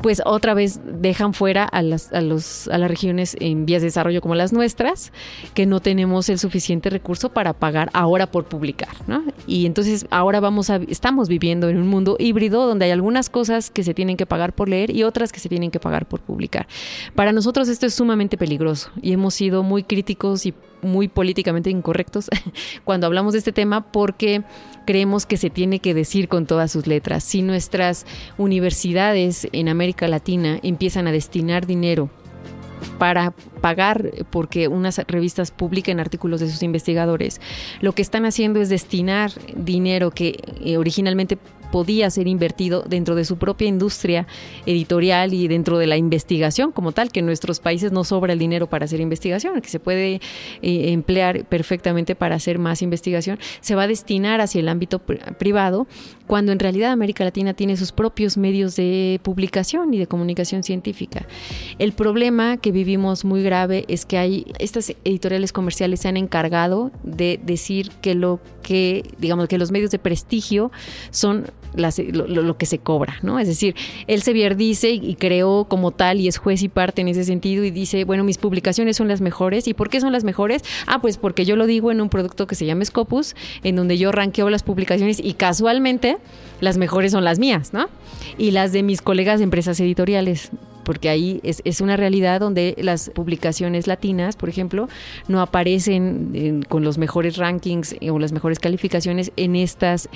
pues 0.03 0.23
otra 0.25 0.55
vez 0.55 0.81
dejan 0.85 1.35
fuera 1.35 1.65
a 1.65 1.83
las, 1.83 2.13
a, 2.13 2.21
los, 2.21 2.69
a 2.69 2.79
las 2.79 2.91
regiones 2.91 3.37
en 3.41 3.67
vías 3.67 3.83
de 3.83 3.87
desarrollo 3.87 4.21
como 4.21 4.35
las 4.35 4.53
nuestras, 4.53 5.13
que 5.55 5.67
no 5.67 5.81
tenemos 5.81 6.29
el 6.29 6.39
suficiente 6.39 6.91
recurso 6.91 7.31
para 7.31 7.53
pagar 7.53 7.91
ahora 7.93 8.31
por 8.31 8.45
publicar, 8.45 8.91
¿no? 9.07 9.25
Y 9.47 9.67
entonces 9.67 10.07
ahora 10.11 10.41
vamos 10.41 10.71
a, 10.71 10.77
estamos 10.89 11.29
viviendo 11.29 11.69
en 11.69 11.79
un 11.79 11.89
mundo 11.89 12.17
híbrido 12.19 12.67
donde 12.67 12.87
hay 12.87 12.91
algunas 12.91 13.31
cosas 13.31 13.71
que 13.71 13.83
se 13.83 13.95
tienen 13.95 14.17
que 14.17 14.27
pagar 14.27 14.53
por 14.53 14.69
leer 14.69 14.91
y 14.91 15.03
otras 15.03 15.33
que 15.33 15.41
se 15.41 15.49
tienen 15.49 15.71
que 15.71 15.81
pagar 15.81 16.07
por 16.07 16.21
publicar. 16.21 16.67
Para 17.15 17.33
nosotros 17.33 17.69
esto 17.69 17.87
es 17.87 17.95
sumamente 17.95 18.37
peligroso 18.37 18.91
y 19.01 19.13
hemos 19.13 19.35
sido 19.35 19.63
muy 19.63 19.83
críticos 19.83 20.47
y 20.47 20.55
muy 20.83 21.09
políticamente 21.09 21.71
incorrectos 21.71 22.29
cuando 22.85 23.07
hablamos 23.07 23.33
de 23.33 23.41
este 23.41 23.53
tema 23.53 23.93
porque 23.93 24.43
creemos 24.87 25.27
que 25.27 25.37
se 25.37 25.51
tiene 25.51 25.81
que 25.81 25.95
decir 25.95 26.29
con 26.29 26.47
todas 26.47 26.71
sus 26.71 26.87
letras. 26.87 27.25
Si 27.25 27.43
nuestras 27.43 28.07
universidades 28.39 29.49
en 29.61 29.69
América 29.69 30.09
Latina 30.09 30.59
empiezan 30.63 31.07
a 31.07 31.13
destinar 31.13 31.67
dinero 31.67 32.11
para 32.99 33.33
pagar 33.61 34.11
porque 34.31 34.69
unas 34.69 34.99
revistas 35.09 35.51
publiquen 35.51 36.01
artículos 36.01 36.41
de 36.41 36.51
sus 36.51 36.63
investigadores, 36.63 37.41
lo 37.81 37.93
que 37.93 38.03
están 38.03 38.25
haciendo 38.27 38.61
es 38.61 38.69
destinar 38.69 39.33
dinero 39.55 40.11
que 40.11 40.39
eh, 40.61 40.77
originalmente 40.77 41.39
podía 41.71 42.11
ser 42.11 42.29
invertido 42.29 42.83
dentro 42.83 43.15
de 43.15 43.25
su 43.25 43.37
propia 43.37 43.69
industria 43.69 44.27
editorial 44.67 45.35
y 45.35 45.49
dentro 45.49 45.79
de 45.79 45.87
la 45.87 45.97
investigación 45.97 46.73
como 46.73 46.93
tal, 46.93 47.11
que 47.11 47.21
en 47.21 47.27
nuestros 47.27 47.61
países 47.61 47.93
no 47.93 48.05
sobra 48.05 48.33
el 48.33 48.39
dinero 48.39 48.69
para 48.69 48.85
hacer 48.85 49.01
investigación, 49.01 49.61
que 49.61 49.69
se 49.69 49.81
puede 49.81 50.21
eh, 50.63 50.93
emplear 50.93 51.45
perfectamente 51.45 52.15
para 52.15 52.37
hacer 52.37 52.59
más 52.59 52.83
investigación, 52.83 53.39
se 53.61 53.75
va 53.75 53.85
a 53.85 53.87
destinar 53.87 54.41
hacia 54.41 54.61
el 54.61 54.69
ámbito 54.69 54.99
privado, 54.99 55.87
cuando 56.27 56.53
en 56.53 56.59
realidad 56.59 56.93
América 56.93 57.25
Latina 57.25 57.55
tiene 57.55 57.77
sus 57.77 57.93
propios 57.93 58.37
medios 58.37 58.77
de 58.77 59.21
publicación 59.23 59.95
y 59.95 59.99
de 59.99 60.07
comunicación 60.07 60.63
científica. 60.63 61.27
El 61.79 61.93
problema 61.93 62.57
que 62.57 62.73
vivimos 62.73 63.25
muy 63.25 63.43
grave 63.43 63.85
es 63.89 64.07
que 64.07 64.19
hay 64.19 64.47
estas 64.59 64.95
editoriales 65.05 65.53
comerciales 65.53 66.01
se 66.01 66.09
han 66.09 66.17
encargado 66.17 66.91
de 67.03 67.41
decir 67.43 67.91
que 68.01 68.15
lo 68.15 68.41
que 68.63 69.05
digamos 69.19 69.49
que 69.49 69.59
los 69.59 69.71
medios 69.71 69.91
de 69.91 69.99
prestigio 69.99 70.73
son 71.11 71.47
lo, 71.75 72.57
que 72.57 72.67
se 72.67 72.79
cobra, 72.79 73.17
¿no? 73.23 73.39
Es 73.39 73.49
decir, 73.49 73.75
Elsevier 74.07 74.57
dice 74.57 74.91
y 74.91 75.15
creó 75.15 75.67
como 75.69 75.91
tal 75.91 76.21
y 76.21 76.29
es 76.29 76.39
juez 76.39 76.63
y 76.63 76.69
parte 76.69 77.03
en 77.03 77.09
ese 77.09 77.25
sentido 77.25 77.65
y 77.65 77.71
dice, 77.71 78.05
bueno, 78.05 78.25
mis 78.25 78.39
publicaciones 78.39 78.97
son 78.97 79.09
las 79.09 79.21
mejores. 79.21 79.69
¿Y 79.69 79.75
por 79.75 79.89
qué 79.89 80.01
son 80.01 80.13
las 80.13 80.25
mejores? 80.25 80.63
Ah, 80.87 81.01
pues 81.01 81.19
porque 81.19 81.45
yo 81.45 81.57
lo 81.57 81.67
digo 81.67 81.91
en 81.91 82.01
un 82.01 82.09
producto 82.09 82.47
que 82.47 82.55
se 82.55 82.67
llama 82.67 82.85
Scopus, 82.85 83.35
en 83.63 83.77
donde 83.77 83.99
yo 83.99 84.13
ranqueo 84.13 84.51
las 84.51 84.63
publicaciones 84.63 85.21
y 85.23 85.35
casualmente 85.35 86.19
las 86.61 86.79
mejores 86.79 87.13
son 87.13 87.25
las 87.25 87.39
mías, 87.39 87.73
¿no? 87.73 87.89
Y 88.39 88.51
las 88.51 88.73
de 88.73 88.83
mis 88.83 89.03
colegas 89.03 89.39
de 89.39 89.45
empresas 89.45 89.79
editoriales 89.81 90.51
porque 90.87 91.09
ahí 91.09 91.41
es, 91.43 91.81
una 91.81 91.97
realidad 91.97 92.39
donde 92.39 92.77
las 92.79 93.11
publicaciones 93.11 93.89
latinas, 93.89 94.37
por 94.37 94.49
ejemplo, 94.49 94.89
no 95.27 95.43
aparecen 95.43 96.65
con 96.69 96.85
los 96.85 96.97
mejores 96.97 97.37
rankings 97.39 97.97
o 98.09 98.19
las 98.21 98.31
mejores 98.31 98.61
calificaciones 98.61 99.33
en 99.37 99.57
estas 99.57 100.09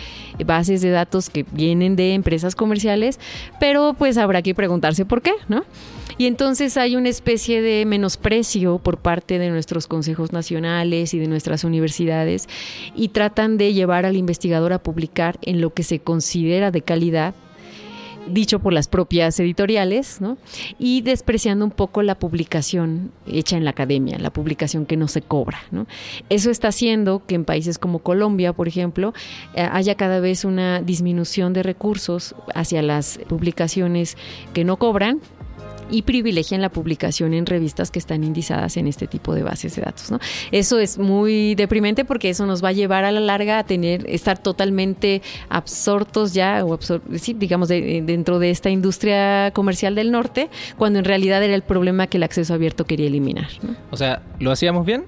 bases 0.46 0.80
de 0.80 0.90
datos 0.90 1.28
que 1.28 1.44
vienen 1.50 1.96
de 1.96 2.14
empresas 2.14 2.54
comerciales, 2.54 3.18
pero 3.58 3.94
pues 3.98 4.16
habrá 4.16 4.42
que 4.42 4.54
preguntarse 4.54 5.04
por 5.04 5.22
qué, 5.22 5.32
¿no? 5.48 5.64
Y 6.18 6.26
entonces 6.26 6.76
hay 6.76 6.94
una 6.94 7.08
especie 7.08 7.62
de 7.62 7.84
menosprecio 7.84 8.78
por 8.78 8.98
parte 8.98 9.40
de 9.40 9.50
nuestros 9.50 9.88
consejos 9.88 10.32
nacionales 10.32 11.14
y 11.14 11.18
de 11.18 11.26
nuestras 11.26 11.64
universidades 11.64 12.48
y 12.94 13.08
tratan 13.08 13.58
de 13.58 13.72
llevar 13.72 14.06
al 14.06 14.16
investigador 14.16 14.72
a 14.72 14.78
publicar 14.78 15.38
en 15.42 15.60
lo 15.60 15.74
que 15.74 15.82
se 15.82 15.98
considera 15.98 16.70
de 16.70 16.82
calidad 16.82 17.34
dicho 18.28 18.58
por 18.58 18.72
las 18.72 18.88
propias 18.88 19.38
editoriales, 19.40 20.20
¿no? 20.20 20.38
y 20.78 21.02
despreciando 21.02 21.64
un 21.64 21.70
poco 21.70 22.02
la 22.02 22.14
publicación 22.14 23.12
hecha 23.26 23.56
en 23.56 23.64
la 23.64 23.70
academia, 23.70 24.18
la 24.18 24.30
publicación 24.30 24.86
que 24.86 24.96
no 24.96 25.08
se 25.08 25.22
cobra. 25.22 25.58
¿no? 25.70 25.86
Eso 26.28 26.50
está 26.50 26.68
haciendo 26.68 27.22
que 27.26 27.34
en 27.34 27.44
países 27.44 27.78
como 27.78 28.00
Colombia, 28.00 28.52
por 28.52 28.68
ejemplo, 28.68 29.14
eh, 29.54 29.68
haya 29.70 29.94
cada 29.94 30.20
vez 30.20 30.44
una 30.44 30.80
disminución 30.80 31.52
de 31.52 31.62
recursos 31.62 32.34
hacia 32.54 32.82
las 32.82 33.18
publicaciones 33.28 34.16
que 34.52 34.64
no 34.64 34.76
cobran 34.76 35.20
y 35.90 36.02
privilegian 36.02 36.60
la 36.60 36.70
publicación 36.70 37.34
en 37.34 37.46
revistas 37.46 37.90
que 37.90 37.98
están 37.98 38.24
indizadas 38.24 38.76
en 38.76 38.86
este 38.86 39.06
tipo 39.06 39.34
de 39.34 39.42
bases 39.42 39.76
de 39.76 39.82
datos. 39.82 40.10
¿no? 40.10 40.18
Eso 40.52 40.78
es 40.78 40.98
muy 40.98 41.54
deprimente 41.54 42.04
porque 42.04 42.30
eso 42.30 42.46
nos 42.46 42.62
va 42.62 42.68
a 42.68 42.72
llevar 42.72 43.04
a 43.04 43.12
la 43.12 43.20
larga 43.20 43.58
a 43.58 43.64
tener, 43.64 44.08
estar 44.08 44.38
totalmente 44.38 45.22
absortos 45.48 46.34
ya, 46.34 46.64
o 46.64 46.78
digamos, 47.36 47.68
dentro 47.68 48.38
de 48.38 48.50
esta 48.50 48.70
industria 48.70 49.50
comercial 49.52 49.94
del 49.94 50.10
norte, 50.10 50.48
cuando 50.76 50.98
en 50.98 51.04
realidad 51.04 51.42
era 51.42 51.54
el 51.54 51.62
problema 51.62 52.06
que 52.06 52.16
el 52.16 52.22
acceso 52.22 52.54
abierto 52.54 52.84
quería 52.84 53.06
eliminar. 53.06 53.48
O 53.90 53.96
sea, 53.96 54.22
¿lo 54.38 54.50
hacíamos 54.50 54.86
bien? 54.86 55.04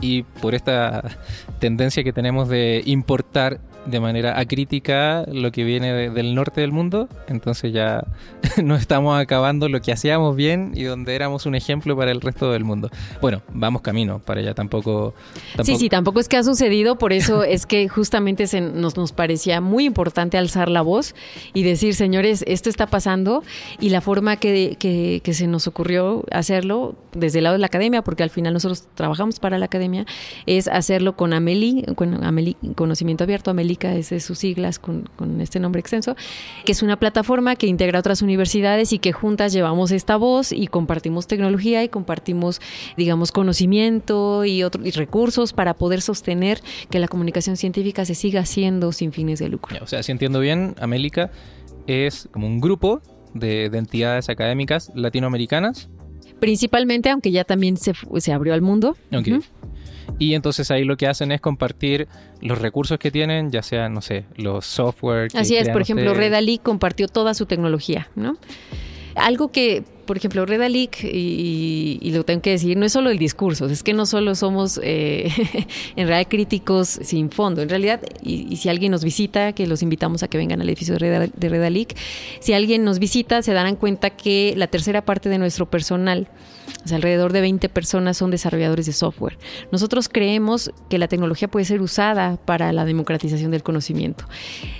Y 0.00 0.22
por 0.22 0.54
esta 0.54 1.16
tendencia 1.58 2.04
que 2.04 2.12
tenemos 2.12 2.48
de 2.48 2.82
importar 2.84 3.60
de 3.86 4.00
manera 4.00 4.38
acrítica 4.38 5.24
lo 5.30 5.52
que 5.52 5.62
viene 5.64 5.92
de- 5.92 6.10
del 6.10 6.34
norte 6.34 6.60
del 6.60 6.72
mundo, 6.72 7.08
entonces 7.28 7.72
ya 7.72 8.04
no 8.62 8.76
estamos 8.76 9.18
acabando 9.20 9.68
lo 9.68 9.80
que 9.80 9.92
hacíamos 9.92 10.36
bien 10.36 10.72
y 10.74 10.84
donde 10.84 11.14
éramos 11.14 11.46
un 11.46 11.54
ejemplo 11.54 11.96
para 11.96 12.10
el 12.10 12.20
resto 12.20 12.50
del 12.50 12.64
mundo. 12.64 12.90
Bueno, 13.20 13.42
vamos 13.52 13.82
camino 13.82 14.20
para 14.20 14.40
allá, 14.40 14.54
tampoco... 14.54 15.14
tampoco 15.56 15.64
Sí, 15.64 15.76
sí, 15.76 15.88
tampoco 15.88 16.20
es 16.20 16.28
que 16.28 16.36
ha 16.36 16.42
sucedido, 16.42 16.96
por 16.96 17.12
eso 17.12 17.42
es 17.44 17.66
que 17.66 17.88
justamente 17.88 18.46
se 18.46 18.60
nos, 18.60 18.96
nos 18.96 19.12
parecía 19.12 19.60
muy 19.60 19.84
importante 19.84 20.38
alzar 20.38 20.68
la 20.68 20.82
voz 20.82 21.14
y 21.52 21.62
decir, 21.62 21.94
señores, 21.94 22.44
esto 22.46 22.70
está 22.70 22.86
pasando 22.86 23.42
y 23.80 23.90
la 23.90 24.00
forma 24.00 24.36
que, 24.36 24.76
que- 24.78 25.20
que 25.22 25.34
se 25.34 25.46
nos 25.46 25.66
ocurrió 25.66 26.24
hacerlo 26.30 26.94
desde 27.14 27.38
el 27.38 27.44
lado 27.44 27.54
de 27.54 27.60
la 27.60 27.66
academia, 27.66 28.02
porque 28.02 28.22
al 28.22 28.30
final 28.30 28.52
nosotros 28.54 28.84
trabajamos 28.94 29.38
para 29.40 29.58
la 29.58 29.66
academia, 29.66 30.06
es 30.46 30.68
hacerlo 30.68 31.16
con 31.16 31.32
Ameli, 31.32 31.84
con 31.94 32.24
Ameli 32.24 32.56
Conocimiento 32.74 33.24
Abierto, 33.24 33.50
Amelica 33.74 33.94
es 33.94 34.10
de 34.10 34.20
sus 34.20 34.38
siglas 34.38 34.78
con, 34.78 35.08
con 35.16 35.40
este 35.40 35.58
nombre 35.58 35.80
extenso, 35.80 36.14
que 36.64 36.72
es 36.72 36.82
una 36.82 36.96
plataforma 36.98 37.56
que 37.56 37.66
integra 37.66 37.98
otras 37.98 38.22
universidades 38.22 38.92
y 38.92 38.98
que 38.98 39.12
juntas 39.12 39.52
llevamos 39.52 39.90
esta 39.90 40.16
voz 40.16 40.52
y 40.52 40.66
compartimos 40.68 41.26
tecnología 41.26 41.82
y 41.82 41.88
compartimos, 41.88 42.60
digamos, 42.96 43.32
conocimiento 43.32 44.44
y, 44.44 44.62
otro- 44.62 44.84
y 44.86 44.90
recursos 44.92 45.52
para 45.52 45.74
poder 45.74 46.00
sostener 46.00 46.60
que 46.90 46.98
la 46.98 47.08
comunicación 47.08 47.56
científica 47.56 48.04
se 48.04 48.14
siga 48.14 48.40
haciendo 48.40 48.92
sin 48.92 49.12
fines 49.12 49.38
de 49.40 49.48
lucro. 49.48 49.76
O 49.82 49.86
sea, 49.86 50.02
si 50.02 50.12
entiendo 50.12 50.40
bien, 50.40 50.74
Amélica 50.80 51.30
es 51.86 52.28
como 52.32 52.46
un 52.46 52.60
grupo 52.60 53.00
de, 53.34 53.68
de 53.70 53.78
entidades 53.78 54.28
académicas 54.28 54.92
latinoamericanas. 54.94 55.88
Principalmente, 56.40 57.10
aunque 57.10 57.30
ya 57.32 57.44
también 57.44 57.76
se, 57.76 57.92
se 58.18 58.32
abrió 58.32 58.54
al 58.54 58.62
mundo. 58.62 58.96
Ok. 59.12 59.28
Ujú. 59.28 59.42
Y 60.18 60.34
entonces 60.34 60.70
ahí 60.70 60.84
lo 60.84 60.96
que 60.96 61.06
hacen 61.06 61.32
es 61.32 61.40
compartir 61.40 62.08
los 62.40 62.58
recursos 62.58 62.98
que 62.98 63.10
tienen, 63.10 63.50
ya 63.50 63.62
sean, 63.62 63.94
no 63.94 64.00
sé, 64.00 64.24
los 64.36 64.66
software. 64.66 65.30
que 65.30 65.38
Así 65.38 65.56
es, 65.56 65.68
por 65.68 65.82
ejemplo, 65.82 66.12
ustedes. 66.12 66.60
Compartió 66.62 67.08
toda 67.08 67.34
su 67.34 67.46
tecnología, 67.46 68.08
¿no? 68.14 68.36
Algo 69.14 69.50
que, 69.50 69.84
por 70.04 70.16
ejemplo, 70.16 70.46
Redalic, 70.46 71.02
y, 71.04 71.98
y 72.00 72.12
lo 72.12 72.24
tengo 72.24 72.42
que 72.42 72.50
decir, 72.50 72.76
no 72.76 72.86
es 72.86 72.92
solo 72.92 73.10
el 73.10 73.18
discurso, 73.18 73.66
es 73.66 73.82
que 73.82 73.92
no 73.92 74.06
solo 74.06 74.34
somos 74.34 74.80
eh, 74.82 75.30
en 75.96 76.08
realidad 76.08 76.28
críticos 76.30 76.88
sin 76.88 77.30
fondo, 77.30 77.62
en 77.62 77.68
realidad, 77.68 78.00
y, 78.22 78.56
si 78.56 78.68
alguien 78.68 78.92
nos 78.92 79.04
visita, 79.04 79.52
que 79.52 79.66
los 79.66 79.82
invitamos 79.82 80.22
a 80.22 80.28
que 80.28 80.38
vengan 80.38 80.60
al 80.60 80.68
edificio 80.68 80.96
de, 80.96 81.30
Redalic, 81.48 81.96
si 82.40 82.52
alguien 82.52 82.84
nos 82.84 82.98
visita, 82.98 83.42
se 83.42 83.52
darán 83.52 83.76
cuenta 83.76 84.10
que 84.10 84.54
la 84.56 84.66
tercera 84.66 85.04
parte 85.04 85.28
de 85.28 85.38
nuestro 85.38 85.70
personal, 85.70 86.28
o 86.84 86.88
sea, 86.88 86.96
alrededor 86.96 87.32
de 87.32 87.40
20 87.40 87.68
personas 87.68 88.16
son 88.16 88.30
desarrolladores 88.30 88.86
de 88.86 88.92
software. 88.92 89.38
Nosotros 89.70 90.08
creemos 90.08 90.70
que 90.88 90.98
la 90.98 91.08
tecnología 91.08 91.48
puede 91.48 91.64
ser 91.64 91.80
usada 91.80 92.36
para 92.44 92.72
la 92.72 92.84
democratización 92.84 93.50
del 93.50 93.62
conocimiento. 93.62 94.24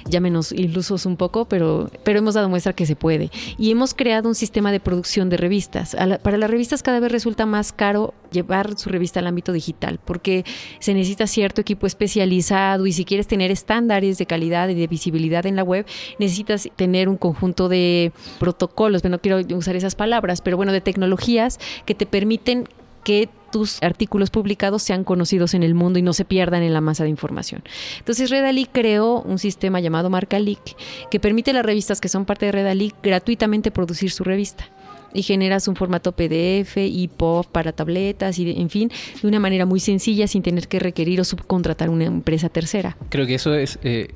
Llámenos 0.08 0.52
ilusos 0.52 1.06
un 1.06 1.16
poco, 1.16 1.46
pero, 1.46 1.90
pero 2.02 2.18
hemos 2.18 2.34
dado 2.34 2.48
muestra 2.48 2.72
que 2.72 2.86
se 2.86 2.96
puede. 2.96 3.30
Y 3.58 3.70
hemos 3.70 3.94
creado 3.94 4.28
un 4.28 4.34
sistema 4.34 4.72
de 4.72 4.80
producción 4.80 5.13
de 5.22 5.36
revistas. 5.36 5.96
Para 6.22 6.38
las 6.38 6.50
revistas 6.50 6.82
cada 6.82 6.98
vez 6.98 7.12
resulta 7.12 7.46
más 7.46 7.72
caro 7.72 8.14
llevar 8.32 8.76
su 8.76 8.90
revista 8.90 9.20
al 9.20 9.28
ámbito 9.28 9.52
digital, 9.52 10.00
porque 10.04 10.44
se 10.80 10.92
necesita 10.92 11.28
cierto 11.28 11.60
equipo 11.60 11.86
especializado 11.86 12.86
y 12.86 12.92
si 12.92 13.04
quieres 13.04 13.28
tener 13.28 13.52
estándares 13.52 14.18
de 14.18 14.26
calidad 14.26 14.68
y 14.68 14.74
de 14.74 14.86
visibilidad 14.88 15.46
en 15.46 15.54
la 15.54 15.62
web, 15.62 15.86
necesitas 16.18 16.68
tener 16.74 17.08
un 17.08 17.16
conjunto 17.16 17.68
de 17.68 18.12
protocolos, 18.40 19.04
no 19.04 19.20
quiero 19.20 19.40
usar 19.56 19.76
esas 19.76 19.94
palabras, 19.94 20.40
pero 20.40 20.56
bueno, 20.56 20.72
de 20.72 20.80
tecnologías 20.80 21.60
que 21.86 21.94
te 21.94 22.06
permiten 22.06 22.68
que 23.04 23.28
tus 23.52 23.80
artículos 23.84 24.30
publicados 24.30 24.82
sean 24.82 25.04
conocidos 25.04 25.54
en 25.54 25.62
el 25.62 25.74
mundo 25.74 26.00
y 26.00 26.02
no 26.02 26.12
se 26.12 26.24
pierdan 26.24 26.64
en 26.64 26.72
la 26.72 26.80
masa 26.80 27.04
de 27.04 27.10
información. 27.10 27.62
Entonces 27.98 28.30
Redalic 28.30 28.70
creó 28.72 29.22
un 29.22 29.38
sistema 29.38 29.78
llamado 29.78 30.10
MarcaLeak 30.10 31.08
que 31.08 31.20
permite 31.20 31.52
a 31.52 31.54
las 31.54 31.64
revistas 31.64 32.00
que 32.00 32.08
son 32.08 32.24
parte 32.24 32.46
de 32.46 32.52
Redalic 32.52 32.96
gratuitamente 33.00 33.70
producir 33.70 34.10
su 34.10 34.24
revista 34.24 34.68
y 35.14 35.22
generas 35.22 35.68
un 35.68 35.76
formato 35.76 36.12
PDF, 36.12 36.76
EPUB 36.76 37.46
para 37.46 37.72
tabletas 37.72 38.38
y 38.38 38.50
en 38.60 38.68
fin, 38.68 38.90
de 39.22 39.28
una 39.28 39.40
manera 39.40 39.64
muy 39.64 39.80
sencilla 39.80 40.26
sin 40.26 40.42
tener 40.42 40.68
que 40.68 40.78
requerir 40.78 41.20
o 41.20 41.24
subcontratar 41.24 41.88
una 41.88 42.04
empresa 42.04 42.48
tercera. 42.48 42.96
Creo 43.08 43.26
que 43.26 43.36
eso 43.36 43.54
es, 43.54 43.78
eh, 43.82 44.08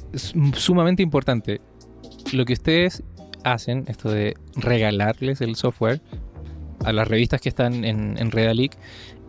sumamente 0.54 1.02
importante. 1.02 1.60
Lo 2.32 2.44
que 2.44 2.52
ustedes 2.52 3.02
hacen, 3.44 3.84
esto 3.88 4.10
de 4.10 4.34
regalarles 4.56 5.40
el 5.40 5.56
software 5.56 6.00
a 6.84 6.92
las 6.92 7.08
revistas 7.08 7.40
que 7.40 7.48
están 7.48 7.84
en, 7.84 8.18
en 8.18 8.30
Redalic, 8.30 8.76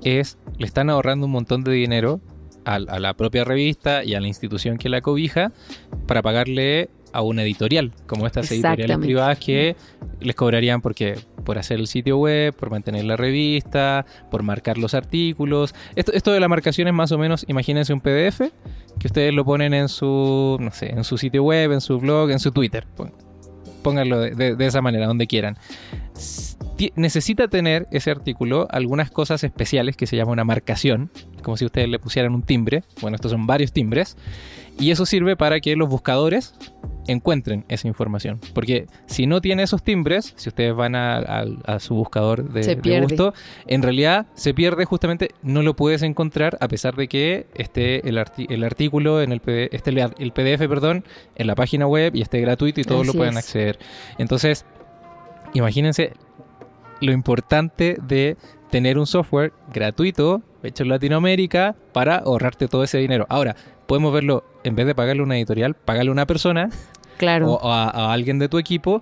es 0.04 0.38
le 0.58 0.66
están 0.66 0.90
ahorrando 0.90 1.26
un 1.28 1.32
montón 1.32 1.64
de 1.64 1.72
dinero 1.72 2.22
a 2.66 3.00
la 3.00 3.16
propia 3.16 3.44
revista 3.44 4.04
y 4.04 4.14
a 4.14 4.22
la 4.22 4.28
institución 4.28 4.78
que 4.78 4.90
la 4.90 5.02
cobija 5.02 5.52
para 6.06 6.22
pagarle 6.22 6.92
a 7.14 7.22
una 7.22 7.44
editorial, 7.44 7.92
como 8.08 8.26
estas 8.28 8.48
editoriales 8.56 8.98
privadas 9.08 9.40
que 9.40 9.76
les 10.22 10.36
cobrarían 10.36 10.82
porque 10.82 11.18
por 11.44 11.58
hacer 11.58 11.80
el 11.80 11.88
sitio 11.88 12.18
web, 12.18 12.54
por 12.54 12.70
mantener 12.70 13.06
la 13.06 13.16
revista, 13.18 14.06
por 14.30 14.44
marcar 14.44 14.78
los 14.78 14.94
artículos. 14.94 15.74
Esto, 15.96 16.12
esto 16.14 16.32
de 16.32 16.40
la 16.40 16.48
marcación 16.48 16.88
es 16.88 16.94
más 16.94 17.12
o 17.12 17.18
menos, 17.18 17.46
imagínense 17.48 17.94
un 17.94 18.02
PDF 18.02 18.42
que 19.00 19.08
ustedes 19.08 19.34
lo 19.34 19.46
ponen 19.46 19.74
en 19.74 19.90
su, 19.90 20.58
no 20.60 20.72
sé, 20.72 20.92
en 20.92 21.04
su 21.04 21.18
sitio 21.18 21.44
web, 21.44 21.72
en 21.72 21.82
su 21.82 21.98
blog, 22.00 22.30
en 22.32 22.40
su 22.40 22.52
Twitter. 22.52 22.86
Pónganlo 23.82 24.20
de, 24.20 24.32
de- 24.36 24.56
de 24.56 24.66
esa 24.66 24.82
manera, 24.82 25.08
donde 25.08 25.26
quieran. 25.26 25.58
Necesita 26.96 27.48
tener 27.48 27.88
ese 27.92 28.10
artículo 28.12 28.68
algunas 28.72 29.12
cosas 29.12 29.44
especiales 29.44 29.98
que 29.98 30.08
se 30.08 30.16
llama 30.16 30.32
una 30.32 30.44
marcación, 30.46 31.12
como 31.44 31.58
si 31.58 31.66
ustedes 31.66 31.90
le 31.90 32.00
pusieran 32.00 32.34
un 32.34 32.42
timbre. 32.44 32.84
Bueno, 33.02 33.16
estos 33.16 33.32
son 33.32 33.46
varios 33.48 33.72
timbres. 33.74 34.16
Y 34.80 34.92
eso 34.92 35.06
sirve 35.06 35.36
para 35.36 35.60
que 35.60 35.76
los 35.76 35.90
buscadores 35.90 36.56
encuentren 37.08 37.66
esa 37.68 37.90
información. 37.90 38.40
Porque 38.54 38.88
si 39.08 39.28
no 39.28 39.42
tiene 39.42 39.64
esos 39.64 39.84
timbres, 39.84 40.34
si 40.38 40.48
ustedes 40.48 40.74
van 40.74 40.96
a, 40.96 41.18
a- 41.18 41.46
a 41.66 41.80
su 41.80 41.96
buscador 41.96 42.50
de, 42.54 42.76
de 42.78 43.02
gusto, 43.02 43.34
en 43.68 43.82
realidad 43.82 44.28
se 44.36 44.54
pierde 44.54 44.86
justamente, 44.86 45.32
no 45.42 45.64
lo 45.64 45.76
puedes 45.76 46.02
encontrar 46.02 46.58
a 46.62 46.70
pesar 46.70 46.96
de 46.96 47.10
que 47.10 47.48
esté 47.56 48.08
el, 48.08 48.24
el 48.48 48.64
artículo 48.64 49.22
en 49.22 49.34
el, 49.34 49.42
PD 49.42 49.68
esté 49.74 49.90
el, 49.90 50.32
PDF, 50.32 50.66
perdón, 50.70 51.04
en 51.36 51.48
la 51.48 51.56
página 51.56 51.86
web 51.86 52.16
y 52.16 52.22
esté 52.22 52.40
gratuito 52.40 52.80
y 52.80 52.86
todos 52.86 53.06
lo 53.06 53.12
Así 53.12 53.20
es. 53.38 53.38
acceder. 53.38 53.80
Entonces, 54.18 54.66
imagínense 55.54 56.14
lo 57.02 57.12
importante 57.12 57.98
de 58.08 58.38
tener 58.70 58.98
un 58.98 59.08
software 59.08 59.54
gratuito 59.74 60.42
hecho 60.64 60.84
en 60.84 60.90
Latinoamérica 60.90 61.76
para 61.94 62.18
ahorrarte 62.18 62.68
todo 62.68 62.84
ese 62.84 62.98
dinero. 62.98 63.26
Ahora, 63.30 63.56
podemos 63.88 64.14
verlo, 64.14 64.44
en 64.64 64.76
vez 64.76 64.86
de 64.86 64.94
pagarle 64.96 65.22
a 65.22 65.26
una 65.26 65.38
editorial, 65.38 65.74
pagarle 65.76 66.10
a 66.10 66.14
una 66.14 66.28
persona 66.28 66.70
Claro. 67.18 67.54
o 67.54 67.70
a, 67.72 67.90
a 67.90 68.14
alguien 68.14 68.40
de 68.40 68.48
tu 68.50 68.58
equipo 68.60 69.02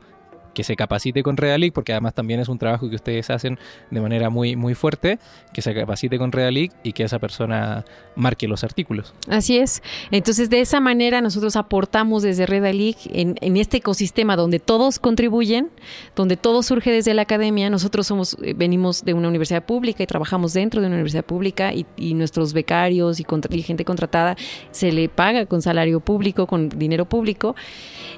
que 0.57 0.63
se 0.63 0.75
capacite 0.75 1.21
con 1.21 1.37
Redalic, 1.37 1.71
porque 1.71 1.91
además 1.91 2.15
también 2.15 2.39
es 2.39 2.49
un 2.49 2.57
trabajo 2.57 2.89
que 2.89 2.95
ustedes 2.95 3.29
hacen 3.29 3.59
de 3.91 4.01
manera 4.01 4.31
muy, 4.31 4.55
muy 4.55 4.73
fuerte, 4.73 5.19
que 5.53 5.61
se 5.61 5.71
capacite 5.75 6.17
con 6.17 6.31
Redalic 6.31 6.71
y 6.81 6.93
que 6.93 7.03
esa 7.03 7.19
persona 7.19 7.85
marque 8.15 8.47
los 8.47 8.63
artículos. 8.63 9.13
Así 9.29 9.59
es. 9.59 9.83
Entonces, 10.09 10.49
de 10.49 10.61
esa 10.61 10.79
manera 10.79 11.21
nosotros 11.21 11.55
aportamos 11.55 12.23
desde 12.23 12.47
Redalic 12.47 12.97
en, 13.11 13.35
en 13.41 13.55
este 13.57 13.77
ecosistema 13.77 14.35
donde 14.35 14.57
todos 14.57 14.97
contribuyen, 14.97 15.69
donde 16.15 16.37
todo 16.37 16.63
surge 16.63 16.89
desde 16.91 17.13
la 17.13 17.21
academia. 17.21 17.69
Nosotros 17.69 18.07
somos, 18.07 18.35
eh, 18.41 18.55
venimos 18.57 19.05
de 19.05 19.13
una 19.13 19.27
universidad 19.27 19.63
pública 19.63 20.01
y 20.01 20.07
trabajamos 20.07 20.53
dentro 20.53 20.81
de 20.81 20.87
una 20.87 20.95
universidad 20.95 21.23
pública 21.23 21.71
y, 21.71 21.85
y 21.97 22.15
nuestros 22.15 22.53
becarios 22.53 23.19
y, 23.19 23.23
contra- 23.23 23.55
y 23.55 23.61
gente 23.61 23.85
contratada 23.85 24.35
se 24.71 24.91
le 24.91 25.07
paga 25.07 25.45
con 25.45 25.61
salario 25.61 25.99
público, 25.99 26.47
con 26.47 26.69
dinero 26.69 27.05
público. 27.05 27.55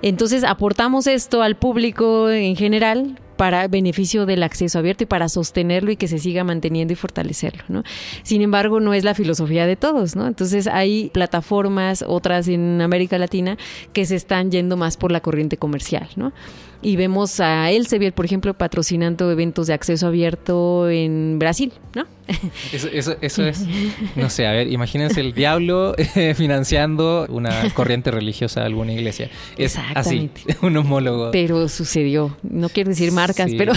Entonces, 0.02 0.44
aportamos 0.44 1.08
esto 1.08 1.42
al 1.42 1.56
público 1.56 2.30
en 2.30 2.56
general 2.56 3.20
para 3.40 3.70
beneficio 3.70 4.26
del 4.26 4.44
acceso 4.44 4.80
abierto 4.80 5.06
y 5.06 5.08
para 5.08 5.30
sostenerlo 5.30 5.92
y 5.92 5.96
que 5.96 6.10
se 6.10 6.20
siga 6.20 6.44
manteniendo 6.44 6.92
y 6.92 6.98
fortalecerlo, 6.98 7.64
¿no? 7.70 7.84
Sin 8.24 8.42
embargo, 8.42 8.82
no 8.82 8.94
es 8.94 9.06
la 9.06 9.14
filosofía 9.14 9.66
de 9.66 9.78
todos, 9.78 10.18
¿no? 10.18 10.28
Entonces 10.28 10.68
hay 10.68 11.10
plataformas, 11.14 12.04
otras 12.06 12.50
en 12.50 12.82
América 12.82 13.18
Latina, 13.18 13.58
que 13.94 14.06
se 14.06 14.18
están 14.18 14.52
yendo 14.52 14.76
más 14.76 14.98
por 14.98 15.14
la 15.14 15.22
corriente 15.22 15.56
comercial, 15.56 16.10
¿no? 16.18 16.34
Y 16.82 16.96
vemos 16.96 17.42
a 17.42 17.70
Elsevier, 17.72 18.14
por 18.14 18.24
ejemplo, 18.24 18.54
patrocinando 18.54 19.30
eventos 19.30 19.68
de 19.68 19.74
acceso 19.74 20.08
abierto 20.08 20.90
en 20.90 21.38
Brasil, 21.38 21.74
¿no? 21.94 22.06
Eso, 22.72 22.88
eso, 22.94 23.16
eso 23.22 23.44
es, 23.44 23.66
no 24.16 24.30
sé, 24.30 24.46
a 24.46 24.52
ver, 24.52 24.72
imagínense 24.72 25.20
el 25.20 25.34
diablo 25.34 25.96
eh, 25.98 26.36
financiando 26.36 27.26
una 27.28 27.74
corriente 27.74 28.12
religiosa 28.12 28.60
de 28.62 28.68
alguna 28.68 28.94
iglesia. 28.94 29.30
Es 29.58 29.76
así, 29.78 30.30
Exactamente. 30.30 30.42
un 30.62 30.78
homólogo. 30.78 31.32
Pero 31.32 31.68
sucedió. 31.68 32.38
No 32.44 32.70
quiero 32.70 32.92
decir 32.92 33.12
marcas, 33.12 33.50
Sí. 33.50 33.56
pero 33.58 33.74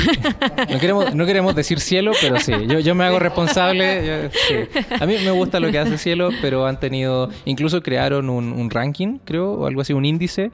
No 0.70 0.78
queremos, 0.78 1.14
no 1.14 1.24
queremos 1.26 1.54
decir 1.56 1.80
cielo, 1.80 2.12
pero 2.20 2.38
sí. 2.38 2.52
Yo, 2.68 2.78
yo 2.80 2.94
me 2.94 3.04
hago 3.04 3.18
responsable. 3.18 4.06
yo- 4.06 4.30
sí. 4.30 4.80
A 5.00 5.06
mí 5.06 5.14
me 5.24 5.30
gusta 5.30 5.58
lo 5.58 5.70
que 5.72 5.78
hace 5.78 5.96
cielo, 5.96 6.28
pero 6.42 6.66
han 6.66 6.78
tenido. 6.78 7.30
Incluso 7.46 7.82
crearon 7.82 8.28
un, 8.28 8.52
un 8.52 8.68
ranking, 8.70 9.18
creo, 9.24 9.52
o 9.54 9.66
algo 9.66 9.80
así, 9.80 9.94
un 9.94 10.04
índice 10.04 10.50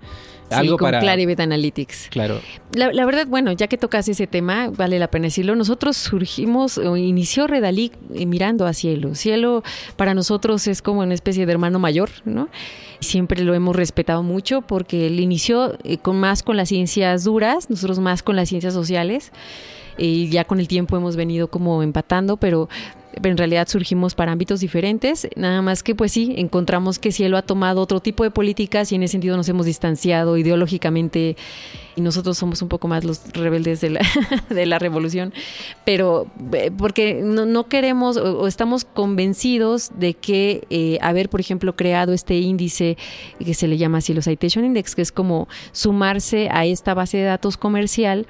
algo 0.51 0.76
con 0.76 0.86
para... 0.86 1.01
Clarivate 1.01 1.42
Analytics. 1.42 2.09
Claro. 2.11 2.40
La, 2.72 2.92
la, 2.92 3.05
verdad, 3.05 3.26
bueno, 3.26 3.53
ya 3.53 3.66
que 3.66 3.78
tocas 3.78 4.09
ese 4.09 4.26
tema, 4.26 4.70
vale 4.70 4.99
la 4.99 5.09
pena 5.09 5.24
decirlo. 5.24 5.55
Nosotros 5.57 5.96
surgimos, 5.96 6.78
o 6.78 6.96
inició 6.96 7.46
Redalic 7.46 7.92
eh, 8.14 8.26
mirando 8.26 8.66
a 8.66 8.72
Cielo. 8.72 9.14
Cielo 9.14 9.62
para 9.96 10.14
nosotros 10.14 10.66
es 10.66 10.82
como 10.82 11.01
una 11.01 11.14
especie 11.14 11.46
de 11.46 11.53
hermano 11.53 11.78
mayor, 11.78 12.11
¿no? 12.24 12.49
Siempre 13.01 13.42
lo 13.44 13.55
hemos 13.55 13.76
respetado 13.76 14.22
mucho 14.22 14.62
porque 14.62 15.07
él 15.07 15.20
inició 15.20 15.78
eh, 15.84 15.99
con 15.99 16.18
más 16.18 16.42
con 16.42 16.57
las 16.57 16.68
ciencias 16.68 17.24
duras, 17.24 17.70
nosotros 17.70 17.99
más 17.99 18.22
con 18.22 18.36
las 18.36 18.49
ciencias 18.49 18.74
sociales. 18.74 19.32
Y 20.01 20.28
ya 20.28 20.44
con 20.44 20.61
el 20.61 20.68
tiempo 20.68 20.96
hemos 20.96 21.16
venido 21.16 21.49
como 21.49 21.82
empatando, 21.82 22.36
pero 22.36 22.68
en 23.23 23.37
realidad 23.37 23.69
surgimos 23.69 24.14
para 24.14 24.33
ámbitos 24.33 24.61
diferentes, 24.61 25.29
nada 25.37 25.62
más 25.62 25.83
que 25.83 25.95
pues 25.95 26.12
sí, 26.12 26.35
encontramos 26.37 26.99
que 26.99 27.12
Cielo 27.12 27.37
ha 27.37 27.43
tomado 27.43 27.81
otro 27.81 28.01
tipo 28.01 28.25
de 28.25 28.31
políticas 28.31 28.93
y 28.93 28.95
en 28.95 29.03
ese 29.03 29.12
sentido 29.12 29.37
nos 29.37 29.49
hemos 29.49 29.66
distanciado 29.66 30.37
ideológicamente 30.37 31.37
y 31.97 32.01
nosotros 32.01 32.39
somos 32.39 32.62
un 32.62 32.69
poco 32.69 32.87
más 32.87 33.05
los 33.05 33.33
rebeldes 33.33 33.81
de 33.81 33.91
la, 33.91 34.01
de 34.51 34.66
la 34.66 34.79
revolución, 34.79 35.33
pero 35.85 36.27
eh, 36.53 36.71
porque 36.77 37.21
no, 37.23 37.45
no 37.45 37.69
queremos 37.69 38.16
o, 38.16 38.47
estamos 38.47 38.85
convencidos 38.85 39.91
de 39.99 40.14
que 40.14 40.64
eh, 40.71 40.99
haber, 41.01 41.29
por 41.29 41.41
ejemplo, 41.41 41.75
creado 41.75 42.12
este 42.12 42.39
índice 42.39 42.97
que 43.45 43.55
se 43.55 43.66
le 43.66 43.79
llama 43.79 44.01
Cielo 44.01 44.23
Citation 44.23 44.64
Index, 44.64 44.95
que 44.95 45.03
es 45.03 45.12
como 45.12 45.49
sumarse 45.73 46.49
a 46.51 46.64
esta 46.66 46.95
base 46.95 47.19
de 47.19 47.25
datos 47.25 47.57
comercial, 47.57 48.27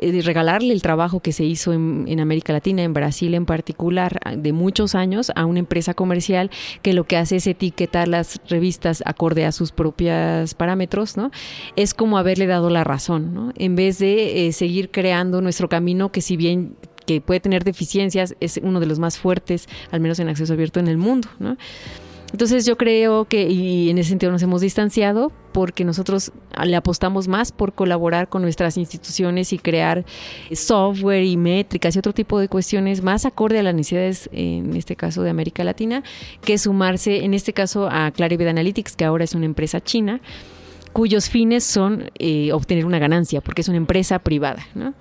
de 0.00 0.22
regalarle 0.22 0.72
el 0.72 0.82
trabajo 0.82 1.20
que 1.20 1.32
se 1.32 1.44
hizo 1.44 1.72
en, 1.72 2.04
en, 2.08 2.20
América 2.20 2.52
Latina, 2.52 2.82
en 2.82 2.94
Brasil 2.94 3.34
en 3.34 3.46
particular, 3.46 4.20
de 4.36 4.52
muchos 4.52 4.94
años 4.94 5.30
a 5.34 5.44
una 5.44 5.58
empresa 5.58 5.94
comercial 5.94 6.50
que 6.82 6.92
lo 6.92 7.04
que 7.04 7.16
hace 7.16 7.36
es 7.36 7.46
etiquetar 7.46 8.08
las 8.08 8.40
revistas 8.48 9.02
acorde 9.06 9.44
a 9.44 9.52
sus 9.52 9.72
propios 9.72 10.54
parámetros, 10.54 11.16
¿no? 11.16 11.30
Es 11.76 11.94
como 11.94 12.18
haberle 12.18 12.46
dado 12.46 12.70
la 12.70 12.84
razón, 12.84 13.34
¿no? 13.34 13.52
En 13.56 13.76
vez 13.76 13.98
de 13.98 14.46
eh, 14.46 14.52
seguir 14.52 14.90
creando 14.90 15.40
nuestro 15.40 15.68
camino 15.68 16.10
que 16.12 16.20
si 16.20 16.36
bien 16.36 16.76
que 17.06 17.20
puede 17.20 17.40
tener 17.40 17.64
deficiencias, 17.64 18.36
es 18.40 18.60
uno 18.62 18.78
de 18.78 18.86
los 18.86 18.98
más 18.98 19.18
fuertes, 19.18 19.68
al 19.90 20.00
menos 20.00 20.20
en 20.20 20.28
acceso 20.28 20.52
abierto 20.52 20.78
en 20.80 20.86
el 20.86 20.96
mundo, 20.96 21.28
¿no? 21.38 21.56
Entonces 22.32 22.64
yo 22.64 22.76
creo 22.76 23.24
que, 23.24 23.48
y 23.48 23.90
en 23.90 23.98
ese 23.98 24.10
sentido 24.10 24.30
nos 24.30 24.42
hemos 24.42 24.60
distanciado, 24.60 25.32
porque 25.52 25.84
nosotros 25.84 26.32
le 26.64 26.76
apostamos 26.76 27.26
más 27.26 27.50
por 27.50 27.72
colaborar 27.72 28.28
con 28.28 28.42
nuestras 28.42 28.76
instituciones 28.76 29.52
y 29.52 29.58
crear 29.58 30.04
software 30.52 31.24
y 31.24 31.36
métricas 31.36 31.96
y 31.96 31.98
otro 31.98 32.12
tipo 32.12 32.38
de 32.38 32.48
cuestiones 32.48 33.02
más 33.02 33.26
acorde 33.26 33.58
a 33.58 33.62
las 33.62 33.74
necesidades, 33.74 34.30
en 34.32 34.76
este 34.76 34.94
caso 34.94 35.22
de 35.22 35.30
América 35.30 35.64
Latina, 35.64 36.04
que 36.42 36.56
sumarse, 36.56 37.24
en 37.24 37.34
este 37.34 37.52
caso, 37.52 37.88
a 37.90 38.12
Clarivate 38.12 38.50
Analytics, 38.50 38.94
que 38.94 39.04
ahora 39.04 39.24
es 39.24 39.34
una 39.34 39.46
empresa 39.46 39.80
china, 39.80 40.20
cuyos 40.92 41.28
fines 41.28 41.64
son 41.64 42.10
eh, 42.18 42.52
obtener 42.52 42.86
una 42.86 42.98
ganancia, 42.98 43.40
porque 43.40 43.62
es 43.62 43.68
una 43.68 43.76
empresa 43.76 44.20
privada. 44.20 44.66
¿no? 44.74 44.94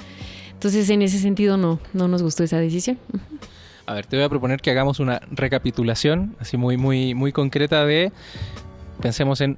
Entonces, 0.54 0.90
en 0.90 1.04
ese 1.04 1.20
sentido, 1.20 1.58
no, 1.58 1.80
no 1.94 2.08
nos 2.08 2.24
gustó 2.24 2.44
esa 2.44 2.58
decisión. 2.58 2.98
A 3.90 3.94
ver, 3.96 4.06
te 4.06 4.18
voy 4.18 4.24
a 4.24 4.30
proponer 4.30 4.62
que 4.62 4.70
hagamos 4.70 5.00
una 5.00 5.20
recapitulación, 5.32 6.36
así 6.38 6.58
muy, 6.58 6.78
muy, 6.78 7.16
muy 7.16 7.32
concreta 7.32 7.84
de. 7.88 8.12
Pensemos 9.02 9.42
en, 9.42 9.58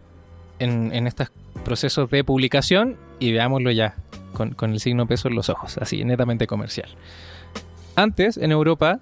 en, 0.59 0.93
en 0.93 1.05
estos 1.05 1.33
procesos 1.65 2.09
de 2.09 2.23
publicación 2.23 2.95
y 3.19 3.33
veámoslo 3.33 3.71
ya 3.71 3.95
con, 4.31 4.53
con 4.53 4.71
el 4.71 4.79
signo 4.79 5.05
peso 5.05 5.27
en 5.27 5.35
los 5.35 5.49
ojos, 5.49 5.77
así, 5.79 6.05
netamente 6.05 6.47
comercial. 6.47 6.87
Antes, 7.97 8.37
en 8.37 8.53
Europa, 8.53 9.01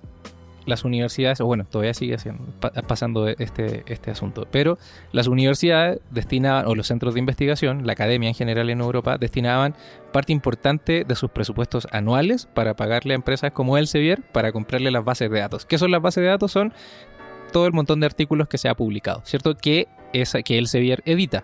las 0.66 0.84
universidades, 0.84 1.42
o 1.42 1.46
bueno, 1.46 1.66
todavía 1.66 1.94
sigue 1.94 2.18
siendo, 2.18 2.44
pasando 2.88 3.28
este, 3.28 3.84
este 3.88 4.12
asunto, 4.12 4.48
pero 4.52 4.78
las 5.12 5.28
universidades 5.28 6.00
destinaban, 6.12 6.68
o 6.68 6.76
los 6.76 6.88
centros 6.88 7.14
de 7.14 7.20
investigación, 7.20 7.86
la 7.86 7.94
academia 7.94 8.30
en 8.30 8.36
general 8.36 8.70
en 8.70 8.82
Europa, 8.82 9.18
destinaban 9.18 9.76
parte 10.12 10.32
importante 10.34 11.06
de 11.08 11.16
sus 11.16 11.30
presupuestos 11.32 11.88
anuales 11.92 12.48
para 12.54 12.76
pagarle 12.76 13.14
a 13.14 13.16
empresas 13.16 13.52
como 13.52 13.78
Elsevier 13.78 14.22
para 14.22 14.52
comprarle 14.52 14.92
las 14.92 15.04
bases 15.04 15.30
de 15.30 15.40
datos. 15.40 15.66
¿Qué 15.66 15.78
son 15.78 15.92
las 15.92 16.02
bases 16.02 16.24
de 16.24 16.30
datos? 16.30 16.52
Son 16.52 16.74
todo 17.52 17.66
el 17.66 17.74
montón 17.74 18.00
de 18.00 18.06
artículos 18.06 18.48
que 18.48 18.58
se 18.58 18.70
ha 18.70 18.76
publicado, 18.76 19.22
¿cierto? 19.26 19.56
Que, 19.56 19.88
es, 20.14 20.34
que 20.46 20.58
Elsevier 20.58 21.02
edita. 21.06 21.44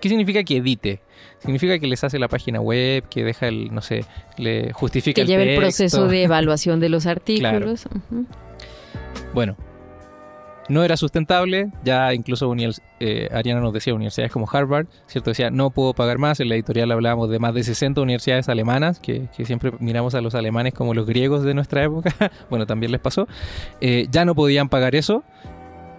¿Qué 0.00 0.08
significa 0.08 0.42
que 0.44 0.58
edite? 0.58 1.00
Significa 1.38 1.78
que 1.78 1.86
les 1.86 2.02
hace 2.04 2.18
la 2.18 2.28
página 2.28 2.60
web, 2.60 3.04
que 3.08 3.24
deja 3.24 3.48
el, 3.48 3.72
no 3.72 3.80
sé, 3.80 4.04
le 4.36 4.72
justifica 4.72 5.16
que 5.16 5.20
el 5.22 5.26
lleve 5.28 5.44
texto. 5.44 5.60
el 5.60 5.66
proceso 5.66 6.08
de 6.08 6.22
evaluación 6.24 6.80
de 6.80 6.88
los 6.88 7.06
artículos. 7.14 7.82
Claro. 7.82 8.02
Uh 8.10 8.14
-huh. 8.14 8.26
Bueno, 9.34 9.56
no 10.68 10.84
era 10.84 10.96
sustentable, 10.96 11.70
ya 11.84 12.14
incluso 12.14 12.54
eh, 13.00 13.28
Ariana 13.32 13.60
nos 13.60 13.72
decía 13.72 13.92
universidades 13.92 14.32
como 14.32 14.48
Harvard, 14.50 14.86
¿cierto? 15.06 15.30
Decía, 15.30 15.50
no 15.50 15.70
puedo 15.70 15.92
pagar 15.92 16.18
más, 16.18 16.40
en 16.40 16.48
la 16.48 16.54
editorial 16.54 16.92
hablábamos 16.92 17.28
de 17.28 17.38
más 17.38 17.52
de 17.52 17.64
60 17.64 18.00
universidades 18.00 18.48
alemanas, 18.48 19.00
que, 19.00 19.28
siempre 19.44 19.72
miramos 19.80 20.14
a 20.14 20.20
los 20.20 20.34
alemanes 20.34 20.72
como 20.72 20.94
los 20.94 21.04
griegos 21.06 21.42
de 21.42 21.52
nuestra 21.52 21.82
época, 21.82 22.14
bueno, 22.50 22.64
también 22.64 22.92
les 22.92 23.00
pasó, 23.00 23.26
eh, 23.80 24.06
ya 24.10 24.24
no 24.24 24.34
podían 24.34 24.68
pagar 24.68 24.94
eso, 24.94 25.24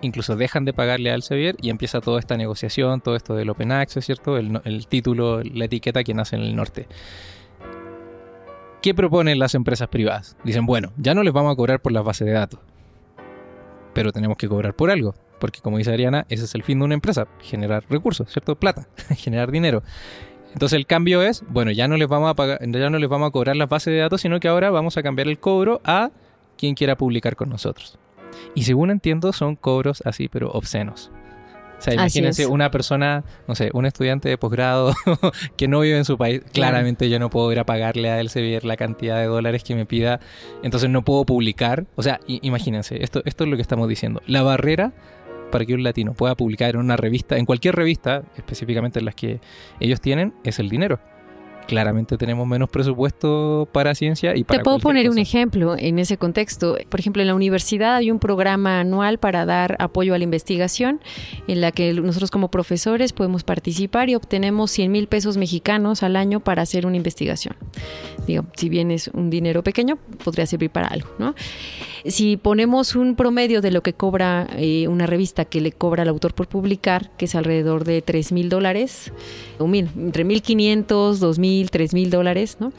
incluso 0.02 0.36
dejan 0.36 0.66
de 0.66 0.74
pagarle 0.74 1.10
al 1.10 1.18
Elsevier 1.18 1.58
y 1.62 1.70
empieza 1.70 2.00
toda 2.00 2.20
esta 2.20 2.38
negociación, 2.38 3.02
todo 3.02 3.16
esto 3.16 3.36
del 3.36 3.50
Open 3.50 3.72
Access, 3.72 4.06
¿cierto? 4.06 4.38
El, 4.38 4.62
el 4.64 4.88
título, 4.88 5.44
la 5.44 5.66
etiqueta 5.66 6.04
que 6.04 6.14
nace 6.14 6.38
en 6.38 6.42
el 6.42 6.56
norte. 6.56 6.88
¿Qué 8.82 8.94
proponen 8.94 9.40
las 9.40 9.56
empresas 9.56 9.88
privadas? 9.88 10.38
Dicen, 10.44 10.66
bueno, 10.66 10.94
ya 10.98 11.16
no 11.16 11.24
les 11.24 11.34
vamos 11.34 11.54
a 11.54 11.56
cobrar 11.56 11.82
por 11.82 11.92
las 11.92 12.04
bases 12.04 12.28
de 12.28 12.34
datos, 12.34 12.60
pero 13.96 14.12
tenemos 14.12 14.38
que 14.38 14.48
cobrar 14.48 14.76
por 14.76 14.92
algo. 14.92 15.16
Porque 15.40 15.62
como 15.62 15.80
dice 15.80 15.92
Ariana, 15.92 16.26
ese 16.30 16.44
es 16.44 16.54
el 16.54 16.64
fin 16.64 16.78
de 16.78 16.86
una 16.86 16.94
empresa, 16.94 17.28
generar 17.42 17.84
recursos, 17.90 18.30
¿cierto? 18.30 18.56
Plata, 18.56 18.88
generar 19.16 19.50
dinero. 19.52 19.82
Entonces 20.54 20.78
el 20.78 20.86
cambio 20.86 21.24
es, 21.24 21.44
bueno, 21.50 21.72
ya 21.72 21.88
no 21.88 21.98
les 21.98 22.08
vamos 22.08 22.30
a 22.30 22.36
pagar, 22.36 22.60
ya 22.62 22.90
no 22.90 23.00
les 23.00 23.10
vamos 23.10 23.30
a 23.30 23.32
cobrar 23.32 23.56
las 23.56 23.68
bases 23.68 23.94
de 23.94 24.00
datos, 24.00 24.22
sino 24.22 24.40
que 24.40 24.48
ahora 24.48 24.70
vamos 24.70 24.98
a 24.98 25.04
cambiar 25.04 25.28
el 25.28 25.40
cobro 25.40 25.82
a 25.84 26.12
quien 26.58 26.76
quiera 26.76 26.98
publicar 26.98 27.36
con 27.36 27.50
nosotros. 27.50 27.98
Y 28.54 28.64
según 28.64 28.92
entiendo, 28.92 29.34
son 29.34 29.56
cobros 29.56 30.04
así, 30.06 30.28
pero 30.28 30.52
obscenos. 30.52 31.12
O 31.78 31.82
sea, 31.82 31.94
imagínense 31.94 32.48
una 32.48 32.72
persona, 32.72 33.24
no 33.48 33.56
sé, 33.56 33.70
un 33.74 33.86
estudiante 33.86 34.30
de 34.30 34.38
posgrado 34.38 34.94
que 35.58 35.68
no 35.68 35.82
vive 35.82 35.98
en 35.98 36.06
su 36.06 36.18
país. 36.18 36.42
Claramente 36.54 37.10
yo 37.10 37.20
no 37.20 37.30
puedo 37.30 37.52
ir 37.52 37.60
a 37.60 37.66
pagarle 37.66 38.10
a 38.10 38.20
Elsevier 38.20 38.66
la 38.66 38.78
cantidad 38.78 39.20
de 39.20 39.26
dólares 39.26 39.64
que 39.64 39.76
me 39.76 39.86
pida. 39.86 40.20
Entonces 40.64 40.90
no 40.90 41.04
puedo 41.04 41.26
publicar. 41.26 41.86
O 41.96 42.04
sea, 42.04 42.20
imagínense, 42.28 43.04
esto, 43.04 43.22
esto 43.26 43.44
es 43.44 43.50
lo 43.50 43.56
que 43.56 43.62
estamos 43.62 43.88
diciendo. 43.90 44.22
La 44.26 44.42
barrera 44.42 44.94
para 45.52 45.66
que 45.66 45.74
un 45.74 45.84
latino 45.84 46.14
pueda 46.14 46.36
publicar 46.36 46.72
en 46.72 46.78
una 46.78 46.98
revista, 46.98 47.38
en 47.38 47.46
cualquier 47.46 47.76
revista, 47.76 48.24
específicamente 48.36 49.00
en 49.00 49.06
las 49.06 49.16
que 49.16 49.40
ellos 49.80 50.02
tienen, 50.02 50.34
es 50.44 50.60
el 50.60 50.70
dinero 50.70 51.00
claramente 51.66 52.18
tenemos 52.18 52.48
menos 52.48 52.70
presupuesto 52.70 53.68
para 53.72 53.96
ciencia 53.96 54.36
y 54.36 54.44
para 54.44 54.60
Te 54.60 54.64
puedo 54.64 54.80
poner 54.80 55.06
cosa. 55.06 55.14
un 55.14 55.20
ejemplo 55.20 55.76
en 55.78 56.00
ese 56.00 56.18
contexto. 56.18 56.78
Por 56.90 57.00
ejemplo, 57.00 57.22
en 57.22 57.28
la 57.28 57.36
universidad 57.36 57.96
hay 57.96 58.12
un 58.12 58.20
programa 58.20 58.80
anual 58.80 59.18
para 59.18 59.46
dar 59.46 59.76
apoyo 59.80 60.14
a 60.14 60.18
la 60.18 60.24
investigación 60.24 61.02
en 61.48 61.62
la 61.62 61.72
que 61.72 61.94
nosotros 61.94 62.32
como 62.32 62.50
profesores 62.50 63.14
podemos 63.14 63.44
participar 63.44 64.10
y 64.10 64.16
obtenemos 64.16 64.72
100 64.72 64.92
mil 64.92 65.08
pesos 65.08 65.38
mexicanos 65.38 66.04
al 66.04 66.16
año 66.16 66.40
para 66.40 66.62
hacer 66.62 66.86
una 66.86 66.98
investigación. 66.98 67.56
Digo, 68.28 68.46
si 68.56 68.70
bien 68.70 68.92
es 68.92 69.10
un 69.10 69.30
dinero 69.30 69.64
pequeño, 69.64 69.98
podría 70.24 70.46
servir 70.46 70.70
para 70.70 70.88
algo, 70.88 71.10
¿no? 71.20 71.36
Si 72.08 72.38
ponemos 72.38 72.96
un 72.96 73.16
promedio 73.16 73.62
de 73.62 73.72
lo 73.72 73.82
que 73.82 73.94
cobra 73.94 74.48
eh, 74.58 74.88
una 74.88 75.08
revista 75.08 75.46
que 75.46 75.60
le 75.60 75.72
cobra 75.72 76.04
al 76.04 76.10
autor 76.10 76.36
por 76.36 76.48
publicar, 76.48 77.10
que 77.18 77.26
es 77.26 77.34
alrededor 77.34 77.84
de 77.84 78.04
3 78.04 78.32
mil 78.32 78.50
dólares, 78.50 79.12
o 79.58 79.66
mil, 79.66 79.90
entre 79.98 80.24
1.500, 80.24 80.86
2.000, 80.86 81.55
3.000 81.64 82.10
dólares, 82.10 82.58
¿no? 82.60 82.72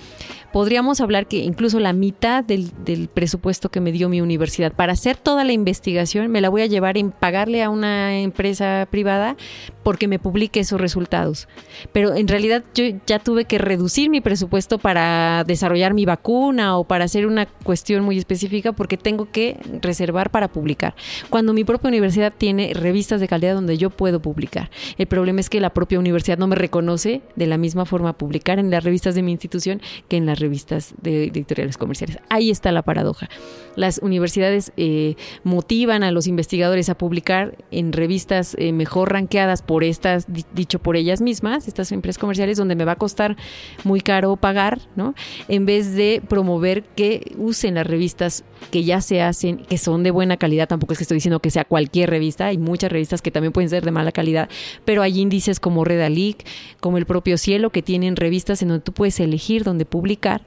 Podríamos 0.52 1.00
hablar 1.00 1.26
que 1.26 1.38
incluso 1.38 1.80
la 1.80 1.92
mitad 1.92 2.42
del, 2.42 2.70
del, 2.84 3.08
presupuesto 3.08 3.70
que 3.70 3.80
me 3.80 3.92
dio 3.92 4.08
mi 4.08 4.20
universidad 4.20 4.72
para 4.72 4.92
hacer 4.92 5.16
toda 5.16 5.44
la 5.44 5.52
investigación 5.52 6.30
me 6.30 6.40
la 6.40 6.48
voy 6.48 6.62
a 6.62 6.66
llevar 6.66 6.96
en 6.96 7.10
pagarle 7.10 7.62
a 7.62 7.70
una 7.70 8.18
empresa 8.18 8.86
privada 8.90 9.36
porque 9.82 10.08
me 10.08 10.18
publique 10.18 10.60
esos 10.60 10.80
resultados. 10.80 11.48
Pero 11.92 12.14
en 12.14 12.26
realidad 12.26 12.64
yo 12.74 12.84
ya 13.06 13.18
tuve 13.18 13.44
que 13.44 13.58
reducir 13.58 14.10
mi 14.10 14.20
presupuesto 14.20 14.78
para 14.78 15.44
desarrollar 15.44 15.94
mi 15.94 16.04
vacuna 16.04 16.78
o 16.78 16.84
para 16.84 17.04
hacer 17.04 17.26
una 17.26 17.46
cuestión 17.46 18.04
muy 18.04 18.18
específica 18.18 18.72
porque 18.72 18.96
tengo 18.96 19.30
que 19.30 19.58
reservar 19.82 20.30
para 20.30 20.48
publicar. 20.48 20.94
Cuando 21.30 21.52
mi 21.52 21.64
propia 21.64 21.88
universidad 21.88 22.32
tiene 22.36 22.72
revistas 22.74 23.20
de 23.20 23.28
calidad 23.28 23.54
donde 23.54 23.78
yo 23.78 23.90
puedo 23.90 24.20
publicar. 24.20 24.70
El 24.98 25.06
problema 25.06 25.40
es 25.40 25.50
que 25.50 25.60
la 25.60 25.70
propia 25.70 25.98
universidad 25.98 26.38
no 26.38 26.46
me 26.46 26.56
reconoce 26.56 27.22
de 27.36 27.46
la 27.46 27.56
misma 27.56 27.84
forma 27.84 28.12
publicar 28.14 28.58
en 28.58 28.65
las 28.70 28.84
revistas 28.84 29.14
de 29.14 29.22
mi 29.22 29.32
institución 29.32 29.80
que 30.08 30.16
en 30.16 30.26
las 30.26 30.38
revistas 30.38 30.94
de 31.00 31.24
editoriales 31.24 31.76
comerciales. 31.76 32.18
Ahí 32.28 32.50
está 32.50 32.72
la 32.72 32.82
paradoja. 32.82 33.28
Las 33.74 33.98
universidades 33.98 34.72
eh, 34.76 35.16
motivan 35.44 36.02
a 36.02 36.10
los 36.10 36.26
investigadores 36.26 36.88
a 36.88 36.96
publicar 36.96 37.56
en 37.70 37.92
revistas 37.92 38.56
eh, 38.58 38.72
mejor 38.72 39.12
ranqueadas 39.12 39.62
por 39.62 39.84
estas, 39.84 40.26
dicho 40.54 40.78
por 40.78 40.96
ellas 40.96 41.20
mismas, 41.20 41.68
estas 41.68 41.92
empresas 41.92 42.18
comerciales, 42.18 42.56
donde 42.58 42.74
me 42.74 42.84
va 42.84 42.92
a 42.92 42.96
costar 42.96 43.36
muy 43.84 44.00
caro 44.00 44.36
pagar, 44.36 44.80
¿no? 44.96 45.14
En 45.48 45.66
vez 45.66 45.94
de 45.94 46.22
promover 46.26 46.84
que 46.84 47.32
usen 47.36 47.74
las 47.74 47.86
revistas 47.86 48.44
que 48.70 48.84
ya 48.84 49.00
se 49.00 49.20
hacen, 49.20 49.58
que 49.58 49.78
son 49.78 50.02
de 50.02 50.10
buena 50.10 50.36
calidad, 50.36 50.68
tampoco 50.68 50.92
es 50.92 50.98
que 50.98 51.04
estoy 51.04 51.16
diciendo 51.16 51.40
que 51.40 51.50
sea 51.50 51.64
cualquier 51.64 52.10
revista, 52.10 52.46
hay 52.46 52.58
muchas 52.58 52.90
revistas 52.90 53.22
que 53.22 53.30
también 53.30 53.52
pueden 53.52 53.70
ser 53.70 53.84
de 53.84 53.90
mala 53.90 54.12
calidad, 54.12 54.48
pero 54.84 55.02
hay 55.02 55.20
índices 55.20 55.60
como 55.60 55.84
Redalic, 55.84 56.46
como 56.80 56.98
el 56.98 57.06
propio 57.06 57.38
Cielo, 57.38 57.70
que 57.70 57.82
tienen 57.82 58.16
revistas 58.16 58.55
en 58.62 58.68
donde 58.68 58.84
tú 58.84 58.92
puedes 58.92 59.18
elegir 59.20 59.64
dónde 59.64 59.84
publicar 59.84 60.42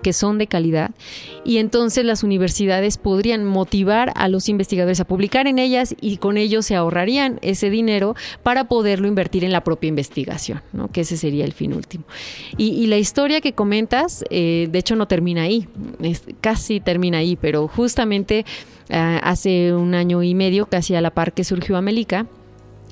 que 0.00 0.12
son 0.12 0.38
de 0.38 0.46
calidad 0.46 0.90
y 1.44 1.58
entonces 1.58 2.04
las 2.04 2.22
universidades 2.22 2.98
podrían 2.98 3.44
motivar 3.44 4.12
a 4.16 4.28
los 4.28 4.48
investigadores 4.48 5.00
a 5.00 5.04
publicar 5.04 5.46
en 5.46 5.58
ellas 5.58 5.94
y 6.00 6.16
con 6.16 6.36
ello 6.36 6.62
se 6.62 6.74
ahorrarían 6.74 7.38
ese 7.42 7.70
dinero 7.70 8.14
para 8.42 8.64
poderlo 8.64 9.08
invertir 9.08 9.44
en 9.44 9.52
la 9.52 9.62
propia 9.62 9.88
investigación, 9.88 10.62
¿no? 10.72 10.88
que 10.88 11.02
ese 11.02 11.16
sería 11.16 11.44
el 11.44 11.52
fin 11.52 11.72
último. 11.72 12.04
Y, 12.56 12.86
la 12.90 12.98
historia 12.98 13.40
que 13.40 13.52
comentas, 13.52 14.24
eh, 14.30 14.68
de 14.70 14.78
hecho 14.78 14.96
no 14.96 15.06
termina 15.06 15.42
ahí, 15.42 15.68
casi 16.40 16.80
termina 16.80 17.18
ahí, 17.18 17.36
pero 17.36 17.68
justamente 17.68 18.44
ah, 18.90 19.20
hace 19.22 19.72
un 19.74 19.94
año 19.94 20.22
y 20.22 20.34
medio, 20.34 20.66
casi 20.66 20.94
a 20.94 21.00
la 21.00 21.10
par 21.10 21.32
que 21.32 21.44
surgió 21.44 21.76
América, 21.76 22.26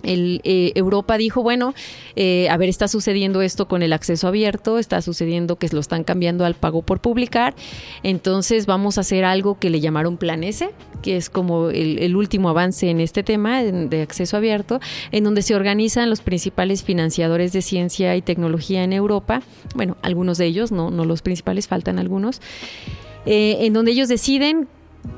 eh, 0.03 0.73
Europa 0.75 1.19
dijo, 1.19 1.43
bueno, 1.43 1.75
eh, 2.17 2.49
a 2.51 2.57
ver, 2.57 2.69
está 2.69 2.89
sucediendo 2.89 3.43
esto 3.43 3.69
con 3.69 3.83
el 3.83 3.93
acceso 3.93 4.29
abierto, 4.29 4.79
está 4.79 5.03
sucediendo 5.03 5.57
que 5.57 5.69
lo 5.69 5.81
están 5.81 6.05
cambiando 6.05 6.45
al 6.45 6.55
pago 6.55 6.83
por 6.83 7.01
publicar, 7.01 7.55
entonces 8.03 8.67
vamos 8.67 8.99
a 8.99 9.03
hacer 9.03 9.25
algo 9.25 9.59
que 9.59 9.71
le 9.71 9.81
llamaron 9.81 10.17
Plan 10.17 10.45
S, 10.45 10.71
que 11.03 11.17
es 11.17 11.31
como 11.31 11.71
el, 11.71 12.17
último 12.17 12.49
avance 12.49 12.91
en 12.91 13.01
este 13.01 13.23
tema 13.23 13.63
de 13.63 14.03
acceso 14.03 14.37
abierto, 14.37 14.81
en 15.13 15.25
donde 15.25 15.43
se 15.43 15.55
organizan 15.55 16.11
los 16.11 16.21
principales 16.21 16.83
financiadores 16.83 17.53
de 17.53 17.63
ciencia 17.63 18.17
y 18.17 18.23
tecnología 18.23 18.83
en 18.83 18.93
Europa, 18.93 19.43
bueno, 19.75 19.97
algunos 20.03 20.39
de 20.39 20.47
ellos, 20.47 20.73
no, 20.73 20.91
no 20.91 21.05
los 21.05 21.23
principales, 21.23 21.69
faltan 21.69 21.99
algunos, 21.99 22.41
eh, 23.27 23.59
en 23.61 23.73
donde 23.73 23.93
ellos 23.93 24.09
deciden 24.09 24.69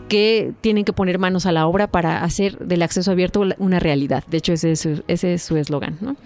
que 0.08 0.52
tienen 0.60 0.84
que 0.84 0.92
poner 0.92 1.18
manos 1.18 1.46
a 1.46 1.52
la 1.52 1.66
obra 1.66 1.86
para 1.86 2.22
hacer 2.22 2.58
del 2.58 2.82
acceso 2.82 3.10
abierto 3.10 3.42
una 3.58 3.78
realidad. 3.78 4.24
De 4.28 4.38
hecho, 4.38 4.52
ese 4.52 4.72
es 4.72 5.42
su 5.42 5.56
eslogan. 5.56 5.98
¿no? 6.00 6.16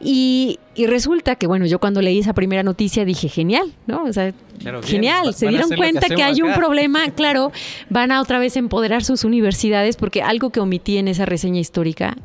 Y, 0.00 0.58
resulta 0.76 1.34
que, 1.36 1.46
bueno, 1.46 1.66
yo 1.66 1.78
cuando 1.78 2.00
leí 2.00 2.20
esa 2.20 2.32
primera 2.32 2.62
noticia 2.62 3.04
dije, 3.04 3.28
genial, 3.28 3.72
¿no? 3.86 4.04
O 4.04 4.12
sea, 4.12 4.32
genial, 4.84 5.34
se 5.34 5.48
dieron 5.48 5.70
cuenta 5.70 6.06
que, 6.08 6.22
hay 6.22 6.42
un 6.42 6.54
problema, 6.54 7.10
claro, 7.16 7.50
van 7.88 8.12
a 8.12 8.20
otra 8.20 8.38
vez 8.38 8.56
empoderar 8.56 9.02
sus 9.02 9.24
universidades, 9.24 9.96
porque 9.96 10.22
algo 10.22 10.50
que 10.50 10.60
omití 10.60 10.98
en 10.98 11.08
esa 11.08 11.26
reseña 11.26 11.60
histórica, 11.60 12.16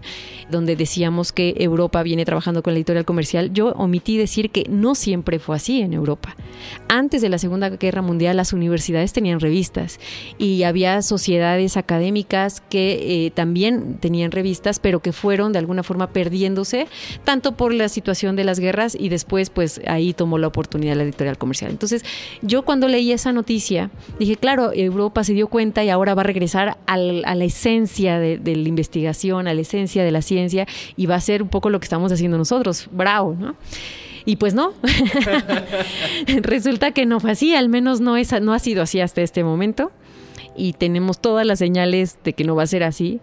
donde 0.49 0.75
decíamos 0.75 1.31
que 1.31 1.55
Europa 1.57 2.03
viene 2.03 2.23
trabajando 2.25 2.61
con 2.61 2.73
la 2.73 2.79
editorial 2.79 3.05
comercial, 3.05 3.51
yo 3.51 3.69
omití 3.69 4.17
decir 4.17 4.51
que 4.51 4.65
no 4.69 4.95
siempre 4.95 5.39
fue 5.39 5.55
así 5.55 5.81
en 5.81 5.93
Europa. 5.93 6.35
Antes 6.87 7.21
de 7.21 7.29
la 7.29 7.37
Segunda 7.39 7.69
Guerra 7.69 8.01
Mundial, 8.01 8.37
las 8.37 8.53
universidades 8.53 9.11
tenían 9.11 9.39
revistas 9.39 9.99
y 10.37 10.63
había 10.63 11.01
sociedades 11.01 11.77
académicas 11.77 12.61
que 12.69 13.25
eh, 13.25 13.31
también 13.31 13.97
tenían 13.99 14.31
revistas, 14.31 14.79
pero 14.79 14.99
que 14.99 15.11
fueron 15.11 15.51
de 15.51 15.59
alguna 15.59 15.83
forma 15.83 16.11
perdiéndose, 16.11 16.87
tanto 17.23 17.53
por 17.53 17.73
la 17.73 17.89
situación 17.89 18.35
de 18.35 18.43
las 18.45 18.59
guerras 18.59 18.95
y 18.99 19.09
después 19.09 19.49
pues 19.49 19.81
ahí 19.87 20.13
tomó 20.13 20.37
la 20.37 20.47
oportunidad 20.47 20.95
la 20.95 21.03
editorial 21.03 21.37
comercial. 21.37 21.71
Entonces 21.71 22.03
yo 22.41 22.63
cuando 22.63 22.87
leí 22.87 23.11
esa 23.11 23.31
noticia 23.31 23.89
dije, 24.19 24.35
claro, 24.35 24.71
Europa 24.73 25.23
se 25.23 25.33
dio 25.33 25.47
cuenta 25.47 25.83
y 25.83 25.89
ahora 25.89 26.15
va 26.15 26.21
a 26.21 26.25
regresar 26.25 26.77
a 26.85 26.97
la 26.97 27.45
esencia 27.45 28.19
de, 28.19 28.39
la 28.43 28.69
investigación, 28.69 29.47
a 29.47 29.53
la 29.53 29.61
esencia 29.61 30.03
de 30.03 30.11
la 30.11 30.21
ciencia 30.21 30.67
y 30.95 31.05
va 31.05 31.15
a 31.15 31.21
ser 31.21 31.43
un 31.43 31.49
poco 31.49 31.69
lo 31.69 31.79
que 31.79 31.85
estamos 31.85 32.11
haciendo 32.11 32.37
nosotros. 32.37 32.87
Bravo, 32.91 33.35
¿no? 33.37 33.55
Y 34.27 34.37
pues 34.37 34.55
no, 34.55 34.73
resulta 36.41 36.91
que 36.91 37.05
no 37.05 37.19
fue 37.19 37.31
así, 37.31 37.53
al 37.53 37.69
menos 37.69 38.01
no, 38.01 38.17
es, 38.17 38.31
no 38.41 38.53
ha 38.53 38.59
sido 38.59 38.81
así 38.81 38.99
hasta 38.99 39.21
este 39.21 39.43
momento 39.43 39.91
y 40.55 40.73
tenemos 40.73 41.19
todas 41.19 41.45
las 41.45 41.59
señales 41.59 42.17
de 42.23 42.33
que 42.33 42.43
no 42.43 42.55
va 42.55 42.63
a 42.63 42.67
ser 42.67 42.83
así 42.83 43.19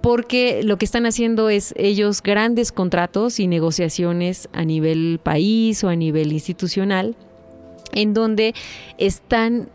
porque 0.00 0.62
lo 0.62 0.76
que 0.78 0.84
están 0.84 1.06
haciendo 1.06 1.50
es 1.50 1.74
ellos 1.76 2.22
grandes 2.22 2.72
contratos 2.72 3.40
y 3.40 3.46
negociaciones 3.46 4.48
a 4.52 4.64
nivel 4.64 5.20
país 5.22 5.82
o 5.84 5.88
a 5.88 5.96
nivel 5.96 6.32
institucional, 6.32 7.16
en 7.92 8.14
donde 8.14 8.54
están 8.98 9.70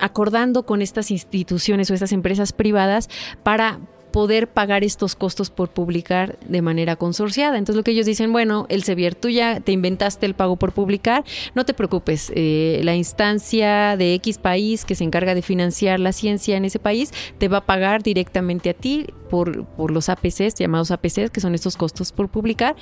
acordando 0.00 0.64
con 0.64 0.82
estas 0.82 1.10
instituciones 1.10 1.90
o 1.90 1.94
estas 1.94 2.12
empresas 2.12 2.52
privadas 2.52 3.08
para 3.42 3.80
poder 4.16 4.48
pagar 4.48 4.82
estos 4.82 5.14
costos 5.14 5.50
por 5.50 5.68
publicar 5.68 6.38
de 6.48 6.62
manera 6.62 6.96
consorciada. 6.96 7.58
Entonces 7.58 7.76
lo 7.76 7.82
que 7.82 7.90
ellos 7.90 8.06
dicen, 8.06 8.32
bueno, 8.32 8.64
el 8.70 8.82
Sevier, 8.82 9.14
tú 9.14 9.28
ya 9.28 9.60
te 9.60 9.72
inventaste 9.72 10.24
el 10.24 10.32
pago 10.32 10.56
por 10.56 10.72
publicar, 10.72 11.22
no 11.54 11.66
te 11.66 11.74
preocupes, 11.74 12.32
eh, 12.34 12.80
la 12.82 12.96
instancia 12.96 13.94
de 13.98 14.14
X 14.14 14.38
país 14.38 14.86
que 14.86 14.94
se 14.94 15.04
encarga 15.04 15.34
de 15.34 15.42
financiar 15.42 16.00
la 16.00 16.12
ciencia 16.12 16.56
en 16.56 16.64
ese 16.64 16.78
país 16.78 17.12
te 17.36 17.48
va 17.48 17.58
a 17.58 17.66
pagar 17.66 18.02
directamente 18.02 18.70
a 18.70 18.72
ti 18.72 19.04
por, 19.28 19.66
por 19.66 19.90
los 19.90 20.08
APCs, 20.08 20.54
llamados 20.54 20.90
APCs, 20.92 21.28
que 21.30 21.40
son 21.40 21.54
estos 21.54 21.76
costos 21.76 22.12
por 22.12 22.30
publicar 22.30 22.74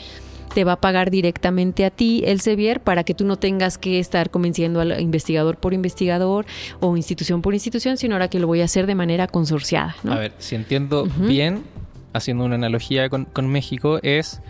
te 0.53 0.65
va 0.65 0.73
a 0.73 0.81
pagar 0.81 1.11
directamente 1.11 1.85
a 1.85 1.91
ti 1.91 2.23
el 2.27 2.41
Sevier 2.41 2.81
para 2.81 3.05
que 3.05 3.15
tú 3.15 3.25
no 3.25 3.37
tengas 3.37 3.79
que 3.79 3.99
estar 3.99 4.31
convenciendo 4.31 4.81
al 4.81 5.01
investigador 5.01 5.57
por 5.57 5.75
investigador 5.75 6.47
o 6.81 6.97
institución 6.97 7.43
por 7.43 7.55
institución, 7.55 7.97
sino 7.97 8.15
ahora 8.15 8.29
que 8.29 8.39
lo 8.39 8.47
voy 8.47 8.61
a 8.61 8.65
hacer 8.65 8.87
de 8.87 8.95
manera 8.95 9.27
consorciada. 9.27 9.97
A 10.09 10.17
ver, 10.17 10.33
si 10.39 10.55
entiendo 10.55 11.07
bien, 11.19 11.63
haciendo 12.13 12.45
una 12.45 12.55
analogía 12.57 13.09
con, 13.09 13.25
con, 13.25 13.49
México, 13.49 13.99
es, 14.03 14.41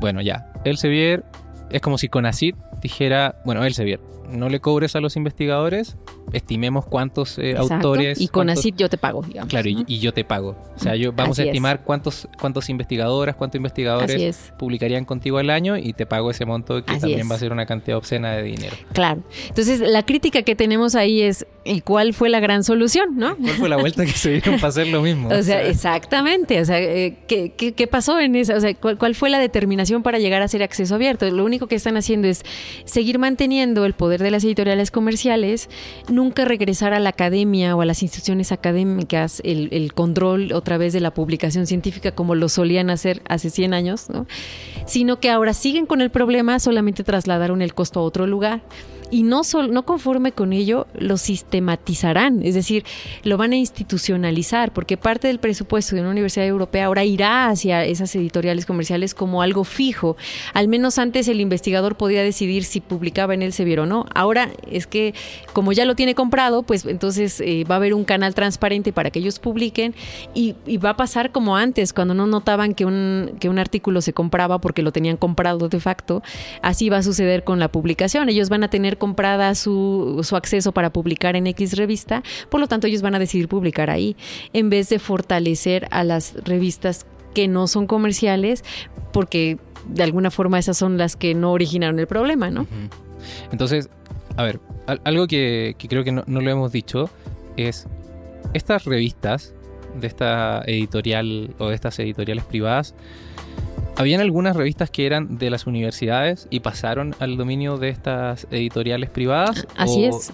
bueno, 0.00 0.20
ya, 0.20 0.52
el 0.64 0.78
Sevier 0.78 1.24
es 1.70 1.80
como 1.80 1.98
si 1.98 2.08
Conacit 2.08 2.56
dijera, 2.80 3.36
bueno, 3.44 3.64
el 3.64 3.74
Sevier, 3.74 4.00
no 4.30 4.48
le 4.48 4.60
cobres 4.60 4.96
a 4.96 5.00
los 5.00 5.16
investigadores, 5.16 5.96
estimemos 6.32 6.86
cuántos 6.86 7.38
eh, 7.38 7.56
autores. 7.56 8.20
Y 8.20 8.28
con 8.28 8.50
así 8.50 8.72
yo 8.76 8.88
te 8.88 8.98
pago, 8.98 9.22
digamos. 9.22 9.48
Claro, 9.48 9.68
y, 9.68 9.98
yo 9.98 10.12
te 10.12 10.24
pago. 10.24 10.56
O 10.76 10.78
sea, 10.78 10.96
yo 10.96 11.12
vamos 11.12 11.38
a 11.38 11.44
estimar 11.44 11.82
cuántos, 11.84 12.28
cuántos 12.40 12.68
investigadoras, 12.68 13.36
cuántos 13.36 13.56
investigadores 13.56 14.52
publicarían 14.58 15.04
contigo 15.04 15.38
al 15.38 15.50
año 15.50 15.76
y 15.76 15.92
te 15.92 16.06
pago 16.06 16.30
ese 16.30 16.44
monto 16.44 16.84
que 16.84 16.98
también 16.98 17.28
va 17.30 17.34
a 17.34 17.38
ser 17.38 17.52
una 17.52 17.66
cantidad 17.66 17.96
obscena 17.96 18.32
de 18.32 18.42
dinero. 18.42 18.76
Claro. 18.92 19.22
Entonces, 19.48 19.80
la 19.80 20.04
crítica 20.04 20.42
que 20.42 20.54
tenemos 20.54 20.94
ahí 20.94 21.22
es, 21.22 21.46
¿y 21.64 21.80
cuál 21.80 22.14
fue 22.14 22.28
la 22.28 22.40
gran 22.40 22.64
solución, 22.64 23.16
no? 23.16 23.36
¿Cuál 23.36 23.54
fue 23.54 23.68
la 23.68 23.76
vuelta 23.76 24.04
que 24.04 24.12
se 24.12 24.30
dieron 24.30 24.56
para 24.56 24.68
hacer 24.68 24.88
lo 24.88 25.02
mismo? 25.02 25.28
o, 25.32 25.42
sea, 25.42 25.62
exactamente. 25.62 26.60
O 26.60 26.64
sea, 26.64 26.80
eh, 26.80 27.18
¿qué, 27.26 27.52
qué, 27.52 27.86
pasó 27.86 28.18
en 28.20 28.36
esa? 28.36 28.56
O 28.56 28.60
sea, 28.60 28.74
¿cuál, 28.74 28.98
¿cuál 28.98 29.14
fue 29.14 29.30
la 29.30 29.38
determinación 29.38 30.02
para 30.02 30.18
llegar 30.18 30.42
a 30.42 30.48
ser 30.48 30.62
acceso 30.62 30.94
abierto? 30.94 31.28
Lo 31.30 31.44
único 31.44 31.66
que 31.66 31.74
están 31.74 31.96
haciendo 31.96 32.28
es 32.28 32.42
seguir 32.84 33.18
manteniendo 33.18 33.84
el 33.84 33.94
poder 33.94 34.17
de 34.18 34.30
las 34.30 34.44
editoriales 34.44 34.90
comerciales, 34.90 35.68
nunca 36.08 36.44
regresar 36.44 36.94
a 36.94 37.00
la 37.00 37.10
academia 37.10 37.76
o 37.76 37.80
a 37.80 37.84
las 37.84 38.02
instituciones 38.02 38.52
académicas 38.52 39.40
el, 39.44 39.92
control 39.94 40.52
otra 40.52 40.78
vez 40.78 40.92
de 40.92 41.00
la 41.00 41.12
publicación 41.12 41.66
científica 41.66 42.12
como 42.12 42.34
lo 42.34 42.48
solían 42.48 42.90
hacer 42.90 43.22
hace 43.28 43.50
100 43.50 43.74
años, 43.74 44.06
sino 44.86 45.20
que 45.20 45.30
ahora 45.30 45.54
siguen 45.54 45.86
con 45.86 46.00
el 46.00 46.10
problema, 46.10 46.58
solamente 46.58 47.04
trasladaron 47.04 47.62
el 47.62 47.74
costo 47.74 48.00
a 48.00 48.02
otro 48.02 48.26
lugar 48.26 48.62
y 49.10 49.22
no, 49.22 49.42
no 49.70 49.84
conforme 49.84 50.32
con 50.32 50.52
ello, 50.52 50.86
lo 50.94 51.16
sistematizarán, 51.16 52.42
es 52.42 52.54
decir, 52.54 52.84
lo 53.22 53.36
van 53.36 53.52
a 53.52 53.56
institucionalizar, 53.56 54.72
porque 54.72 54.96
parte 54.96 55.28
del 55.28 55.38
presupuesto 55.38 55.94
de 55.94 56.02
una 56.02 56.10
universidad 56.10 56.46
europea 56.46 56.86
ahora 56.86 57.04
irá 57.04 57.48
hacia 57.48 57.84
esas 57.84 58.14
editoriales 58.14 58.66
comerciales 58.66 59.14
como 59.14 59.42
algo 59.42 59.64
fijo. 59.64 60.16
Al 60.54 60.68
menos 60.68 60.98
antes 60.98 61.28
el 61.28 61.40
investigador 61.40 61.96
podía 61.96 62.22
decidir 62.22 62.64
si 62.64 62.80
publicaba 62.80 63.34
en 63.34 63.42
él 63.42 63.52
Sevier 63.52 63.80
o 63.80 63.86
no. 63.86 64.06
Ahora 64.14 64.50
es 64.70 64.86
que 64.86 65.14
como 65.52 65.72
ya 65.72 65.84
lo 65.84 65.94
tiene 65.94 66.14
comprado, 66.14 66.62
pues 66.62 66.84
entonces 66.84 67.40
eh, 67.40 67.64
va 67.68 67.76
a 67.76 67.78
haber 67.78 67.94
un 67.94 68.04
canal 68.04 68.34
transparente 68.34 68.92
para 68.92 69.10
que 69.10 69.18
ellos 69.20 69.38
publiquen 69.38 69.94
y, 70.34 70.54
va 70.78 70.90
a 70.90 70.96
pasar 70.96 71.32
como 71.32 71.56
antes, 71.56 71.92
cuando 71.92 72.14
no 72.14 72.26
notaban 72.26 72.72
que 72.74 72.84
un, 72.84 73.32
que 73.40 73.48
un 73.48 73.58
artículo 73.58 74.00
se 74.00 74.12
compraba 74.12 74.60
porque 74.60 74.82
lo 74.82 74.92
tenían 74.92 75.16
comprado 75.16 75.68
de 75.68 75.80
facto, 75.80 76.22
así 76.62 76.88
va 76.88 76.98
a 76.98 77.02
suceder 77.02 77.42
con 77.42 77.58
la 77.58 77.68
publicación. 77.68 78.28
Ellos 78.28 78.48
van 78.48 78.62
a 78.62 78.68
tener 78.68 78.97
comprada 78.98 79.54
su, 79.54 80.20
su 80.22 80.36
acceso 80.36 80.72
para 80.72 80.92
publicar 80.92 81.36
en 81.36 81.46
X 81.46 81.76
revista, 81.76 82.22
por 82.50 82.60
lo 82.60 82.66
tanto 82.66 82.86
ellos 82.86 83.02
van 83.02 83.14
a 83.14 83.18
decidir 83.18 83.48
publicar 83.48 83.90
ahí, 83.90 84.16
en 84.52 84.70
vez 84.70 84.88
de 84.88 84.98
fortalecer 84.98 85.88
a 85.90 86.04
las 86.04 86.34
revistas 86.44 87.06
que 87.34 87.48
no 87.48 87.66
son 87.66 87.86
comerciales, 87.86 88.64
porque 89.12 89.58
de 89.86 90.02
alguna 90.02 90.30
forma 90.30 90.58
esas 90.58 90.76
son 90.76 90.98
las 90.98 91.16
que 91.16 91.34
no 91.34 91.52
originaron 91.52 91.98
el 91.98 92.06
problema, 92.06 92.50
¿no? 92.50 92.66
Entonces, 93.52 93.88
a 94.36 94.44
ver, 94.44 94.60
algo 95.04 95.26
que, 95.26 95.76
creo 95.88 96.04
que 96.04 96.12
no, 96.12 96.24
no, 96.26 96.40
lo 96.40 96.50
hemos 96.50 96.72
dicho 96.72 97.10
es, 97.56 97.86
estas 98.54 98.84
revistas 98.84 99.54
de 100.00 100.06
esta 100.06 100.62
editorial 100.66 101.54
o 101.58 101.68
de 101.68 101.74
estas 101.74 101.98
editoriales 101.98 102.44
privadas, 102.44 102.94
Habían 103.98 104.20
algunas 104.20 104.54
revistas 104.54 104.90
que 104.90 105.06
eran 105.06 105.38
de 105.38 105.50
las 105.50 105.66
universidades 105.66 106.46
y 106.50 106.60
pasaron 106.60 107.16
al 107.18 107.36
dominio 107.36 107.78
de 107.78 107.88
estas 107.88 108.46
editoriales 108.52 109.10
privadas. 109.10 109.66
Así 109.76 110.04
es, 110.04 110.32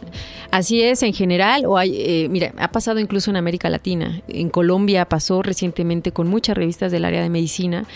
así 0.51 0.83
es 0.83 1.03
en 1.03 1.15
general. 1.15 1.65
O 1.65 1.79
hay, 1.79 1.97
eh, 1.97 2.29
mira, 2.29 2.53
ha 2.59 2.71
pasado 2.71 3.01
incluso 3.01 3.31
en 3.31 3.37
América 3.37 3.71
Latina. 3.71 4.21
En 4.29 4.51
Colombia 4.51 5.07
pasó 5.07 5.43
recientemente 5.43 6.12
con 6.12 6.29
muchas 6.29 6.59
revistas 6.59 6.93
del 6.93 7.07
área 7.07 7.23
de 7.23 7.31
medicina 7.31 7.87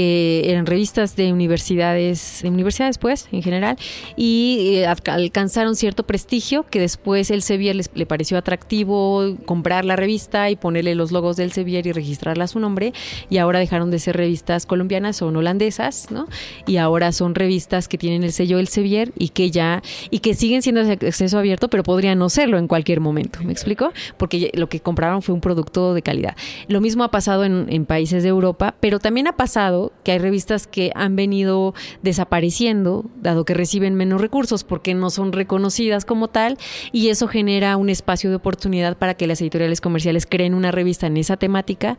que 0.00 0.50
eran 0.50 0.64
revistas 0.64 1.14
de 1.14 1.30
universidades, 1.30 2.40
de 2.42 2.48
universidades 2.48 2.96
pues, 2.96 3.28
en 3.32 3.42
general, 3.42 3.76
y 4.16 4.76
eh, 4.76 4.86
alcanzaron 4.86 5.76
cierto 5.76 6.04
prestigio 6.04 6.62
que 6.62 6.80
después 6.80 7.30
el 7.30 7.42
Sevier 7.42 7.76
les, 7.76 7.90
le 7.94 8.06
pareció 8.06 8.38
atractivo 8.38 9.36
comprar 9.44 9.84
la 9.84 9.96
revista 9.96 10.48
y 10.48 10.56
ponerle 10.56 10.94
los 10.94 11.12
logos 11.12 11.36
del 11.36 11.52
Sevier 11.52 11.86
y 11.86 11.92
registrarla 11.92 12.44
a 12.44 12.46
su 12.46 12.60
nombre, 12.60 12.94
y 13.28 13.36
ahora 13.36 13.58
dejaron 13.58 13.90
de 13.90 13.98
ser 13.98 14.16
revistas 14.16 14.64
colombianas, 14.64 15.18
son 15.18 15.36
holandesas, 15.36 16.10
¿no? 16.10 16.28
Y 16.66 16.78
ahora 16.78 17.12
son 17.12 17.34
revistas 17.34 17.86
que 17.86 17.98
tienen 17.98 18.24
el 18.24 18.32
sello 18.32 18.56
del 18.56 18.68
Sevier 18.68 19.12
y 19.18 19.28
que 19.28 19.50
ya, 19.50 19.82
y 20.08 20.20
que 20.20 20.32
siguen 20.32 20.62
siendo 20.62 20.82
de 20.82 20.92
acceso 20.92 21.38
abierto, 21.38 21.68
pero 21.68 21.82
podrían 21.82 22.18
no 22.18 22.30
serlo 22.30 22.56
en 22.56 22.68
cualquier 22.68 23.00
momento, 23.00 23.40
¿me 23.44 23.52
explico? 23.52 23.92
Porque 24.16 24.50
lo 24.54 24.70
que 24.70 24.80
compraron 24.80 25.20
fue 25.20 25.34
un 25.34 25.42
producto 25.42 25.92
de 25.92 26.00
calidad. 26.00 26.36
Lo 26.68 26.80
mismo 26.80 27.04
ha 27.04 27.10
pasado 27.10 27.44
en, 27.44 27.66
en 27.68 27.84
países 27.84 28.22
de 28.22 28.30
Europa, 28.30 28.76
pero 28.80 28.98
también 28.98 29.26
ha 29.26 29.36
pasado 29.36 29.89
que 30.04 30.12
hay 30.12 30.18
revistas 30.18 30.66
que 30.66 30.92
han 30.94 31.16
venido 31.16 31.74
desapareciendo, 32.02 33.04
dado 33.20 33.44
que 33.44 33.54
reciben 33.54 33.94
menos 33.94 34.20
recursos 34.20 34.64
porque 34.64 34.94
no 34.94 35.10
son 35.10 35.32
reconocidas 35.32 36.04
como 36.04 36.28
tal, 36.28 36.58
y 36.92 37.08
eso 37.08 37.28
genera 37.28 37.76
un 37.76 37.90
espacio 37.90 38.30
de 38.30 38.36
oportunidad 38.36 38.96
para 38.96 39.14
que 39.14 39.26
las 39.26 39.40
editoriales 39.40 39.80
comerciales 39.80 40.26
creen 40.26 40.54
una 40.54 40.70
revista 40.70 41.06
en 41.06 41.16
esa 41.16 41.36
temática 41.36 41.98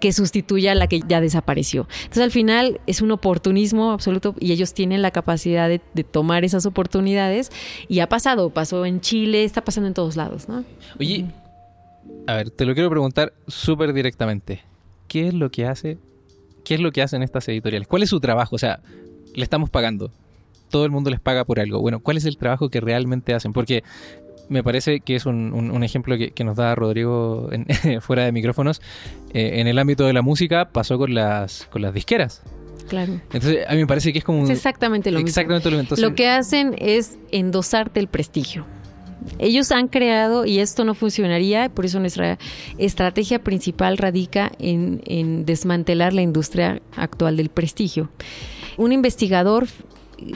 que 0.00 0.12
sustituya 0.12 0.72
a 0.72 0.74
la 0.74 0.86
que 0.86 1.00
ya 1.06 1.20
desapareció. 1.20 1.86
Entonces 2.02 2.22
al 2.22 2.30
final 2.30 2.80
es 2.86 3.02
un 3.02 3.10
oportunismo 3.12 3.92
absoluto 3.92 4.34
y 4.40 4.52
ellos 4.52 4.72
tienen 4.72 5.02
la 5.02 5.10
capacidad 5.10 5.68
de, 5.68 5.80
tomar 6.10 6.44
esas 6.44 6.64
oportunidades 6.66 7.50
y 7.86 8.00
ha 8.00 8.08
pasado, 8.08 8.50
pasó 8.50 8.86
en 8.86 9.00
Chile, 9.00 9.44
está 9.44 9.62
pasando 9.62 9.88
en 9.88 9.94
todos 9.94 10.16
lados, 10.16 10.48
¿no? 10.48 10.64
Oye, 10.98 11.26
a 12.26 12.34
ver, 12.36 12.50
te 12.50 12.64
lo 12.64 12.74
quiero 12.74 12.88
preguntar 12.88 13.34
súper 13.46 13.92
directamente. 13.92 14.62
¿Qué 15.06 15.28
es 15.28 15.34
lo 15.34 15.50
que 15.50 15.66
hace 15.66 15.98
¿qué 16.64 16.74
es 16.74 16.80
lo 16.80 16.92
que 16.92 17.02
hacen 17.02 17.22
estas 17.22 17.48
editoriales? 17.48 17.88
¿Cuál 17.88 18.02
es 18.02 18.10
su 18.10 18.20
trabajo? 18.20 18.56
O 18.56 18.58
sea, 18.58 18.80
le 19.34 19.42
estamos 19.42 19.70
pagando. 19.70 20.10
Todo 20.70 20.84
el 20.84 20.90
mundo 20.90 21.10
les 21.10 21.20
paga 21.20 21.44
por 21.44 21.60
algo. 21.60 21.80
Bueno, 21.80 22.00
¿cuál 22.00 22.16
es 22.16 22.24
el 22.24 22.36
trabajo 22.36 22.68
que 22.68 22.80
realmente 22.80 23.34
hacen? 23.34 23.52
Porque 23.52 23.82
me 24.48 24.62
parece 24.62 25.00
que 25.00 25.16
es 25.16 25.26
un, 25.26 25.82
ejemplo 25.82 26.16
que, 26.16 26.44
nos 26.44 26.56
da 26.56 26.74
Rodrigo 26.74 27.50
fuera 28.00 28.24
de 28.24 28.32
micrófonos. 28.32 28.80
Eh, 29.32 29.60
en 29.60 29.66
el 29.66 29.78
ámbito 29.78 30.04
de 30.06 30.12
la 30.12 30.22
música 30.22 30.70
pasó 30.70 30.98
con 30.98 31.14
las, 31.14 31.66
con 31.70 31.82
las 31.82 31.94
disqueras. 31.94 32.42
Claro. 32.88 33.12
Entonces, 33.32 33.64
a 33.68 33.72
mí 33.72 33.78
me 33.78 33.86
parece 33.86 34.12
que 34.12 34.18
es 34.18 34.24
como... 34.24 34.44
Es 34.44 34.50
exactamente 34.50 35.12
lo 35.12 35.20
exactamente 35.20 35.70
mismo. 35.70 35.96
Lo, 35.96 36.08
lo 36.10 36.14
que 36.16 36.28
hacen 36.28 36.74
es 36.78 37.18
endosarte 37.30 38.00
el 38.00 38.08
prestigio. 38.08 38.66
Ellos 39.38 39.72
han 39.72 39.88
creado, 39.88 40.46
y 40.46 40.58
esto 40.58 40.84
no 40.84 40.94
funcionaría, 40.94 41.68
por 41.68 41.84
eso 41.84 42.00
nuestra 42.00 42.38
estrategia 42.78 43.42
principal 43.42 43.98
radica 43.98 44.52
en, 44.58 45.44
desmantelar 45.44 46.12
la 46.12 46.22
industria 46.22 46.80
actual 46.96 47.36
del 47.36 47.48
prestigio. 47.48 48.10
Un 48.76 48.92
investigador 48.92 49.66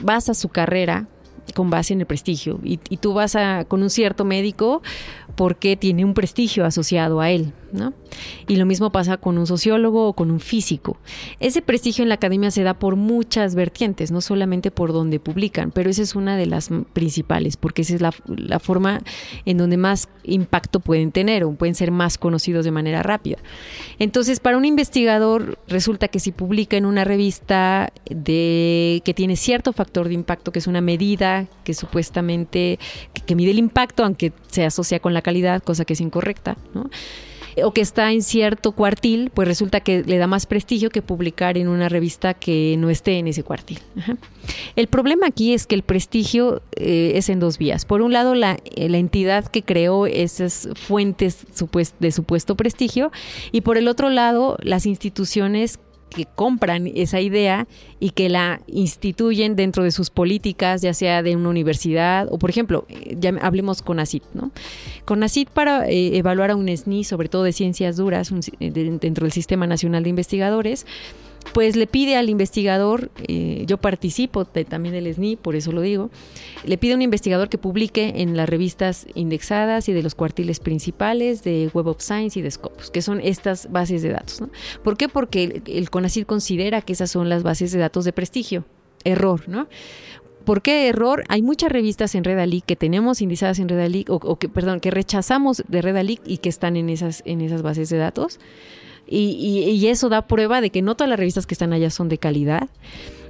basa 0.02 0.34
su 0.34 0.48
carrera 0.48 1.06
con 1.54 1.70
base 1.70 1.92
en 1.92 2.00
el 2.00 2.06
prestigio 2.06 2.58
y, 2.64 2.80
y 2.88 2.96
tú 2.96 3.12
vas 3.12 3.36
a, 3.36 3.64
con 3.66 3.82
un 3.82 3.90
cierto 3.90 4.24
médico 4.24 4.82
porque 5.36 5.76
tiene 5.76 6.04
un 6.04 6.14
prestigio 6.14 6.64
asociado 6.64 7.20
a 7.20 7.30
él. 7.30 7.52
Y 8.46 8.56
lo 8.56 8.66
mismo 8.66 8.90
pasa 8.90 9.16
con 9.16 9.38
un 9.38 9.46
sociólogo 9.46 10.08
o 10.08 10.12
con 10.12 10.30
un 10.30 10.40
físico. 10.40 10.96
Ese 11.40 11.62
prestigio 11.62 12.02
en 12.02 12.08
la 12.08 12.16
academia 12.16 12.50
se 12.50 12.62
da 12.62 12.74
por 12.74 12.96
muchas 12.96 13.54
vertientes, 13.54 14.10
no 14.10 14.20
solamente 14.20 14.70
por 14.70 14.92
donde 14.92 15.20
publican, 15.20 15.70
pero 15.70 15.90
esa 15.90 16.02
es 16.02 16.14
una 16.14 16.36
de 16.36 16.46
las 16.46 16.70
principales, 16.92 17.56
porque 17.56 17.82
esa 17.82 17.94
es 17.94 18.00
la, 18.00 18.12
forma 18.58 19.00
en 19.44 19.58
donde 19.58 19.76
más 19.76 20.08
impacto 20.22 20.80
pueden 20.80 21.12
tener 21.12 21.44
o 21.44 21.52
pueden 21.52 21.74
ser 21.74 21.90
más 21.90 22.18
conocidos 22.18 22.64
de 22.64 22.70
manera 22.70 23.02
rápida. 23.02 23.38
Entonces, 23.98 24.40
para 24.40 24.56
un 24.56 24.64
investigador 24.64 25.58
resulta 25.68 26.08
que 26.08 26.20
si 26.20 26.32
publica 26.32 26.76
en 26.76 26.86
una 26.86 27.04
revista 27.04 27.92
que 28.04 29.14
tiene 29.14 29.36
cierto 29.36 29.72
factor 29.72 30.08
de 30.08 30.14
impacto, 30.14 30.52
que 30.52 30.58
es 30.58 30.66
una 30.66 30.80
medida 30.80 31.46
que 31.64 31.74
supuestamente 31.74 32.78
que 33.26 33.34
mide 33.34 33.50
el 33.50 33.58
impacto, 33.58 34.04
aunque 34.04 34.32
se 34.48 34.64
asocia 34.64 35.00
con 35.00 35.14
la 35.14 35.22
calidad, 35.22 35.62
cosa 35.62 35.84
que 35.84 35.94
es 35.94 36.00
incorrecta, 36.00 36.56
¿no? 36.74 36.90
O 37.62 37.72
que 37.72 37.80
está 37.80 38.12
en 38.12 38.22
cierto 38.22 38.72
cuartil, 38.72 39.30
pues 39.32 39.46
resulta 39.46 39.80
que 39.80 40.02
le 40.02 40.18
da 40.18 40.26
más 40.26 40.46
prestigio 40.46 40.90
que 40.90 41.02
publicar 41.02 41.56
en 41.58 41.68
una 41.68 41.88
revista 41.88 42.34
que 42.34 42.76
no 42.78 42.90
esté 42.90 43.18
en 43.18 43.28
ese 43.28 43.42
cuartil. 43.42 43.78
El 44.76 44.88
problema 44.88 45.26
aquí 45.26 45.54
es 45.54 45.66
que 45.66 45.74
el 45.74 45.82
prestigio 45.82 46.62
eh, 46.76 47.12
es 47.14 47.28
en 47.28 47.40
dos 47.40 47.58
vías. 47.58 47.84
Por 47.84 48.02
un 48.02 48.12
lado, 48.12 48.34
la, 48.34 48.58
eh, 48.76 48.88
la 48.88 48.98
entidad 48.98 49.46
que 49.46 49.62
creó 49.62 50.06
esas 50.06 50.68
fuentes 50.74 51.46
de 52.00 52.12
supuesto 52.12 52.56
prestigio 52.56 53.12
y 53.52 53.60
por 53.62 53.78
el 53.78 53.88
otro 53.88 54.10
lado, 54.10 54.56
las 54.62 54.86
instituciones 54.86 55.78
que 56.14 56.26
compran 56.26 56.86
esa 56.86 57.20
idea 57.20 57.66
y 58.00 58.10
que 58.10 58.28
la 58.28 58.60
instituyen 58.66 59.56
dentro 59.56 59.84
de 59.84 59.90
sus 59.90 60.10
políticas, 60.10 60.82
ya 60.82 60.94
sea 60.94 61.22
de 61.22 61.36
una 61.36 61.48
universidad 61.48 62.28
o, 62.30 62.38
por 62.38 62.50
ejemplo, 62.50 62.86
eh, 62.88 63.16
ya 63.18 63.34
hablemos 63.42 63.82
con 63.82 63.98
ACID, 63.98 64.22
¿no? 64.32 64.50
Con 65.04 65.22
ACID 65.22 65.48
para 65.52 65.88
eh, 65.88 66.16
evaluar 66.16 66.50
a 66.50 66.56
un 66.56 66.68
SNI, 66.68 67.04
sobre 67.04 67.28
todo 67.28 67.42
de 67.42 67.52
ciencias 67.52 67.96
duras, 67.96 68.32
eh, 68.60 68.70
dentro 68.70 69.24
del 69.24 69.32
Sistema 69.32 69.66
Nacional 69.66 70.04
de 70.04 70.10
Investigadores, 70.10 70.86
pues 71.52 71.76
le 71.76 71.86
pide 71.86 72.16
al 72.16 72.30
investigador, 72.30 73.10
eh, 73.28 73.64
yo 73.66 73.78
participo 73.78 74.44
también 74.44 74.94
del 74.94 75.12
SNI, 75.12 75.36
por 75.36 75.56
eso 75.56 75.72
lo 75.72 75.82
digo, 75.82 76.10
le 76.64 76.78
pide 76.78 76.92
a 76.92 76.96
un 76.96 77.02
investigador 77.02 77.48
que 77.48 77.58
publique 77.58 78.14
en 78.16 78.36
las 78.36 78.48
revistas 78.48 79.06
indexadas 79.14 79.88
y 79.88 79.92
de 79.92 80.02
los 80.02 80.14
cuartiles 80.14 80.60
principales 80.60 81.44
de 81.44 81.70
Web 81.72 81.88
of 81.88 82.00
Science 82.00 82.38
y 82.38 82.42
de 82.42 82.50
Scopus, 82.50 82.90
que 82.90 83.02
son 83.02 83.20
estas 83.20 83.70
bases 83.70 84.02
de 84.02 84.10
datos. 84.10 84.40
¿no? 84.40 84.50
¿Por 84.82 84.96
qué? 84.96 85.08
Porque 85.08 85.44
el, 85.44 85.62
el 85.66 85.90
CONACYT 85.90 86.26
considera 86.26 86.80
que 86.82 86.92
esas 86.92 87.10
son 87.10 87.28
las 87.28 87.42
bases 87.42 87.72
de 87.72 87.78
datos 87.78 88.04
de 88.04 88.12
prestigio. 88.12 88.64
Error, 89.04 89.48
¿no? 89.48 89.68
¿Por 90.44 90.60
qué 90.60 90.88
error? 90.88 91.24
Hay 91.28 91.42
muchas 91.42 91.72
revistas 91.72 92.14
en 92.14 92.24
Redalic 92.24 92.64
que 92.64 92.76
tenemos 92.76 93.22
indizadas 93.22 93.58
en 93.58 93.68
Redalic 93.68 94.10
o, 94.10 94.16
o 94.16 94.38
que, 94.38 94.48
perdón, 94.48 94.80
que 94.80 94.90
rechazamos 94.90 95.62
de 95.68 95.80
Redalic 95.80 96.20
y 96.26 96.38
que 96.38 96.50
están 96.50 96.76
en 96.76 96.90
esas, 96.90 97.22
en 97.24 97.40
esas 97.40 97.62
bases 97.62 97.88
de 97.88 97.96
datos. 97.96 98.38
Y, 99.14 99.64
y, 99.70 99.86
eso 99.86 100.08
da 100.08 100.26
prueba 100.26 100.60
de 100.60 100.70
que 100.70 100.82
no 100.82 100.96
todas 100.96 101.08
las 101.08 101.18
revistas 101.18 101.46
que 101.46 101.54
están 101.54 101.72
allá 101.72 101.90
son 101.90 102.08
de 102.08 102.18
calidad. 102.18 102.68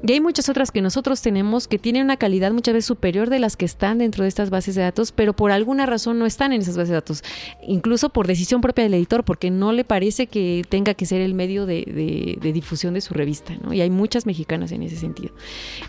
Y 0.07 0.13
hay 0.13 0.21
muchas 0.21 0.51
otras 0.51 0.71
que 0.71 0.83
nosotros 0.83 1.23
tenemos 1.23 1.67
que 1.67 1.79
tienen 1.79 2.05
una 2.05 2.19
calidad 2.19 2.53
muchas 2.53 2.75
veces 2.75 2.85
superior 2.85 3.31
de 3.31 3.39
las 3.39 3.57
que 3.57 3.65
están 3.65 3.99
dentro 3.99 4.25
de 4.25 4.29
estas 4.29 4.51
bases 4.51 4.75
de 4.75 4.83
datos, 4.83 5.13
pero 5.13 5.33
por 5.33 5.51
alguna 5.51 5.87
razón 5.87 6.19
no 6.19 6.27
están 6.27 6.53
en 6.53 6.61
esas 6.61 6.77
bases 6.77 6.91
de 6.91 6.95
datos, 6.95 7.25
incluso 7.67 8.11
por 8.11 8.27
decisión 8.27 8.61
propia 8.61 8.85
del 8.85 8.93
editor, 8.93 9.25
porque 9.25 9.51
no 9.51 9.73
le 9.73 9.83
parece 9.83 10.27
que 10.27 10.63
tenga 10.69 10.93
que 10.93 11.07
ser 11.07 11.23
el 11.23 11.33
medio 11.33 11.65
de, 11.65 12.39
difusión 12.43 12.93
de 12.93 13.01
su 13.01 13.15
revista, 13.15 13.57
¿no? 13.63 13.73
Y 13.73 13.81
hay 13.81 13.89
muchas 13.89 14.27
mexicanas 14.27 14.73
en 14.73 14.83
ese 14.83 14.97
sentido. 14.97 15.35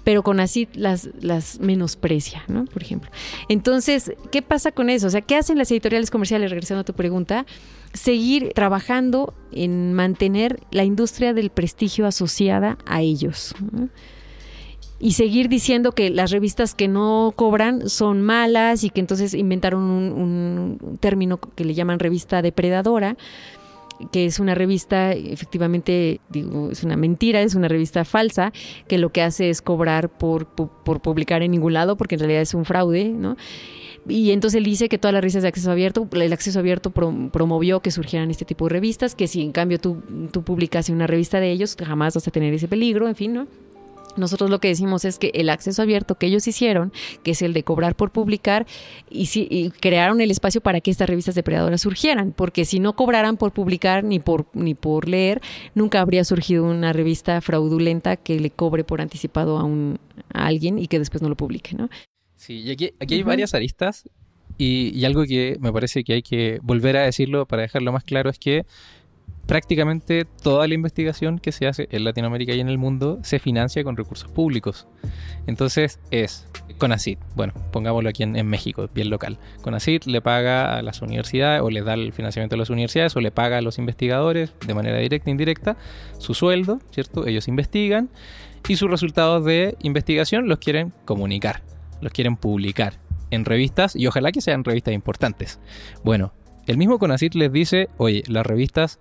Pero 0.05 0.23
con 0.23 0.39
así 0.39 0.69
las, 0.73 1.09
las 1.19 1.59
menosprecia, 1.59 2.43
¿no? 2.47 2.63
Por 2.65 2.83
ejemplo. 2.83 3.11
Entonces, 3.49 4.13
¿qué 4.31 4.41
pasa 4.41 4.71
con 4.71 4.89
eso? 4.89 5.07
O 5.07 5.09
sea, 5.09 5.21
¿qué 5.21 5.35
hacen 5.35 5.57
las 5.57 5.69
editoriales 5.71 6.09
comerciales, 6.09 6.51
regresando 6.51 6.81
a 6.81 6.85
tu 6.85 6.93
pregunta? 6.93 7.45
Seguir 7.95 8.51
trabajando 8.53 9.33
en 9.51 9.93
mantener 9.93 10.59
la 10.71 10.83
industria 10.83 11.33
del 11.33 11.49
prestigio 11.49 12.05
asociada 12.05 12.77
a 12.85 13.01
ellos. 13.01 13.55
Y 14.99 15.13
seguir 15.13 15.49
diciendo 15.49 15.91
que 15.91 16.09
las 16.09 16.31
revistas 16.31 16.75
que 16.75 16.87
no 16.87 17.33
cobran 17.35 17.89
son 17.89 18.21
malas 18.21 18.83
y 18.83 18.89
que 18.89 18.99
entonces 18.99 19.33
inventaron 19.33 19.81
un, 19.83 20.97
término 20.99 21.37
que 21.37 21.65
le 21.65 21.73
llaman 21.73 21.99
revista 21.99 22.41
depredadora 22.41 23.17
que 24.11 24.25
es 24.25 24.39
una 24.39 24.55
revista, 24.55 25.13
efectivamente, 25.13 26.19
digo, 26.27 26.69
es 26.69 26.83
una 26.83 26.97
mentira, 26.97 27.41
es 27.41 27.55
una 27.55 27.69
revista 27.69 28.03
falsa, 28.03 28.51
que 28.89 28.97
lo 28.97 29.13
que 29.13 29.21
hace 29.21 29.49
es 29.49 29.61
cobrar 29.61 30.09
por, 30.09 30.47
por 30.47 31.01
publicar 31.01 31.43
en 31.43 31.51
ningún 31.51 31.71
lado, 31.71 31.95
porque 31.95 32.15
en 32.15 32.19
realidad 32.19 32.41
es 32.41 32.53
un 32.53 32.65
fraude, 32.65 33.05
¿no? 33.05 33.37
Y 34.08 34.32
entonces 34.32 34.60
él 34.60 34.64
dice 34.64 34.88
que 34.88 34.97
todas 34.97 35.14
las 35.14 35.22
revistas 35.22 35.43
de 35.43 35.49
acceso 35.49 35.72
abierto, 35.72 36.08
el 36.12 36.34
acceso 36.34 36.60
abierto 36.60 36.91
promovió 36.91 37.80
que 37.80 37.91
surgieran 37.91 38.30
este 38.30 38.45
tipo 38.45 38.66
de 38.66 38.70
revistas, 38.70 39.16
que 39.16 39.28
si 39.28 39.41
en 39.41 39.51
cambio 39.51 39.80
tú, 39.80 40.03
tú 40.32 40.43
publicas 40.43 40.89
una 40.89 41.08
revista 41.08 41.39
de 41.39 41.51
ellos, 41.51 41.76
jamás 41.84 42.14
vas 42.14 42.28
a 42.28 42.32
tener 42.32 42.53
ese 42.53 42.68
peligro, 42.68 43.08
en 43.08 43.16
fin, 43.16 43.34
¿no? 43.34 43.47
Nosotros 44.18 44.49
lo 44.49 44.60
que 44.60 44.70
decimos 44.70 45.06
es 45.06 45.20
que 45.20 45.32
el 45.34 45.49
acceso 45.49 45.82
abierto 45.82 46.16
que 46.16 46.28
ellos 46.28 46.47
hicieron, 46.47 46.93
que 47.24 47.32
es 47.32 47.41
el 47.41 47.53
de 47.53 47.64
cobrar 47.64 47.95
por 47.95 48.12
publicar, 48.12 48.66
y, 49.10 49.26
si, 49.26 49.72
crearon 49.82 50.22
el 50.22 50.32
espacio 50.32 50.62
para 50.62 50.82
que 50.82 50.91
estas 50.91 51.10
revistas 51.10 51.36
depredadoras 51.36 51.82
surgieran, 51.82 52.32
porque 52.32 52.66
si 52.66 52.80
no 52.80 52.95
cobraran 52.95 53.38
por 53.38 53.51
publicar 53.51 54.03
ni 54.03 54.20
por, 54.20 54.45
ni 54.53 54.74
por 54.74 55.10
leer, 55.10 55.41
nunca 55.74 55.99
habría 55.99 56.24
surgido 56.24 56.64
una 56.64 56.93
revista 56.93 57.41
fraudulenta 57.41 58.16
que 58.16 58.39
le 58.39 58.51
cobre 58.51 58.84
por 58.84 59.01
anticipado 59.01 59.58
a, 59.58 59.64
un, 59.64 59.99
a 60.34 60.45
alguien 60.45 60.80
y 60.80 60.88
que 60.88 60.99
después 60.99 61.22
no 61.22 61.30
lo 61.30 61.36
publique, 61.36 61.76
¿no? 61.76 61.89
Sí, 62.36 62.61
y 62.61 62.71
aquí, 62.71 62.91
aquí 62.99 63.15
hay 63.15 63.23
varias 63.23 63.53
aristas 63.53 64.09
y, 64.57 65.03
algo 65.05 65.23
que 65.25 65.57
me 65.59 65.71
parece 65.71 66.03
que 66.03 66.13
hay 66.13 66.21
que 66.21 66.59
volver 66.63 66.97
a 66.97 67.01
decirlo 67.01 67.45
para 67.45 67.63
dejarlo 67.63 67.91
más 67.91 68.03
claro 68.03 68.29
es 68.29 68.39
que 68.39 68.65
prácticamente 69.45 70.25
toda 70.25 70.67
la 70.67 70.73
investigación 70.73 71.39
que 71.39 71.51
se 71.51 71.67
hace 71.67 71.88
en 71.91 72.03
Latinoamérica 72.03 72.53
y 72.53 72.61
en 72.61 72.69
el 72.69 72.77
mundo 72.77 73.19
se 73.21 73.38
financia 73.38 73.83
con 73.83 73.95
recursos 73.95 74.31
públicos. 74.31 74.88
Entonces 75.45 75.99
es 76.09 76.47
CONACIT, 76.77 77.19
bueno, 77.36 77.53
pongámoslo 77.71 78.09
aquí 78.09 78.23
en, 78.23 78.47
México, 78.47 78.89
bien 78.93 79.09
local. 79.09 79.38
CONACIT 79.61 80.05
le 80.05 80.21
paga 80.21 80.77
a 80.77 80.81
las 80.81 81.01
universidades 81.01 81.61
o 81.61 81.69
le 81.69 81.83
da 81.83 81.93
el 81.93 82.11
financiamiento 82.11 82.55
a 82.55 82.57
las 82.57 82.69
universidades 82.69 83.15
o 83.15 83.21
le 83.21 83.31
paga 83.31 83.59
a 83.59 83.61
los 83.61 83.77
investigadores 83.77 84.53
de 84.65 84.73
manera 84.73 84.97
directa 84.97 85.29
e 85.29 85.31
indirecta 85.31 85.77
su 86.17 86.33
sueldo, 86.33 86.79
¿cierto? 86.91 87.27
Ellos 87.27 87.47
investigan 87.47 88.09
y 88.67 88.77
sus 88.77 88.89
resultados 88.89 89.45
de 89.45 89.77
investigación 89.81 90.47
los 90.47 90.57
quieren 90.57 90.91
comunicar, 91.05 91.61
los 92.01 92.11
quieren 92.11 92.37
publicar 92.37 92.99
en 93.31 93.45
revistas 93.45 93.95
y 93.95 94.07
ojalá 94.07 94.31
que 94.31 94.41
sean 94.41 94.63
revistas 94.63 94.93
importantes. 94.93 95.59
Bueno, 96.03 96.33
el 96.67 96.77
mismo 96.77 96.99
CONACIT 96.99 97.35
les 97.35 97.51
dice, 97.51 97.89
oye, 97.97 98.23
las 98.27 98.45
revistas 98.45 98.99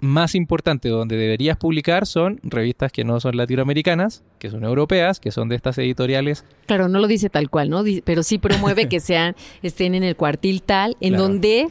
más 0.00 0.34
importante 0.34 0.88
donde 0.88 1.16
deberías 1.16 1.56
publicar 1.56 2.06
son 2.06 2.40
revistas 2.42 2.92
que 2.92 3.04
no 3.04 3.18
son 3.20 3.36
latinoamericanas, 3.36 4.22
que 4.38 4.50
son 4.50 4.64
europeas, 4.64 5.20
que 5.20 5.30
son 5.30 5.48
de 5.48 5.56
estas 5.56 5.78
editoriales. 5.78 6.44
Claro, 6.66 6.88
no 6.88 6.98
lo 6.98 7.06
dice 7.06 7.30
tal 7.30 7.48
cual, 7.48 7.70
¿no? 7.70 7.82
Pero 8.04 8.22
sí 8.22 8.38
promueve 8.38 8.88
que 8.88 9.00
sean, 9.00 9.34
estén 9.62 9.94
en 9.94 10.02
el 10.02 10.16
cuartil 10.16 10.62
tal, 10.62 10.96
en 11.00 11.16
donde 11.16 11.68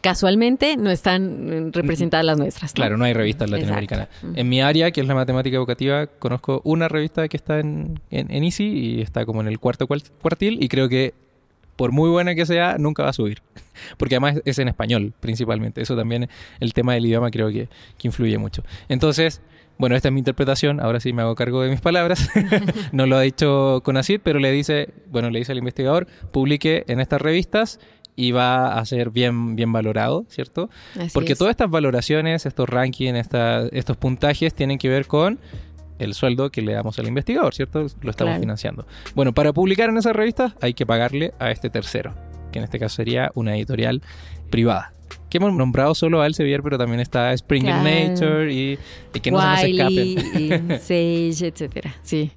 casualmente 0.00 0.76
no 0.76 0.90
están 0.90 1.72
representadas 1.72 2.24
las 2.24 2.38
nuestras. 2.38 2.72
Claro, 2.72 2.96
no 2.96 3.04
hay 3.04 3.12
revistas 3.12 3.50
latinoamericanas. 3.50 4.08
En 4.34 4.48
mi 4.48 4.60
área, 4.60 4.90
que 4.90 5.00
es 5.00 5.06
la 5.06 5.14
matemática 5.14 5.56
educativa, 5.56 6.06
conozco 6.06 6.60
una 6.64 6.88
revista 6.88 7.28
que 7.28 7.36
está 7.36 7.58
en, 7.60 8.00
en, 8.10 8.30
en 8.30 8.44
ICI 8.44 8.64
y 8.64 9.00
está 9.00 9.24
como 9.26 9.40
en 9.40 9.48
el 9.48 9.58
cuarto 9.58 9.86
cuartil 9.86 10.62
y 10.62 10.68
creo 10.68 10.88
que 10.88 11.14
por 11.76 11.92
muy 11.92 12.10
buena 12.10 12.34
que 12.34 12.46
sea, 12.46 12.76
nunca 12.78 13.02
va 13.02 13.10
a 13.10 13.12
subir. 13.12 13.42
Porque 13.96 14.16
además 14.16 14.40
es 14.44 14.58
en 14.58 14.68
español 14.68 15.12
principalmente. 15.20 15.82
Eso 15.82 15.96
también, 15.96 16.28
el 16.60 16.72
tema 16.72 16.94
del 16.94 17.06
idioma 17.06 17.30
creo 17.30 17.48
que, 17.50 17.68
influye 18.02 18.36
mucho. 18.38 18.62
Entonces, 18.88 19.40
bueno, 19.78 19.96
esta 19.96 20.08
es 20.08 20.12
mi 20.12 20.20
interpretación. 20.20 20.80
Ahora 20.80 21.00
sí 21.00 21.12
me 21.12 21.22
hago 21.22 21.34
cargo 21.34 21.62
de 21.62 21.70
mis 21.70 21.80
palabras. 21.80 22.28
no 22.92 23.06
lo 23.06 23.16
ha 23.16 23.22
dicho 23.22 23.80
Conacid, 23.84 24.20
pero 24.22 24.38
le 24.38 24.52
dice, 24.52 24.90
bueno, 25.10 25.30
le 25.30 25.38
dice 25.38 25.52
al 25.52 25.58
investigador, 25.58 26.06
publique 26.32 26.84
en 26.88 27.00
estas 27.00 27.20
revistas 27.20 27.80
y 28.16 28.32
va 28.32 28.78
a 28.78 28.84
ser 28.84 29.10
bien, 29.10 29.56
bien 29.56 29.72
valorado, 29.72 30.24
¿cierto? 30.28 30.70
Porque 31.12 31.34
todas 31.34 31.50
estas 31.50 31.70
valoraciones, 31.70 32.46
estos 32.46 32.68
rankings, 32.68 33.28
estos 33.72 33.96
puntajes 33.96 34.54
tienen 34.54 34.78
que 34.78 34.88
ver 34.88 35.06
con 35.06 35.40
el 35.98 36.14
sueldo 36.14 36.50
que 36.50 36.62
le 36.62 36.72
damos 36.72 36.98
al 36.98 37.06
investigador, 37.06 37.54
¿cierto? 37.54 37.86
Lo 38.00 38.10
estamos 38.10 38.38
financiando. 38.38 38.86
Bueno, 39.14 39.32
para 39.32 39.52
publicar 39.52 39.90
en 39.90 39.98
esas 39.98 40.14
revistas 40.14 40.54
hay 40.60 40.74
que 40.74 40.86
pagarle 40.86 41.34
a 41.38 41.50
este 41.50 41.70
tercero, 41.70 42.14
que 42.52 42.58
en 42.58 42.64
este 42.64 42.78
caso 42.78 42.96
sería 42.96 43.30
una 43.34 43.56
editorial 43.56 44.02
privada. 44.50 44.92
Que 45.28 45.38
hemos 45.38 45.52
nombrado 45.52 45.94
solo 45.94 46.22
a 46.22 46.26
Elsevier, 46.26 46.62
pero 46.62 46.78
también 46.78 47.00
está 47.00 47.36
Springer 47.36 47.76
Nature 47.76 48.52
y, 48.52 48.78
que 49.20 49.30
no 49.30 49.40
se 49.40 49.46
nos 49.46 49.62
escapen. 49.62 50.68
Sage, 50.80 51.48
etcétera. 51.48 51.94
Sí. 52.02 52.30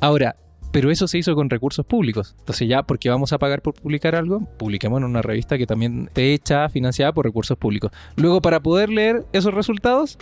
Ahora, 0.00 0.36
pero 0.70 0.90
eso 0.90 1.08
se 1.08 1.18
hizo 1.18 1.34
con 1.34 1.48
recursos 1.48 1.84
públicos. 1.86 2.34
Entonces 2.40 2.68
ya, 2.68 2.82
porque 2.82 3.08
vamos 3.08 3.32
a 3.32 3.38
pagar 3.38 3.62
por 3.62 3.74
publicar 3.74 4.14
algo, 4.14 4.40
publiquemos 4.58 4.98
en 4.98 5.04
una 5.04 5.22
revista 5.22 5.56
que 5.56 5.66
también 5.66 6.04
esté 6.08 6.34
hecha, 6.34 6.68
financiada 6.68 7.12
por 7.12 7.24
recursos 7.24 7.56
públicos. 7.56 7.90
Luego, 8.16 8.42
para 8.42 8.60
poder 8.60 8.90
leer 8.90 9.24
esos 9.32 9.54
resultados, 9.54 10.18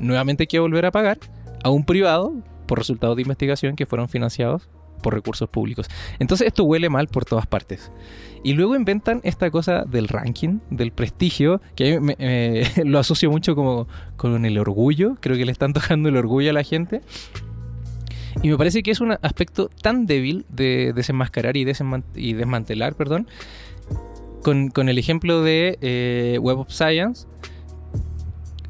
nuevamente 0.00 0.44
hay 0.44 0.46
que 0.46 0.58
volver 0.58 0.86
a 0.86 0.90
pagar 0.90 1.18
a 1.62 1.70
un 1.70 1.84
privado 1.84 2.34
por 2.66 2.78
resultados 2.78 3.16
de 3.16 3.22
investigación 3.22 3.76
que 3.76 3.86
fueron 3.86 4.08
financiados 4.08 4.68
por 5.02 5.14
recursos 5.14 5.48
públicos. 5.48 5.88
Entonces 6.18 6.46
esto 6.48 6.64
huele 6.64 6.88
mal 6.88 7.08
por 7.08 7.24
todas 7.24 7.46
partes. 7.46 7.90
Y 8.42 8.52
luego 8.54 8.76
inventan 8.76 9.20
esta 9.24 9.50
cosa 9.50 9.84
del 9.84 10.08
ranking, 10.08 10.58
del 10.70 10.92
prestigio, 10.92 11.60
que 11.74 12.00
me, 12.00 12.16
lo 12.84 12.98
asocio 12.98 13.30
mucho 13.30 13.54
como 13.54 13.88
con 14.16 14.44
el 14.44 14.58
orgullo. 14.58 15.16
Creo 15.20 15.36
que 15.36 15.44
le 15.44 15.52
están 15.52 15.72
tocando 15.72 16.08
el 16.08 16.16
orgullo 16.16 16.50
a 16.50 16.52
la 16.52 16.62
gente. 16.62 17.00
Y 18.42 18.48
me 18.48 18.56
parece 18.56 18.82
que 18.82 18.90
es 18.90 19.00
un 19.00 19.12
aspecto 19.12 19.68
tan 19.82 20.06
débil 20.06 20.46
de 20.48 20.92
desenmascarar 20.94 21.56
y, 21.56 21.66
y 22.14 22.32
desmantelar, 22.34 22.94
perdón, 22.94 23.26
con, 24.42 24.88
el 24.88 24.98
ejemplo 24.98 25.42
de 25.42 25.78
eh, 25.80 26.38
Web 26.40 26.60
of 26.60 26.70
Science, 26.70 27.26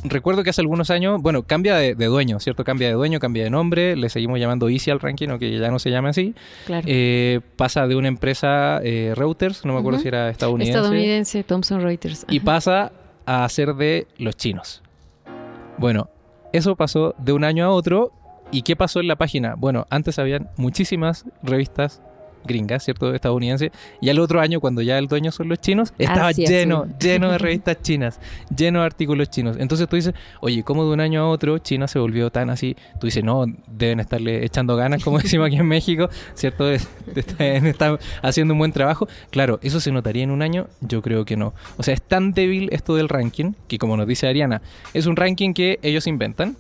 recuerdo 0.04 0.42
que 0.42 0.50
hace 0.50 0.60
algunos 0.60 0.90
años, 0.90 1.20
bueno, 1.20 1.42
cambia 1.42 1.76
de, 1.76 1.94
dueño, 1.94 2.40
¿cierto? 2.40 2.64
Cambia 2.64 2.88
de 2.88 2.94
dueño, 2.94 3.18
cambia 3.18 3.44
de 3.44 3.50
nombre, 3.50 3.96
le 3.96 4.08
seguimos 4.08 4.38
llamando 4.38 4.68
Easy 4.68 4.90
al 4.90 5.00
ranking, 5.00 5.28
aunque 5.28 5.58
ya 5.58 5.70
no 5.70 5.78
se 5.78 5.90
llame 5.90 6.10
así. 6.10 6.34
Claro. 6.66 6.86
Eh, 6.88 7.40
pasa 7.56 7.86
de 7.86 7.96
una 7.96 8.08
empresa 8.08 8.80
eh, 8.82 9.12
Reuters, 9.16 9.64
no 9.64 9.74
me 9.74 9.80
acuerdo 9.80 9.98
si 9.98 10.08
era 10.08 10.30
estadounidense. 10.30 10.78
Estadounidense, 10.78 11.44
Thomson 11.44 11.82
Reuters. 11.82 12.26
Y 12.28 12.40
pasa 12.40 12.92
a 13.26 13.48
ser 13.48 13.74
de 13.74 14.06
los 14.18 14.36
chinos. 14.36 14.82
Bueno, 15.76 16.08
eso 16.52 16.76
pasó 16.76 17.14
de 17.18 17.32
un 17.32 17.44
año 17.44 17.64
a 17.64 17.70
otro. 17.70 18.12
¿Y 18.50 18.62
qué 18.62 18.76
pasó 18.76 19.00
en 19.00 19.08
la 19.08 19.16
página? 19.16 19.54
Bueno, 19.56 19.86
antes 19.90 20.18
habían 20.18 20.48
muchísimas 20.56 21.26
revistas 21.42 22.00
gringas, 22.44 22.84
¿cierto? 22.84 23.14
Estadounidense. 23.14 23.72
Y 24.00 24.08
al 24.08 24.18
otro 24.18 24.40
año, 24.40 24.60
cuando 24.60 24.82
ya 24.82 24.98
el 24.98 25.08
dueño 25.08 25.32
son 25.32 25.48
los 25.48 25.60
chinos, 25.60 25.92
estaba 25.98 26.32
lleno, 26.32 26.86
lleno 26.98 27.30
de 27.30 27.38
revistas 27.38 27.82
chinas, 27.82 28.20
lleno 28.54 28.80
de 28.80 28.86
artículos 28.86 29.30
chinos. 29.30 29.56
Entonces 29.58 29.88
tú 29.88 29.96
dices, 29.96 30.14
oye, 30.40 30.62
¿cómo 30.62 30.84
de 30.84 30.92
un 30.92 31.00
año 31.00 31.22
a 31.22 31.28
otro 31.28 31.58
China 31.58 31.88
se 31.88 31.98
volvió 31.98 32.30
tan 32.30 32.50
así? 32.50 32.76
Tú 33.00 33.06
dices, 33.06 33.24
no, 33.24 33.46
deben 33.66 34.00
estarle 34.00 34.44
echando 34.44 34.76
ganas, 34.76 35.02
como 35.04 35.18
decimos 35.18 35.46
aquí 35.48 35.56
en 35.56 35.66
México, 35.66 36.08
¿cierto? 36.34 36.70
Están 36.70 37.98
haciendo 38.22 38.54
un 38.54 38.58
buen 38.58 38.72
trabajo. 38.72 39.08
Claro, 39.30 39.58
¿eso 39.62 39.80
se 39.80 39.92
notaría 39.92 40.24
en 40.24 40.30
un 40.30 40.42
año? 40.42 40.66
Yo 40.80 41.02
creo 41.02 41.24
que 41.24 41.36
no. 41.36 41.54
O 41.76 41.82
sea, 41.82 41.94
es 41.94 42.02
tan 42.02 42.32
débil 42.32 42.68
esto 42.72 42.94
del 42.94 43.08
ranking, 43.08 43.52
que 43.66 43.78
como 43.78 43.96
nos 43.96 44.06
dice 44.06 44.26
Ariana, 44.26 44.62
es 44.94 45.06
un 45.06 45.16
ranking 45.16 45.52
que 45.52 45.78
ellos 45.82 46.06
inventan, 46.06 46.56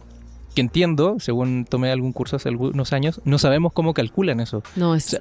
que 0.54 0.60
entiendo, 0.60 1.16
según 1.20 1.64
tomé 1.64 1.90
algún 1.90 2.12
curso 2.12 2.36
hace 2.36 2.48
algunos 2.48 2.92
años, 2.92 3.20
no 3.24 3.38
sabemos 3.38 3.72
cómo 3.72 3.94
calculan 3.94 4.40
eso. 4.40 4.62
No, 4.76 4.94
es, 4.94 5.18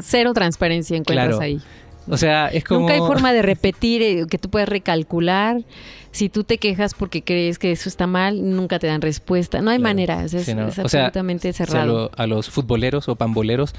cero 0.00 0.32
transparencia 0.32 0.96
encuentras 0.96 1.40
ahí. 1.40 1.60
O 2.08 2.16
sea, 2.16 2.48
es 2.48 2.64
como... 2.64 2.80
Nunca 2.80 2.94
hay 2.94 3.00
forma 3.00 3.32
de 3.32 3.42
repetir, 3.42 4.02
eh, 4.02 4.26
que 4.30 4.38
tú 4.38 4.48
puedas 4.48 4.68
recalcular. 4.68 5.62
Si 6.12 6.28
tú 6.28 6.44
te 6.44 6.58
quejas 6.58 6.94
porque 6.94 7.22
crees 7.22 7.58
que 7.58 7.72
eso 7.72 7.88
está 7.88 8.06
mal, 8.06 8.54
nunca 8.54 8.78
te 8.78 8.86
dan 8.86 9.02
respuesta. 9.02 9.60
No 9.60 9.70
hay 9.70 9.78
manera, 9.78 10.24
es, 10.24 10.48
absolutamente 10.78 11.52
cerrado. 11.52 12.10
a 12.16 12.26
los 12.26 12.48
futboleros 12.48 13.08
o 13.08 13.16
pamboleros 13.16 13.74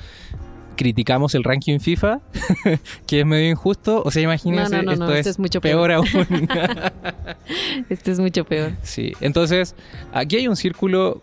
criticamos 0.77 1.35
el 1.35 1.43
ranking 1.43 1.79
FIFA, 1.79 2.21
que 3.07 3.19
es 3.19 3.25
medio 3.25 3.49
injusto. 3.49 4.01
O 4.05 4.11
sea, 4.11 4.21
imagínense, 4.21 4.79
esto 4.79 5.13
es, 5.13 5.39
mucho 5.39 5.59
peor, 5.59 5.91
aún. 5.91 6.07
esto 7.89 8.11
es 8.11 8.19
mucho 8.19 8.45
peor. 8.45 8.71
Sí, 8.83 9.11
entonces 9.19 9.75
aquí 10.13 10.37
hay 10.37 10.47
un 10.47 10.55
círculo 10.55 11.21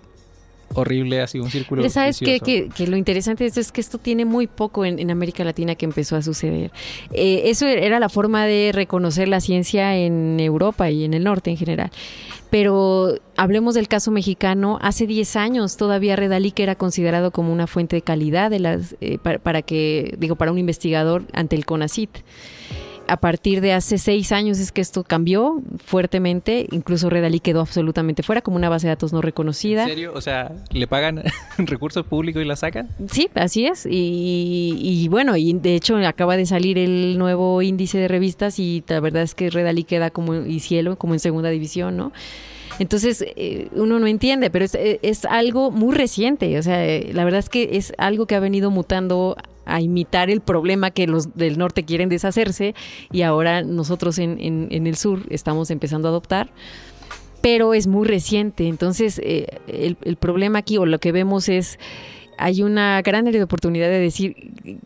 horrible, 0.75 1.21
así 1.21 1.39
un 1.41 1.51
círculo. 1.51 1.89
¿Sabes 1.89 2.19
que, 2.19 2.41
que, 2.41 2.87
lo 2.87 2.97
interesante 2.97 3.45
de 3.45 3.49
esto 3.49 3.61
es 3.61 3.73
que 3.73 3.81
esto 3.81 3.99
tiene 3.99 4.25
muy 4.25 4.47
poco 4.47 4.85
en, 4.85 5.11
América 5.11 5.45
Latina 5.45 5.75
que 5.75 5.85
empezó 5.85 6.17
a 6.17 6.23
suceder. 6.23 6.71
Eh, 7.13 7.43
eso 7.47 7.67
era 7.67 8.01
la 8.01 8.09
forma 8.09 8.47
de 8.47 8.71
reconocer 8.73 9.29
la 9.29 9.41
ciencia 9.41 9.97
en 9.97 10.41
Europa 10.41 10.91
y 10.91 11.05
en 11.05 11.15
el 11.15 11.25
norte 11.25 11.51
en 11.51 11.57
general. 11.57 11.91
Pero 12.51 13.15
hablemos 13.37 13.75
del 13.75 13.89
caso 13.89 14.11
mexicano. 14.11 14.79
Hace 14.81 15.07
10 15.07 15.37
años 15.37 15.77
todavía 15.77 16.17
Redalic 16.17 16.59
era 16.61 16.75
considerado 16.75 17.31
como 17.31 17.53
una 17.53 17.67
fuente 17.67 17.97
de 17.97 18.03
calidad 18.03 18.51
de 18.51 18.61
las, 18.61 18.97
eh, 19.01 19.19
para, 19.19 19.63
que, 19.63 20.15
digo, 20.19 20.37
para 20.37 20.53
un 20.53 20.59
investigador 20.59 21.25
ante 21.33 21.57
el 21.57 21.67
CONACIT 21.67 22.11
a 23.07 23.17
partir 23.19 23.61
de 23.61 23.73
hace 23.73 23.99
seis 23.99 24.33
años 24.33 24.59
es 24.59 24.73
que 24.73 24.81
esto 24.81 25.05
cambió 25.05 25.63
fuertemente. 25.85 26.67
Incluso 26.71 27.11
Redalí 27.11 27.41
quedó 27.41 27.61
absolutamente 27.61 28.23
fuera 28.23 28.41
como 28.41 28.57
una 28.57 28.69
base 28.69 28.87
de 28.87 28.93
datos 28.93 29.13
no 29.13 29.21
reconocida. 29.21 29.83
¿En 29.83 29.89
serio? 29.89 30.13
O 30.15 30.21
sea, 30.21 30.53
¿le 30.71 30.87
pagan 30.87 31.23
recursos 31.59 32.05
públicos 32.07 32.43
y 32.43 32.45
la 32.45 32.57
sacan? 32.57 32.89
Sí, 33.11 33.29
así 33.35 33.67
es. 33.67 33.87
Y, 33.89 35.07
bueno, 35.11 35.37
y 35.37 35.53
de 35.53 35.75
hecho 35.75 35.97
acaba 35.97 36.37
de 36.37 36.47
salir 36.47 36.79
el 36.79 37.19
nuevo 37.19 37.63
índice 37.63 37.99
de 37.99 38.09
revistas 38.09 38.59
y 38.59 38.83
la 38.89 39.01
verdad 39.01 39.23
es 39.23 39.35
que 39.35 39.51
Redalí 39.51 39.85
queda 39.85 40.11
como 40.11 40.35
y 40.35 40.61
cielo, 40.61 40.97
como 40.97 41.15
en 41.15 41.21
segunda 41.21 41.51
división, 41.51 41.97
¿no? 41.97 42.13
Entonces, 42.79 43.25
eh, 43.37 43.69
uno 43.73 44.01
no 44.01 44.09
entiende, 44.09 44.51
pero 44.51 44.65
es, 44.65 44.75
es, 44.75 45.25
algo 45.27 45.71
muy 45.71 45.95
reciente. 45.95 46.59
O 46.59 46.63
sea, 46.63 46.79
la 47.13 47.25
verdad 47.25 47.39
es 47.39 47.49
que 47.49 47.77
es 47.77 47.93
algo 47.99 48.27
que 48.27 48.35
ha 48.35 48.41
venido 48.41 48.73
mutando 48.73 49.37
a 49.67 49.81
imitar 49.81 50.31
el 50.31 50.41
problema 50.41 50.91
que 50.91 51.07
los 51.07 51.35
del 51.37 51.59
norte 51.59 51.85
quieren 51.85 52.09
deshacerse 52.09 52.75
y 53.11 53.23
ahora 53.23 53.63
nosotros 53.63 54.19
en, 54.19 54.39
en, 54.41 54.87
el 54.87 54.97
sur 54.97 55.21
estamos 55.31 55.71
empezando 55.71 56.09
a 56.09 56.11
adoptar 56.11 56.51
pero 57.41 57.75
es 57.75 57.87
muy 57.87 58.09
reciente. 58.09 58.69
Entonces, 58.69 59.21
eh, 59.23 59.47
el, 59.67 59.99
el, 60.03 60.17
problema 60.17 60.61
aquí 60.61 60.79
o 60.79 60.87
lo 60.87 60.99
que 60.99 61.13
vemos 61.13 61.51
es, 61.51 61.79
hay 62.39 62.63
una 62.63 63.03
gran 63.03 63.27
oportunidad 63.43 63.89
de 63.89 63.99
decir, 63.99 64.37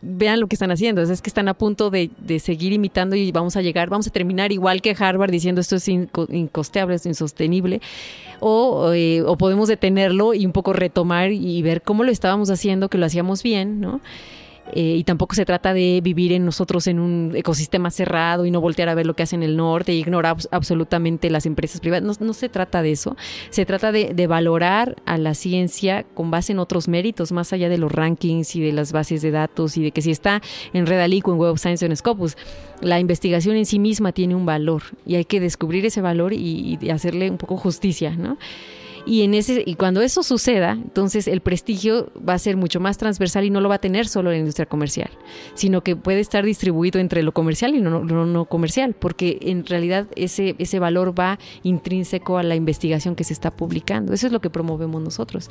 vean 0.00 0.40
lo 0.40 0.46
que 0.48 0.54
están 0.54 0.70
haciendo, 0.70 1.02
es 1.02 1.22
que 1.22 1.30
están 1.30 1.48
a 1.48 1.54
punto 1.54 1.90
de, 1.90 2.10
de, 2.18 2.38
seguir 2.38 2.72
imitando 2.72 3.16
y 3.16 3.30
vamos 3.32 3.56
a 3.56 3.62
llegar, 3.62 3.88
vamos 3.88 4.06
a 4.06 4.10
terminar 4.10 4.52
igual 4.52 4.82
que 4.82 4.94
Harvard 4.98 5.30
diciendo 5.30 5.60
esto 5.60 5.76
es 5.76 5.88
incosteable, 5.88 6.96
es 6.96 7.06
insostenible, 7.06 7.80
o, 8.40 8.92
eh, 8.92 9.22
o 9.22 9.36
podemos 9.36 9.68
detenerlo 9.68 10.34
y 10.34 10.46
un 10.46 10.52
poco 10.52 10.72
retomar 10.72 11.32
y 11.32 11.62
ver 11.62 11.82
cómo 11.82 12.04
lo 12.04 12.10
estábamos 12.10 12.50
haciendo, 12.50 12.88
que 12.88 12.98
lo 12.98 13.06
hacíamos 13.06 13.42
bien, 13.42 13.80
¿no? 13.80 14.00
Eh, 14.72 14.96
y 14.96 15.04
tampoco 15.04 15.34
se 15.34 15.44
trata 15.44 15.72
de 15.72 16.00
vivir 16.02 16.32
en 16.32 16.44
nosotros 16.44 16.86
en 16.86 16.98
un 16.98 17.32
ecosistema 17.34 17.90
cerrado 17.90 18.44
y 18.44 18.50
no 18.50 18.60
voltear 18.60 18.88
a 18.88 18.94
ver 18.94 19.06
lo 19.06 19.14
que 19.14 19.22
hace 19.22 19.36
en 19.36 19.42
el 19.42 19.56
norte 19.56 19.94
y 19.94 19.98
ignorar 19.98 20.36
absolutamente 20.50 21.30
las 21.30 21.46
empresas 21.46 21.80
privadas. 21.80 22.20
No, 22.20 22.32
se 22.32 22.48
trata 22.48 22.82
de 22.82 22.92
eso. 22.92 23.16
Se 23.50 23.64
trata 23.64 23.92
de, 23.92 24.26
valorar 24.28 24.96
a 25.06 25.16
la 25.16 25.34
ciencia 25.34 26.04
con 26.14 26.30
base 26.30 26.52
en 26.52 26.58
otros 26.58 26.86
méritos, 26.86 27.32
más 27.32 27.52
allá 27.52 27.68
de 27.68 27.78
los 27.78 27.90
rankings 27.90 28.56
y 28.56 28.60
de 28.60 28.72
las 28.72 28.92
bases 28.92 29.22
de 29.22 29.30
datos 29.30 29.76
y 29.78 29.82
de 29.82 29.90
que 29.90 30.02
si 30.02 30.10
está 30.10 30.42
en 30.74 30.86
Redalic 30.86 31.26
o 31.28 31.32
en 31.32 31.38
Web 31.38 31.52
of 31.52 31.60
Science 31.60 31.84
o 31.84 31.88
en 31.88 31.96
Scopus, 31.96 32.36
la 32.82 33.00
investigación 33.00 33.56
en 33.56 33.64
sí 33.64 33.78
misma 33.78 34.12
tiene 34.12 34.34
un 34.34 34.44
valor 34.44 34.82
y 35.06 35.14
hay 35.14 35.24
que 35.24 35.40
descubrir 35.40 35.86
ese 35.86 36.02
valor 36.02 36.34
y, 36.34 36.78
y 36.80 36.90
hacerle 36.90 37.30
un 37.30 37.38
poco 37.38 37.56
justicia, 37.56 38.14
¿no? 38.16 38.36
Y, 39.08 39.22
en 39.22 39.32
ese, 39.32 39.62
y 39.64 39.74
cuando 39.74 40.02
eso 40.02 40.22
suceda, 40.22 40.72
entonces 40.72 41.28
el 41.28 41.40
prestigio 41.40 42.12
va 42.16 42.34
a 42.34 42.38
ser 42.38 42.58
mucho 42.58 42.78
más 42.78 42.98
transversal 42.98 43.46
y 43.46 43.50
no 43.50 43.62
lo 43.62 43.70
va 43.70 43.76
a 43.76 43.80
tener 43.80 44.06
solo 44.06 44.30
la 44.30 44.36
industria 44.36 44.66
comercial, 44.66 45.08
sino 45.54 45.82
que 45.82 45.96
puede 45.96 46.20
estar 46.20 46.44
distribuido 46.44 47.00
entre 47.00 47.22
lo 47.22 47.32
comercial 47.32 47.74
y 47.74 47.80
no, 47.80 48.04
no, 48.04 48.26
no 48.26 48.44
comercial, 48.44 48.94
porque 48.94 49.38
en 49.40 49.64
realidad 49.64 50.06
ese, 50.14 50.56
ese 50.58 50.78
valor 50.78 51.18
va 51.18 51.38
intrínseco 51.62 52.36
a 52.36 52.42
la 52.42 52.54
investigación 52.54 53.16
que 53.16 53.24
se 53.24 53.32
está 53.32 53.50
publicando. 53.50 54.12
Eso 54.12 54.26
es 54.26 54.32
lo 54.32 54.40
que 54.40 54.50
promovemos 54.50 55.00
nosotros. 55.00 55.50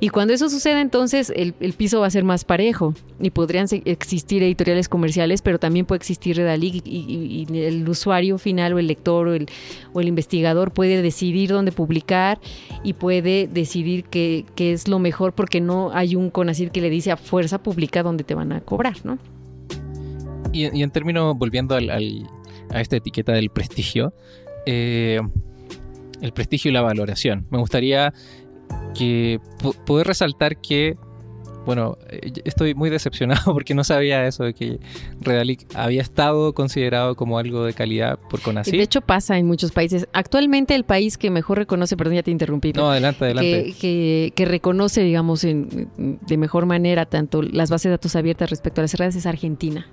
Y 0.00 0.10
cuando 0.10 0.34
eso 0.34 0.50
suceda, 0.50 0.82
entonces 0.82 1.32
el, 1.34 1.54
el 1.60 1.72
piso 1.72 2.00
va 2.00 2.08
a 2.08 2.10
ser 2.10 2.24
más 2.24 2.44
parejo 2.44 2.92
y 3.20 3.30
podrían 3.30 3.66
existir 3.86 4.42
editoriales 4.42 4.88
comerciales, 4.90 5.40
pero 5.40 5.58
también 5.58 5.86
puede 5.86 5.96
existir 5.96 6.36
Redalic 6.36 6.86
y, 6.86 7.46
y, 7.50 7.58
el 7.58 7.88
usuario 7.88 8.36
final 8.36 8.74
o 8.74 8.78
el 8.78 8.86
lector 8.86 9.28
o 9.28 9.34
el, 9.34 9.46
o 9.94 10.00
el 10.00 10.08
investigador 10.08 10.72
puede 10.72 11.00
decidir 11.00 11.48
dónde 11.50 11.72
publicar 11.72 12.38
y 12.84 12.97
puede 12.98 13.46
decidir 13.46 14.04
qué, 14.04 14.44
es 14.58 14.88
lo 14.88 14.98
mejor 14.98 15.32
porque 15.32 15.60
no 15.60 15.90
hay 15.92 16.16
un 16.16 16.30
CONACID 16.30 16.70
que 16.70 16.80
le 16.80 16.90
dice 16.90 17.10
a 17.10 17.16
fuerza 17.16 17.62
pública 17.62 18.02
dónde 18.02 18.24
te 18.24 18.34
van 18.34 18.52
a 18.52 18.60
cobrar, 18.60 18.96
¿no? 19.04 19.18
Y, 20.52 20.64
en 20.64 20.90
términos, 20.90 21.36
volviendo 21.36 21.74
al, 21.74 21.90
a 21.90 22.80
esta 22.80 22.96
etiqueta 22.96 23.32
del 23.32 23.50
prestigio, 23.50 24.12
eh, 24.66 25.20
el 26.20 26.32
prestigio 26.32 26.70
y 26.70 26.74
la 26.74 26.82
valoración. 26.82 27.46
Me 27.50 27.58
gustaría 27.58 28.12
que 28.94 29.40
poder 29.86 30.06
resaltar 30.06 30.60
que 30.60 30.96
bueno, 31.68 31.98
eh, 32.08 32.32
estoy 32.44 32.74
muy 32.74 32.88
decepcionado 32.88 33.42
porque 33.52 33.74
no 33.74 33.84
sabía 33.84 34.26
eso 34.26 34.44
de 34.44 34.54
que 34.54 34.80
Redalic 35.20 35.66
había 35.74 36.00
estado 36.00 36.54
considerado 36.54 37.14
como 37.14 37.38
algo 37.38 37.62
de 37.62 37.74
calidad 37.74 38.18
por 38.30 38.40
CONACYT. 38.40 38.74
De 38.74 38.82
hecho 38.82 39.02
pasa 39.02 39.36
en 39.36 39.46
muchos 39.46 39.72
países. 39.72 40.08
Actualmente 40.14 40.74
el 40.74 40.84
país 40.84 41.18
que 41.18 41.28
mejor 41.28 41.58
reconoce, 41.58 41.94
perdón 41.94 42.14
ya 42.14 42.22
te 42.22 42.30
interrumpí. 42.30 42.72
No, 42.72 42.90
adelante, 42.90 43.22
adelante. 43.26 43.74
Que, 43.78 44.32
que, 44.34 44.44
reconoce, 44.46 45.02
digamos, 45.02 45.42
de 45.42 46.36
mejor 46.38 46.64
manera 46.64 47.04
tanto 47.04 47.42
las 47.42 47.68
bases 47.68 47.84
de 47.84 47.90
datos 47.90 48.16
abiertas 48.16 48.48
respecto 48.48 48.80
a 48.80 48.84
las 48.84 48.94
redes 48.94 49.16
es 49.16 49.26
Argentina. 49.26 49.86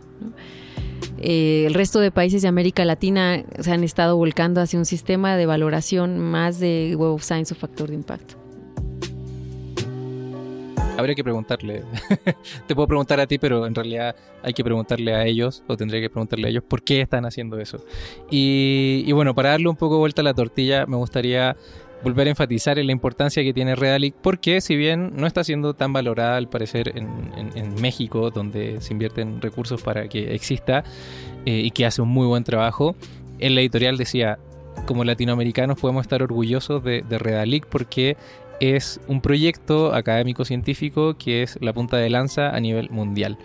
Eh, 1.17 1.65
el 1.67 1.73
resto 1.73 1.99
de 1.99 2.09
países 2.09 2.41
de 2.41 2.47
América 2.47 2.85
Latina 2.85 3.43
se 3.59 3.73
han 3.73 3.83
estado 3.83 4.15
volcando 4.15 4.61
hacia 4.61 4.79
un 4.79 4.85
sistema 4.85 5.35
de 5.35 5.45
valoración 5.45 6.19
más 6.19 6.57
de 6.57 6.95
Web 6.97 7.11
of 7.11 7.23
Science 7.23 7.53
o 7.53 7.57
factor 7.57 7.89
de 7.89 7.95
impacto. 7.95 8.44
Habría 10.97 11.15
que 11.15 11.23
preguntarle. 11.23 11.83
Te 12.67 12.75
puedo 12.75 12.87
preguntar 12.87 13.19
a 13.19 13.27
ti, 13.27 13.37
pero 13.37 13.65
en 13.65 13.75
realidad 13.75 14.15
hay 14.43 14.53
que 14.53 14.63
preguntarle 14.63 15.13
a 15.13 15.25
ellos, 15.25 15.63
o 15.67 15.75
tendría 15.75 15.99
que 15.99 16.09
preguntarle 16.09 16.47
a 16.47 16.49
ellos 16.51 16.63
por 16.63 16.83
qué 16.83 17.01
están 17.01 17.25
haciendo 17.25 17.59
eso. 17.59 17.83
Y, 18.29 19.11
bueno, 19.11 19.35
para 19.35 19.49
darle 19.49 19.67
un 19.67 19.75
poco 19.75 19.97
vuelta 19.97 20.21
a 20.21 20.23
la 20.23 20.33
tortilla, 20.33 20.85
me 20.85 20.95
gustaría 20.95 21.57
volver 22.03 22.27
a 22.27 22.29
enfatizar 22.29 22.79
en 22.79 22.85
la 22.85 22.91
importancia 22.91 23.43
que 23.43 23.53
tiene 23.53 23.75
Redalic, 23.75 24.15
porque 24.21 24.61
si 24.61 24.75
bien 24.75 25.13
no 25.15 25.27
está 25.27 25.43
siendo 25.43 25.73
tan 25.73 25.91
valorada 25.91 26.37
al 26.37 26.47
parecer 26.47 26.93
en, 26.95 27.75
México, 27.81 28.29
donde 28.29 28.79
se 28.79 28.93
invierten 28.93 29.41
recursos 29.41 29.81
para 29.81 30.07
que 30.07 30.33
exista 30.33 30.83
eh, 31.45 31.61
y 31.63 31.71
que 31.71 31.85
hace 31.85 32.01
un 32.01 32.09
muy 32.09 32.27
buen 32.27 32.43
trabajo, 32.43 32.95
en 33.39 33.55
la 33.55 33.61
editorial 33.61 33.97
decía, 33.97 34.39
como 34.85 35.03
latinoamericanos 35.03 35.79
podemos 35.79 36.03
estar 36.03 36.21
orgullosos 36.21 36.83
de, 36.83 37.01
de 37.01 37.17
Redalic 37.17 37.65
porque 37.65 38.17
es 38.59 38.99
un 39.07 39.21
proyecto 39.21 39.93
académico-científico 39.93 41.17
que 41.17 41.43
es 41.43 41.57
la 41.61 41.73
punta 41.73 41.97
de 41.97 42.09
lanza 42.09 42.49
a 42.49 42.59
nivel 42.59 42.89
mundial. 42.89 43.37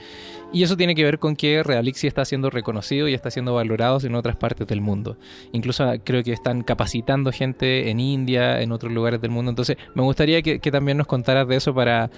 Y 0.52 0.64
eso 0.64 0.76
tiene 0.76 0.94
que 0.94 1.04
ver 1.04 1.18
con 1.18 1.36
que 1.36 1.62
Realixi 1.62 2.08
está 2.08 2.24
siendo 2.24 2.50
reconocido 2.50 3.06
y 3.08 3.14
está 3.14 3.30
siendo 3.30 3.54
valorado 3.54 3.98
en 4.02 4.14
otras 4.16 4.36
partes 4.36 4.66
del 4.66 4.80
mundo. 4.80 5.16
Incluso 5.52 5.88
creo 6.02 6.24
que 6.24 6.32
están 6.32 6.62
capacitando 6.62 7.30
gente 7.30 7.90
en 7.90 8.00
India, 8.00 8.60
en 8.60 8.72
otros 8.72 8.92
lugares 8.92 9.20
del 9.20 9.30
mundo. 9.30 9.50
Entonces, 9.50 9.76
me 9.94 10.02
gustaría 10.02 10.42
que, 10.42 10.58
que 10.58 10.70
también 10.72 10.98
nos 10.98 11.06
contaras 11.06 11.46
de 11.46 11.56
eso 11.56 11.72
para, 11.72 12.10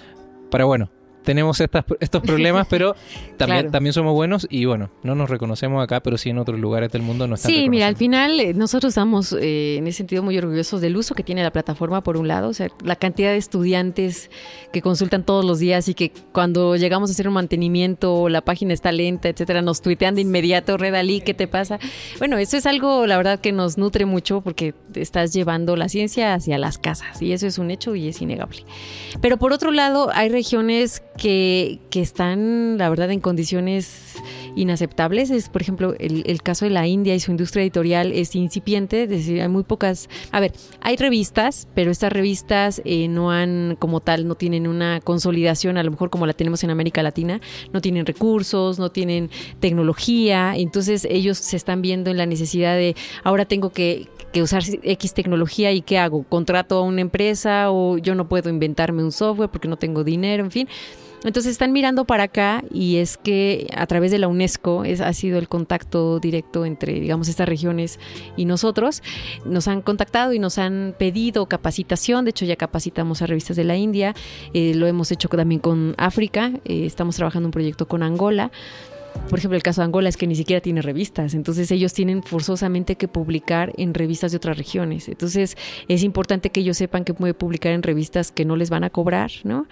para 0.49 0.65
bueno, 0.65 0.89
tenemos 1.23 1.59
estos 1.61 2.21
problemas, 2.21 2.67
pero 2.69 2.95
también, 3.37 3.71
también 3.71 3.93
somos 3.93 4.13
buenos 4.13 4.47
y 4.49 4.65
bueno, 4.65 4.89
no 5.03 5.15
nos 5.15 5.29
reconocemos 5.29 5.83
acá, 5.83 6.01
pero 6.01 6.17
sí 6.17 6.29
en 6.29 6.37
otros 6.37 6.59
lugares 6.59 6.91
del 6.91 7.01
mundo 7.01 7.27
no 7.27 7.35
están 7.35 7.51
Sí, 7.51 7.69
mira, 7.69 7.87
al 7.87 7.95
final 7.95 8.39
eh, 8.39 8.53
nosotros 8.53 8.91
estamos 8.91 9.33
eh, 9.33 9.77
en 9.77 9.87
ese 9.87 9.97
sentido 9.97 10.23
muy 10.23 10.37
orgullosos 10.37 10.81
del 10.81 10.95
uso 10.97 11.15
que 11.15 11.23
tiene 11.23 11.43
la 11.43 11.51
plataforma 11.51 12.03
por 12.03 12.17
un 12.17 12.27
lado, 12.27 12.49
o 12.49 12.53
sea, 12.53 12.67
la 12.83 12.95
cantidad 12.95 13.31
de 13.31 13.37
estudiantes 13.37 14.29
que 14.71 14.81
consultan 14.81 15.23
todos 15.23 15.45
los 15.45 15.59
días 15.59 15.87
y 15.87 15.93
que 15.93 16.11
cuando 16.31 16.75
llegamos 16.75 17.09
a 17.09 17.13
hacer 17.13 17.27
un 17.27 17.35
mantenimiento, 17.35 18.29
la 18.29 18.41
página 18.41 18.73
está 18.73 18.91
lenta, 18.91 19.29
etcétera, 19.29 19.61
nos 19.61 19.81
tuitean 19.81 20.15
de 20.15 20.21
inmediato, 20.21 20.77
Redalí, 20.77 21.21
¿qué 21.21 21.33
te 21.33 21.47
pasa? 21.47 21.79
Bueno, 22.19 22.37
eso 22.37 22.57
es 22.57 22.65
algo, 22.65 23.07
la 23.07 23.17
verdad, 23.17 23.39
que 23.39 23.51
nos 23.51 23.77
nutre 23.77 24.05
mucho 24.05 24.41
porque 24.41 24.73
estás 24.95 25.33
llevando 25.33 25.75
la 25.75 25.89
ciencia 25.89 26.33
hacia 26.33 26.57
las 26.57 26.77
casas 26.77 27.21
y 27.21 27.31
eso 27.31 27.47
es 27.47 27.57
un 27.57 27.71
hecho 27.71 27.95
y 27.95 28.07
es 28.07 28.21
innegable. 28.21 28.63
Pero 29.21 29.37
por 29.37 29.53
otro 29.53 29.71
lado, 29.71 30.09
hay 30.13 30.29
regiones 30.29 31.03
que, 31.17 31.79
que 31.89 32.01
están, 32.01 32.77
la 32.77 32.89
verdad, 32.89 33.11
en 33.11 33.19
condiciones 33.19 34.15
inaceptables. 34.55 35.29
Es, 35.29 35.49
por 35.49 35.61
ejemplo, 35.61 35.95
el, 35.99 36.41
caso 36.41 36.65
de 36.65 36.71
la 36.71 36.87
India 36.87 37.15
y 37.15 37.19
su 37.19 37.31
industria 37.31 37.63
editorial 37.63 38.11
es 38.11 38.35
incipiente, 38.35 39.03
es 39.03 39.09
decir, 39.09 39.41
hay 39.41 39.47
muy 39.47 39.63
pocas... 39.63 40.09
A 40.31 40.39
ver, 40.39 40.51
hay 40.81 40.95
revistas, 40.97 41.67
pero 41.73 41.91
estas 41.91 42.11
revistas 42.11 42.81
eh, 42.85 43.07
no 43.07 43.31
han, 43.31 43.77
como 43.79 43.99
tal, 43.99 44.27
no 44.27 44.35
tienen 44.35 44.67
una 44.67 44.99
consolidación, 45.01 45.77
a 45.77 45.83
lo 45.83 45.91
mejor 45.91 46.09
como 46.09 46.25
la 46.25 46.33
tenemos 46.33 46.63
en 46.63 46.69
América 46.69 47.03
Latina, 47.03 47.39
no 47.71 47.81
tienen 47.81 48.05
recursos, 48.05 48.79
no 48.79 48.89
tienen 48.89 49.29
tecnología, 49.59 50.53
entonces 50.55 51.07
ellos 51.09 51.37
se 51.37 51.57
están 51.57 51.81
viendo 51.81 52.11
en 52.11 52.17
la 52.17 52.25
necesidad 52.25 52.75
de, 52.75 52.95
ahora 53.23 53.45
tengo 53.45 53.71
que, 53.71 54.07
que 54.31 54.41
usar 54.41 54.63
X 54.65 55.13
tecnología 55.13 55.71
y 55.71 55.81
¿qué 55.81 55.97
hago? 55.97 56.23
¿Contrato 56.23 56.77
a 56.77 56.81
una 56.81 57.01
empresa 57.01 57.71
o 57.71 57.97
yo 57.97 58.15
no 58.15 58.27
puedo 58.27 58.49
inventarme 58.49 59.03
un 59.03 59.11
software 59.11 59.49
porque 59.49 59.67
no 59.67 59.77
tengo 59.77 60.03
dinero? 60.03 60.43
En 60.43 60.51
fin. 60.51 60.67
Entonces 61.23 61.53
están 61.53 61.71
mirando 61.71 62.05
para 62.05 62.23
acá 62.23 62.63
y 62.71 62.97
es 62.97 63.17
que 63.17 63.67
a 63.75 63.87
través 63.87 64.11
de 64.11 64.19
la 64.19 64.27
UNESCO 64.27 64.83
es, 64.83 65.01
ha 65.01 65.13
sido 65.13 65.39
el 65.39 65.47
contacto 65.47 66.19
directo 66.19 66.65
entre, 66.65 66.99
digamos, 66.99 67.27
estas 67.27 67.47
regiones 67.47 67.99
y 68.35 68.45
nosotros. 68.45 69.01
Nos 69.45 69.67
han 69.67 69.81
contactado 69.81 70.33
y 70.33 70.39
nos 70.39 70.57
han 70.57 70.95
pedido 70.97 71.45
capacitación. 71.47 72.25
De 72.25 72.31
hecho, 72.31 72.45
ya 72.45 72.55
capacitamos 72.55 73.21
a 73.21 73.27
revistas 73.27 73.55
de 73.55 73.63
la 73.63 73.77
India. 73.77 74.13
Eh, 74.53 74.73
lo 74.75 74.87
hemos 74.87 75.11
hecho 75.11 75.29
también 75.29 75.61
con 75.61 75.95
África. 75.97 76.51
Eh, 76.65 76.85
estamos 76.85 77.15
trabajando 77.15 77.47
un 77.47 77.51
proyecto 77.51 77.87
con 77.87 78.03
Angola. 78.03 78.51
Por 79.29 79.39
ejemplo, 79.39 79.55
el 79.55 79.63
caso 79.63 79.81
de 79.81 79.85
Angola 79.85 80.09
es 80.09 80.17
que 80.17 80.27
ni 80.27 80.35
siquiera 80.35 80.59
tiene 80.59 80.81
revistas, 80.81 81.33
entonces 81.33 81.71
ellos 81.71 81.93
tienen 81.93 82.23
forzosamente 82.23 82.95
que 82.95 83.07
publicar 83.07 83.71
en 83.77 83.93
revistas 83.93 84.31
de 84.31 84.37
otras 84.37 84.57
regiones. 84.57 85.07
Entonces 85.07 85.55
es 85.87 86.03
importante 86.03 86.49
que 86.49 86.59
ellos 86.59 86.77
sepan 86.77 87.03
que 87.05 87.13
puede 87.13 87.33
publicar 87.33 87.71
en 87.71 87.83
revistas 87.83 88.31
que 88.31 88.43
no 88.43 88.55
les 88.55 88.69
van 88.69 88.83
a 88.83 88.89
cobrar, 88.89 89.31
¿no? 89.43 89.67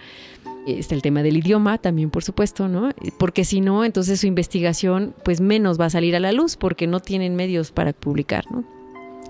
Está 0.66 0.94
el 0.94 1.02
tema 1.02 1.22
del 1.22 1.36
idioma 1.38 1.78
también, 1.78 2.10
por 2.10 2.22
supuesto, 2.22 2.68
¿no? 2.68 2.90
Porque 3.18 3.44
si 3.44 3.60
no, 3.60 3.84
entonces 3.84 4.20
su 4.20 4.26
investigación 4.26 5.14
pues 5.24 5.40
menos 5.40 5.80
va 5.80 5.86
a 5.86 5.90
salir 5.90 6.14
a 6.14 6.20
la 6.20 6.32
luz 6.32 6.56
porque 6.56 6.86
no 6.86 7.00
tienen 7.00 7.34
medios 7.34 7.72
para 7.72 7.92
publicar, 7.92 8.44
¿no? 8.50 8.64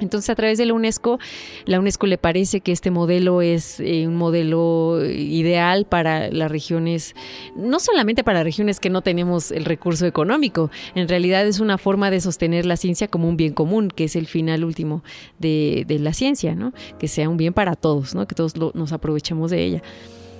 Entonces, 0.02 0.30
a 0.30 0.34
través 0.34 0.58
de 0.58 0.66
la 0.66 0.74
UNESCO, 0.74 1.18
la 1.64 1.78
UNESCO 1.78 2.06
le 2.06 2.18
parece 2.18 2.60
que 2.60 2.72
este 2.72 2.90
modelo 2.90 3.40
es 3.40 3.78
eh, 3.78 4.06
un 4.06 4.16
modelo 4.16 5.00
ideal 5.04 5.86
para 5.86 6.28
las 6.30 6.50
regiones, 6.50 7.14
no 7.54 7.78
solamente 7.78 8.24
para 8.24 8.42
regiones 8.42 8.80
que 8.80 8.90
no 8.90 9.02
tenemos 9.02 9.52
el 9.52 9.64
recurso 9.64 10.06
económico, 10.06 10.70
en 10.94 11.08
realidad 11.08 11.46
es 11.46 11.60
una 11.60 11.78
forma 11.78 12.10
de 12.10 12.20
sostener 12.20 12.66
la 12.66 12.76
ciencia 12.76 13.06
como 13.06 13.28
un 13.28 13.36
bien 13.36 13.52
común, 13.52 13.88
que 13.88 14.04
es 14.04 14.16
el 14.16 14.26
final 14.26 14.64
último 14.64 15.04
de, 15.38 15.86
la 15.88 16.12
ciencia, 16.12 16.54
¿no? 16.56 16.72
Que 16.98 17.06
sea 17.06 17.28
un 17.28 17.36
bien 17.36 17.52
para 17.52 17.76
todos, 17.76 18.14
¿no? 18.14 18.26
Que 18.26 18.34
todos 18.34 18.56
nos 18.56 18.92
aprovechemos 18.92 19.50
de 19.50 19.62
ella. 19.62 19.82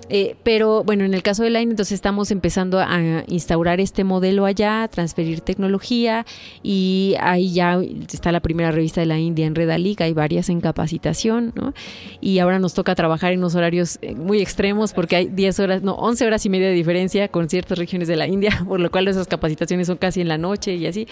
Eh, 0.09 0.37
pero 0.43 0.85
bueno, 0.85 1.05
en 1.05 1.15
el 1.15 1.23
caso 1.23 1.43
de 1.43 1.51
Line, 1.51 1.71
entonces 1.71 1.93
estamos 1.93 2.31
empezando 2.31 2.79
a 2.81 3.25
instaurar 3.29 3.81
este 3.81 4.05
modelo 4.05 4.45
allá, 4.45 4.83
a 4.83 4.89
transferir 4.89 5.41
tecnología 5.41 6.27
y 6.63 7.15
ahí 7.21 7.53
ya 7.53 7.81
está 8.13 8.33
la 8.33 8.41
primera 8.41 8.73
revista 8.73 9.01
de 9.01 9.07
la 9.07 9.19
India 9.19 9.47
en 9.47 9.55
Redalic, 9.55 10.01
hay 10.01 10.13
varias 10.13 10.49
en 10.49 10.61
capacitación, 10.61 11.53
¿no? 11.55 11.73
Y 12.21 12.41
ahora 12.41 12.59
nos 12.59 12.75
toca 12.75 12.95
trabajar 12.95 13.33
en 13.33 13.39
unos 13.39 13.55
horarios 13.55 13.99
eh, 14.03 14.15
muy 14.15 14.41
extremos 14.43 14.93
porque 14.93 15.17
hay 15.17 15.27
10 15.29 15.61
horas, 15.61 15.83
no, 15.83 15.95
11 15.95 16.27
horas 16.27 16.45
y 16.45 16.51
media 16.51 16.69
de 16.69 16.75
diferencia 16.75 17.29
con 17.29 17.49
ciertas 17.49 17.79
regiones 17.79 18.09
de 18.09 18.17
la 18.17 18.27
India, 18.27 18.65
por 18.69 18.81
lo 18.81 18.91
cual 18.91 19.09
esas 19.09 19.27
capacitaciones 19.29 19.87
son 19.87 19.97
casi 19.97 20.21
en 20.21 20.29
la 20.29 20.39
noche 20.39 20.75
y 20.75 20.87
así. 20.87 21.07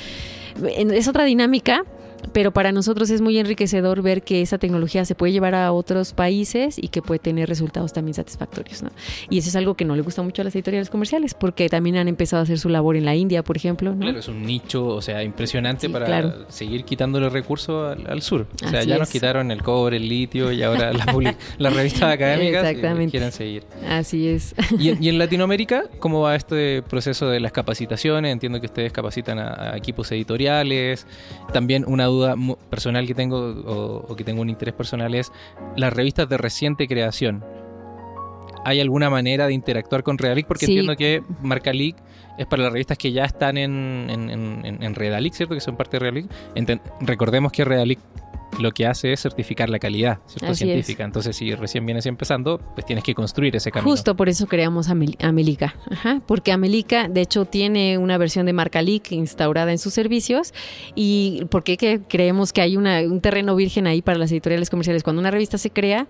Es 0.75 1.09
otra 1.09 1.25
dinámica 1.25 1.85
pero 2.33 2.53
para 2.53 2.73
nosotros 2.73 3.11
es 3.11 3.21
muy 3.21 3.39
enriquecedor 3.39 4.03
ver 4.03 4.23
que 4.23 4.43
esa 4.43 4.59
tecnología 4.59 5.05
se 5.05 5.15
puede 5.15 5.33
llevar 5.33 5.55
a 5.55 5.73
otros 5.73 6.13
países 6.13 6.79
y 6.79 6.89
que 6.89 7.03
puede 7.03 7.19
tener 7.19 7.49
resultados 7.49 7.93
también 7.93 8.15
satisfactorios. 8.15 8.83
¿no? 8.83 8.91
Y 9.29 9.39
eso 9.39 9.49
es 9.49 9.57
algo 9.57 9.75
que 9.75 9.85
no 9.85 9.97
le 9.97 10.03
gusta 10.03 10.23
mucho 10.23 10.43
a 10.43 10.45
las 10.45 10.55
editoriales 10.55 10.91
comerciales, 10.91 11.35
porque 11.35 11.69
también 11.69 11.97
han 11.97 12.09
empezado 12.09 12.41
a 12.41 12.45
hacer 12.45 12.59
su 12.59 12.69
labor 12.69 12.97
en 12.97 13.05
la 13.05 13.15
India, 13.15 13.43
por 13.43 13.57
ejemplo. 13.57 13.95
¿no? 13.95 14.01
Claro, 14.01 14.19
es 14.19 14.29
un 14.29 14.43
nicho, 14.43 14.87
o 14.87 15.03
sea, 15.03 15.23
impresionante 15.23 15.89
para 15.89 16.51
seguir 16.51 16.85
quitándole 16.85 17.29
recursos 17.29 17.97
al, 18.07 18.23
sur. 18.23 18.47
O 18.65 18.69
sea, 18.69 18.85
ya 18.85 18.99
nos 18.99 19.11
quitaron 19.11 19.51
el 19.51 19.63
cobre, 19.63 19.97
el 19.97 20.09
litio 20.09 20.53
y 20.53 20.63
ahora 20.63 20.93
las, 20.93 21.07
las 21.59 21.75
revistas 21.75 22.15
académicas 22.15 22.75
quieren 23.11 23.33
seguir. 23.33 23.65
Así 23.89 24.29
es. 24.29 24.55
¿Y, 24.79 25.09
en 25.09 25.19
Latinoamérica 25.19 25.85
cómo 25.99 26.21
va 26.23 26.37
este 26.37 26.83
proceso 26.83 27.29
de 27.29 27.41
las 27.41 27.53
capacitaciones? 27.53 28.33
Entiendo 28.33 28.61
que 28.61 28.67
ustedes 28.67 28.93
capacitan 28.93 29.39
a 29.39 29.77
equipos 29.77 30.11
editoriales. 30.13 31.07
También 31.53 31.85
una 31.87 32.10
duda 32.11 32.35
personal 32.69 33.07
que 33.07 33.15
tengo 33.15 33.39
o, 33.39 34.17
que 34.17 34.25
tengo 34.25 34.43
un 34.43 34.51
interés 34.51 34.75
personal 34.75 35.15
es 35.15 35.33
las 35.77 35.93
revistas 35.93 36.29
de 36.29 36.37
reciente 36.37 36.87
creación. 36.87 37.45
¿Hay 38.65 38.81
alguna 38.81 39.09
manera 39.09 39.47
de 39.47 39.55
interactuar 39.55 40.03
con 40.03 40.19
Redalic? 40.19 40.47
Porque 40.47 40.67
entiendo 40.67 40.95
que 40.95 41.23
Marca 41.43 41.73
League 41.73 41.97
es 42.37 42.47
para 42.47 42.65
las 42.65 42.73
revistas 42.73 42.99
que 42.99 43.13
ya 43.13 43.25
están 43.25 43.57
en, 43.57 44.07
en, 44.11 44.83
en, 44.83 44.95
Redalic, 44.95 45.33
¿cierto? 45.33 45.55
Que 45.55 45.61
son 45.61 45.77
parte 45.77 45.99
de 45.99 46.11
Redalic. 46.11 46.31
recordemos 47.01 47.53
que 47.53 47.65
Redalic 47.65 47.99
lo 48.59 48.73
que 48.73 48.87
hace 48.87 49.13
es 49.13 49.21
certificar 49.21 49.71
la 49.71 49.79
calidad 49.79 50.19
¿cierto? 50.27 50.55
científica. 50.55 51.05
Entonces, 51.05 51.37
si 51.37 51.55
recién 51.55 51.87
vienes 51.87 52.07
empezando, 52.07 52.61
pues 52.75 52.85
tienes 52.87 53.05
que 53.05 53.15
construir 53.15 53.55
ese 53.57 53.71
camino. 53.71 53.91
Justo 53.91 54.17
por 54.17 54.29
eso 54.29 54.47
creamos 54.47 54.89
Amelica, 54.89 55.75
porque 56.27 56.53
Amelica, 56.53 57.09
de 57.09 57.21
hecho, 57.21 57.45
tiene 57.45 57.99
una 57.99 58.19
versión 58.19 58.47
de 58.47 58.53
marca 58.53 58.83
Leak 58.83 59.13
instaurada 59.13 59.73
en 59.73 59.79
sus 59.79 59.95
servicios 59.95 60.53
y 60.95 61.45
porque 61.51 61.77
que 61.77 62.01
creemos 62.09 62.53
que 62.53 62.61
hay 62.61 62.77
un 62.77 63.21
terreno 63.21 63.57
virgen 63.57 63.87
ahí 63.87 64.03
para 64.03 64.19
las 64.19 64.33
editoriales 64.33 64.71
comerciales. 64.71 65.03
Cuando 65.03 65.21
una 65.21 65.31
revista 65.31 65.59
se 65.59 65.71
crea, 65.71 66.07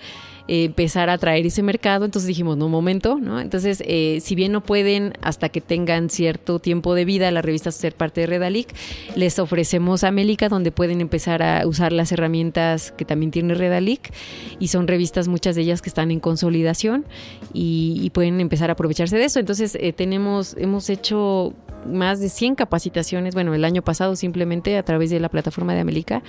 empezar 0.52 1.10
a 1.10 1.18
traer 1.18 1.46
ese 1.46 1.62
mercado, 1.62 2.04
entonces 2.04 2.26
dijimos, 2.26 2.56
no, 2.56 2.68
momento, 2.68 3.18
¿no? 3.20 3.40
Entonces, 3.40 3.84
eh, 3.86 4.18
si 4.20 4.34
bien 4.34 4.50
no 4.50 4.62
pueden 4.62 5.12
hasta 5.22 5.48
que 5.48 5.60
tengan 5.60 6.10
cierto 6.10 6.58
tiempo 6.58 6.94
de 6.94 7.04
vida 7.04 7.30
las 7.30 7.44
revistas 7.44 7.76
ser 7.76 7.94
parte 7.94 8.22
de 8.22 8.26
Redalic, 8.26 8.74
les 9.14 9.38
ofrecemos 9.38 10.02
Amelica 10.02 10.48
donde 10.48 10.72
pueden 10.72 11.00
empezar 11.00 11.40
a 11.44 11.64
usar 11.68 11.92
las 11.92 12.10
herramientas 12.10 12.90
que 12.90 13.04
también 13.04 13.30
tiene 13.30 13.54
Redalic 13.54 14.12
y 14.58 14.68
son 14.68 14.88
revistas 14.88 15.28
muchas 15.28 15.54
de 15.54 15.62
ellas 15.62 15.82
que 15.82 15.88
están 15.88 16.10
en 16.10 16.18
consolidación 16.18 17.04
y, 17.52 18.10
pueden 18.10 18.40
empezar 18.40 18.70
a 18.70 18.72
aprovecharse 18.72 19.16
de 19.16 19.24
eso. 19.24 19.38
Entonces 19.38 19.78
eh, 19.80 19.92
tenemos, 19.92 20.56
hemos 20.58 20.90
hecho 20.90 21.54
más 21.86 22.18
de 22.20 22.28
100 22.28 22.56
capacitaciones, 22.56 23.34
bueno, 23.34 23.54
el 23.54 23.64
año 23.64 23.82
pasado 23.82 24.16
simplemente 24.16 24.76
a 24.76 24.82
través 24.82 25.10
de 25.10 25.20
la 25.20 25.28
plataforma 25.28 25.74
de 25.74 25.80
Amelica. 25.80 26.22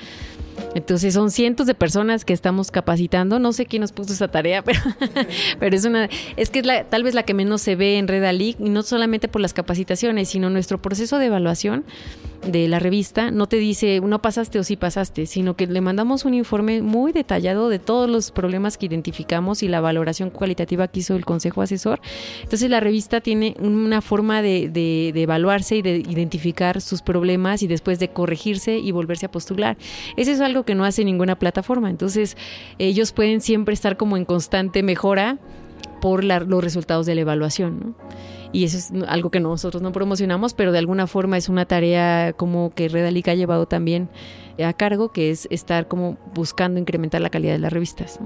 Entonces 0.76 1.14
son 1.14 1.32
cientos 1.32 1.68
de 1.68 1.74
personas 1.74 2.24
que 2.24 2.34
estamos 2.34 2.72
capacitando. 2.72 3.40
No 3.40 3.52
sé 3.52 3.66
quién 3.66 3.82
nos 3.82 3.92
puso 3.92 4.11
esa 4.12 4.28
tarea, 4.28 4.62
pero, 4.64 4.80
pero 5.60 5.76
es 5.76 5.86
una, 5.86 6.10
es 6.38 6.50
que 6.50 6.60
es 6.60 6.66
la, 6.66 6.84
tal 6.86 7.04
vez 7.04 7.14
la 7.14 7.24
que 7.24 7.34
menos 7.34 7.62
se 7.62 7.76
ve 7.76 7.98
en 7.98 8.08
Redalic, 8.08 8.60
y 8.60 8.70
no 8.70 8.84
solamente 8.84 9.28
por 9.28 9.42
las 9.42 9.54
capacitaciones, 9.54 10.30
sino 10.30 10.50
nuestro 10.50 10.82
proceso 10.82 11.18
de 11.18 11.28
evaluación 11.28 11.86
de 12.46 12.68
la 12.68 12.80
revista 12.80 13.32
no 13.32 13.48
te 13.48 13.58
dice 13.58 14.02
no 14.02 14.22
pasaste 14.22 14.60
o 14.60 14.64
sí 14.64 14.76
pasaste, 14.76 15.26
sino 15.26 15.56
que 15.56 15.68
le 15.68 15.82
mandamos 15.82 16.26
un 16.26 16.34
informe 16.34 16.82
muy 16.82 17.12
detallado 17.12 17.70
de 17.70 17.80
todos 17.80 18.10
los 18.10 18.32
problemas 18.32 18.78
que 18.78 18.88
identificamos 18.88 19.64
y 19.64 19.68
la 19.68 19.82
valoración 19.82 20.30
cualitativa 20.30 20.88
que 20.88 21.02
hizo 21.02 21.16
el 21.16 21.26
consejo 21.26 21.62
asesor. 21.62 22.02
Entonces 22.42 22.70
la 22.70 22.80
revista 22.80 23.22
tiene 23.22 23.56
una 23.60 24.02
forma 24.02 24.42
de, 24.42 24.70
de, 24.70 25.12
de 25.14 25.22
evaluarse 25.22 25.78
y 25.78 25.82
de 25.82 25.98
identificar 25.98 26.82
sus 26.82 27.02
problemas 27.02 27.62
y 27.64 27.68
después 27.68 28.00
de 28.00 28.10
corregirse 28.10 28.78
y 28.80 28.92
volverse 28.92 29.28
a 29.28 29.32
postular. 29.32 29.78
Eso 30.18 30.32
es 30.32 30.42
algo 30.42 30.64
que 30.64 30.76
no 30.76 30.86
hace 30.86 31.06
ninguna 31.06 31.38
plataforma. 31.38 31.90
Entonces 31.90 32.38
ellos 32.80 33.12
pueden 33.12 33.42
siempre 33.42 33.74
estar 33.74 33.91
como 33.98 34.18
en 34.18 34.26
constante 34.26 34.84
mejora 34.84 35.38
por 36.02 36.24
los 36.24 36.64
resultados 36.64 37.06
de 37.06 37.16
la 37.16 37.22
evaluación. 37.22 37.96
y 38.54 38.66
eso 38.66 38.78
es 38.78 38.92
algo 39.08 39.30
que 39.32 39.40
nosotros 39.40 39.82
no 39.82 39.94
promocionamos, 39.94 40.54
pero 40.54 40.74
de 40.74 40.80
alguna 40.80 41.08
forma 41.08 41.38
es 41.38 41.48
una 41.48 41.66
tarea 41.66 42.34
como 42.34 42.74
que 42.74 42.90
Redalic 42.90 43.30
ha 43.30 43.36
llevado 43.36 43.66
también 43.66 44.10
a 44.62 44.74
cargo, 44.74 45.12
que 45.14 45.32
es 45.32 45.48
estar 45.52 45.88
como 45.88 46.18
buscando 46.34 46.80
incrementar 46.80 47.22
la 47.22 47.30
calidad 47.30 47.54
de 47.54 47.60
las 47.60 47.72
revistas. 47.72 48.20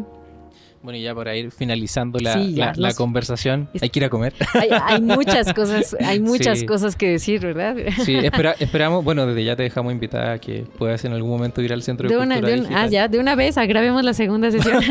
Bueno, 0.86 1.00
y 1.00 1.02
ya 1.02 1.16
para 1.16 1.36
ir 1.36 1.50
finalizando 1.50 2.20
la, 2.20 2.36
la, 2.76 2.94
conversación, 2.94 3.68
hay 3.82 3.90
que 3.90 3.98
ir 3.98 4.06
a 4.06 4.10
comer. 4.10 4.36
Hay, 4.84 5.02
muchas 5.02 5.52
cosas, 5.52 5.98
hay 6.00 6.20
muchas 6.22 6.64
cosas 6.64 6.96
que 6.96 7.10
decir, 7.10 7.42
¿verdad? 7.42 7.76
Sí, 8.04 8.16
esperamos, 8.60 9.04
bueno, 9.04 9.26
desde 9.26 9.44
ya 9.44 9.56
te 9.56 9.64
dejamos 9.64 9.94
invitada 9.94 10.34
a 10.34 10.38
que 10.38 10.64
puedas 10.78 11.04
en 11.04 11.14
algún 11.14 11.32
momento 11.32 11.60
ir 11.64 11.74
al 11.74 11.82
Centro 11.82 12.08
de, 12.08 12.16
Cultura 12.16 12.40
de 12.40 12.68
Ah, 12.76 12.86
ya, 12.86 13.08
de 13.08 13.18
una 13.18 13.34
vez, 13.34 13.58
agravemos 13.58 14.04
la 14.04 14.14
segunda 14.14 14.52
sesión. 14.52 14.84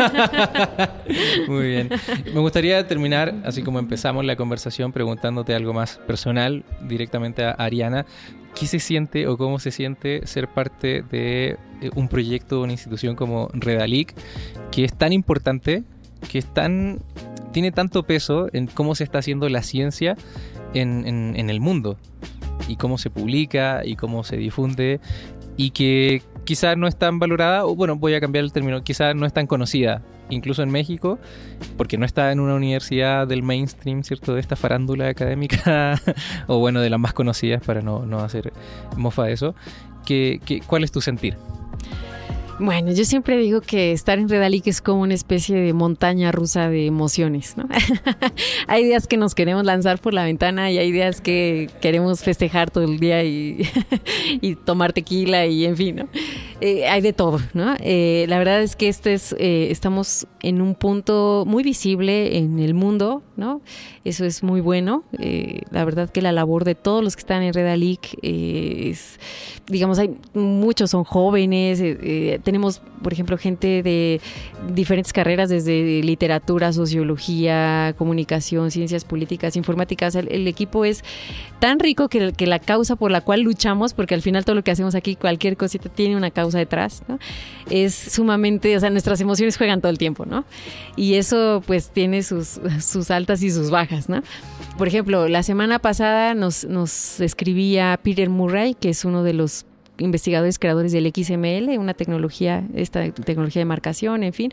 Muy 1.46 1.68
bien. 1.68 1.90
Me 2.34 2.40
gustaría 2.40 2.84
terminar, 2.88 3.32
así 3.44 3.62
como 3.62 3.78
empezamos 3.78 4.24
la 4.24 4.34
conversación, 4.34 4.90
preguntándote 4.90 5.54
algo 5.54 5.72
más 5.74 5.98
personal, 6.08 6.64
directamente 6.88 7.44
a 7.44 7.52
Ariana. 7.52 8.04
¿Qué 8.58 8.66
se 8.66 8.80
siente 8.80 9.28
o 9.28 9.36
cómo 9.36 9.60
se 9.60 9.70
siente 9.70 10.26
ser 10.26 10.48
parte 10.48 11.02
de 11.08 11.56
un 11.94 12.08
proyecto, 12.08 12.62
una 12.62 12.72
institución 12.72 13.16
como 13.16 13.48
Redalic, 13.52 14.14
que 14.70 14.84
es 14.84 14.96
tan 14.96 15.12
importante, 15.12 15.82
que 16.30 16.38
es 16.38 16.52
tan, 16.52 17.00
tiene 17.52 17.72
tanto 17.72 18.02
peso 18.04 18.48
en 18.52 18.66
cómo 18.66 18.94
se 18.94 19.04
está 19.04 19.18
haciendo 19.18 19.48
la 19.48 19.62
ciencia 19.62 20.16
en, 20.74 21.06
en 21.36 21.50
el 21.50 21.60
mundo? 21.60 21.98
y 22.68 22.76
cómo 22.76 22.98
se 22.98 23.10
publica 23.10 23.82
y 23.84 23.96
cómo 23.96 24.24
se 24.24 24.36
difunde 24.36 25.00
y 25.56 25.70
que 25.70 26.22
quizás 26.44 26.76
no 26.76 26.86
es 26.86 26.96
tan 26.96 27.18
valorada, 27.18 27.64
o 27.64 27.74
bueno, 27.74 27.96
voy 27.96 28.14
a 28.14 28.20
cambiar 28.20 28.44
el 28.44 28.52
término, 28.52 28.82
quizás 28.82 29.14
no 29.14 29.24
es 29.24 29.32
tan 29.32 29.46
conocida, 29.46 30.02
incluso 30.30 30.62
en 30.62 30.70
México, 30.70 31.18
porque 31.76 31.96
no 31.96 32.04
está 32.04 32.32
en 32.32 32.40
una 32.40 32.54
universidad 32.54 33.26
del 33.26 33.42
mainstream, 33.42 34.02
¿cierto? 34.02 34.34
De 34.34 34.40
esta 34.40 34.56
farándula 34.56 35.08
académica, 35.08 36.00
o 36.46 36.58
bueno, 36.58 36.80
de 36.80 36.90
las 36.90 37.00
más 37.00 37.12
conocidas 37.12 37.62
para 37.62 37.82
no, 37.82 38.04
no 38.04 38.18
hacer 38.18 38.52
mofa 38.96 39.24
de 39.24 39.32
eso. 39.32 39.54
¿Qué, 40.04 40.40
qué, 40.44 40.60
cuál 40.60 40.84
es 40.84 40.92
tu 40.92 41.00
sentir? 41.00 41.36
Bueno, 42.60 42.92
yo 42.92 43.04
siempre 43.04 43.36
digo 43.36 43.60
que 43.60 43.92
estar 43.92 44.18
en 44.18 44.28
Redalic 44.28 44.68
es 44.68 44.80
como 44.80 45.02
una 45.02 45.14
especie 45.14 45.56
de 45.56 45.72
montaña 45.72 46.30
rusa 46.30 46.68
de 46.68 46.86
emociones, 46.86 47.56
¿no? 47.56 47.68
hay 48.68 48.84
días 48.84 49.08
que 49.08 49.16
nos 49.16 49.34
queremos 49.34 49.64
lanzar 49.64 49.98
por 49.98 50.14
la 50.14 50.24
ventana 50.24 50.70
y 50.70 50.78
hay 50.78 50.92
días 50.92 51.20
que 51.20 51.68
queremos 51.80 52.22
festejar 52.22 52.70
todo 52.70 52.84
el 52.84 53.00
día 53.00 53.24
y, 53.24 53.68
y 54.40 54.54
tomar 54.54 54.92
tequila 54.92 55.46
y 55.46 55.64
en 55.64 55.76
fin, 55.76 55.96
¿no? 55.96 56.08
Eh, 56.66 56.88
hay 56.88 57.02
de 57.02 57.12
todo, 57.12 57.40
¿no? 57.52 57.74
Eh, 57.80 58.24
la 58.26 58.38
verdad 58.38 58.62
es 58.62 58.74
que 58.74 58.88
este 58.88 59.12
es, 59.12 59.36
eh, 59.38 59.68
estamos 59.70 60.26
en 60.40 60.62
un 60.62 60.74
punto 60.74 61.44
muy 61.46 61.62
visible 61.62 62.38
en 62.38 62.58
el 62.58 62.72
mundo, 62.72 63.22
¿no? 63.36 63.60
Eso 64.06 64.24
es 64.24 64.42
muy 64.42 64.62
bueno. 64.62 65.04
la 65.70 65.84
verdad 65.84 66.08
que 66.08 66.22
la 66.22 66.32
labor 66.32 66.64
de 66.64 66.74
todos 66.74 67.04
los 67.04 67.16
que 67.16 67.20
están 67.20 67.42
en 67.42 67.52
Redalic 67.52 68.18
es, 68.22 69.20
digamos, 69.66 69.98
hay 69.98 70.16
muchos 70.32 70.90
son 70.90 71.04
jóvenes. 71.04 71.82
tenemos, 72.42 72.80
por 73.02 73.12
ejemplo, 73.12 73.36
gente 73.36 73.82
de 73.82 74.20
diferentes 74.72 75.12
carreras, 75.12 75.50
desde 75.50 76.02
literatura, 76.02 76.72
sociología, 76.72 77.94
comunicación, 77.98 78.70
ciencias 78.70 79.04
políticas, 79.04 79.56
informáticas. 79.56 80.14
El, 80.14 80.46
equipo 80.46 80.84
es 80.84 81.02
tan 81.58 81.78
rico 81.78 82.08
que 82.08 82.46
la 82.46 82.58
causa 82.58 82.96
por 82.96 83.10
la 83.10 83.22
cual 83.22 83.40
luchamos, 83.40 83.94
porque 83.94 84.14
al 84.14 84.22
final 84.22 84.44
todo 84.44 84.56
lo 84.56 84.64
que 84.64 84.70
hacemos 84.70 84.94
aquí, 84.94 85.16
cualquier 85.16 85.56
cosita 85.56 85.88
tiene 85.88 86.16
una 86.16 86.30
causa 86.30 86.53
detrás, 86.58 87.02
¿no? 87.08 87.18
Es 87.70 87.94
sumamente, 87.94 88.76
o 88.76 88.80
sea, 88.80 88.90
nuestras 88.90 89.20
emociones 89.20 89.56
juegan 89.56 89.80
todo 89.80 89.90
el 89.90 89.98
tiempo, 89.98 90.26
¿no? 90.26 90.44
Y 90.96 91.14
eso 91.14 91.62
pues 91.66 91.90
tiene 91.90 92.22
sus, 92.22 92.60
sus 92.80 93.10
altas 93.10 93.42
y 93.42 93.50
sus 93.50 93.70
bajas, 93.70 94.08
¿no? 94.08 94.22
Por 94.78 94.88
ejemplo, 94.88 95.28
la 95.28 95.42
semana 95.42 95.78
pasada 95.78 96.34
nos, 96.34 96.64
nos 96.64 97.20
escribía 97.20 97.98
Peter 98.02 98.28
Murray, 98.28 98.74
que 98.74 98.90
es 98.90 99.04
uno 99.04 99.22
de 99.22 99.34
los 99.34 99.66
investigadores 99.98 100.58
creadores 100.58 100.92
del 100.92 101.12
XML, 101.14 101.78
una 101.78 101.94
tecnología, 101.94 102.64
esta 102.74 103.10
tecnología 103.10 103.60
de 103.60 103.66
marcación, 103.66 104.22
en 104.22 104.32
fin, 104.32 104.52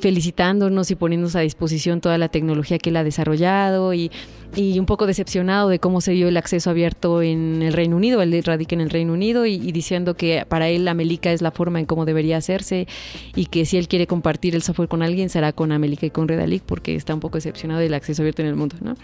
felicitándonos 0.00 0.90
y 0.90 0.94
poniéndonos 0.94 1.36
a 1.36 1.40
disposición 1.40 2.00
toda 2.00 2.18
la 2.18 2.28
tecnología 2.28 2.78
que 2.78 2.90
él 2.90 2.96
ha 2.96 3.04
desarrollado 3.04 3.94
y 3.94 4.10
y 4.54 4.78
un 4.78 4.86
poco 4.86 5.06
decepcionado 5.06 5.68
de 5.68 5.78
cómo 5.78 6.00
se 6.00 6.12
dio 6.12 6.28
el 6.28 6.36
acceso 6.36 6.70
abierto 6.70 7.22
en 7.22 7.62
el 7.62 7.72
Reino 7.72 7.96
Unido, 7.96 8.22
él 8.22 8.42
radica 8.44 8.74
en 8.74 8.80
el 8.80 8.90
Reino 8.90 9.12
Unido 9.12 9.46
y, 9.46 9.58
diciendo 9.72 10.14
que 10.14 10.44
para 10.48 10.68
él 10.68 10.86
Amelica 10.88 11.32
es 11.32 11.42
la 11.42 11.50
forma 11.50 11.80
en 11.80 11.86
cómo 11.86 12.04
debería 12.04 12.36
hacerse 12.36 12.86
y 13.34 13.46
que 13.46 13.66
si 13.66 13.76
él 13.76 13.88
quiere 13.88 14.06
compartir 14.06 14.54
el 14.54 14.62
software 14.62 14.88
con 14.88 15.02
alguien 15.02 15.28
será 15.28 15.52
con 15.52 15.72
Amelica 15.72 16.06
y 16.06 16.10
con 16.10 16.28
Redalic 16.28 16.62
porque 16.62 16.94
está 16.94 17.14
un 17.14 17.20
poco 17.20 17.36
decepcionado 17.38 17.80
del 17.80 17.94
acceso 17.94 18.22
abierto 18.22 18.42
en 18.42 18.48
el 18.48 18.56
mundo, 18.56 18.76
¿no? 18.80 18.96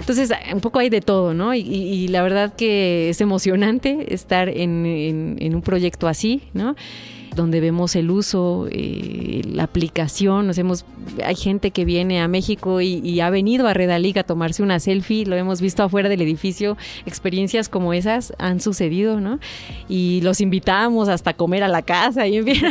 Entonces, 0.00 0.30
un 0.52 0.60
poco 0.60 0.78
hay 0.78 0.88
de 0.88 1.00
todo, 1.00 1.34
¿no? 1.34 1.54
Y, 1.54 2.08
la 2.08 2.22
verdad 2.22 2.54
que 2.54 3.08
es 3.08 3.20
emocionante 3.20 4.14
estar 4.14 4.48
en, 4.48 4.86
en 4.86 5.23
un 5.54 5.62
proyecto 5.62 6.08
así, 6.08 6.42
¿no? 6.52 6.74
donde 7.34 7.60
vemos 7.60 7.96
el 7.96 8.10
uso, 8.10 8.68
eh, 8.70 9.42
la 9.46 9.64
aplicación. 9.64 10.46
Nos 10.46 10.58
hemos, 10.58 10.84
hay 11.24 11.34
gente 11.34 11.70
que 11.70 11.84
viene 11.84 12.20
a 12.20 12.28
México 12.28 12.80
y, 12.80 13.20
ha 13.20 13.30
venido 13.30 13.66
a 13.66 13.74
Redalic 13.74 14.16
a 14.18 14.24
tomarse 14.24 14.62
una 14.62 14.78
selfie, 14.80 15.24
lo 15.26 15.36
hemos 15.36 15.60
visto 15.60 15.82
afuera 15.82 16.08
del 16.08 16.20
edificio. 16.22 16.76
Experiencias 17.06 17.68
como 17.68 17.92
esas 17.92 18.32
han 18.38 18.60
sucedido, 18.60 19.20
¿no? 19.20 19.38
Y 19.88 20.20
los 20.22 20.40
invitamos 20.40 21.08
hasta 21.08 21.34
comer 21.34 21.62
a 21.64 21.68
la 21.68 21.82
casa. 21.82 22.26
Y 22.26 22.38
es 22.46 22.62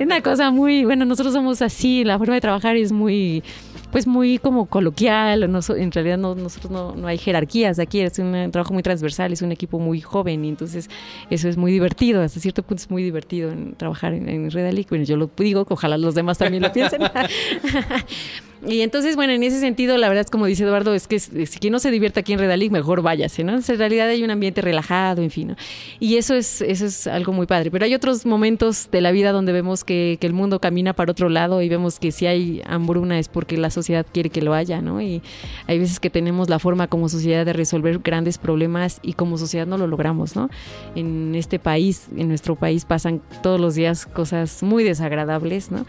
una 0.00 0.20
cosa 0.22 0.50
muy, 0.50 0.84
bueno, 0.84 1.04
nosotros 1.04 1.34
somos 1.34 1.62
así, 1.62 2.04
la 2.04 2.18
forma 2.18 2.34
de 2.34 2.40
trabajar 2.40 2.76
es 2.76 2.92
muy 2.92 3.42
pues 3.90 4.06
muy 4.06 4.38
como 4.38 4.66
coloquial, 4.66 5.42
en 5.42 5.92
realidad 5.92 6.18
no, 6.18 6.34
nosotros 6.34 6.70
no, 6.70 6.94
no, 6.94 7.06
hay 7.06 7.18
jerarquías 7.18 7.78
aquí, 7.78 8.00
es 8.00 8.18
un 8.18 8.50
trabajo 8.50 8.74
muy 8.74 8.82
transversal, 8.82 9.32
es 9.32 9.42
un 9.42 9.52
equipo 9.52 9.78
muy 9.78 10.00
joven 10.00 10.44
y 10.44 10.48
entonces 10.48 10.88
eso 11.30 11.48
es 11.48 11.56
muy 11.56 11.72
divertido, 11.72 12.22
hasta 12.22 12.40
cierto 12.40 12.62
punto 12.62 12.82
es 12.82 12.90
muy 12.90 13.02
divertido 13.02 13.50
en 13.50 13.74
trabajar 13.74 14.14
en, 14.14 14.28
en 14.28 14.50
Red 14.50 14.84
Bueno, 14.88 15.04
yo 15.04 15.16
lo 15.16 15.30
digo, 15.36 15.66
ojalá 15.68 15.96
los 15.96 16.14
demás 16.14 16.38
también 16.38 16.62
lo 16.62 16.72
piensen. 16.72 17.02
Y 18.66 18.80
entonces, 18.80 19.14
bueno, 19.14 19.32
en 19.32 19.42
ese 19.42 19.60
sentido, 19.60 19.96
la 19.96 20.08
verdad 20.08 20.24
es 20.24 20.30
como 20.30 20.46
dice 20.46 20.64
Eduardo, 20.64 20.94
es 20.94 21.06
que 21.06 21.20
si 21.20 21.46
quien 21.58 21.72
no 21.72 21.78
se 21.78 21.90
divierte 21.90 22.20
aquí 22.20 22.32
en 22.32 22.38
Redalic, 22.38 22.72
mejor 22.72 23.02
váyase, 23.02 23.44
¿no? 23.44 23.54
en 23.56 23.78
realidad 23.78 24.08
hay 24.08 24.24
un 24.24 24.30
ambiente 24.30 24.60
relajado, 24.60 25.22
en 25.22 25.30
fin, 25.30 25.48
¿no? 25.48 25.56
Y 26.00 26.16
eso 26.16 26.34
es, 26.34 26.60
eso 26.62 26.86
es 26.86 27.06
algo 27.06 27.32
muy 27.32 27.46
padre. 27.46 27.70
Pero 27.70 27.84
hay 27.84 27.94
otros 27.94 28.26
momentos 28.26 28.90
de 28.90 29.00
la 29.00 29.12
vida 29.12 29.32
donde 29.32 29.52
vemos 29.52 29.84
que, 29.84 30.18
que, 30.20 30.26
el 30.26 30.32
mundo 30.32 30.60
camina 30.60 30.92
para 30.92 31.12
otro 31.12 31.28
lado 31.28 31.62
y 31.62 31.68
vemos 31.68 31.98
que 31.98 32.10
si 32.10 32.26
hay 32.26 32.62
hambruna 32.66 33.18
es 33.18 33.28
porque 33.28 33.56
la 33.56 33.70
sociedad 33.70 34.04
quiere 34.12 34.30
que 34.30 34.42
lo 34.42 34.54
haya, 34.54 34.80
¿no? 34.80 35.00
Y 35.00 35.22
hay 35.66 35.78
veces 35.78 36.00
que 36.00 36.10
tenemos 36.10 36.48
la 36.48 36.58
forma 36.58 36.88
como 36.88 37.08
sociedad 37.08 37.46
de 37.46 37.52
resolver 37.52 38.00
grandes 38.00 38.38
problemas 38.38 38.98
y 39.02 39.12
como 39.12 39.38
sociedad 39.38 39.66
no 39.66 39.78
lo 39.78 39.86
logramos, 39.86 40.34
¿no? 40.34 40.50
En 40.94 41.34
este 41.34 41.58
país, 41.58 42.08
en 42.16 42.28
nuestro 42.28 42.56
país 42.56 42.84
pasan 42.84 43.22
todos 43.42 43.60
los 43.60 43.74
días 43.74 44.06
cosas 44.06 44.62
muy 44.62 44.84
desagradables, 44.84 45.70
¿no? 45.70 45.86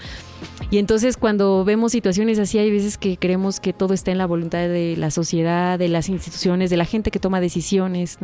Y 0.71 0.77
entonces 0.77 1.17
cuando 1.17 1.65
vemos 1.65 1.91
situaciones 1.91 2.37
así 2.39 2.58
hay 2.59 2.71
veces 2.71 2.97
que 2.97 3.17
creemos 3.17 3.59
que 3.59 3.73
todo 3.73 3.93
está 3.93 4.11
en 4.11 4.17
la 4.17 4.25
voluntad 4.25 4.59
de 4.59 4.95
la 4.97 5.11
sociedad, 5.11 5.79
de 5.79 5.87
las 5.87 6.09
instituciones, 6.09 6.69
de 6.69 6.77
la 6.77 6.85
gente 6.85 7.11
que 7.11 7.19
toma 7.19 7.41
decisiones 7.41 8.17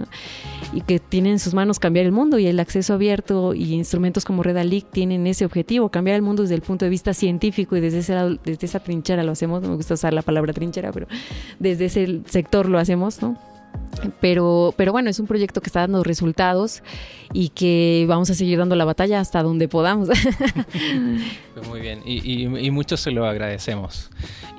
y 0.73 0.81
que 0.81 0.99
tienen 0.99 1.33
en 1.33 1.39
sus 1.39 1.53
manos 1.53 1.79
cambiar 1.79 2.05
el 2.05 2.11
mundo 2.11 2.39
y 2.39 2.47
el 2.47 2.59
acceso 2.59 2.93
abierto 2.93 3.53
y 3.53 3.73
instrumentos 3.73 4.25
como 4.25 4.43
Redalic 4.43 4.89
tienen 4.91 5.27
ese 5.27 5.45
objetivo, 5.45 5.89
cambiar 5.89 6.15
el 6.15 6.21
mundo 6.21 6.43
desde 6.43 6.55
el 6.55 6.61
punto 6.61 6.85
de 6.85 6.89
vista 6.89 7.13
científico 7.13 7.75
y 7.75 7.81
desde, 7.81 7.99
ese, 7.99 8.13
desde 8.43 8.65
esa 8.65 8.79
trinchera 8.79 9.23
lo 9.23 9.31
hacemos, 9.31 9.61
no 9.61 9.69
me 9.69 9.75
gusta 9.75 9.93
usar 9.93 10.13
la 10.13 10.21
palabra 10.21 10.53
trinchera, 10.53 10.91
pero 10.91 11.07
desde 11.59 11.85
ese 11.85 12.21
sector 12.25 12.67
lo 12.67 12.79
hacemos, 12.79 13.21
¿no? 13.21 13.54
Pero, 14.19 14.73
pero 14.77 14.91
bueno, 14.91 15.09
es 15.09 15.19
un 15.19 15.27
proyecto 15.27 15.61
que 15.61 15.67
está 15.67 15.81
dando 15.81 16.03
resultados 16.03 16.83
y 17.33 17.49
que 17.49 18.05
vamos 18.07 18.29
a 18.29 18.33
seguir 18.33 18.57
dando 18.59 18.75
la 18.75 18.85
batalla 18.85 19.19
hasta 19.19 19.43
donde 19.43 19.67
podamos. 19.67 20.09
Pues 21.55 21.69
muy 21.69 21.79
bien, 21.79 22.01
y, 22.05 22.43
y, 22.43 22.71
mucho 22.71 22.97
se 22.97 23.11
lo 23.11 23.25
agradecemos. 23.25 24.09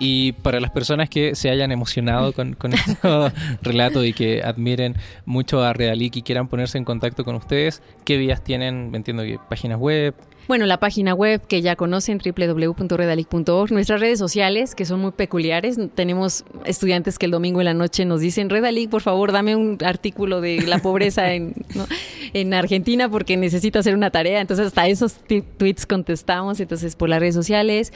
Y 0.00 0.32
para 0.32 0.60
las 0.60 0.70
personas 0.70 1.10
que 1.10 1.34
se 1.34 1.50
hayan 1.50 1.70
emocionado 1.70 2.32
con, 2.32 2.54
con 2.54 2.72
este 2.72 2.96
relato 3.62 4.02
y 4.02 4.14
que 4.14 4.42
admiren 4.42 4.96
mucho 5.26 5.62
a 5.62 5.74
Realic 5.74 6.16
y 6.16 6.22
quieran 6.22 6.48
ponerse 6.48 6.78
en 6.78 6.86
contacto 6.86 7.22
con 7.22 7.34
ustedes, 7.34 7.82
¿qué 8.06 8.16
vías 8.16 8.42
tienen? 8.42 8.94
Entiendo 8.94 9.24
que 9.24 9.38
páginas 9.46 9.78
web, 9.78 10.14
bueno, 10.48 10.66
la 10.66 10.78
página 10.78 11.14
web 11.14 11.42
que 11.46 11.60
ya 11.62 11.76
conocen, 11.76 12.18
www.redalic.org, 12.18 13.72
nuestras 13.72 14.00
redes 14.00 14.18
sociales, 14.18 14.74
que 14.74 14.84
son 14.84 15.00
muy 15.00 15.10
peculiares. 15.10 15.78
Tenemos 15.94 16.44
estudiantes 16.64 17.18
que 17.18 17.26
el 17.26 17.32
domingo 17.32 17.60
en 17.60 17.66
la 17.66 17.74
noche 17.74 18.04
nos 18.04 18.20
dicen, 18.20 18.48
Redalic, 18.50 18.90
por 18.90 19.02
favor, 19.02 19.32
dame 19.32 19.56
un 19.56 19.78
artículo 19.84 20.40
de 20.40 20.62
la 20.62 20.78
pobreza 20.78 21.32
en, 21.32 21.54
en 22.32 22.54
Argentina 22.54 23.08
porque 23.08 23.36
necesito 23.36 23.78
hacer 23.78 23.94
una 23.94 24.10
tarea. 24.10 24.40
Entonces, 24.40 24.68
hasta 24.68 24.86
esos 24.86 25.16
tweets 25.58 25.86
contestamos. 25.86 26.60
Entonces, 26.60 26.96
por 26.96 27.08
las 27.08 27.20
redes 27.20 27.34
sociales. 27.34 27.92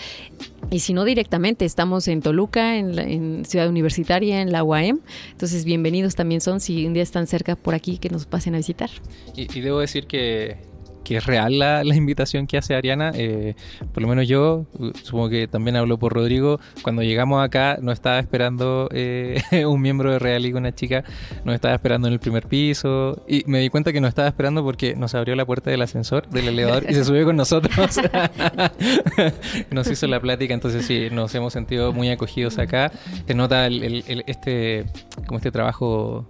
Y 0.70 0.80
si 0.80 0.92
no 0.92 1.04
directamente, 1.04 1.64
estamos 1.64 2.08
en 2.08 2.20
Toluca, 2.20 2.76
en, 2.76 3.44
Ciudad 3.44 3.68
Universitaria, 3.68 4.40
en 4.40 4.52
la 4.52 4.62
UAM. 4.62 5.00
Entonces, 5.32 5.64
bienvenidos 5.64 6.14
también 6.14 6.40
son 6.40 6.60
si 6.60 6.86
un 6.86 6.94
día 6.94 7.02
están 7.02 7.26
cerca 7.26 7.56
por 7.56 7.74
aquí 7.74 7.98
que 7.98 8.10
nos 8.10 8.26
pasen 8.26 8.54
a 8.54 8.58
visitar. 8.58 8.90
y 9.34 9.60
debo 9.60 9.80
decir 9.80 10.06
que 10.06 10.69
que 11.10 11.16
es 11.16 11.26
real 11.26 11.58
la, 11.58 11.82
invitación 11.82 12.46
que 12.46 12.56
hace 12.56 12.76
Ariana. 12.76 13.10
Eh, 13.16 13.56
por 13.92 14.00
lo 14.00 14.08
menos 14.08 14.28
yo, 14.28 14.66
supongo 15.02 15.28
que 15.28 15.48
también 15.48 15.74
hablo 15.74 15.98
por 15.98 16.12
Rodrigo, 16.12 16.60
cuando 16.82 17.02
llegamos 17.02 17.44
acá 17.44 17.78
no 17.82 17.90
estaba 17.90 18.20
esperando 18.20 18.88
eh, 18.92 19.42
un 19.66 19.82
miembro 19.82 20.12
de 20.12 20.20
Real 20.20 20.46
y 20.46 20.52
una 20.52 20.72
chica, 20.72 21.02
nos 21.44 21.56
estaba 21.56 21.74
esperando 21.74 22.06
en 22.06 22.12
el 22.14 22.20
primer 22.20 22.46
piso 22.46 23.24
y 23.26 23.42
me 23.48 23.58
di 23.58 23.70
cuenta 23.70 23.92
que 23.92 24.00
nos 24.00 24.10
estaba 24.10 24.28
esperando 24.28 24.62
porque 24.62 24.94
nos 24.94 25.16
abrió 25.16 25.34
la 25.34 25.44
puerta 25.44 25.68
del 25.72 25.82
ascensor, 25.82 26.28
del 26.28 26.46
elevador 26.46 26.86
y 26.88 26.94
se 26.94 27.04
subió 27.04 27.24
con 27.24 27.34
nosotros. 27.34 27.74
nos 29.72 29.90
hizo 29.90 30.06
la 30.06 30.20
plática, 30.20 30.54
entonces 30.54 30.86
sí, 30.86 31.08
nos 31.10 31.34
hemos 31.34 31.52
sentido 31.52 31.92
muy 31.92 32.08
acogidos 32.10 32.56
acá. 32.60 32.92
Se 33.26 33.34
nota 33.34 33.66
este, 33.66 34.84
como 35.26 35.38
este 35.38 35.50
trabajo 35.50 36.28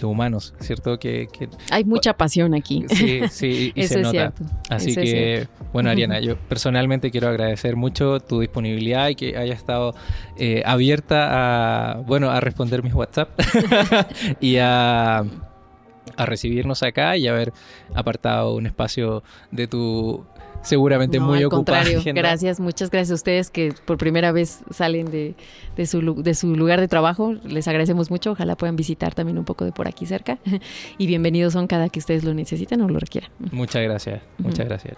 de 0.00 0.06
humanos, 0.06 0.54
¿cierto? 0.60 0.98
Que, 0.98 1.28
Hay 1.70 1.84
mucha 1.84 2.14
pasión 2.14 2.54
aquí. 2.54 2.84
Sí, 2.88 3.20
sí, 3.30 3.72
y 3.74 3.82
se 3.88 4.00
nota. 4.00 4.32
Así 4.70 4.94
que, 4.94 5.48
bueno, 5.72 5.90
Ariana, 5.90 6.20
yo 6.20 6.36
personalmente 6.36 7.10
quiero 7.10 7.28
agradecer 7.28 7.76
mucho 7.76 8.20
tu 8.20 8.40
disponibilidad 8.40 9.08
y 9.08 9.14
que 9.14 9.36
haya 9.36 9.54
estado 9.54 9.94
eh, 10.38 10.62
abierta 10.64 11.92
a, 11.92 11.96
bueno, 12.00 12.30
a 12.30 12.40
responder 12.40 12.82
mis 12.82 12.94
WhatsApp 12.94 13.30
y 14.40 14.56
a 14.58 15.24
a 16.16 16.24
recibirnos 16.24 16.82
acá 16.82 17.16
y 17.16 17.28
haber 17.28 17.52
apartado 17.94 18.54
un 18.54 18.66
espacio 18.66 19.22
de 19.50 19.66
tu 19.66 20.24
seguramente 20.62 21.20
muy 21.20 21.42
al 21.42 21.48
Contrario, 21.48 22.02
gracias, 22.14 22.60
muchas 22.60 22.90
gracias 22.90 23.12
a 23.12 23.14
ustedes 23.14 23.50
que 23.50 23.72
por 23.84 23.98
primera 23.98 24.32
vez 24.32 24.60
salen 24.70 25.10
de, 25.10 25.34
de, 25.76 25.86
su, 25.86 26.22
de 26.22 26.34
su 26.34 26.54
lugar 26.56 26.80
de 26.80 26.88
trabajo. 26.88 27.34
Les 27.44 27.68
agradecemos 27.68 28.10
mucho. 28.10 28.32
Ojalá 28.32 28.56
puedan 28.56 28.76
visitar 28.76 29.14
también 29.14 29.38
un 29.38 29.44
poco 29.44 29.64
de 29.64 29.72
por 29.72 29.88
aquí 29.88 30.06
cerca. 30.06 30.38
Y 30.98 31.06
bienvenidos 31.06 31.52
son 31.52 31.66
cada 31.66 31.88
que 31.88 31.98
ustedes 31.98 32.24
lo 32.24 32.32
necesiten 32.32 32.80
o 32.80 32.88
lo 32.88 32.98
requieran. 32.98 33.30
Muchas 33.52 33.82
gracias, 33.82 34.22
muchas 34.38 34.66
gracias. 34.66 34.96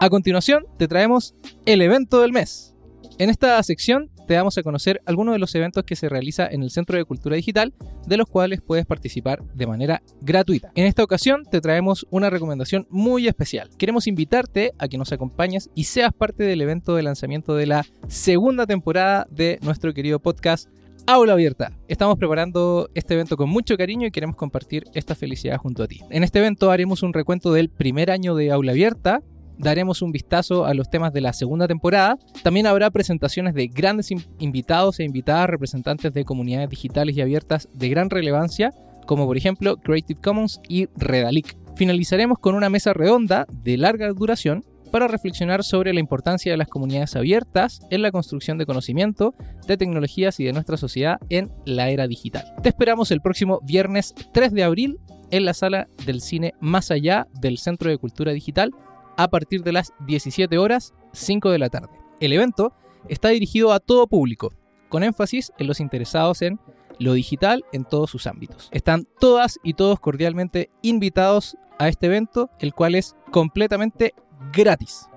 A 0.00 0.10
continuación, 0.10 0.66
te 0.76 0.86
traemos 0.86 1.34
el 1.64 1.80
evento 1.80 2.20
del 2.20 2.32
mes. 2.32 2.74
En 3.18 3.30
esta 3.30 3.62
sección 3.62 4.10
te 4.26 4.34
damos 4.34 4.56
a 4.58 4.62
conocer 4.62 5.00
algunos 5.06 5.34
de 5.34 5.38
los 5.38 5.54
eventos 5.54 5.84
que 5.84 5.96
se 5.96 6.08
realiza 6.08 6.46
en 6.46 6.62
el 6.62 6.70
Centro 6.70 6.96
de 6.96 7.04
Cultura 7.04 7.36
Digital, 7.36 7.74
de 8.06 8.16
los 8.16 8.28
cuales 8.28 8.60
puedes 8.60 8.86
participar 8.86 9.42
de 9.54 9.66
manera 9.66 10.02
gratuita. 10.20 10.72
En 10.74 10.86
esta 10.86 11.04
ocasión 11.04 11.44
te 11.50 11.60
traemos 11.60 12.06
una 12.10 12.30
recomendación 12.30 12.86
muy 12.90 13.28
especial. 13.28 13.70
Queremos 13.76 14.06
invitarte 14.06 14.72
a 14.78 14.88
que 14.88 14.98
nos 14.98 15.12
acompañes 15.12 15.70
y 15.74 15.84
seas 15.84 16.12
parte 16.12 16.44
del 16.44 16.60
evento 16.60 16.94
de 16.94 17.02
lanzamiento 17.02 17.54
de 17.54 17.66
la 17.66 17.84
segunda 18.08 18.66
temporada 18.66 19.26
de 19.30 19.58
nuestro 19.62 19.92
querido 19.94 20.18
podcast 20.20 20.68
Aula 21.06 21.34
Abierta. 21.34 21.72
Estamos 21.86 22.16
preparando 22.18 22.88
este 22.94 23.12
evento 23.12 23.36
con 23.36 23.50
mucho 23.50 23.76
cariño 23.76 24.06
y 24.06 24.10
queremos 24.10 24.36
compartir 24.36 24.84
esta 24.94 25.14
felicidad 25.14 25.58
junto 25.58 25.82
a 25.82 25.86
ti. 25.86 26.00
En 26.08 26.24
este 26.24 26.38
evento 26.38 26.70
haremos 26.70 27.02
un 27.02 27.12
recuento 27.12 27.52
del 27.52 27.68
primer 27.68 28.10
año 28.10 28.34
de 28.34 28.50
Aula 28.50 28.72
Abierta, 28.72 29.20
daremos 29.58 30.02
un 30.02 30.12
vistazo 30.12 30.64
a 30.66 30.74
los 30.74 30.90
temas 30.90 31.12
de 31.12 31.20
la 31.20 31.32
segunda 31.32 31.66
temporada. 31.66 32.16
También 32.42 32.66
habrá 32.66 32.90
presentaciones 32.90 33.54
de 33.54 33.68
grandes 33.68 34.10
invitados 34.38 35.00
e 35.00 35.04
invitadas 35.04 35.48
representantes 35.48 36.12
de 36.12 36.24
comunidades 36.24 36.70
digitales 36.70 37.16
y 37.16 37.20
abiertas 37.20 37.68
de 37.72 37.88
gran 37.88 38.10
relevancia, 38.10 38.72
como 39.06 39.26
por 39.26 39.36
ejemplo 39.36 39.76
Creative 39.76 40.20
Commons 40.20 40.60
y 40.68 40.88
Redalic. 40.96 41.56
Finalizaremos 41.76 42.38
con 42.38 42.54
una 42.54 42.70
mesa 42.70 42.92
redonda 42.92 43.46
de 43.50 43.76
larga 43.76 44.08
duración 44.12 44.64
para 44.94 45.08
reflexionar 45.08 45.64
sobre 45.64 45.92
la 45.92 45.98
importancia 45.98 46.52
de 46.52 46.56
las 46.56 46.68
comunidades 46.68 47.16
abiertas 47.16 47.80
en 47.90 48.00
la 48.00 48.12
construcción 48.12 48.58
de 48.58 48.66
conocimiento, 48.66 49.34
de 49.66 49.76
tecnologías 49.76 50.38
y 50.38 50.44
de 50.44 50.52
nuestra 50.52 50.76
sociedad 50.76 51.16
en 51.30 51.50
la 51.64 51.90
era 51.90 52.06
digital. 52.06 52.44
Te 52.62 52.68
esperamos 52.68 53.10
el 53.10 53.20
próximo 53.20 53.58
viernes 53.64 54.14
3 54.32 54.52
de 54.52 54.62
abril 54.62 55.00
en 55.32 55.44
la 55.44 55.52
sala 55.52 55.88
del 56.06 56.20
cine 56.20 56.54
Más 56.60 56.92
Allá 56.92 57.26
del 57.40 57.58
Centro 57.58 57.90
de 57.90 57.98
Cultura 57.98 58.30
Digital 58.30 58.70
a 59.16 59.28
partir 59.28 59.62
de 59.62 59.72
las 59.72 59.92
17 60.06 60.58
horas 60.58 60.94
5 61.12 61.50
de 61.50 61.58
la 61.58 61.70
tarde. 61.70 61.98
El 62.20 62.32
evento 62.32 62.72
está 63.08 63.28
dirigido 63.28 63.72
a 63.72 63.80
todo 63.80 64.06
público, 64.06 64.52
con 64.88 65.02
énfasis 65.02 65.52
en 65.58 65.66
los 65.66 65.80
interesados 65.80 66.42
en 66.42 66.58
lo 66.98 67.14
digital 67.14 67.64
en 67.72 67.84
todos 67.84 68.10
sus 68.10 68.26
ámbitos. 68.26 68.68
Están 68.72 69.06
todas 69.18 69.58
y 69.62 69.72
todos 69.74 70.00
cordialmente 70.00 70.70
invitados 70.82 71.56
a 71.78 71.88
este 71.88 72.06
evento, 72.06 72.50
el 72.60 72.74
cual 72.74 72.94
es 72.94 73.16
completamente 73.32 74.14
gratis. 74.52 75.08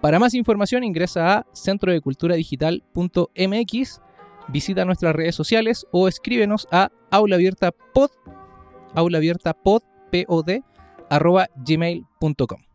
Para 0.00 0.20
más 0.20 0.32
información 0.34 0.84
ingresa 0.84 1.38
a 1.38 1.46
centrodeculturadigital.mx, 1.54 4.00
visita 4.48 4.84
nuestras 4.84 5.14
redes 5.14 5.34
sociales 5.34 5.86
o 5.90 6.08
escríbenos 6.08 6.68
a 6.70 6.90
aulaabiertapod, 7.10 8.10
aulaabiertapod, 8.94 9.82
arroba 11.10 11.48
gmail.com. 11.56 12.71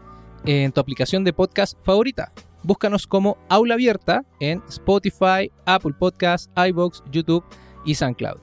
en 0.44 0.72
tu 0.72 0.80
aplicación 0.80 1.22
de 1.24 1.32
podcast 1.32 1.78
favorita. 1.84 2.32
Búscanos 2.64 3.06
como 3.06 3.38
Aula 3.48 3.74
Abierta 3.74 4.24
en 4.40 4.62
Spotify, 4.68 5.52
Apple 5.64 5.94
Podcasts, 5.98 6.50
iBox, 6.56 7.02
YouTube 7.10 7.44
y 7.84 7.94
SoundCloud. 7.94 8.38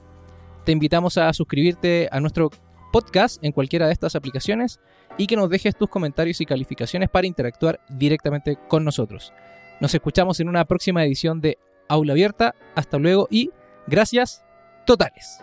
Te 0.64 0.72
invitamos 0.72 1.18
a 1.18 1.32
suscribirte 1.32 2.08
a 2.10 2.20
nuestro 2.20 2.50
podcast 2.92 3.42
en 3.44 3.52
cualquiera 3.52 3.86
de 3.86 3.92
estas 3.92 4.14
aplicaciones 4.14 4.80
y 5.18 5.26
que 5.26 5.36
nos 5.36 5.50
dejes 5.50 5.76
tus 5.76 5.88
comentarios 5.88 6.40
y 6.40 6.46
calificaciones 6.46 7.10
para 7.10 7.26
interactuar 7.26 7.80
directamente 7.90 8.56
con 8.68 8.84
nosotros. 8.84 9.32
Nos 9.80 9.94
escuchamos 9.94 10.40
en 10.40 10.48
una 10.48 10.64
próxima 10.64 11.04
edición 11.04 11.40
de 11.40 11.58
Aula 11.88 12.12
Abierta. 12.12 12.54
Hasta 12.74 12.98
luego 12.98 13.28
y 13.30 13.50
gracias 13.86 14.44
totales. 14.86 15.40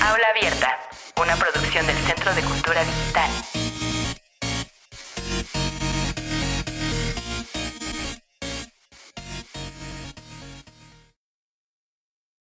Aula 0.00 0.28
Abierta, 0.34 0.78
una 1.20 1.36
producción 1.36 1.86
del 1.86 1.96
Centro 1.96 2.34
de 2.34 2.42
Cultura 2.42 2.84
Digital. 2.84 3.65